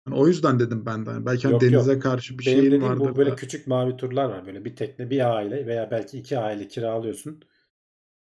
Yani 0.07 0.17
o 0.17 0.28
yüzden 0.28 0.59
dedim 0.59 0.86
ben 0.86 1.05
de. 1.05 1.09
hani 1.09 1.25
Belki 1.25 1.47
hani 1.47 1.51
Yok, 1.53 1.61
denize 1.61 1.93
yok. 1.93 2.01
karşı 2.01 2.39
bir 2.39 2.45
Benim 2.45 2.71
dediğim 2.71 2.82
vardır 2.82 3.09
bu 3.09 3.15
böyle 3.15 3.30
da. 3.30 3.36
küçük 3.36 3.67
mavi 3.67 3.97
turlar 3.97 4.25
var. 4.25 4.45
Böyle 4.45 4.65
bir 4.65 4.75
tekne 4.75 5.09
bir 5.09 5.36
aile 5.36 5.65
veya 5.67 5.91
belki 5.91 6.17
iki 6.19 6.39
aile 6.39 6.67
kiralıyorsun. 6.67 7.43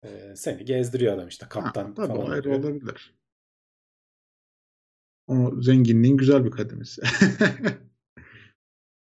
E, 0.03 0.35
seni 0.35 0.65
gezdiriyor 0.65 1.13
adam 1.15 1.27
işte 1.27 1.45
Ha, 1.57 1.73
kaptan 1.73 1.95
tabii 1.95 2.17
falan 2.17 2.29
o 2.31 2.31
oluyor. 2.39 2.55
olabilir. 2.55 3.16
O 5.27 5.61
zenginliğin 5.61 6.17
güzel 6.17 6.45
bir 6.45 6.51
kademesi. 6.51 7.01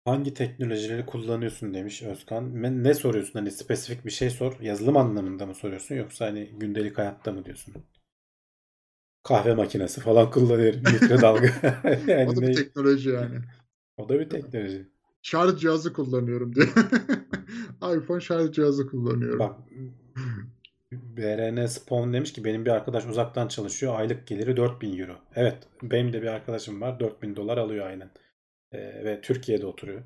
Hangi 0.05 0.33
teknolojileri 0.33 1.05
kullanıyorsun 1.05 1.73
demiş 1.73 2.03
Özkan. 2.03 2.61
Ne, 2.63 2.83
ne 2.83 2.93
soruyorsun? 2.93 3.33
Hani 3.39 3.51
spesifik 3.51 4.05
bir 4.05 4.11
şey 4.11 4.29
sor. 4.29 4.59
Yazılım 4.61 4.97
anlamında 4.97 5.45
mı 5.45 5.55
soruyorsun 5.55 5.95
yoksa 5.95 6.25
hani 6.25 6.51
gündelik 6.59 6.97
hayatta 6.97 7.31
mı 7.31 7.45
diyorsun? 7.45 7.73
Kahve 9.23 9.55
makinesi 9.55 10.01
falan 10.01 10.31
kullanıyorum. 10.31 10.79
Mikrodalga. 10.93 11.47
yani 12.07 12.29
o 12.29 12.35
da 12.35 12.41
ne- 12.41 12.47
bir 12.47 12.53
teknoloji 12.55 13.09
yani. 13.09 13.39
o 13.97 14.09
da 14.09 14.19
bir 14.19 14.29
teknoloji. 14.29 14.87
Şarj 15.21 15.59
cihazı 15.61 15.93
kullanıyorum 15.93 16.55
diyor. 16.55 16.67
iPhone 17.97 18.21
şarj 18.21 18.51
cihazı 18.51 18.87
kullanıyorum. 18.87 19.39
Bak 19.39 19.55
BRN 20.91 21.67
Spawn 21.67 22.13
demiş 22.13 22.33
ki 22.33 22.45
benim 22.45 22.65
bir 22.65 22.69
arkadaş 22.71 23.05
uzaktan 23.05 23.47
çalışıyor. 23.47 23.99
Aylık 23.99 24.27
geliri 24.27 24.57
4000 24.57 24.99
euro. 24.99 25.19
Evet 25.35 25.57
benim 25.81 26.13
de 26.13 26.21
bir 26.21 26.27
arkadaşım 26.27 26.81
var. 26.81 26.99
4000 26.99 27.35
dolar 27.35 27.57
alıyor 27.57 27.85
aynen. 27.87 28.11
Ee, 28.71 28.77
ve 29.05 29.21
Türkiye'de 29.21 29.65
oturuyor. 29.65 30.03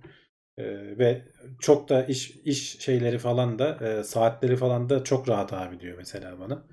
Ee, 0.58 0.98
ve 1.00 1.26
çok 1.60 1.90
da 1.90 2.06
iş 2.06 2.32
iş 2.32 2.80
şeyleri 2.80 3.20
falan 3.20 3.60
da 3.60 4.00
e, 4.00 4.04
saatleri 4.04 4.56
falan 4.56 4.90
da 4.90 5.04
çok 5.04 5.30
rahat 5.30 5.54
abi 5.54 5.80
diyor 5.80 5.98
mesela 5.98 6.40
bana. 6.40 6.64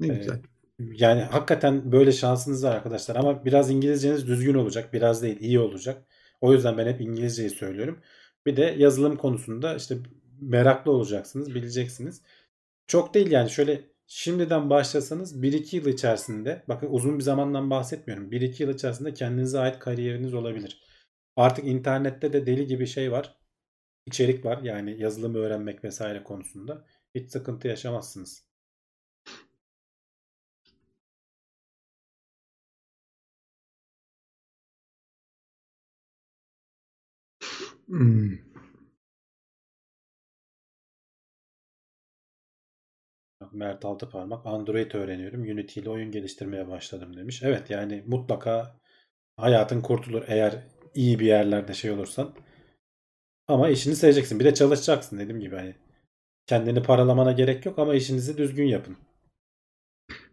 Ne 0.00 0.08
Ee, 0.08 0.14
güzel. 0.18 0.42
yani 0.78 1.20
hakikaten 1.22 1.92
böyle 1.92 2.12
şansınız 2.12 2.64
var 2.64 2.74
arkadaşlar 2.76 3.16
ama 3.16 3.44
biraz 3.44 3.70
İngilizceniz 3.70 4.26
düzgün 4.26 4.54
olacak. 4.54 4.92
Biraz 4.92 5.22
değil 5.22 5.40
iyi 5.40 5.58
olacak. 5.60 6.06
O 6.40 6.52
yüzden 6.52 6.78
ben 6.78 6.86
hep 6.86 7.00
İngilizceyi 7.00 7.50
söylüyorum. 7.50 8.00
Bir 8.46 8.56
de 8.56 8.74
yazılım 8.78 9.16
konusunda 9.16 9.74
işte 9.76 9.96
meraklı 10.40 10.92
olacaksınız, 10.92 11.54
bileceksiniz. 11.54 12.22
Çok 12.86 13.14
değil 13.14 13.30
yani 13.30 13.50
şöyle 13.50 13.90
şimdiden 14.06 14.70
başlasanız 14.70 15.42
1-2 15.42 15.76
yıl 15.76 15.86
içerisinde 15.86 16.62
bakın 16.68 16.88
uzun 16.90 17.18
bir 17.18 17.22
zamandan 17.24 17.70
bahsetmiyorum. 17.70 18.30
1-2 18.32 18.62
yıl 18.62 18.74
içerisinde 18.74 19.14
kendinize 19.14 19.58
ait 19.58 19.78
kariyeriniz 19.78 20.34
olabilir. 20.34 20.82
Artık 21.36 21.64
internette 21.64 22.32
de 22.32 22.46
deli 22.46 22.66
gibi 22.66 22.86
şey 22.86 23.12
var. 23.12 23.36
İçerik 24.06 24.44
var 24.44 24.62
yani 24.62 25.00
yazılımı 25.02 25.38
öğrenmek 25.38 25.84
vesaire 25.84 26.24
konusunda. 26.24 26.86
Hiç 27.14 27.30
sıkıntı 27.32 27.68
yaşamazsınız. 27.68 28.46
Hmm. 37.88 38.45
Mert 43.56 43.84
Altıparmak 43.84 44.46
Android 44.46 44.92
öğreniyorum. 44.92 45.40
Unity 45.42 45.80
ile 45.80 45.90
oyun 45.90 46.10
geliştirmeye 46.10 46.68
başladım 46.68 47.16
demiş. 47.16 47.42
Evet 47.42 47.70
yani 47.70 48.04
mutlaka 48.06 48.76
hayatın 49.36 49.80
kurtulur 49.80 50.22
eğer 50.26 50.62
iyi 50.94 51.18
bir 51.18 51.26
yerlerde 51.26 51.74
şey 51.74 51.90
olursan. 51.90 52.34
Ama 53.48 53.68
işini 53.68 53.96
seveceksin. 53.96 54.40
Bir 54.40 54.44
de 54.44 54.54
çalışacaksın 54.54 55.18
dediğim 55.18 55.40
gibi 55.40 55.56
hani 55.56 55.74
kendini 56.46 56.82
paralamana 56.82 57.32
gerek 57.32 57.66
yok 57.66 57.78
ama 57.78 57.94
işinizi 57.94 58.38
düzgün 58.38 58.66
yapın. 58.66 58.96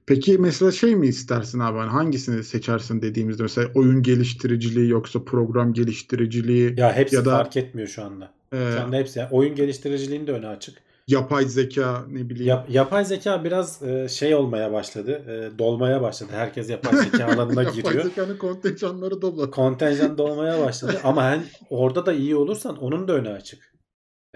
Peki 0.05 0.37
mesela 0.37 0.71
şey 0.71 0.95
mi 0.95 1.07
istersin 1.07 1.59
abi? 1.59 1.77
Hani 1.77 1.89
hangisini 1.89 2.43
seçersin 2.43 3.01
dediğimizde 3.01 3.43
mesela 3.43 3.69
oyun 3.75 4.03
geliştiriciliği 4.03 4.89
yoksa 4.89 5.25
program 5.25 5.73
geliştiriciliği 5.73 6.79
Ya 6.79 6.95
hepsi 6.95 7.15
Ya 7.15 7.25
da- 7.25 7.31
fark 7.31 7.57
etmiyor 7.57 7.87
şu 7.87 8.03
anda. 8.03 8.33
e, 8.53 8.71
Şu 8.73 8.81
anda 8.81 8.95
hepsi. 8.95 9.19
Yani 9.19 9.29
oyun 9.31 9.55
geliştiriciliğin 9.55 10.27
de 10.27 10.31
önü 10.31 10.47
açık. 10.47 10.77
Yapay 11.07 11.45
zeka 11.45 12.05
ne 12.07 12.29
bileyim. 12.29 12.47
Yap- 12.47 12.69
yapay 12.69 13.05
zeka 13.05 13.43
biraz 13.43 13.83
e, 13.83 14.07
şey 14.09 14.35
olmaya 14.35 14.71
başladı. 14.71 15.11
e, 15.55 15.59
dolmaya 15.59 16.01
başladı. 16.01 16.31
Herkes 16.35 16.69
yapay 16.69 16.97
zeka 17.03 17.25
alanına 17.33 17.63
yapay 17.63 17.75
giriyor. 17.75 18.03
zekanın 18.03 18.37
kontenjanları 18.37 19.21
dolu. 19.21 19.51
kontenjan 19.51 20.17
dolmaya 20.17 20.65
başladı. 20.65 20.99
Ama 21.03 21.23
hani 21.23 21.43
orada 21.69 22.05
da 22.05 22.13
iyi 22.13 22.35
olursan 22.35 22.77
onun 22.77 23.07
da 23.07 23.13
önü 23.13 23.29
açık. 23.29 23.73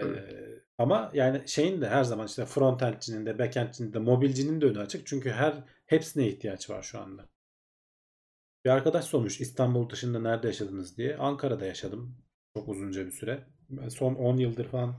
Ee, 0.00 0.04
ama 0.78 1.10
yani 1.14 1.42
şeyin 1.46 1.80
de 1.80 1.88
her 1.88 2.04
zaman 2.04 2.26
işte 2.26 2.46
frontendcinin 2.46 3.26
de 3.26 3.38
backendcinin 3.38 3.92
de 3.92 3.98
mobilcinin 3.98 4.60
de 4.60 4.66
önü 4.66 4.78
açık. 4.80 5.06
Çünkü 5.06 5.30
her 5.30 5.64
hepsine 5.86 6.28
ihtiyaç 6.28 6.70
var 6.70 6.82
şu 6.82 7.00
anda. 7.00 7.28
Bir 8.64 8.70
arkadaş 8.70 9.04
sormuş 9.04 9.40
İstanbul 9.40 9.90
dışında 9.90 10.20
nerede 10.20 10.46
yaşadınız 10.46 10.96
diye. 10.96 11.16
Ankara'da 11.16 11.66
yaşadım. 11.66 12.16
Çok 12.56 12.68
uzunca 12.68 13.06
bir 13.06 13.12
süre. 13.12 13.44
Son 13.88 14.14
10 14.14 14.36
yıldır 14.36 14.64
falan 14.68 14.94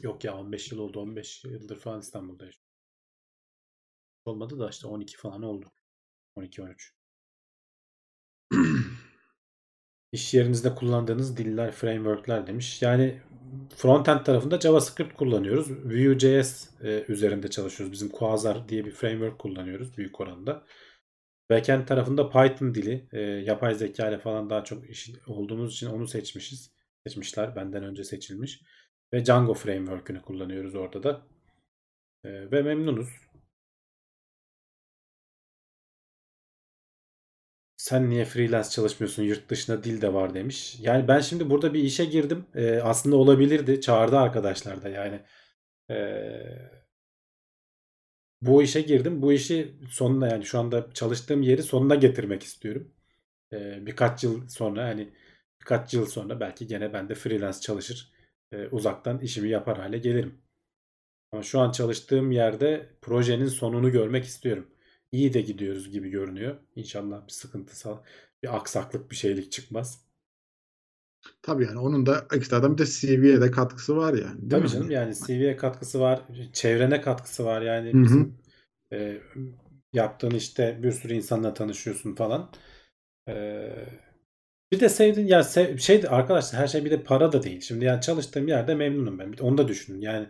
yok 0.00 0.24
ya 0.24 0.36
15 0.36 0.72
yıl 0.72 0.78
oldu. 0.78 1.00
15 1.00 1.44
yıldır 1.44 1.78
falan 1.78 2.00
İstanbul'da 2.00 2.44
yaşıyorum. 2.44 2.68
Olmadı 4.24 4.58
da 4.58 4.70
işte 4.70 4.86
12 4.86 5.16
falan 5.16 5.42
oldu. 5.42 5.72
12-13. 6.36 6.92
İş 10.12 10.34
yerinizde 10.34 10.74
kullandığınız 10.74 11.36
diller, 11.36 11.72
framework'ler 11.72 12.46
demiş. 12.46 12.82
Yani 12.82 13.22
frontend 13.76 14.24
tarafında 14.24 14.60
JavaScript 14.60 15.16
kullanıyoruz. 15.16 15.70
Vue.js 15.70 16.68
e, 16.82 17.04
üzerinde 17.08 17.50
çalışıyoruz. 17.50 17.92
Bizim 17.92 18.08
Quasar 18.08 18.68
diye 18.68 18.84
bir 18.84 18.90
framework 18.90 19.38
kullanıyoruz 19.38 19.96
büyük 19.96 20.20
oranda. 20.20 20.66
Backend 21.50 21.86
tarafında 21.86 22.30
Python 22.30 22.74
dili, 22.74 23.08
e, 23.12 23.20
yapay 23.20 23.74
zeka 23.74 24.08
ile 24.08 24.18
falan 24.18 24.50
daha 24.50 24.64
çok 24.64 24.90
iş 24.90 25.10
olduğumuz 25.26 25.72
için 25.72 25.86
onu 25.86 26.08
seçmişiz. 26.08 26.70
Seçmişler, 27.06 27.56
benden 27.56 27.84
önce 27.84 28.04
seçilmiş. 28.04 28.62
Ve 29.12 29.24
Django 29.24 29.54
framework'ünü 29.54 30.22
kullanıyoruz 30.22 30.74
orada 30.74 31.02
da. 31.02 31.22
E, 32.24 32.50
ve 32.52 32.62
memnunuz. 32.62 33.08
Sen 37.76 38.10
niye 38.10 38.24
freelance 38.24 38.68
çalışmıyorsun? 38.70 39.22
Yurt 39.22 39.48
dışında 39.50 39.84
dil 39.84 40.02
de 40.02 40.14
var 40.14 40.34
demiş. 40.34 40.76
Yani 40.80 41.08
ben 41.08 41.20
şimdi 41.20 41.50
burada 41.50 41.74
bir 41.74 41.82
işe 41.82 42.04
girdim. 42.04 42.46
Ee, 42.54 42.76
aslında 42.80 43.16
olabilirdi. 43.16 43.80
Çağırdı 43.80 44.18
arkadaşlar 44.18 44.82
da 44.82 44.88
yani. 44.88 45.20
Ee, 45.90 46.70
bu 48.42 48.62
işe 48.62 48.80
girdim. 48.80 49.22
Bu 49.22 49.32
işi 49.32 49.74
sonuna 49.90 50.28
yani 50.28 50.44
şu 50.44 50.58
anda 50.58 50.90
çalıştığım 50.94 51.42
yeri 51.42 51.62
sonuna 51.62 51.94
getirmek 51.94 52.42
istiyorum. 52.42 52.94
Ee, 53.52 53.86
birkaç 53.86 54.24
yıl 54.24 54.48
sonra 54.48 54.84
hani 54.88 55.10
birkaç 55.60 55.94
yıl 55.94 56.06
sonra 56.06 56.40
belki 56.40 56.66
gene 56.66 56.92
ben 56.92 57.08
de 57.08 57.14
freelance 57.14 57.60
çalışır. 57.60 58.12
E, 58.52 58.68
uzaktan 58.68 59.18
işimi 59.20 59.48
yapar 59.48 59.78
hale 59.78 59.98
gelirim. 59.98 60.38
Ama 61.32 61.42
şu 61.42 61.60
an 61.60 61.72
çalıştığım 61.72 62.32
yerde 62.32 62.90
projenin 63.02 63.46
sonunu 63.48 63.92
görmek 63.92 64.24
istiyorum 64.24 64.68
iyi 65.12 65.34
de 65.34 65.40
gidiyoruz 65.40 65.90
gibi 65.90 66.10
görünüyor. 66.10 66.56
İnşallah 66.76 67.26
bir 67.26 67.32
sıkıntısal, 67.32 67.98
bir 68.42 68.56
aksaklık, 68.56 69.10
bir 69.10 69.16
şeylik 69.16 69.52
çıkmaz. 69.52 70.04
Tabii 71.42 71.64
yani 71.64 71.78
onun 71.78 72.06
da 72.06 72.26
ekstradan 72.32 72.72
bir 72.72 72.78
de 72.78 72.86
CV'ye 72.86 73.40
de 73.40 73.50
katkısı 73.50 73.96
var 73.96 74.14
yani. 74.14 74.50
değil 74.50 74.62
Tabii 74.62 74.68
mi? 74.68 74.68
canım 74.68 74.90
yani 74.90 75.14
CV'ye 75.14 75.56
katkısı 75.56 76.00
var, 76.00 76.22
çevrene 76.52 77.00
katkısı 77.00 77.44
var. 77.44 77.62
Yani 77.62 77.94
Hı 77.94 77.98
hı. 77.98 78.26
bizim 78.26 78.38
e, 78.92 79.18
yaptığın 79.92 80.30
işte 80.30 80.78
bir 80.82 80.92
sürü 80.92 81.14
insanla 81.14 81.54
tanışıyorsun 81.54 82.14
falan. 82.14 82.52
E, 83.28 83.32
bir 84.72 84.80
de 84.80 84.88
sevdiğin 84.88 85.26
ya 85.26 85.42
sev, 85.42 85.78
şey 85.78 86.02
arkadaşlar 86.08 86.62
her 86.62 86.66
şey 86.66 86.84
bir 86.84 86.90
de 86.90 87.02
para 87.02 87.32
da 87.32 87.42
değil. 87.42 87.60
Şimdi 87.60 87.84
yani 87.84 88.00
çalıştığım 88.00 88.48
yerde 88.48 88.74
memnunum 88.74 89.18
ben. 89.18 89.32
Bir 89.32 89.40
Onu 89.40 89.58
da 89.58 89.68
düşünün. 89.68 90.00
Yani 90.00 90.26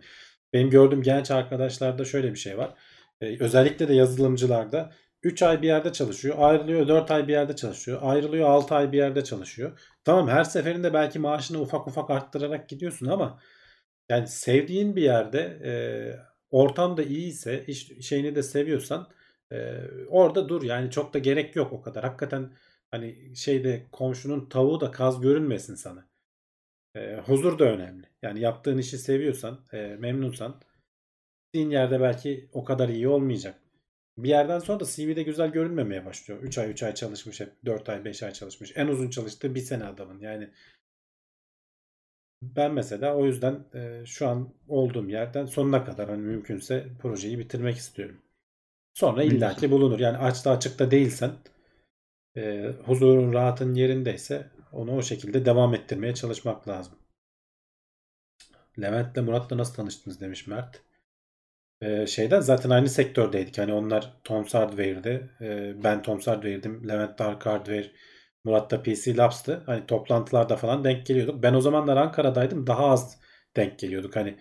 benim 0.53 0.69
gördüğüm 0.69 1.01
genç 1.01 1.31
arkadaşlarda 1.31 2.05
şöyle 2.05 2.31
bir 2.31 2.39
şey 2.39 2.57
var. 2.57 2.73
E, 3.21 3.43
özellikle 3.43 3.87
de 3.87 3.93
yazılımcılarda 3.93 4.91
3 5.23 5.43
ay 5.43 5.61
bir 5.61 5.67
yerde 5.67 5.93
çalışıyor, 5.93 6.35
ayrılıyor 6.39 6.87
4 6.87 7.11
ay 7.11 7.27
bir 7.27 7.33
yerde 7.33 7.55
çalışıyor, 7.55 7.99
ayrılıyor 8.01 8.49
6 8.49 8.75
ay 8.75 8.91
bir 8.91 8.97
yerde 8.97 9.23
çalışıyor. 9.23 9.79
Tamam 10.03 10.27
her 10.27 10.43
seferinde 10.43 10.93
belki 10.93 11.19
maaşını 11.19 11.61
ufak 11.61 11.87
ufak 11.87 12.09
arttırarak 12.09 12.69
gidiyorsun 12.69 13.07
ama 13.07 13.39
yani 14.09 14.27
sevdiğin 14.27 14.95
bir 14.95 15.01
yerde 15.01 15.39
e, 15.63 15.71
ortam 16.51 16.97
da 16.97 17.03
iyiyse, 17.03 17.65
iş 17.67 18.07
şeyini 18.07 18.35
de 18.35 18.43
seviyorsan 18.43 19.07
e, 19.51 19.73
orada 20.09 20.49
dur. 20.49 20.63
Yani 20.63 20.91
çok 20.91 21.13
da 21.13 21.19
gerek 21.19 21.55
yok 21.55 21.73
o 21.73 21.81
kadar. 21.81 22.03
Hakikaten 22.03 22.51
hani 22.91 23.35
şeyde 23.35 23.87
komşunun 23.91 24.49
tavuğu 24.49 24.81
da 24.81 24.91
kaz 24.91 25.21
görünmesin 25.21 25.75
sana. 25.75 26.07
E, 26.95 27.15
huzur 27.15 27.59
da 27.59 27.65
önemli. 27.65 28.07
Yani 28.21 28.39
yaptığın 28.39 28.77
işi 28.77 28.97
seviyorsan, 28.97 29.59
e, 29.73 29.77
memnunsan 29.99 30.61
gittiğin 31.45 31.69
yerde 31.69 32.01
belki 32.01 32.49
o 32.53 32.63
kadar 32.63 32.89
iyi 32.89 33.07
olmayacak. 33.07 33.59
Bir 34.17 34.29
yerden 34.29 34.59
sonra 34.59 34.79
da 34.79 34.85
CV'de 34.85 35.23
güzel 35.23 35.51
görünmemeye 35.51 36.05
başlıyor. 36.05 36.43
3 36.43 36.57
ay 36.57 36.71
3 36.71 36.83
ay 36.83 36.93
çalışmış 36.93 37.39
hep 37.39 37.65
4 37.65 37.89
ay 37.89 38.05
5 38.05 38.23
ay 38.23 38.31
çalışmış. 38.31 38.71
En 38.75 38.87
uzun 38.87 39.09
çalıştığı 39.09 39.55
bir 39.55 39.59
sene 39.59 39.85
adamın. 39.85 40.19
Yani 40.19 40.49
ben 42.41 42.73
mesela 42.73 43.15
o 43.15 43.25
yüzden 43.25 43.65
e, 43.73 44.05
şu 44.05 44.27
an 44.27 44.53
olduğum 44.67 45.09
yerden 45.09 45.45
sonuna 45.45 45.85
kadar 45.85 46.09
hani 46.09 46.21
mümkünse 46.21 46.87
projeyi 47.01 47.39
bitirmek 47.39 47.77
istiyorum. 47.77 48.21
Sonra 48.93 49.23
illaki 49.23 49.71
bulunur. 49.71 49.99
Yani 49.99 50.17
açta 50.17 50.51
açıkta 50.51 50.91
değilsen 50.91 51.31
e, 52.39 52.73
huzurun 52.85 53.33
rahatın 53.33 53.75
yerindeyse 53.75 54.51
onu 54.71 54.95
o 54.95 55.01
şekilde 55.01 55.45
devam 55.45 55.73
ettirmeye 55.73 56.15
çalışmak 56.15 56.67
lazım. 56.67 56.93
Levent'le 58.81 59.17
Murat'la 59.17 59.57
nasıl 59.57 59.73
tanıştınız 59.73 60.21
demiş 60.21 60.47
Mert. 60.47 60.81
Ee, 61.81 62.07
şeyden 62.07 62.39
zaten 62.39 62.69
aynı 62.69 62.89
sektördeydik. 62.89 63.57
Hani 63.57 63.73
onlar 63.73 64.13
Tom's 64.23 64.53
Hardware'de. 64.53 65.29
Ee, 65.41 65.83
ben 65.83 66.01
Tom's 66.01 66.27
Hardware'dim. 66.27 66.87
Levent 66.89 67.19
Dark 67.19 67.45
Hardware. 67.45 67.91
Murat 68.43 68.71
da 68.71 68.83
PC 68.83 69.17
Labs'tı. 69.17 69.63
Hani 69.65 69.85
toplantılarda 69.85 70.57
falan 70.57 70.83
denk 70.83 71.05
geliyorduk. 71.05 71.43
Ben 71.43 71.53
o 71.53 71.61
zamanlar 71.61 71.97
Ankara'daydım. 71.97 72.67
Daha 72.67 72.85
az 72.85 73.19
denk 73.55 73.79
geliyorduk. 73.79 74.15
Hani 74.15 74.37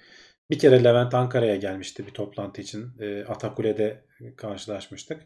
bir 0.51 0.59
kere 0.59 0.85
Levent 0.85 1.15
Ankara'ya 1.15 1.57
gelmişti 1.57 2.07
bir 2.07 2.13
toplantı 2.15 2.63
için. 2.63 2.93
Ee, 3.01 3.25
Atakule'de 3.25 4.05
karşılaşmıştık. 4.37 5.23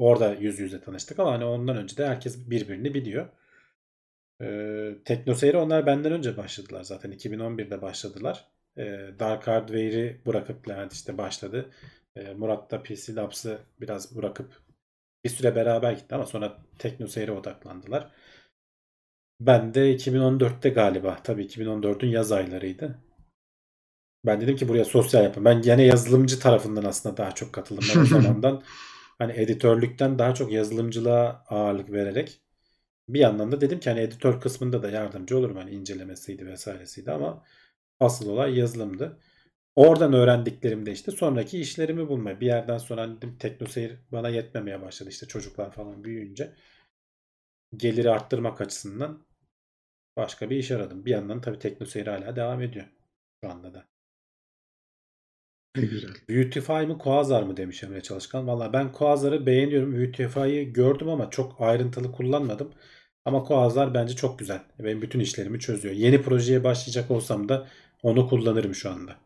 Orada 0.00 0.34
yüz 0.34 0.58
yüze 0.58 0.80
tanıştık 0.80 1.18
ama 1.18 1.32
hani 1.32 1.44
ondan 1.44 1.76
önce 1.76 1.96
de 1.96 2.06
herkes 2.06 2.50
birbirini 2.50 2.94
biliyor. 2.94 3.28
Ee, 4.42 4.94
TeknoSeyir'e 5.04 5.56
onlar 5.56 5.86
benden 5.86 6.12
önce 6.12 6.36
başladılar 6.36 6.82
zaten. 6.82 7.12
2011'de 7.12 7.82
başladılar. 7.82 8.48
Ee, 8.76 9.10
Dark 9.18 9.46
Hardware'i 9.48 10.20
bırakıp 10.26 10.68
Levent 10.68 10.92
işte 10.92 11.18
başladı. 11.18 11.70
Ee, 12.16 12.34
Murat 12.34 12.70
da 12.70 12.82
PC 12.82 13.14
Labs'ı 13.14 13.58
biraz 13.80 14.16
bırakıp 14.16 14.62
bir 15.24 15.30
süre 15.30 15.56
beraber 15.56 15.92
gitti 15.92 16.14
ama 16.14 16.26
sonra 16.26 16.58
TeknoSeyir'e 16.78 17.32
odaklandılar. 17.32 18.10
Ben 19.40 19.74
de 19.74 19.94
2014'te 19.94 20.70
galiba. 20.70 21.18
Tabii 21.24 21.44
2014'ün 21.44 22.10
yaz 22.10 22.32
aylarıydı. 22.32 22.98
Ben 24.26 24.40
dedim 24.40 24.56
ki 24.56 24.68
buraya 24.68 24.84
sosyal 24.84 25.24
yapın. 25.24 25.44
Ben 25.44 25.62
gene 25.62 25.82
yazılımcı 25.82 26.40
tarafından 26.40 26.84
aslında 26.84 27.16
daha 27.16 27.32
çok 27.34 27.52
katıldım. 27.52 27.84
Ben 27.94 28.00
o 28.00 28.04
zamandan 28.22 28.62
hani 29.20 29.32
editörlükten 29.32 30.18
daha 30.18 30.34
çok 30.34 30.52
yazılımcılığa 30.52 31.44
ağırlık 31.48 31.92
vererek 31.92 32.42
bir 33.14 33.20
yandan 33.20 33.52
da 33.52 33.60
dedim 33.60 33.80
ki 33.80 33.90
hani 33.90 34.00
editör 34.00 34.40
kısmında 34.40 34.82
da 34.82 34.90
yardımcı 34.90 35.38
olurum. 35.38 35.56
Hani 35.56 35.70
incelemesiydi 35.70 36.46
vesairesiydi 36.46 37.12
ama 37.12 37.44
asıl 38.00 38.28
olay 38.28 38.58
yazılımdı. 38.58 39.20
Oradan 39.76 40.12
öğrendiklerim 40.12 40.86
de 40.86 40.92
işte 40.92 41.12
sonraki 41.12 41.60
işlerimi 41.60 42.08
bulmaya. 42.08 42.40
Bir 42.40 42.46
yerden 42.46 42.78
sonra 42.78 43.02
hani 43.02 43.16
dedim 43.16 43.38
teknoseyir 43.38 43.98
bana 44.12 44.28
yetmemeye 44.28 44.82
başladı 44.82 45.10
işte 45.10 45.26
çocuklar 45.26 45.72
falan 45.72 46.04
büyüyünce. 46.04 46.54
Geliri 47.76 48.10
arttırmak 48.10 48.60
açısından 48.60 49.26
başka 50.16 50.50
bir 50.50 50.56
iş 50.56 50.70
aradım. 50.70 51.04
Bir 51.06 51.10
yandan 51.10 51.40
tabii 51.40 51.58
teknoseyir 51.58 52.06
hala 52.06 52.36
devam 52.36 52.62
ediyor 52.62 52.86
şu 53.44 53.50
anda 53.50 53.74
da. 53.74 53.88
Ne 55.76 55.82
güzel. 55.82 56.10
Beautify 56.28 56.72
mı 56.72 56.98
Quasar 56.98 57.42
mı 57.42 57.56
demiş 57.56 57.82
Emre 57.82 58.00
Çalışkan. 58.02 58.46
Valla 58.46 58.72
ben 58.72 58.92
Quasar'ı 58.92 59.46
beğeniyorum. 59.46 59.94
Beautify'ı 59.94 60.72
gördüm 60.72 61.08
ama 61.08 61.30
çok 61.30 61.60
ayrıntılı 61.60 62.12
kullanmadım. 62.12 62.72
Ama 63.24 63.44
Koazlar 63.44 63.94
bence 63.94 64.16
çok 64.16 64.38
güzel. 64.38 64.62
Benim 64.78 65.02
bütün 65.02 65.20
işlerimi 65.20 65.60
çözüyor. 65.60 65.94
Yeni 65.94 66.22
projeye 66.22 66.64
başlayacak 66.64 67.10
olsam 67.10 67.48
da 67.48 67.68
onu 68.02 68.28
kullanırım 68.28 68.74
şu 68.74 68.90
anda. 68.90 69.16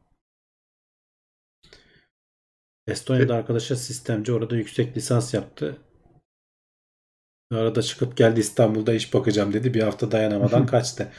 Estonya'da 2.86 3.34
arkadaşa 3.34 3.76
sistemci 3.76 4.32
orada 4.32 4.56
yüksek 4.56 4.96
lisans 4.96 5.34
yaptı. 5.34 5.76
Arada 7.52 7.82
çıkıp 7.82 8.16
geldi 8.16 8.40
İstanbul'da 8.40 8.94
iş 8.94 9.14
bakacağım 9.14 9.52
dedi. 9.52 9.74
Bir 9.74 9.82
hafta 9.82 10.10
dayanamadan 10.12 10.66
kaçtı. 10.74 11.12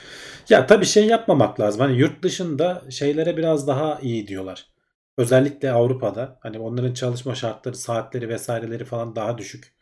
Ya 0.50 0.68
tabii 0.68 0.86
şey 0.86 1.08
yapmamak 1.08 1.60
lazım. 1.60 1.82
Hani 1.82 1.98
yurt 1.98 2.24
dışında 2.24 2.84
şeylere 2.90 3.38
biraz 3.38 3.68
daha 3.68 4.00
iyi 4.00 4.28
diyorlar. 4.28 4.75
Özellikle 5.18 5.72
Avrupa'da. 5.72 6.40
Hani 6.42 6.60
onların 6.60 6.94
çalışma 6.94 7.36
şartları, 7.36 7.76
saatleri 7.76 8.30
vesaireleri 8.30 8.86
falan 8.86 9.16
daha 9.16 9.38
düşük. 9.38 9.76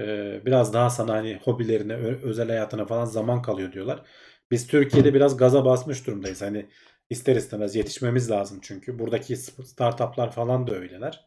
Ee, 0.00 0.42
biraz 0.46 0.74
daha 0.74 0.90
sana 0.90 1.12
hani 1.14 1.40
hobilerine, 1.44 1.94
özel 1.94 2.48
hayatına 2.48 2.86
falan 2.86 3.04
zaman 3.04 3.42
kalıyor 3.42 3.72
diyorlar. 3.72 4.02
Biz 4.50 4.66
Türkiye'de 4.66 5.14
biraz 5.14 5.36
gaza 5.36 5.64
basmış 5.64 6.06
durumdayız. 6.06 6.42
Hani 6.42 6.68
ister 7.10 7.36
istemez 7.36 7.76
yetişmemiz 7.76 8.30
lazım 8.30 8.58
çünkü. 8.62 8.98
Buradaki 8.98 9.36
startuplar 9.36 10.32
falan 10.32 10.66
da 10.66 10.74
öyleler. 10.74 11.26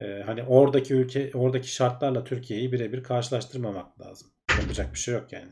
Ee, 0.00 0.22
hani 0.26 0.42
oradaki 0.42 0.94
ülke, 0.94 1.30
oradaki 1.34 1.72
şartlarla 1.72 2.24
Türkiye'yi 2.24 2.72
birebir 2.72 3.02
karşılaştırmamak 3.02 4.00
lazım. 4.00 4.28
Yapacak 4.60 4.94
bir 4.94 4.98
şey 4.98 5.14
yok 5.14 5.32
yani. 5.32 5.50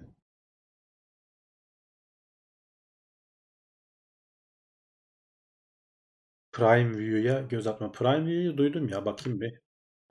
Prime 6.59 6.99
View'ya 6.99 7.41
göz 7.43 7.67
atma. 7.67 7.93
Prime 7.93 8.27
View'yu 8.27 8.57
duydum 8.59 8.89
ya. 8.89 9.05
Bakayım 9.07 9.41
bir. 9.41 9.61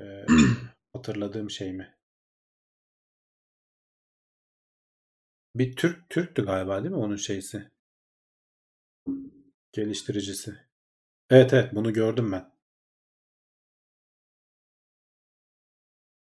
Ee, 0.01 0.25
hatırladığım 0.93 1.49
şey 1.51 1.73
mi? 1.73 1.97
Bir 5.55 5.75
Türk 5.75 6.09
Türktü 6.09 6.45
galiba 6.45 6.83
değil 6.83 6.91
mi 6.95 6.97
onun 7.01 7.15
şeysi? 7.15 7.71
Geliştiricisi. 9.71 10.55
Evet 11.29 11.53
evet 11.53 11.75
bunu 11.75 11.93
gördüm 11.93 12.31
ben. 12.31 12.51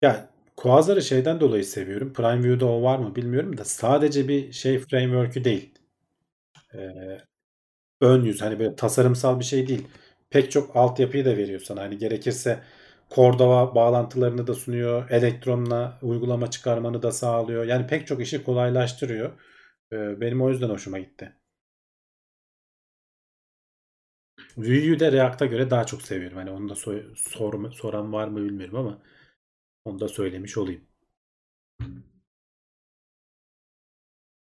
Ya 0.03 0.31
Quasar'ı 0.57 1.03
şeyden 1.03 1.41
dolayı 1.41 1.65
seviyorum. 1.65 2.13
Prime 2.13 2.43
View'da 2.45 2.67
o 2.67 2.83
var 2.83 2.99
mı 2.99 3.17
bilmiyorum 3.17 3.57
da 3.59 3.65
sadece 3.65 4.29
bir 4.29 4.53
şey 4.53 4.79
framework'ü 4.79 5.45
değil. 5.45 5.75
Ee, 6.75 7.19
ön 8.01 8.23
yüz 8.25 8.43
hani 8.43 8.59
böyle 8.59 8.77
tasarımsal 8.77 9.41
bir 9.41 9.45
şey 9.45 9.69
değil. 9.69 9.89
Pek 10.31 10.51
çok 10.51 10.77
altyapıyı 10.77 11.25
da 11.25 11.37
veriyor 11.37 11.61
sana. 11.61 11.83
Hani 11.83 11.99
gerekirse 11.99 12.63
Cordova 13.15 13.75
bağlantılarını 13.75 14.47
da 14.47 14.55
sunuyor. 14.55 15.11
Elektronla 15.11 15.99
uygulama 16.03 16.51
çıkarmanı 16.51 17.03
da 17.03 17.13
sağlıyor. 17.13 17.65
Yani 17.65 17.87
pek 17.87 18.07
çok 18.07 18.21
işi 18.23 18.45
kolaylaştırıyor. 18.45 19.41
Ee, 19.93 20.21
benim 20.21 20.43
o 20.43 20.51
yüzden 20.51 20.69
hoşuma 20.71 20.99
gitti. 20.99 21.33
Vue'yu 24.57 25.01
de 25.01 25.13
React'a 25.13 25.47
göre 25.47 25.71
daha 25.71 25.87
çok 25.87 26.03
seviyorum. 26.03 26.37
Hani 26.39 26.51
onu 26.51 26.69
da 26.69 26.73
so- 26.75 27.17
sor- 27.17 27.73
soran 27.73 28.13
var 28.13 28.29
mı 28.29 28.45
bilmiyorum 28.45 28.77
ama 28.77 29.03
onu 29.85 30.01
da 30.01 30.09
söylemiş 30.09 30.59
olayım. 30.59 30.85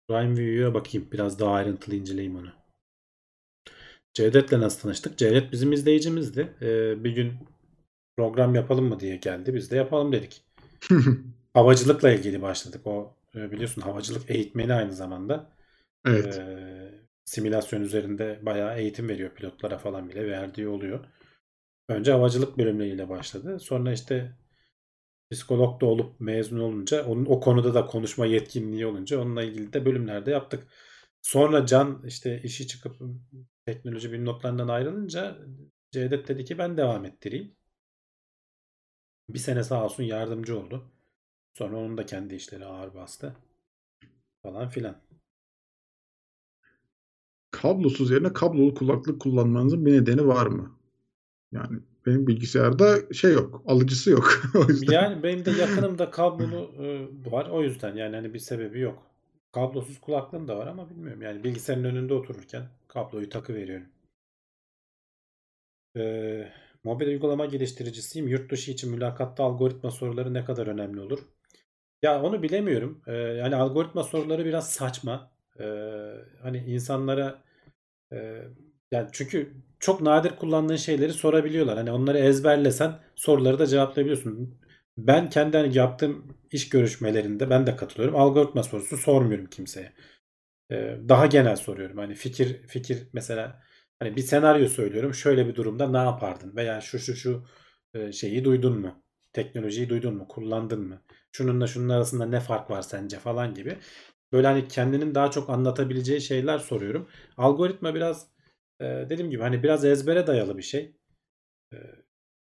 Prime 0.08 0.36
View'ya 0.38 0.74
bakayım. 0.74 1.10
Biraz 1.12 1.40
daha 1.40 1.52
ayrıntılı 1.54 1.96
inceleyeyim 1.96 2.36
onu. 2.36 2.54
Cevdet'le 4.14 4.52
nasıl 4.52 4.82
tanıştık? 4.82 5.18
Cevdet 5.18 5.52
bizim 5.52 5.72
izleyicimizdi. 5.72 6.54
Ee, 6.62 7.04
bir 7.04 7.12
gün 7.12 7.34
program 8.18 8.56
yapalım 8.56 8.86
mı 8.86 9.00
diye 9.00 9.16
geldi. 9.16 9.54
Biz 9.54 9.72
de 9.72 9.76
yapalım 9.76 10.12
dedik. 10.12 10.42
Havacılıkla 11.54 12.12
ilgili 12.12 12.42
başladık. 12.42 12.88
O 12.88 13.16
e, 13.36 13.52
biliyorsun 13.52 13.82
havacılık 13.82 14.30
eğitmeni 14.30 14.74
aynı 14.74 14.94
zamanda. 14.94 15.50
Evet. 16.06 16.38
Ee, 16.38 16.92
simülasyon 17.26 17.82
üzerinde 17.82 18.40
bayağı 18.42 18.80
eğitim 18.80 19.10
veriyor 19.10 19.36
pilotlara 19.36 19.78
falan 19.78 20.10
bile 20.10 20.28
verdiği 20.28 20.68
oluyor. 20.68 21.06
Önce 21.90 22.12
havacılık 22.12 22.58
bölümleriyle 22.58 23.10
başladı. 23.10 23.60
Sonra 23.60 23.94
işte 23.94 24.36
psikolog 25.32 25.82
da 25.82 25.86
olup 25.86 26.20
mezun 26.20 26.60
olunca 26.60 27.06
onun 27.06 27.26
o 27.26 27.40
konuda 27.40 27.74
da 27.74 27.86
konuşma 27.86 28.26
yetkinliği 28.26 28.86
olunca 28.86 29.20
onunla 29.20 29.44
ilgili 29.44 29.74
de 29.74 29.86
bölümlerde 29.86 30.32
yaptık. 30.32 30.68
Sonra 31.22 31.66
Can 31.66 32.04
işte 32.06 32.42
işi 32.44 32.68
çıkıp 32.68 32.96
teknoloji 33.66 34.12
bilim 34.12 34.26
notlarından 34.26 34.68
ayrılınca 34.68 35.38
Cevdet 35.92 36.28
dedi 36.28 36.46
ki 36.46 36.58
ben 36.58 36.78
devam 36.78 37.06
ettireyim. 37.06 37.56
Bir 39.30 39.40
sene 39.40 39.64
sağ 39.64 39.86
olsun 39.86 40.04
yardımcı 40.04 40.60
oldu. 40.60 40.84
Sonra 41.54 41.78
onun 41.78 41.98
da 41.98 42.06
kendi 42.06 42.36
işleri 42.36 42.66
ağır 42.66 42.94
bastı. 42.94 43.36
Falan 44.44 44.70
filan. 44.70 45.02
Kablosuz 47.52 48.12
yerine 48.12 48.34
kablolu 48.34 48.74
kulaklık 48.74 49.22
kullanmanızın 49.22 49.86
bir 49.86 49.94
nedeni 49.94 50.28
var 50.28 50.48
mı? 50.48 50.78
Yani 51.52 51.80
benim 52.06 52.28
bilgisayarda 52.28 53.14
şey 53.14 53.34
yok, 53.34 53.64
alıcısı 53.68 54.12
yok. 54.12 54.42
o 54.56 54.72
yüzden. 54.72 54.94
Yani 54.94 55.24
benim 55.24 55.46
de 55.46 55.52
yakınımda 55.52 56.12
kablolu 56.12 56.72
e, 56.84 57.08
var. 57.32 57.50
O 57.50 57.64
yüzden 57.64 57.96
yani 57.96 58.16
hani 58.16 58.34
bir 58.34 58.40
sebebi 58.40 58.80
yok. 58.80 59.11
Kablosuz 59.52 60.02
kulaklığım 60.02 60.48
da 60.48 60.58
var 60.58 60.68
ama 60.68 60.90
bilmiyorum. 60.90 61.22
Yani 61.22 61.44
bilgisayarın 61.44 61.84
önünde 61.84 62.14
otururken 62.14 62.70
kabloyu 62.88 63.30
takı 63.30 63.54
veriyorum. 63.54 63.88
Ee, 65.98 66.48
mobil 66.84 67.08
uygulama 67.08 67.46
geliştiricisiyim. 67.46 68.28
Yurt 68.28 68.52
dışı 68.52 68.72
için 68.72 68.92
mülakatta 68.92 69.44
algoritma 69.44 69.92
soruları 69.92 70.34
ne 70.34 70.46
kadar 70.46 70.68
önemli 70.68 71.02
olur? 71.02 71.20
Ya 72.04 72.24
onu 72.24 72.44
bilemiyorum. 72.44 73.04
Ee, 73.08 73.14
yani 73.14 73.56
algoritma 73.56 74.04
soruları 74.04 74.46
biraz 74.46 74.72
saçma. 74.72 75.32
Ee, 75.60 75.66
hani 76.42 76.58
insanlara 76.58 77.44
e, 78.14 78.44
yani 78.92 79.10
çünkü 79.12 79.54
çok 79.80 80.02
nadir 80.02 80.32
kullandığın 80.32 80.76
şeyleri 80.76 81.14
sorabiliyorlar. 81.14 81.78
Hani 81.78 81.92
onları 81.92 82.20
ezberlesen 82.20 83.00
soruları 83.16 83.60
da 83.60 83.68
cevaplayabiliyorsun. 83.68 84.60
Ben 85.08 85.30
kendi 85.30 85.58
hani 85.58 85.78
yaptığım 85.78 86.38
iş 86.52 86.70
görüşmelerinde 86.70 87.50
ben 87.50 87.68
de 87.68 87.76
katılıyorum. 87.76 88.16
Algoritma 88.16 88.64
sorusu 88.64 88.98
sormuyorum 88.98 89.46
kimseye. 89.46 89.94
Ee, 90.72 90.98
daha 91.10 91.26
genel 91.26 91.56
soruyorum. 91.56 91.98
Hani 91.98 92.16
fikir 92.16 92.68
fikir 92.68 93.08
mesela 93.14 93.64
hani 94.00 94.16
bir 94.16 94.22
senaryo 94.22 94.68
söylüyorum. 94.70 95.14
Şöyle 95.14 95.48
bir 95.48 95.56
durumda 95.56 95.90
ne 95.90 95.98
yapardın? 95.98 96.56
Veya 96.56 96.82
şu 96.82 97.00
şu 97.00 97.16
şu 97.16 97.46
e, 97.94 98.12
şeyi 98.12 98.46
duydun 98.46 98.80
mu? 98.80 99.04
Teknolojiyi 99.34 99.90
duydun 99.90 100.16
mu? 100.16 100.28
Kullandın 100.28 100.82
mı? 100.88 101.02
Şununla 101.32 101.68
şunun 101.68 101.90
arasında 101.90 102.26
ne 102.26 102.40
fark 102.40 102.70
var 102.72 102.82
sence 102.82 103.20
falan 103.20 103.54
gibi. 103.54 103.78
Böyle 104.32 104.48
hani 104.48 104.68
kendinin 104.68 105.16
daha 105.16 105.32
çok 105.32 105.50
anlatabileceği 105.50 106.22
şeyler 106.22 106.60
soruyorum. 106.60 107.10
Algoritma 107.38 107.96
biraz 107.96 108.28
e, 108.82 108.86
dediğim 108.86 109.32
gibi 109.32 109.44
hani 109.44 109.64
biraz 109.64 109.86
ezbere 109.86 110.28
dayalı 110.28 110.58
bir 110.58 110.64
şey. 110.64 110.96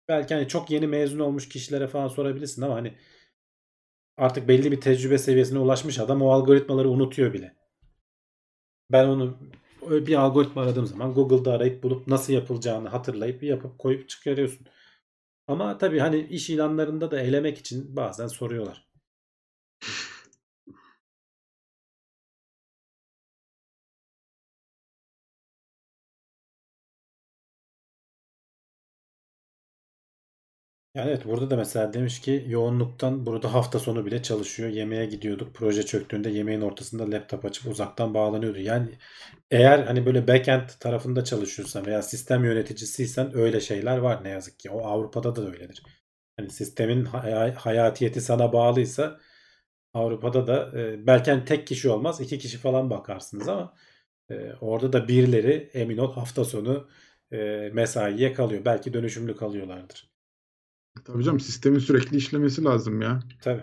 Belki 0.08 0.34
hani 0.34 0.48
çok 0.48 0.70
yeni 0.70 0.86
mezun 0.86 1.18
olmuş 1.18 1.48
kişilere 1.48 1.88
falan 1.88 2.08
sorabilirsin 2.08 2.62
ama 2.62 2.74
hani 2.74 2.94
artık 4.16 4.48
belli 4.48 4.72
bir 4.72 4.80
tecrübe 4.80 5.18
seviyesine 5.18 5.58
ulaşmış 5.58 5.98
adam 5.98 6.22
o 6.22 6.30
algoritmaları 6.30 6.90
unutuyor 6.90 7.32
bile. 7.32 7.56
Ben 8.92 9.08
onu 9.08 9.38
öyle 9.90 10.06
bir 10.06 10.14
algoritma 10.14 10.62
aradığım 10.62 10.86
zaman 10.86 11.14
Google'da 11.14 11.52
arayıp 11.52 11.82
bulup 11.82 12.06
nasıl 12.06 12.32
yapılacağını 12.32 12.88
hatırlayıp 12.88 13.42
yapıp 13.42 13.78
koyup 13.78 14.08
çıkarıyorsun. 14.08 14.66
Ama 15.46 15.78
tabii 15.78 15.98
hani 15.98 16.20
iş 16.20 16.50
ilanlarında 16.50 17.10
da 17.10 17.20
elemek 17.20 17.58
için 17.58 17.96
bazen 17.96 18.26
soruyorlar. 18.26 18.87
Yani 30.98 31.10
evet 31.10 31.24
burada 31.24 31.50
da 31.50 31.56
mesela 31.56 31.92
demiş 31.92 32.20
ki 32.20 32.44
yoğunluktan 32.48 33.26
burada 33.26 33.52
hafta 33.54 33.78
sonu 33.78 34.06
bile 34.06 34.22
çalışıyor. 34.22 34.68
Yemeğe 34.70 35.06
gidiyorduk. 35.06 35.54
Proje 35.54 35.82
çöktüğünde 35.86 36.30
yemeğin 36.30 36.60
ortasında 36.60 37.10
laptop 37.10 37.44
açıp 37.44 37.66
uzaktan 37.66 38.14
bağlanıyordu. 38.14 38.58
Yani 38.60 38.88
eğer 39.50 39.78
hani 39.78 40.06
böyle 40.06 40.28
backend 40.28 40.68
tarafında 40.80 41.24
çalışıyorsan 41.24 41.86
veya 41.86 42.02
sistem 42.02 42.44
yöneticisiysen 42.44 43.36
öyle 43.36 43.60
şeyler 43.60 43.98
var 43.98 44.24
ne 44.24 44.28
yazık 44.30 44.60
ki. 44.60 44.70
O 44.70 44.86
Avrupa'da 44.86 45.36
da 45.36 45.42
öyledir. 45.50 45.82
Hani 46.38 46.50
sistemin 46.50 47.04
hay- 47.04 47.54
hayatiyeti 47.54 48.22
sana 48.22 48.52
bağlıysa 48.52 49.20
Avrupa'da 49.94 50.48
da 50.48 50.80
e, 50.80 51.08
belki 51.08 51.32
hani 51.32 51.46
tek 51.46 51.68
kişi 51.68 51.90
olmaz 51.90 52.22
iki 52.22 52.40
kişi 52.40 52.58
falan 52.58 52.90
bakarsınız 52.90 53.48
ama 53.48 53.74
e, 54.30 54.52
orada 54.60 54.94
da 54.94 55.08
birileri 55.08 55.70
emin 55.74 55.98
ol 55.98 56.14
hafta 56.14 56.46
sonu 56.46 56.90
e, 57.32 57.38
mesaiye 57.74 58.34
kalıyor. 58.34 58.66
Belki 58.66 58.94
dönüşümlü 58.94 59.36
kalıyorlardır. 59.36 60.17
Tabii 61.04 61.24
canım 61.24 61.40
sistemin 61.40 61.78
sürekli 61.78 62.16
işlemesi 62.16 62.64
lazım 62.64 63.02
ya. 63.02 63.20
Tabii. 63.42 63.62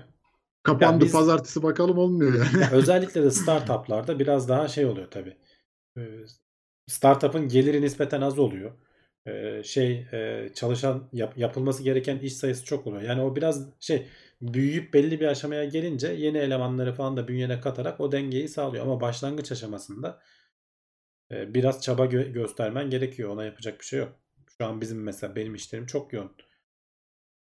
Kapandı 0.63 0.93
Ya 1.03 1.05
biz- 1.05 1.11
pazartesi 1.11 1.63
bakalım 1.63 1.97
olmuyor 1.97 2.33
yani. 2.33 2.61
Ya 2.63 2.71
özellikle 2.71 3.23
de 3.23 3.31
startuplarda 3.31 4.19
biraz 4.19 4.49
daha 4.49 4.67
şey 4.67 4.85
oluyor 4.85 5.11
tabii. 5.11 5.37
Ee, 5.97 6.01
Startup'ın 6.87 7.47
geliri 7.47 7.81
nispeten 7.81 8.21
az 8.21 8.39
oluyor. 8.39 8.71
Ee, 9.27 9.61
Şey 9.63 10.07
e, 10.13 10.49
çalışan 10.55 11.09
yap- 11.13 11.37
yapılması 11.37 11.83
gereken 11.83 12.17
iş 12.19 12.33
sayısı 12.33 12.65
çok 12.65 12.87
oluyor. 12.87 13.01
Yani 13.01 13.21
o 13.21 13.35
biraz 13.35 13.69
şey 13.79 14.07
büyüyüp 14.41 14.93
belli 14.93 15.19
bir 15.19 15.27
aşamaya 15.27 15.65
gelince 15.65 16.07
yeni 16.07 16.37
elemanları 16.37 16.93
falan 16.93 17.17
da 17.17 17.27
bünyene 17.27 17.59
katarak 17.61 17.99
o 17.99 18.11
dengeyi 18.11 18.47
sağlıyor. 18.49 18.83
Ama 18.85 19.01
başlangıç 19.01 19.51
aşamasında 19.51 20.21
e, 21.31 21.53
biraz 21.53 21.81
çaba 21.81 22.05
gö- 22.05 22.31
göstermen 22.31 22.89
gerekiyor. 22.89 23.29
Ona 23.29 23.43
yapacak 23.45 23.79
bir 23.79 23.85
şey 23.85 23.99
yok. 23.99 24.13
Şu 24.57 24.65
an 24.65 24.81
bizim 24.81 25.03
mesela 25.03 25.35
benim 25.35 25.55
işlerim 25.55 25.85
çok 25.85 26.13
yoğun. 26.13 26.31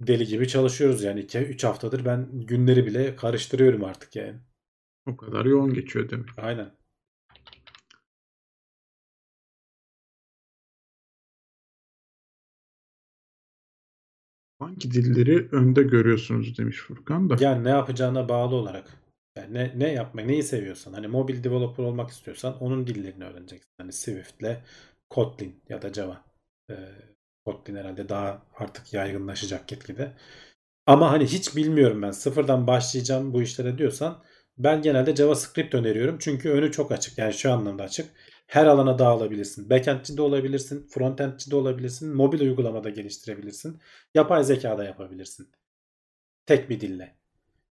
Deli 0.02 0.26
gibi 0.26 0.48
çalışıyoruz 0.48 1.04
yani 1.04 1.20
2-3 1.20 1.64
haftadır 1.64 2.06
ben 2.06 2.28
günleri 2.32 2.86
bile 2.86 3.16
karıştırıyorum 3.16 3.84
artık 3.84 4.16
yani. 4.16 4.40
O 5.08 5.18
kadar 5.18 5.46
yoğun 5.46 5.74
geçiyor 5.74 6.10
demek. 6.10 6.30
Aynen. 6.38 6.72
Hangi 14.60 14.92
dilleri 14.92 15.50
önde 15.52 15.84
görüyorsunuz 15.84 16.58
demiş 16.58 16.78
Furkan 16.78 17.30
da. 17.30 17.38
Yani 17.40 17.64
ne 17.64 17.70
yapacağına 17.70 18.30
bağlı 18.30 18.56
olarak. 18.56 18.98
Yani 19.38 19.54
ne, 19.54 19.74
ne 19.76 19.92
yapmak, 19.92 20.26
neyi 20.26 20.44
seviyorsan. 20.44 20.94
Hani 20.94 21.08
mobil 21.08 21.44
developer 21.44 21.84
olmak 21.84 22.10
istiyorsan 22.10 22.60
onun 22.60 22.88
dillerini 22.88 23.24
öğreneceksin. 23.24 23.72
Hani 23.78 23.94
Swift'le 23.94 24.64
Kotlin 25.10 25.62
ya 25.70 25.82
da 25.82 25.94
Java. 25.94 26.26
Ee, 26.72 26.76
Kotlin 27.46 27.76
herhalde 27.76 28.10
daha 28.10 28.42
artık 28.56 28.94
yaygınlaşacak 28.94 29.68
gitgide. 29.68 30.14
Ama 30.86 31.12
hani 31.12 31.26
hiç 31.26 31.56
bilmiyorum 31.56 32.02
ben 32.02 32.12
sıfırdan 32.12 32.68
başlayacağım 32.68 33.34
bu 33.34 33.42
işlere 33.42 33.78
diyorsan 33.78 34.24
ben 34.58 34.82
genelde 34.82 35.16
JavaScript 35.16 35.76
öneriyorum. 35.76 36.18
Çünkü 36.20 36.50
önü 36.50 36.72
çok 36.72 36.92
açık. 36.92 37.18
Yani 37.18 37.34
şu 37.34 37.52
anlamda 37.52 37.84
açık. 37.84 38.12
Her 38.48 38.66
alana 38.66 39.00
dağılabilirsin. 39.00 39.70
Backend'ci 39.70 40.18
de 40.18 40.22
olabilirsin. 40.22 40.88
Frontend'ci 40.88 41.52
de 41.52 41.56
olabilirsin. 41.56 42.16
Mobil 42.16 42.42
uygulamada 42.42 42.90
geliştirebilirsin. 42.90 43.82
Yapay 44.16 44.44
zeka 44.44 44.78
da 44.78 44.84
yapabilirsin. 44.84 45.52
Tek 46.46 46.70
bir 46.70 46.80
dille. 46.80 47.16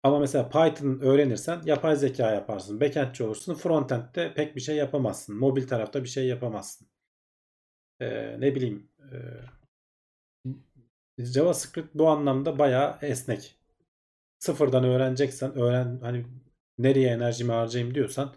Ama 0.03 0.19
mesela 0.19 0.49
Python 0.49 1.01
öğrenirsen 1.01 1.63
yapay 1.65 1.97
zeka 1.97 2.31
yaparsın. 2.31 2.81
Backend'ci 2.81 3.25
olursun. 3.25 3.55
Frontend'de 3.55 4.35
pek 4.35 4.57
bir 4.57 4.61
şey 4.61 4.77
yapamazsın. 4.77 5.37
Mobil 5.37 5.69
tarafta 5.69 6.05
bir 6.05 6.09
şey 6.09 6.27
yapamazsın. 6.27 6.89
Ee, 8.01 8.37
ne 8.41 8.55
bileyim 8.55 8.91
e, 9.13 9.17
JavaScript 11.19 11.95
bu 11.95 12.09
anlamda 12.09 12.59
bayağı 12.59 12.99
esnek. 13.03 13.57
Sıfırdan 14.39 14.85
öğreneceksen 14.85 15.59
öğren 15.59 15.99
hani 16.03 16.25
nereye 16.79 17.09
enerjimi 17.09 17.53
harcayayım 17.53 17.95
diyorsan 17.95 18.35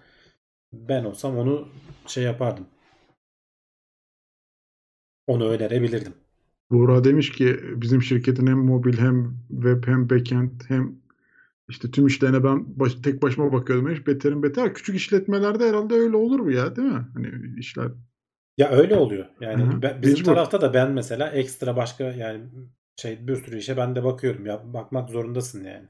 ben 0.73 1.03
olsam 1.03 1.37
onu 1.37 1.69
şey 2.07 2.23
yapardım. 2.23 2.65
Onu 5.27 5.49
önerebilirdim. 5.49 6.13
Buğra 6.71 7.03
demiş 7.03 7.31
ki 7.31 7.59
bizim 7.63 8.01
şirketin 8.01 8.47
hem 8.47 8.57
mobil 8.57 8.97
hem 8.97 9.37
web 9.49 9.87
hem 9.87 10.09
backend 10.09 10.61
hem 10.67 10.95
işte 11.69 11.91
tüm 11.91 12.07
işlerine 12.07 12.43
ben 12.43 12.79
baş, 12.79 12.95
tek 12.95 13.21
başıma 13.21 13.53
bakıyordum 13.53 13.87
demiş. 13.87 14.07
Beterin 14.07 14.43
beter. 14.43 14.73
Küçük 14.73 14.95
işletmelerde 14.95 15.69
herhalde 15.69 15.93
öyle 15.93 16.15
olur 16.15 16.39
mu 16.39 16.51
ya 16.51 16.75
değil 16.75 16.87
mi? 16.87 17.07
Hani 17.13 17.59
işler 17.59 17.91
Ya 18.57 18.69
öyle 18.69 18.95
oluyor. 18.95 19.26
Yani 19.41 19.64
Hı 19.64 19.68
hı. 19.68 19.82
ben- 19.82 20.02
bizim 20.02 20.15
Mecbur. 20.18 20.34
tarafta 20.34 20.61
da 20.61 20.73
ben 20.73 20.91
mesela 20.91 21.30
ekstra 21.30 21.76
başka 21.76 22.03
yani 22.03 22.44
şey 22.95 23.28
bir 23.28 23.36
sürü 23.36 23.57
işe 23.57 23.78
ben 23.78 23.95
de 23.95 24.03
bakıyorum. 24.03 24.45
Ya 24.45 24.73
bakmak 24.73 25.10
zorundasın 25.10 25.64
yani. 25.64 25.88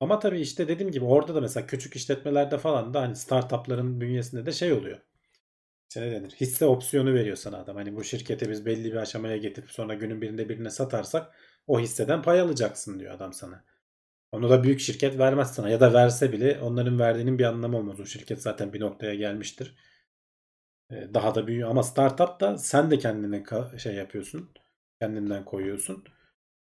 Ama 0.00 0.18
tabii 0.18 0.40
işte 0.40 0.68
dediğim 0.68 0.92
gibi 0.92 1.04
orada 1.04 1.34
da 1.34 1.40
mesela 1.40 1.66
küçük 1.66 1.96
işletmelerde 1.96 2.58
falan 2.58 2.94
da 2.94 3.00
hani 3.02 3.16
startupların 3.16 4.00
bünyesinde 4.00 4.46
de 4.46 4.52
şey 4.52 4.72
oluyor. 4.72 4.98
İşte 5.90 6.02
ne 6.02 6.12
denir? 6.12 6.30
Hisse 6.40 6.66
opsiyonu 6.66 7.14
veriyor 7.14 7.36
sana 7.36 7.58
adam. 7.58 7.76
Hani 7.76 7.96
bu 7.96 8.04
şirketi 8.04 8.50
biz 8.50 8.66
belli 8.66 8.84
bir 8.92 8.96
aşamaya 8.96 9.36
getirip 9.36 9.70
sonra 9.70 9.94
günün 9.94 10.22
birinde 10.22 10.48
birine 10.48 10.70
satarsak 10.70 11.32
o 11.66 11.80
hisseden 11.80 12.22
pay 12.22 12.40
alacaksın 12.40 13.00
diyor 13.00 13.14
adam 13.14 13.32
sana. 13.32 13.64
Onu 14.32 14.50
da 14.50 14.64
büyük 14.64 14.80
şirket 14.80 15.18
vermez 15.18 15.54
sana. 15.54 15.68
Ya 15.68 15.80
da 15.80 15.92
verse 15.94 16.32
bile 16.32 16.60
onların 16.62 16.98
verdiğinin 16.98 17.38
bir 17.38 17.44
anlamı 17.44 17.76
olmaz. 17.78 18.00
O 18.00 18.06
şirket 18.06 18.42
zaten 18.42 18.72
bir 18.72 18.80
noktaya 18.80 19.14
gelmiştir. 19.14 19.76
Daha 20.92 21.34
da 21.34 21.46
büyüyor. 21.46 21.70
Ama 21.70 21.82
startup 21.82 22.40
da 22.40 22.58
sen 22.58 22.90
de 22.90 22.98
kendine 22.98 23.44
şey 23.78 23.94
yapıyorsun. 23.94 24.50
Kendinden 25.00 25.44
koyuyorsun. 25.44 26.04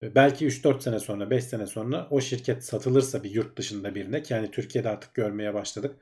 Belki 0.02 0.48
3-4 0.48 0.82
sene 0.82 1.00
sonra, 1.00 1.30
5 1.30 1.44
sene 1.44 1.68
sonra 1.68 2.08
o 2.10 2.22
şirket 2.22 2.66
satılırsa 2.66 3.24
bir 3.24 3.32
yurt 3.32 3.58
dışında 3.58 3.96
birine 3.96 4.24
yani 4.30 4.52
Türkiye'de 4.52 4.90
artık 4.90 5.14
görmeye 5.14 5.54
başladık. 5.54 5.96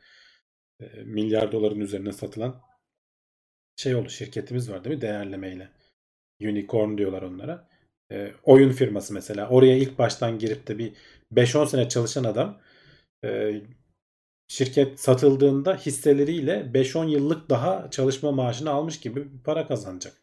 Milyar 1.06 1.52
doların 1.52 1.80
üzerine 1.80 2.14
satılan 2.14 2.62
şey 3.76 3.96
oldu 3.96 4.10
şirketimiz 4.10 4.72
var 4.72 4.84
değil 4.84 4.96
mi 4.96 5.02
değerlemeyle. 5.02 5.72
Unicorn 6.42 6.98
diyorlar 6.98 7.22
onlara. 7.22 7.70
Oyun 8.44 8.72
firması 8.72 9.14
mesela. 9.14 9.50
Oraya 9.50 9.78
ilk 9.78 10.00
baştan 10.00 10.40
girip 10.40 10.68
de 10.68 10.78
bir 10.78 10.94
5-10 11.34 11.68
sene 11.68 11.90
çalışan 11.90 12.24
adam 12.24 12.62
şirket 14.50 15.02
satıldığında 15.02 15.78
hisseleriyle 15.78 16.72
5-10 16.76 17.06
yıllık 17.10 17.52
daha 17.52 17.92
çalışma 17.92 18.34
maaşını 18.34 18.72
almış 18.72 19.02
gibi 19.02 19.34
bir 19.34 19.44
para 19.44 19.68
kazanacak. 19.68 20.14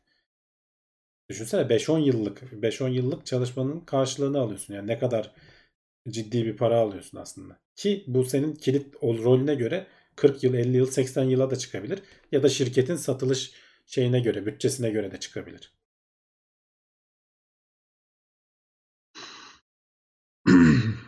Düşünsene 1.30 1.68
5-10 1.68 1.98
yıllık 1.98 2.42
5-10 2.62 2.88
yıllık 2.88 3.26
çalışmanın 3.26 3.80
karşılığını 3.80 4.40
alıyorsun. 4.40 4.74
Yani 4.74 4.86
ne 4.86 4.98
kadar 4.98 5.32
ciddi 6.10 6.46
bir 6.46 6.56
para 6.56 6.80
alıyorsun 6.80 7.18
aslında. 7.18 7.60
Ki 7.76 8.04
bu 8.06 8.24
senin 8.24 8.54
kilit 8.54 8.96
ol- 9.00 9.24
rolüne 9.24 9.54
göre 9.54 9.86
40 10.16 10.44
yıl, 10.44 10.54
50 10.54 10.76
yıl, 10.76 10.86
80 10.90 11.24
yıla 11.24 11.50
da 11.50 11.56
çıkabilir. 11.56 12.02
Ya 12.32 12.42
da 12.42 12.48
şirketin 12.48 12.96
satılış 12.96 13.52
şeyine 13.86 14.20
göre, 14.20 14.46
bütçesine 14.46 14.90
göre 14.90 15.12
de 15.12 15.20
çıkabilir. 15.20 15.72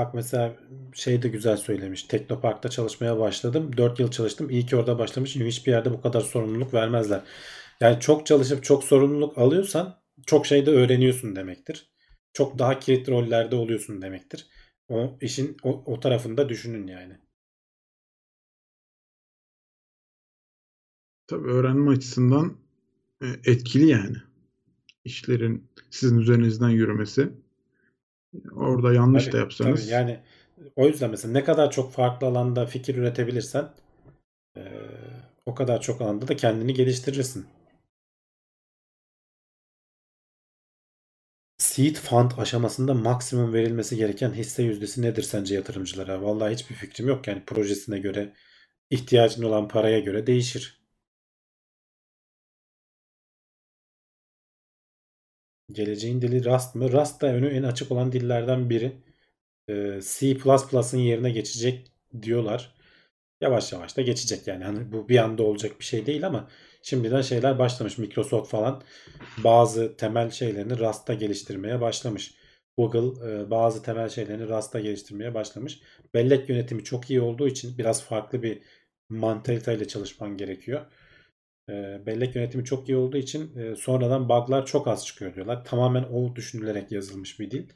Bak 0.00 0.14
mesela 0.14 0.56
şey 0.94 1.22
de 1.22 1.28
güzel 1.28 1.56
söylemiş. 1.56 2.02
Teknopark'ta 2.02 2.68
çalışmaya 2.68 3.18
başladım. 3.18 3.76
4 3.76 4.00
yıl 4.00 4.10
çalıştım. 4.10 4.50
İyi 4.50 4.66
ki 4.66 4.76
orada 4.76 4.98
başlamışım. 4.98 5.46
Hiçbir 5.46 5.72
yerde 5.72 5.92
bu 5.92 6.00
kadar 6.00 6.20
sorumluluk 6.20 6.74
vermezler. 6.74 7.22
Yani 7.80 8.00
çok 8.00 8.26
çalışıp 8.26 8.64
çok 8.64 8.84
sorumluluk 8.84 9.38
alıyorsan 9.38 10.00
çok 10.26 10.46
şey 10.46 10.66
de 10.66 10.70
öğreniyorsun 10.70 11.36
demektir. 11.36 11.90
Çok 12.32 12.58
daha 12.58 12.78
kilit 12.78 13.08
rollerde 13.08 13.56
oluyorsun 13.56 14.02
demektir. 14.02 14.46
O 14.88 15.18
işin 15.20 15.56
o, 15.62 15.82
o 15.86 16.00
tarafında 16.00 16.48
düşünün 16.48 16.86
yani. 16.86 17.18
tabii 21.26 21.48
öğrenme 21.48 21.90
açısından 21.90 22.56
e, 23.22 23.26
etkili 23.26 23.86
yani. 23.88 24.16
İşlerin 25.04 25.68
sizin 25.90 26.18
üzerinizden 26.18 26.68
yürümesi. 26.70 27.32
Orada 28.56 28.92
yanlış 28.94 29.26
Tabii, 29.26 29.32
da 29.32 29.38
yapsanız 29.38 29.86
tabii. 29.86 29.90
yani 29.90 30.20
o 30.76 30.86
yüzden 30.86 31.10
mesela 31.10 31.32
ne 31.32 31.44
kadar 31.44 31.70
çok 31.70 31.92
farklı 31.92 32.26
alanda 32.26 32.66
fikir 32.66 32.94
üretebilirsen 32.96 33.68
eee, 34.56 34.64
o 35.46 35.54
kadar 35.54 35.80
çok 35.82 36.00
alanda 36.02 36.28
da 36.28 36.36
kendini 36.36 36.74
geliştirirsin. 36.74 37.46
Seed 41.58 41.96
fund 41.96 42.30
aşamasında 42.38 42.94
maksimum 42.94 43.52
verilmesi 43.52 43.96
gereken 43.96 44.32
hisse 44.32 44.62
yüzdesi 44.62 45.02
nedir 45.02 45.22
sence 45.22 45.54
yatırımcılara? 45.54 46.22
Vallahi 46.22 46.54
hiçbir 46.54 46.74
fikrim 46.74 47.08
yok. 47.08 47.28
Yani 47.28 47.44
projesine 47.44 47.98
göre, 47.98 48.32
ihtiyacın 48.90 49.42
olan 49.42 49.68
paraya 49.68 50.00
göre 50.00 50.26
değişir. 50.26 50.79
Geleceğin 55.72 56.22
dili 56.22 56.44
Rust 56.44 56.74
mı? 56.74 56.92
Rust 56.92 57.22
da 57.22 57.26
önü 57.26 57.48
en 57.48 57.62
açık 57.62 57.92
olan 57.92 58.12
dillerden 58.12 58.70
biri. 58.70 58.92
Ee, 59.68 60.00
C++'ın 60.02 60.98
yerine 60.98 61.30
geçecek 61.30 61.92
diyorlar. 62.22 62.74
Yavaş 63.40 63.72
yavaş 63.72 63.96
da 63.96 64.02
geçecek 64.02 64.46
yani. 64.46 64.64
Hani 64.64 64.92
bu 64.92 65.08
bir 65.08 65.18
anda 65.18 65.42
olacak 65.42 65.80
bir 65.80 65.84
şey 65.84 66.06
değil 66.06 66.26
ama 66.26 66.48
şimdiden 66.82 67.22
şeyler 67.22 67.58
başlamış. 67.58 67.98
Microsoft 67.98 68.50
falan 68.50 68.82
bazı 69.44 69.96
temel 69.96 70.30
şeylerini 70.30 70.78
Rust'ta 70.78 71.14
geliştirmeye 71.14 71.80
başlamış. 71.80 72.34
Google 72.76 73.30
e, 73.30 73.50
bazı 73.50 73.82
temel 73.82 74.08
şeylerini 74.08 74.48
Rust'ta 74.48 74.80
geliştirmeye 74.80 75.34
başlamış. 75.34 75.80
Bellek 76.14 76.48
yönetimi 76.48 76.84
çok 76.84 77.10
iyi 77.10 77.20
olduğu 77.20 77.48
için 77.48 77.78
biraz 77.78 78.02
farklı 78.04 78.42
bir 78.42 78.62
mantaliteyle 79.08 79.88
çalışman 79.88 80.36
gerekiyor. 80.36 80.86
E, 81.70 82.06
bellek 82.06 82.36
yönetimi 82.36 82.64
çok 82.64 82.88
iyi 82.88 82.96
olduğu 82.96 83.16
için 83.16 83.58
e, 83.58 83.76
sonradan 83.76 84.28
bug'lar 84.28 84.66
çok 84.66 84.88
az 84.88 85.06
çıkıyor 85.06 85.34
diyorlar. 85.34 85.64
Tamamen 85.64 86.02
o 86.02 86.36
düşünülerek 86.36 86.92
yazılmış 86.92 87.40
bir 87.40 87.50
dil. 87.50 87.68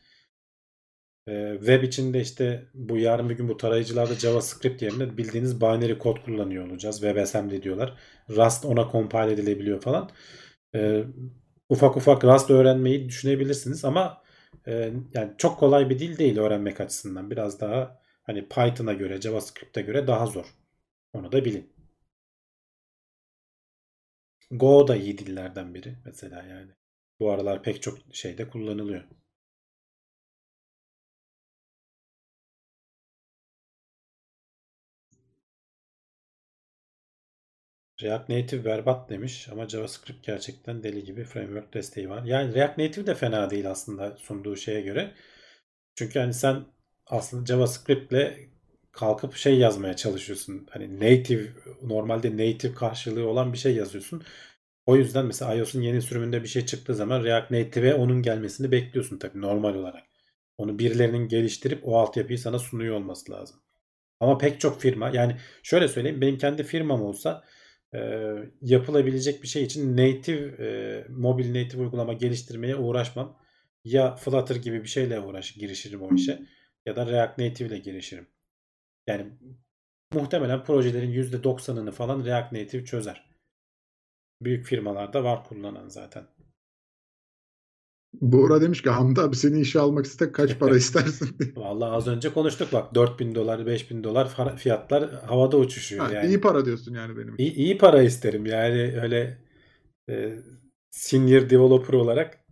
E, 1.28 1.54
web 1.58 1.82
içinde 1.82 2.20
işte 2.20 2.66
bu 2.74 2.98
yarın 2.98 3.30
bir 3.30 3.36
gün 3.36 3.48
bu 3.48 3.56
tarayıcılarda 3.56 4.14
JavaScript 4.14 4.82
yerine 4.82 5.16
bildiğiniz 5.16 5.60
binary 5.60 5.98
kod 5.98 6.16
kullanıyor 6.24 6.68
olacağız. 6.68 7.00
WebAssembly 7.00 7.62
diyorlar. 7.62 7.98
Rust 8.30 8.64
ona 8.64 8.88
compile 8.92 9.32
edilebiliyor 9.32 9.80
falan. 9.80 10.10
E, 10.74 11.04
ufak 11.68 11.96
ufak 11.96 12.24
Rust 12.24 12.50
öğrenmeyi 12.50 13.08
düşünebilirsiniz 13.08 13.84
ama 13.84 14.22
e, 14.66 14.92
yani 15.14 15.32
çok 15.38 15.58
kolay 15.58 15.90
bir 15.90 15.98
dil 15.98 16.18
değil 16.18 16.38
öğrenmek 16.38 16.80
açısından. 16.80 17.30
Biraz 17.30 17.60
daha 17.60 18.00
hani 18.22 18.48
Python'a 18.48 18.92
göre, 18.92 19.20
JavaScript'e 19.20 19.82
göre 19.82 20.06
daha 20.06 20.26
zor. 20.26 20.46
Onu 21.12 21.32
da 21.32 21.44
bilin. 21.44 21.73
Go 24.60 24.84
da 24.88 24.96
iyi 24.96 25.18
dillerden 25.18 25.74
biri 25.74 25.96
mesela 26.04 26.42
yani. 26.42 26.72
Bu 27.20 27.30
aralar 27.30 27.62
pek 27.62 27.82
çok 27.82 27.98
şeyde 28.12 28.48
kullanılıyor. 28.48 29.04
React 38.02 38.28
Native 38.28 38.64
berbat 38.64 39.10
demiş 39.10 39.48
ama 39.52 39.68
JavaScript 39.68 40.26
gerçekten 40.26 40.82
deli 40.82 41.04
gibi 41.04 41.24
framework 41.24 41.74
desteği 41.74 42.10
var. 42.10 42.24
Yani 42.24 42.54
React 42.54 42.78
Native 42.78 43.06
de 43.06 43.14
fena 43.14 43.50
değil 43.50 43.70
aslında 43.70 44.16
sunduğu 44.16 44.56
şeye 44.56 44.80
göre. 44.80 45.14
Çünkü 45.94 46.18
hani 46.18 46.34
sen 46.34 46.64
aslında 47.06 47.46
JavaScript'le 47.46 48.38
kalkıp 48.94 49.36
şey 49.36 49.58
yazmaya 49.58 49.96
çalışıyorsun. 49.96 50.66
Hani 50.70 50.96
native 50.96 51.48
normalde 51.82 52.32
native 52.32 52.74
karşılığı 52.74 53.28
olan 53.28 53.52
bir 53.52 53.58
şey 53.58 53.74
yazıyorsun. 53.74 54.22
O 54.86 54.96
yüzden 54.96 55.26
mesela 55.26 55.54
iOS'un 55.54 55.82
yeni 55.82 56.02
sürümünde 56.02 56.42
bir 56.42 56.48
şey 56.48 56.66
çıktığı 56.66 56.94
zaman 56.94 57.24
React 57.24 57.50
Native'e 57.50 57.94
onun 57.94 58.22
gelmesini 58.22 58.72
bekliyorsun 58.72 59.18
tabii 59.18 59.40
normal 59.40 59.74
olarak. 59.74 60.02
Onu 60.58 60.78
birilerinin 60.78 61.28
geliştirip 61.28 61.80
o 61.88 61.98
altyapıyı 61.98 62.38
sana 62.38 62.58
sunuyor 62.58 62.96
olması 62.96 63.32
lazım. 63.32 63.60
Ama 64.20 64.38
pek 64.38 64.60
çok 64.60 64.80
firma 64.80 65.10
yani 65.10 65.36
şöyle 65.62 65.88
söyleyeyim 65.88 66.20
benim 66.20 66.38
kendi 66.38 66.62
firmam 66.62 67.02
olsa 67.02 67.44
e, 67.94 67.98
yapılabilecek 68.62 69.42
bir 69.42 69.48
şey 69.48 69.62
için 69.62 69.96
native 69.96 70.66
e, 70.66 70.68
mobil 71.08 71.62
native 71.62 71.82
uygulama 71.82 72.12
geliştirmeye 72.12 72.76
uğraşmam. 72.76 73.38
Ya 73.84 74.16
Flutter 74.16 74.56
gibi 74.56 74.82
bir 74.82 74.88
şeyle 74.88 75.20
uğraş 75.20 75.52
girişirim 75.52 76.02
o 76.02 76.14
işe 76.14 76.42
ya 76.86 76.96
da 76.96 77.06
React 77.06 77.38
Native 77.38 77.68
ile 77.68 77.78
girişirim. 77.78 78.26
Yani 79.06 79.32
muhtemelen 80.12 80.64
projelerin 80.64 81.12
%90'ını 81.12 81.92
falan 81.92 82.24
React 82.24 82.52
Native 82.52 82.84
çözer. 82.84 83.30
Büyük 84.42 84.66
firmalarda 84.66 85.24
var 85.24 85.44
kullanan 85.44 85.88
zaten. 85.88 86.26
Buğra 88.20 88.60
demiş 88.60 88.82
ki 88.82 88.90
Hamdi 88.90 89.20
abi 89.20 89.36
seni 89.36 89.60
işe 89.60 89.80
almak 89.80 90.06
iste 90.06 90.32
kaç 90.32 90.58
para 90.58 90.76
istersin 90.84 91.38
diye. 91.38 91.52
Vallahi 91.56 91.90
az 91.90 92.08
önce 92.08 92.32
konuştuk 92.32 92.72
bak 92.72 92.94
4000 92.94 93.34
dolar 93.34 93.66
5000 93.66 94.04
dolar 94.04 94.56
fiyatlar 94.56 95.12
havada 95.12 95.56
uçuşuyor 95.56 96.06
Ha, 96.06 96.12
yani. 96.12 96.28
İyi 96.28 96.40
para 96.40 96.64
diyorsun 96.64 96.94
yani 96.94 97.16
benim. 97.16 97.34
İyi, 97.38 97.54
iyi 97.54 97.78
para 97.78 98.02
isterim 98.02 98.46
yani 98.46 99.00
öyle 99.02 99.38
e, 100.10 100.36
senior 100.90 101.50
developer 101.50 101.94
olarak 101.94 102.43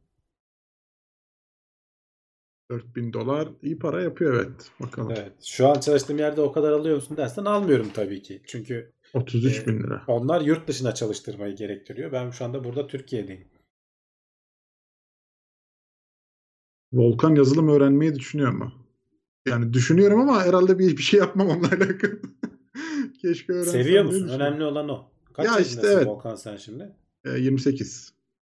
4000 2.73 3.13
dolar 3.13 3.49
iyi 3.63 3.79
para 3.79 4.03
yapıyor 4.03 4.35
evet. 4.35 4.71
Bakalım. 4.81 5.11
evet. 5.17 5.33
Şu 5.45 5.69
an 5.69 5.81
çalıştığım 5.81 6.19
yerde 6.19 6.41
o 6.41 6.53
kadar 6.53 6.73
alıyor 6.73 6.97
musun 6.97 7.17
dersen 7.17 7.45
almıyorum 7.45 7.91
tabii 7.95 8.23
ki. 8.23 8.43
Çünkü 8.47 8.93
33 9.15 9.59
Ee, 9.59 9.67
bin 9.67 9.83
lira. 9.83 10.03
onlar 10.07 10.41
yurt 10.41 10.69
dışına 10.69 10.95
çalıştırmayı 10.95 11.57
gerektiriyor. 11.57 12.13
Ben 12.13 12.31
şu 12.31 12.45
anda 12.45 12.65
burada 12.65 12.87
Türkiye'deyim. 12.87 13.45
Volkan 16.93 17.35
yazılım 17.35 17.69
öğrenmeyi 17.69 18.15
düşünüyor 18.15 18.53
mu? 18.53 18.73
Yani 19.49 19.73
düşünüyorum 19.73 20.21
ama 20.21 20.45
herhalde 20.45 20.79
bir, 20.79 20.97
bir 20.97 21.03
şey 21.03 21.21
yapmam 21.21 21.49
onunla 21.49 21.67
alakalı. 21.77 22.21
Keşke 23.23 23.53
öğrensem 23.53 23.83
Seviyor 23.83 24.05
musun? 24.05 24.29
Önemli 24.29 24.65
olan 24.65 24.89
o. 24.89 25.05
Kaç 25.33 25.47
Ya 25.47 25.53
işte 25.53 25.61
yaşındasın 25.63 25.97
evet. 25.97 26.07
Volkan 26.07 26.35
sen 26.35 26.57
şimdi? 26.57 26.93
Ee, 27.25 27.31
28. 27.31 28.13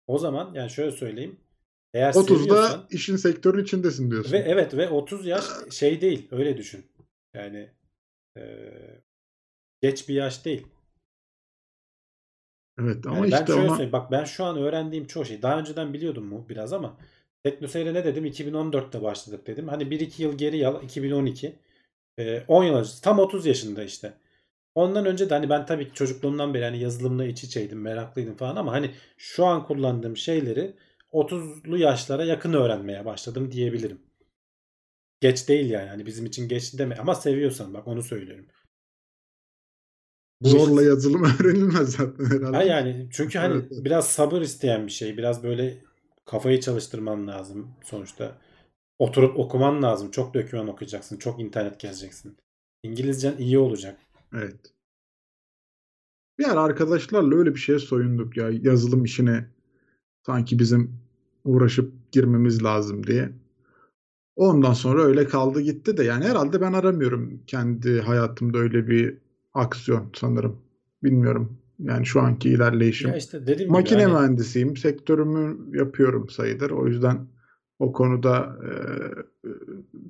O 0.08 0.18
zaman 0.20 0.54
yani 0.54 0.70
şöyle 0.70 0.92
söyleyeyim. 0.92 1.36
Eğer 1.96 2.14
30'da 2.14 2.38
seviyorsan 2.38 2.88
işin 2.92 3.16
sektörün 3.16 3.64
içindesin 3.64 4.12
diyorsun. 4.12 4.32
ve 4.32 4.38
evet 4.38 4.74
ve 4.78 4.90
30 4.90 5.26
yaş 5.26 5.46
şey 5.72 6.02
değil. 6.02 6.28
Öyle 6.32 6.58
düşün. 6.58 6.86
Yani 7.34 7.70
eee, 8.38 9.02
geç 9.82 10.10
bir 10.10 10.14
yaş 10.14 10.46
değil. 10.46 10.68
Evet 12.80 13.06
ama 13.08 13.16
Yani 13.16 13.32
ben 13.32 13.42
işte 13.42 13.54
şöyle 13.54 13.70
söyleyeyim. 13.70 13.92
Bak 13.92 14.12
ben 14.12 14.24
şu 14.24 14.44
an 14.44 14.58
öğrendiğim 14.58 15.08
çoğu 15.08 15.26
şey. 15.26 15.42
Daha 15.42 15.60
önceden 15.60 15.94
biliyordum 15.94 16.26
mu 16.26 16.46
biraz 16.50 16.74
ama 16.74 16.98
Teknoseyir'e 17.44 17.94
ne 17.94 18.06
dedim? 18.06 18.26
2014'te 18.26 19.02
başladık 19.02 19.48
dedim. 19.48 19.68
Hani 19.68 19.84
1-2 19.84 20.22
yıl 20.22 20.38
geri 20.38 20.68
al 20.68 20.84
2012. 20.84 21.56
Ee, 22.20 22.44
10 22.48 22.64
yıl 22.64 22.76
önce. 22.76 22.90
Tam 23.02 23.20
30 23.20 23.46
yaşında 23.46 23.84
işte. 23.84 24.14
Ondan 24.76 25.06
önce 25.06 25.30
de 25.30 25.34
hani 25.34 25.50
ben 25.50 25.66
tabii 25.66 25.88
ki 25.88 25.94
çocukluğumdan 25.94 26.54
beri 26.54 26.64
hani 26.64 26.80
yazılımla 26.80 27.26
iç 27.26 27.44
içeydim, 27.44 27.82
meraklıydım 27.82 28.38
falan 28.38 28.56
ama 28.56 28.72
hani 28.72 28.92
şu 29.18 29.46
an 29.46 29.66
kullandığım 29.66 30.18
şeyleri 30.18 30.74
30'lu 31.16 31.78
yaşlara 31.78 32.24
yakın 32.24 32.54
öğrenmeye 32.54 33.06
başladım 33.06 33.52
diyebilirim. 33.52 34.02
Geç 35.22 35.50
değil 35.50 35.70
yani. 35.70 35.90
Hani 35.90 36.06
bizim 36.06 36.26
için 36.26 36.48
geç 36.48 36.80
deme 36.80 36.96
ama 36.96 37.16
seviyorsan 37.16 37.74
bak 37.74 37.88
onu 37.88 38.04
söylüyorum. 38.04 38.46
Bu 40.42 40.50
zorla 40.50 40.82
iş- 40.82 40.88
yazılım 40.88 41.24
öğrenilmez 41.40 41.92
zaten 41.92 42.26
herhalde. 42.26 42.58
Ha 42.58 42.64
yani 42.64 43.08
çünkü 43.12 43.40
hani 43.40 43.54
evet. 43.54 43.86
biraz 43.86 44.08
sabır 44.08 44.42
isteyen 44.42 44.88
bir 44.88 44.92
şey. 44.92 45.18
Biraz 45.18 45.44
böyle 45.44 45.84
kafayı 46.26 46.60
çalıştırman 46.62 47.28
lazım 47.28 47.72
sonuçta. 47.84 48.38
Oturup 49.00 49.40
okuman 49.40 49.84
lazım. 49.84 50.12
Çok 50.12 50.34
döküman 50.34 50.68
okuyacaksın. 50.68 51.18
Çok 51.18 51.40
internet 51.40 51.80
gezeceksin. 51.80 52.38
İngilizcen 52.84 53.38
iyi 53.38 53.58
olacak. 53.60 54.00
Evet. 54.34 54.74
Bir 56.40 56.50
ara 56.50 56.62
arkadaşlarla 56.62 57.36
öyle 57.36 57.56
bir 57.56 57.60
şeye 57.60 57.80
soyunduk 57.80 58.38
ya 58.38 58.50
yazılım 58.62 59.04
işine 59.04 59.50
sanki 60.26 60.60
bizim 60.60 61.05
uğraşıp 61.46 62.12
girmemiz 62.12 62.64
lazım 62.64 63.08
diye. 63.08 63.30
Ondan 64.36 64.74
sonra 64.74 65.04
öyle 65.04 65.28
kaldı 65.28 65.62
gitti 65.62 65.98
de 65.98 66.04
yani 66.04 66.26
herhalde 66.26 66.62
ben 66.62 66.74
aramıyorum 66.74 67.40
kendi 67.48 68.02
hayatımda 68.02 68.58
öyle 68.58 68.88
bir 68.88 69.18
aksiyon 69.54 70.10
sanırım. 70.16 70.58
Bilmiyorum. 71.04 71.58
Yani 71.80 72.06
şu 72.06 72.22
anki 72.22 72.50
ilerleyişim. 72.50 73.10
Ya 73.10 73.18
işte 73.18 73.40
gibi 73.40 73.68
Makine 73.68 74.06
hani 74.06 74.14
mühendisiyim. 74.14 74.78
Sektörümü 74.78 75.78
yapıyorum 75.78 76.30
sayılır. 76.30 76.72
O 76.72 76.88
yüzden 76.88 77.28
o 77.80 77.92
konuda 77.92 78.58
e, 78.64 78.72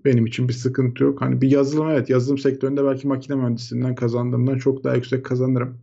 benim 0.05 0.25
için 0.25 0.47
bir 0.47 0.53
sıkıntı 0.53 1.03
yok. 1.03 1.21
Hani 1.21 1.41
bir 1.41 1.51
yazılım 1.51 1.89
evet 1.89 2.09
yazılım 2.09 2.37
sektöründe 2.37 2.83
belki 2.83 3.07
makine 3.07 3.37
mühendisliğinden 3.37 3.95
kazandığımdan 3.95 4.57
çok 4.57 4.83
daha 4.83 4.95
yüksek 4.95 5.25
kazanırım. 5.25 5.77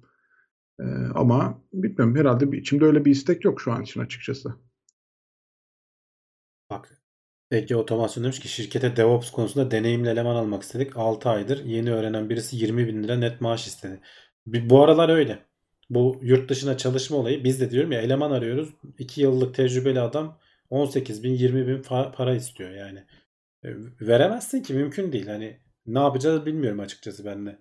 E, 0.81 0.85
ama 1.15 1.63
bilmiyorum 1.73 2.17
herhalde 2.17 2.53
bir, 2.53 2.59
içimde 2.59 2.85
öyle 2.85 3.05
bir 3.05 3.11
istek 3.11 3.45
yok 3.45 3.61
şu 3.61 3.73
an 3.73 3.83
için 3.83 4.01
açıkçası. 4.01 4.55
Ege 7.53 7.77
Otomasyon 7.77 8.25
demiş 8.25 8.41
ki 8.41 8.49
şirkete 8.49 8.97
DevOps 8.97 9.31
konusunda 9.31 9.71
deneyimli 9.71 10.09
eleman 10.09 10.35
almak 10.35 10.63
istedik. 10.63 10.97
6 10.97 11.29
aydır 11.29 11.65
yeni 11.65 11.93
öğrenen 11.93 12.31
birisi 12.31 12.57
20 12.57 12.89
bin 12.89 13.03
lira 13.03 13.17
net 13.17 13.41
maaş 13.41 13.67
istedi. 13.67 14.01
Bu 14.47 14.83
aralar 14.83 15.09
öyle. 15.09 15.39
Bu 15.91 16.21
yurt 16.23 16.51
dışına 16.51 16.77
çalışma 16.77 17.17
olayı 17.17 17.45
biz 17.45 17.61
de 17.61 17.71
diyorum 17.71 17.93
ya 17.93 18.01
eleman 18.01 18.31
arıyoruz. 18.31 18.69
2 18.99 19.21
yıllık 19.21 19.55
tecrübeli 19.55 20.01
adam 20.01 20.39
18 20.71 21.23
bin 21.25 21.33
20 21.33 21.67
bin 21.67 21.83
para 22.17 22.35
istiyor 22.35 22.71
yani. 22.71 23.05
E, 23.65 23.69
Veremezsin 24.01 24.63
ki 24.63 24.75
mümkün 24.75 25.13
değil. 25.13 25.27
Hani 25.27 25.61
ne 25.87 25.99
yapacağız 25.99 26.47
bilmiyorum 26.47 26.81
açıkçası 26.81 27.25
ben 27.25 27.47
de. 27.47 27.59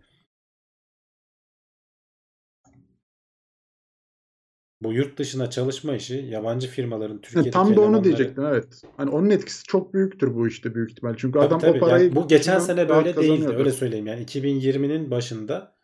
Bu 4.82 4.94
yurt 4.94 5.20
dışına 5.20 5.49
çalışma 5.49 5.95
işi 5.95 6.16
yabancı 6.16 6.68
firmaların 6.68 7.22
Türkiye'deki 7.22 7.53
tam 7.53 7.76
da 7.76 7.82
onu 7.82 8.03
diyecektim 8.03 8.45
evet. 8.45 8.82
Hani 8.98 9.10
onun 9.10 9.30
etkisi 9.30 9.64
çok 9.64 9.94
büyüktür 9.94 10.36
bu 10.36 10.48
işte 10.48 10.76
büyük 10.76 10.91
ihtimal. 10.91 11.16
Çünkü 11.18 11.40
Tabii 11.40 11.48
adam 11.48 11.60
tabii. 11.60 11.78
o 11.78 11.80
parayı 11.80 12.03
Yani 12.03 12.16
bu 12.16 12.28
geçen 12.28 12.60
sene 12.60 12.90
böyle 12.90 13.16
değildi. 13.16 13.48
Öyle 13.48 13.72
söyleyeyim. 13.72 14.08
Yani 14.08 14.24
2020'nin 14.24 15.12
başında 15.12 15.76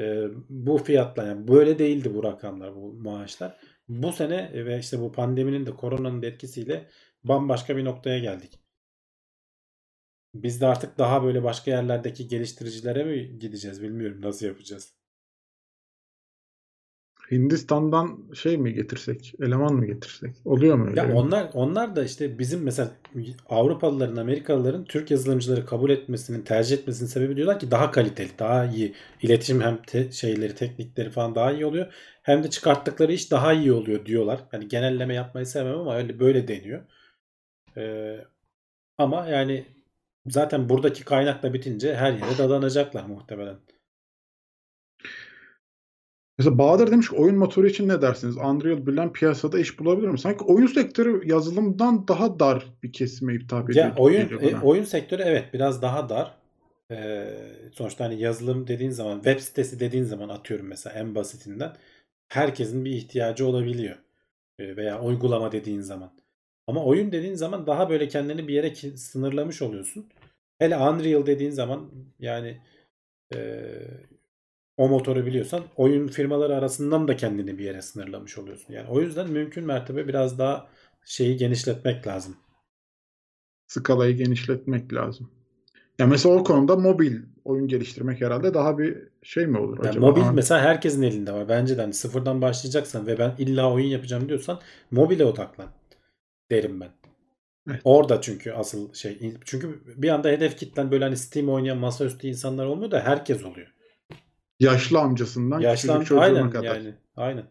e, 0.00 0.24
bu 0.48 0.78
fiyatlar 0.78 1.26
yani 1.26 1.48
böyle 1.48 1.78
değildi 1.78 2.14
bu 2.14 2.24
rakamlar, 2.24 2.74
bu 2.74 2.92
maaşlar. 2.92 3.58
Bu 3.88 4.12
sene 4.12 4.50
ve 4.54 4.78
işte 4.78 5.00
bu 5.00 5.12
pandeminin 5.12 5.66
de 5.66 5.70
koronanın 5.70 6.22
da 6.22 6.26
etkisiyle 6.26 6.88
bambaşka 7.24 7.76
bir 7.76 7.84
noktaya 7.84 8.18
geldik. 8.18 8.60
Biz 10.34 10.60
de 10.60 10.66
artık 10.66 10.98
daha 10.98 11.24
böyle 11.24 11.42
başka 11.42 11.70
yerlerdeki 11.70 12.28
geliştiricilere 12.28 13.04
mi 13.04 13.38
gideceğiz 13.38 13.82
bilmiyorum 13.82 14.20
nasıl 14.22 14.46
yapacağız. 14.46 14.95
Hindistan'dan 17.30 18.18
şey 18.34 18.56
mi 18.58 18.74
getirsek? 18.74 19.34
Eleman 19.40 19.74
mı 19.74 19.86
getirsek? 19.86 20.30
Oluyor 20.44 20.76
mu 20.76 20.86
öyle? 20.86 21.00
Ya 21.00 21.14
onlar 21.14 21.50
onlar 21.54 21.96
da 21.96 22.04
işte 22.04 22.38
bizim 22.38 22.62
mesela 22.62 22.90
Avrupalıların, 23.48 24.16
Amerikalıların 24.16 24.84
Türk 24.84 25.10
yazılımcıları 25.10 25.66
kabul 25.66 25.90
etmesinin, 25.90 26.42
tercih 26.42 26.76
etmesinin 26.76 27.08
sebebi 27.08 27.36
diyorlar 27.36 27.60
ki 27.60 27.70
daha 27.70 27.90
kaliteli, 27.90 28.30
daha 28.38 28.66
iyi 28.66 28.94
iletişim 29.22 29.60
hem 29.60 29.82
te- 29.82 30.12
şeyleri, 30.12 30.54
teknikleri 30.54 31.10
falan 31.10 31.34
daha 31.34 31.52
iyi 31.52 31.66
oluyor. 31.66 31.92
Hem 32.22 32.42
de 32.42 32.50
çıkarttıkları 32.50 33.12
iş 33.12 33.30
daha 33.30 33.52
iyi 33.52 33.72
oluyor 33.72 34.06
diyorlar. 34.06 34.40
Hani 34.50 34.68
genelleme 34.68 35.14
yapmayı 35.14 35.46
sevmem 35.46 35.78
ama 35.78 35.96
öyle 35.96 36.20
böyle 36.20 36.48
deniyor. 36.48 36.82
Ee, 37.76 38.16
ama 38.98 39.26
yani 39.26 39.66
zaten 40.26 40.68
buradaki 40.68 41.04
kaynakla 41.04 41.54
bitince 41.54 41.94
her 41.94 42.12
yere 42.12 42.38
dadanacaklar 42.38 43.04
muhtemelen. 43.04 43.56
Mesela 46.38 46.58
Bahadır 46.58 46.90
demiş 46.90 47.08
ki 47.08 47.16
oyun 47.16 47.36
motoru 47.36 47.66
için 47.66 47.88
ne 47.88 48.02
dersiniz? 48.02 48.36
Unreal 48.36 48.86
bilen 48.86 49.12
piyasada 49.12 49.58
iş 49.58 49.78
bulabilir 49.78 50.08
mi? 50.08 50.18
Sanki 50.18 50.44
oyun 50.44 50.66
sektörü 50.66 51.28
yazılımdan 51.28 52.08
daha 52.08 52.38
dar 52.40 52.66
bir 52.82 52.92
kesime 52.92 53.34
hitap 53.34 53.70
ediyor. 53.70 53.86
Ya 53.86 53.94
oyun 53.96 54.40
e, 54.40 54.60
oyun 54.62 54.84
sektörü 54.84 55.22
evet 55.22 55.44
biraz 55.54 55.82
daha 55.82 56.08
dar. 56.08 56.34
Ee, 56.90 57.28
sonuçta 57.72 58.04
hani 58.04 58.20
yazılım 58.20 58.66
dediğin 58.66 58.90
zaman 58.90 59.14
web 59.14 59.40
sitesi 59.40 59.80
dediğin 59.80 60.04
zaman 60.04 60.28
atıyorum 60.28 60.66
mesela 60.66 60.98
en 60.98 61.14
basitinden 61.14 61.72
herkesin 62.28 62.84
bir 62.84 62.90
ihtiyacı 62.90 63.46
olabiliyor. 63.46 63.96
E, 64.58 64.76
veya 64.76 65.02
uygulama 65.02 65.52
dediğin 65.52 65.80
zaman. 65.80 66.12
Ama 66.66 66.84
oyun 66.84 67.12
dediğin 67.12 67.34
zaman 67.34 67.66
daha 67.66 67.90
böyle 67.90 68.08
kendini 68.08 68.48
bir 68.48 68.54
yere 68.54 68.74
sınırlamış 68.96 69.62
oluyorsun. 69.62 70.08
Hele 70.58 70.76
Unreal 70.76 71.26
dediğin 71.26 71.50
zaman 71.50 71.90
yani 72.18 72.60
e, 73.34 73.38
o 74.76 74.88
motoru 74.88 75.26
biliyorsan 75.26 75.62
oyun 75.76 76.08
firmaları 76.08 76.56
arasından 76.56 77.08
da 77.08 77.16
kendini 77.16 77.58
bir 77.58 77.64
yere 77.64 77.82
sınırlamış 77.82 78.38
oluyorsun. 78.38 78.74
Yani 78.74 78.88
o 78.88 79.00
yüzden 79.00 79.30
mümkün 79.30 79.64
mertebe 79.64 80.08
biraz 80.08 80.38
daha 80.38 80.68
şeyi 81.04 81.36
genişletmek 81.36 82.06
lazım. 82.06 82.36
Skalayı 83.66 84.16
genişletmek 84.16 84.92
lazım. 84.92 85.30
Ya 85.98 86.06
mesela 86.06 86.34
o 86.34 86.44
konuda 86.44 86.76
mobil 86.76 87.16
oyun 87.44 87.68
geliştirmek 87.68 88.20
herhalde 88.20 88.54
daha 88.54 88.78
bir 88.78 88.98
şey 89.22 89.46
mi 89.46 89.58
olur 89.58 89.78
Yani 89.78 89.88
acaba? 89.88 90.06
mobil 90.06 90.22
mesela 90.34 90.60
herkesin 90.60 91.02
elinde 91.02 91.32
var. 91.32 91.48
Bence 91.48 91.76
de 91.76 91.80
hani 91.80 91.92
sıfırdan 91.94 92.42
başlayacaksan 92.42 93.06
ve 93.06 93.18
ben 93.18 93.34
illa 93.38 93.72
oyun 93.72 93.86
yapacağım 93.86 94.28
diyorsan 94.28 94.60
mobile 94.90 95.24
odaklan 95.24 95.68
derim 96.50 96.80
ben. 96.80 96.88
Evet. 97.70 97.80
Orada 97.84 98.20
çünkü 98.20 98.52
asıl 98.52 98.94
şey. 98.94 99.34
Çünkü 99.44 99.80
bir 99.96 100.08
anda 100.08 100.28
hedef 100.28 100.56
kitlen 100.58 100.90
böyle 100.90 101.04
hani 101.04 101.16
Steam 101.16 101.48
oynayan 101.48 101.78
masaüstü 101.78 102.26
insanlar 102.28 102.66
olmuyor 102.66 102.90
da 102.90 103.00
herkes 103.00 103.44
oluyor. 103.44 103.75
Yaşlı 104.60 104.98
amcasından 104.98 105.60
Yaşlan 105.60 106.00
küçücük 106.00 106.08
çocuğuna 106.08 106.24
aynen 106.24 106.50
kadar. 106.50 106.76
yani. 106.76 106.94
Aynen. 107.16 107.44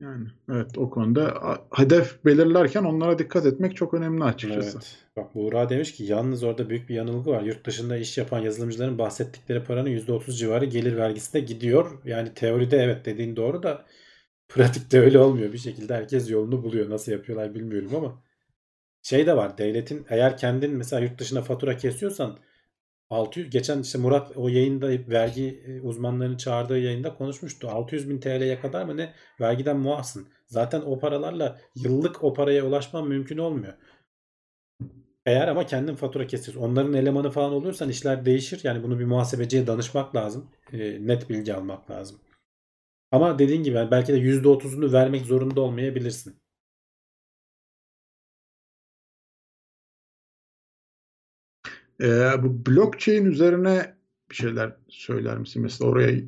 Yani 0.00 0.26
evet 0.50 0.78
o 0.78 0.90
konuda 0.90 1.34
hedef 1.74 2.24
belirlerken 2.24 2.84
onlara 2.84 3.18
dikkat 3.18 3.46
etmek 3.46 3.76
çok 3.76 3.94
önemli 3.94 4.24
açıkçası. 4.24 4.78
Evet. 4.78 4.96
Bak 5.16 5.34
Buğra 5.34 5.68
demiş 5.68 5.92
ki 5.92 6.04
yalnız 6.04 6.42
orada 6.42 6.70
büyük 6.70 6.88
bir 6.88 6.94
yanılgı 6.94 7.30
var. 7.30 7.42
Yurt 7.42 7.66
dışında 7.66 7.96
iş 7.96 8.18
yapan 8.18 8.38
yazılımcıların 8.38 8.98
bahsettikleri 8.98 9.64
paranın 9.64 9.90
%30 9.90 10.32
civarı 10.32 10.64
gelir 10.64 10.96
vergisine 10.96 11.40
gidiyor. 11.40 11.98
Yani 12.04 12.34
teoride 12.34 12.76
evet 12.76 13.04
dediğin 13.04 13.36
doğru 13.36 13.62
da 13.62 13.86
pratikte 14.48 15.00
öyle 15.00 15.18
olmuyor. 15.18 15.52
Bir 15.52 15.58
şekilde 15.58 15.94
herkes 15.94 16.30
yolunu 16.30 16.62
buluyor. 16.62 16.90
Nasıl 16.90 17.12
yapıyorlar 17.12 17.54
bilmiyorum 17.54 17.90
ama 17.96 18.22
şey 19.02 19.26
de 19.26 19.36
var. 19.36 19.58
Devletin 19.58 20.06
eğer 20.08 20.36
kendin 20.36 20.74
mesela 20.76 21.02
yurt 21.02 21.18
dışına 21.18 21.42
fatura 21.42 21.76
kesiyorsan 21.76 22.38
600 23.12 23.50
geçen 23.50 23.82
işte 23.82 23.98
Murat 23.98 24.36
o 24.36 24.48
yayında 24.48 24.88
vergi 24.88 25.62
e, 25.66 25.80
uzmanlarını 25.80 26.38
çağırdığı 26.38 26.78
yayında 26.78 27.14
konuşmuştu. 27.14 27.68
600 27.68 28.10
bin 28.10 28.20
TL'ye 28.20 28.60
kadar 28.60 28.84
mı 28.84 28.96
ne 28.96 29.12
vergiden 29.40 29.76
muafsın. 29.76 30.28
Zaten 30.46 30.80
o 30.80 30.98
paralarla 30.98 31.60
yıllık 31.74 32.24
o 32.24 32.34
paraya 32.34 32.66
ulaşman 32.66 33.08
mümkün 33.08 33.38
olmuyor. 33.38 33.74
Eğer 35.26 35.48
ama 35.48 35.66
kendin 35.66 35.94
fatura 35.94 36.26
kesiyorsun. 36.26 36.62
Onların 36.62 36.94
elemanı 36.94 37.30
falan 37.30 37.52
oluyorsan 37.52 37.88
işler 37.88 38.24
değişir. 38.24 38.60
Yani 38.64 38.82
bunu 38.82 38.98
bir 38.98 39.04
muhasebeciye 39.04 39.66
danışmak 39.66 40.16
lazım. 40.16 40.50
E, 40.72 41.06
net 41.06 41.30
bilgi 41.30 41.54
almak 41.54 41.90
lazım. 41.90 42.20
Ama 43.12 43.38
dediğin 43.38 43.62
gibi 43.62 43.88
belki 43.90 44.12
de 44.12 44.18
%30'unu 44.18 44.92
vermek 44.92 45.26
zorunda 45.26 45.60
olmayabilirsin. 45.60 46.41
Ee, 52.00 52.30
bu 52.42 52.66
blockchain 52.66 53.24
üzerine 53.24 53.94
bir 54.30 54.34
şeyler 54.34 54.72
söyler 54.88 55.38
misin? 55.38 55.62
Mesela 55.62 55.90
oraya 55.90 56.20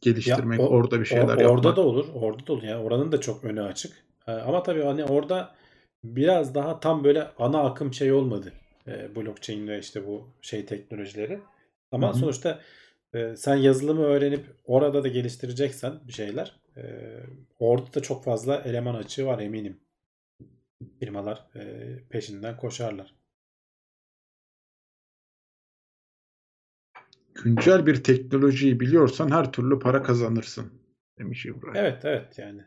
geliştirmek, 0.00 0.58
Ya 0.60 0.66
o- 0.66 0.68
orada 0.68 1.00
bir 1.00 1.04
şeyler 1.04 1.24
O- 1.24 1.40
yapmak. 1.40 1.50
Orada 1.50 1.76
da 1.76 1.80
olur. 1.80 2.06
Orada 2.14 2.46
da 2.46 2.52
olur. 2.52 2.62
Yani 2.62 2.82
oranın 2.82 3.12
da 3.12 3.20
çok 3.20 3.44
önü 3.44 3.62
açık. 3.62 3.92
Ee, 4.26 4.32
ama 4.32 4.62
tabii 4.62 4.82
hani 4.82 5.04
orada 5.04 5.54
biraz 6.04 6.54
daha 6.54 6.80
tam 6.80 7.04
böyle 7.04 7.28
ana 7.38 7.62
akım 7.62 7.94
şey 7.94 8.12
olmadı. 8.12 8.52
Ee, 8.86 9.16
blockchain 9.16 9.68
ve 9.68 9.78
işte 9.78 10.06
bu 10.06 10.28
şey 10.42 10.66
teknolojileri. 10.66 11.40
Ama 11.92 12.08
Hı 12.08 12.12
hı. 12.12 12.18
sonuçta 12.18 12.60
e, 13.14 13.36
sen 13.36 13.56
yazılımı 13.56 14.02
öğrenip 14.02 14.44
orada 14.64 15.04
da 15.04 15.08
geliştireceksen 15.08 15.92
bir 16.08 16.12
şeyler 16.12 16.60
e, 16.76 16.82
orada 17.58 17.94
da 17.94 18.02
çok 18.02 18.24
fazla 18.24 18.56
eleman 18.64 18.94
açığı 18.94 19.26
var 19.26 19.38
eminim. 19.38 19.76
Firmalar 21.00 21.46
e, 21.56 21.62
peşinden 22.10 22.56
koşarlar. 22.56 23.14
Güncel 27.44 27.86
bir 27.86 28.04
teknolojiyi 28.04 28.80
biliyorsan 28.80 29.30
her 29.30 29.52
türlü 29.52 29.78
para 29.78 30.02
kazanırsın 30.02 30.72
demiş 31.18 31.46
İbrahim. 31.46 31.76
Evet 31.76 32.04
evet 32.04 32.38
yani. 32.38 32.62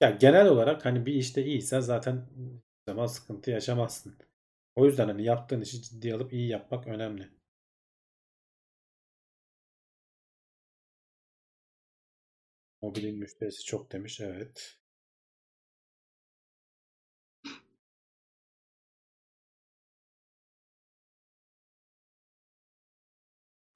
Ya 0.00 0.10
genel 0.10 0.48
olarak 0.48 0.84
hani 0.84 1.06
bir 1.06 1.14
işte 1.14 1.44
iyiysen 1.44 1.80
zaten 1.80 2.26
zaman 2.88 3.06
sıkıntı 3.06 3.50
yaşamazsın. 3.50 4.16
O 4.74 4.86
yüzden 4.86 5.08
hani 5.08 5.24
yaptığın 5.24 5.60
işi 5.60 5.82
ciddiye 5.82 6.14
alıp 6.14 6.32
iyi 6.32 6.48
yapmak 6.48 6.86
önemli. 6.86 7.28
Mobilin 12.82 13.18
müşterisi 13.18 13.64
çok 13.64 13.92
demiş. 13.92 14.20
Evet. 14.20 14.76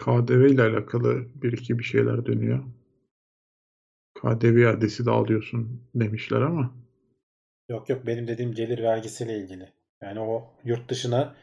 KDV 0.01 0.51
ile 0.51 0.63
alakalı 0.63 1.27
bir 1.43 1.53
iki 1.53 1.79
bir 1.79 1.85
şeyler 1.85 2.27
dönüyor. 2.27 2.65
KDV 4.15 4.61
iadesi 4.61 5.07
de 5.07 5.11
alıyorsun 5.11 5.83
demişler 5.95 6.41
ama 6.41 6.75
Yok 7.69 7.89
yok 7.89 8.07
benim 8.07 8.29
dediğim 8.29 8.55
gelir 8.55 8.83
vergisiyle 8.83 9.39
ilgili. 9.39 9.73
Yani 10.03 10.21
o 10.21 10.53
yurt 10.65 10.89
dışına 10.91 11.35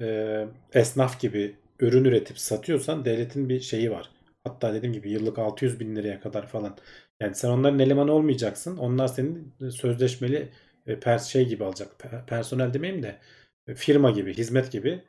e, 0.00 0.46
esnaf 0.72 1.20
gibi 1.20 1.56
ürün 1.80 2.04
üretip 2.04 2.38
satıyorsan 2.38 3.04
devletin 3.04 3.48
bir 3.48 3.60
şeyi 3.60 3.90
var. 3.90 4.10
Hatta 4.44 4.74
dediğim 4.74 4.92
gibi 4.92 5.10
yıllık 5.10 5.38
600 5.38 5.80
bin 5.80 5.96
liraya 5.96 6.20
kadar 6.20 6.46
falan. 6.46 6.76
Yani 7.20 7.34
sen 7.34 7.48
onların 7.48 7.78
elemanı 7.78 8.12
olmayacaksın. 8.12 8.76
Onlar 8.76 9.08
senin 9.08 9.54
sözleşmeli 9.70 10.48
e, 10.86 11.00
pers 11.00 11.26
şey 11.28 11.48
gibi 11.48 11.64
alacak. 11.64 11.92
Pe- 12.00 12.26
Personel 12.26 12.74
demeyeyim 12.74 13.02
de 13.02 13.18
e, 13.68 13.74
firma 13.74 14.10
gibi, 14.10 14.34
hizmet 14.34 14.72
gibi. 14.72 15.02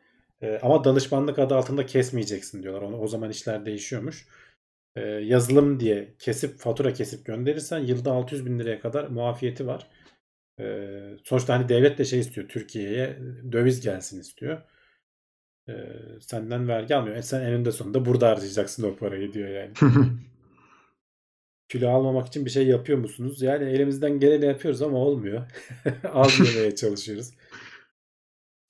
E, 0.46 0.60
ama 0.62 0.84
danışmanlık 0.84 1.40
adı 1.40 1.56
altında 1.56 1.86
kesmeyeceksin 1.86 2.64
diyorlar. 2.64 2.82
O, 2.82 2.88
o 2.88 3.08
zaman 3.08 3.30
işler 3.30 3.66
değişiyormuş. 3.66 4.28
E, 4.96 5.02
yazılım 5.02 5.80
diye 5.80 6.16
kesip 6.20 6.60
fatura 6.60 6.94
kesip 6.94 7.26
gönderirsen 7.26 7.80
yılda 7.80 8.12
600 8.12 8.46
bin 8.46 8.60
liraya 8.60 8.80
kadar 8.80 9.08
muafiyeti 9.08 9.68
var. 9.68 9.88
Ee, 10.60 11.18
sonuçta 11.24 11.54
hani 11.54 11.70
devlet 11.70 11.98
de 11.98 12.06
şey 12.06 12.20
istiyor 12.20 12.48
Türkiye'ye 12.48 13.20
döviz 13.52 13.82
gelsin 13.82 14.20
istiyor. 14.22 14.62
Ee, 15.70 15.74
senden 16.20 16.68
vergi 16.68 16.96
almıyor. 16.96 17.16
E 17.16 17.22
sen 17.22 17.42
eninde 17.42 17.72
sonunda 17.72 18.06
burada 18.06 18.30
harcayacaksın 18.30 18.84
o 18.84 18.96
parayı 18.96 19.34
diyor 19.34 19.50
yani. 19.50 19.74
Kilo 21.70 21.90
almamak 21.90 22.28
için 22.28 22.46
bir 22.46 22.50
şey 22.50 22.68
yapıyor 22.68 22.98
musunuz? 23.00 23.42
Yani 23.42 23.64
elimizden 23.70 24.20
geleni 24.20 24.46
yapıyoruz 24.46 24.82
ama 24.82 24.98
olmuyor. 24.98 25.52
Az 26.14 26.40
yemeye 26.40 26.76
çalışıyoruz. 26.76 27.32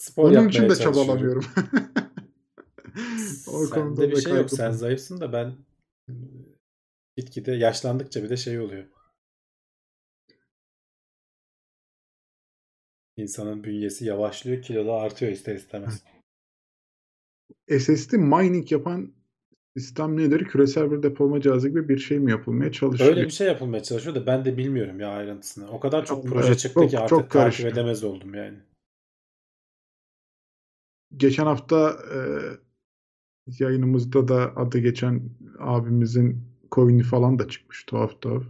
Spor 0.06 0.32
onun 0.32 0.49
için 0.49 0.69
de 0.69 0.76
çabalamıyorum. 0.76 1.45
o 3.48 3.69
konuda 3.69 4.02
Sende 4.02 4.11
bir 4.11 4.22
şey 4.22 4.34
yok. 4.34 4.52
Sen 4.52 4.72
zayıfsın 4.72 5.22
da 5.22 5.34
ben 5.34 5.53
gitgide 7.18 7.52
yaşlandıkça 7.52 8.23
bir 8.23 8.30
de 8.30 8.38
şey 8.38 8.60
oluyor. 8.60 8.84
İnsanın 13.18 13.64
bünyesi 13.64 14.06
yavaşlıyor, 14.06 14.61
kilo 14.61 14.86
da 14.86 14.94
artıyor 14.94 15.32
ister 15.32 15.56
istemez. 15.56 16.03
SSD 17.80 18.14
mining 18.14 18.72
yapan 18.72 19.14
sistem 19.77 20.18
nedir? 20.18 20.45
Küresel 20.45 20.91
bir 20.91 21.03
depolama 21.03 21.41
cihazı 21.41 21.69
gibi 21.69 21.90
bir 21.90 21.98
şey 21.98 22.19
mi 22.19 22.32
yapılmaya 22.32 22.72
çalışıyor? 22.72 23.10
Öyle 23.10 23.23
bir 23.23 23.30
şey 23.30 23.48
yapılmaya 23.48 23.84
çalışıyor 23.84 24.15
da 24.15 24.26
ben 24.26 24.45
de 24.45 24.57
bilmiyorum 24.57 24.99
ya 24.99 25.10
ayrıntısını. 25.10 25.72
O 25.72 25.80
kadar 25.80 26.06
çok 26.06 26.26
Evet, 26.26 26.34
proje 26.34 26.57
çıktı 26.57 26.80
çok- 26.80 26.90
ki 26.90 26.99
artık 26.99 27.10
çok 27.10 27.19
takip 27.19 27.32
karışık. 27.32 27.65
edemez 27.65 28.03
oldum 28.03 28.34
yani. 28.34 28.57
Geçen 31.17 31.45
hafta 31.45 31.97
e, 32.13 32.19
yayınımızda 33.59 34.27
da 34.27 34.55
adı 34.55 34.79
geçen 34.79 35.29
abimizin 35.59 36.43
coin'i 36.71 37.03
falan 37.03 37.39
da 37.39 37.47
çıkmış 37.47 37.83
tuhaf 37.83 38.21
tuhaf. 38.21 38.43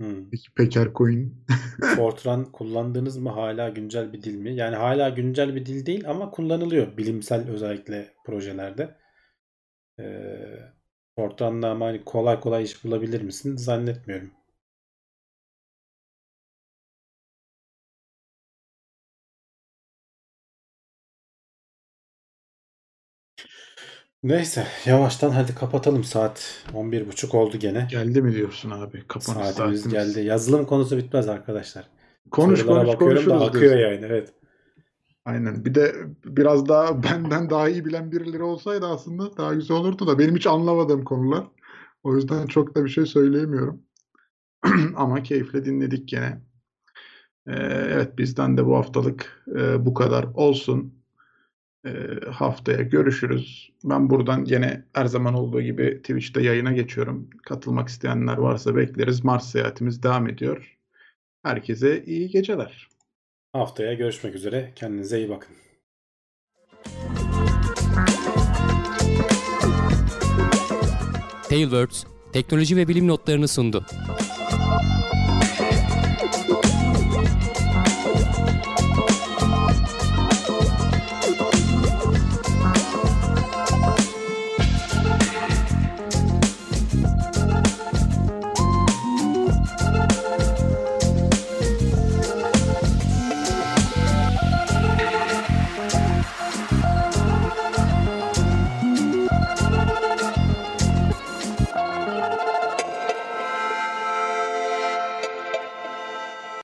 Hmm. 0.00 0.30
Peker 0.56 0.92
coin. 0.94 1.44
Fortran 1.96 2.44
kullandınız 2.44 3.16
mı 3.16 3.30
hala 3.30 3.68
güncel 3.68 4.12
bir 4.12 4.22
dil 4.22 4.34
mi? 4.34 4.54
Yani 4.54 4.76
hala 4.76 5.08
güncel 5.08 5.54
bir 5.54 5.66
dil 5.66 5.86
değil 5.86 6.10
ama 6.10 6.30
kullanılıyor 6.30 6.96
bilimsel 6.96 7.48
özellikle 7.48 8.14
projelerde. 8.26 8.96
Ee, 10.00 10.74
Fortran'la 11.16 11.70
ama 11.70 11.86
hani 11.86 12.04
kolay 12.04 12.40
kolay 12.40 12.64
iş 12.64 12.84
bulabilir 12.84 13.22
misin? 13.22 13.56
Zannetmiyorum. 13.56 14.30
Neyse 24.24 24.66
yavaştan 24.86 25.30
hadi 25.30 25.54
kapatalım 25.54 26.04
saat 26.04 26.64
11.30 26.74 27.36
oldu 27.36 27.56
gene. 27.56 27.88
Geldi 27.90 28.22
mi 28.22 28.32
diyorsun 28.32 28.70
abi? 28.70 29.04
Kapanış 29.08 29.48
Saatimiz 29.48 29.80
saatimiz. 29.80 29.88
geldi. 29.88 30.26
Yazılım 30.26 30.66
konusu 30.66 30.96
bitmez 30.96 31.28
arkadaşlar. 31.28 31.88
Konuş 32.30 32.60
Sorulara 32.60 32.84
konuş 32.84 32.94
bakıyorum 32.94 33.16
da 33.26 33.28
konuşuruz 33.30 33.48
akıyor 33.48 33.76
diyorsun. 33.76 33.94
yani 34.02 34.06
evet. 34.12 34.32
Aynen. 35.24 35.64
Bir 35.64 35.74
de 35.74 35.94
biraz 36.24 36.68
daha 36.68 37.02
benden 37.02 37.50
daha 37.50 37.68
iyi 37.68 37.84
bilen 37.84 38.12
birileri 38.12 38.42
olsaydı 38.42 38.86
aslında 38.86 39.36
daha 39.36 39.54
güzel 39.54 39.76
olurdu 39.76 40.06
da 40.06 40.18
benim 40.18 40.36
hiç 40.36 40.46
anlamadığım 40.46 41.04
konular. 41.04 41.44
O 42.02 42.16
yüzden 42.16 42.46
çok 42.46 42.74
da 42.74 42.84
bir 42.84 42.90
şey 42.90 43.06
söyleyemiyorum. 43.06 43.82
Ama 44.96 45.22
keyifle 45.22 45.64
dinledik 45.64 46.08
gene. 46.08 46.40
Ee, 47.46 47.52
evet 47.92 48.18
bizden 48.18 48.56
de 48.56 48.66
bu 48.66 48.76
haftalık 48.76 49.44
e, 49.56 49.86
bu 49.86 49.94
kadar 49.94 50.24
olsun. 50.34 51.03
Ee, 51.86 51.90
haftaya 52.30 52.82
görüşürüz. 52.82 53.70
Ben 53.84 54.10
buradan 54.10 54.44
gene 54.44 54.84
her 54.92 55.06
zaman 55.06 55.34
olduğu 55.34 55.62
gibi 55.62 55.98
Twitch'te 55.98 56.42
yayına 56.42 56.72
geçiyorum. 56.72 57.30
Katılmak 57.46 57.88
isteyenler 57.88 58.36
varsa 58.36 58.76
bekleriz. 58.76 59.24
Mars 59.24 59.50
seyahatimiz 59.50 60.02
devam 60.02 60.28
ediyor. 60.28 60.78
Herkese 61.42 62.04
iyi 62.04 62.28
geceler. 62.28 62.88
Haftaya 63.52 63.94
görüşmek 63.94 64.34
üzere. 64.34 64.72
Kendinize 64.76 65.18
iyi 65.18 65.28
bakın. 65.28 65.56
Tailwords 71.48 72.04
teknoloji 72.32 72.76
ve 72.76 72.88
bilim 72.88 73.08
notlarını 73.08 73.48
sundu. 73.48 73.86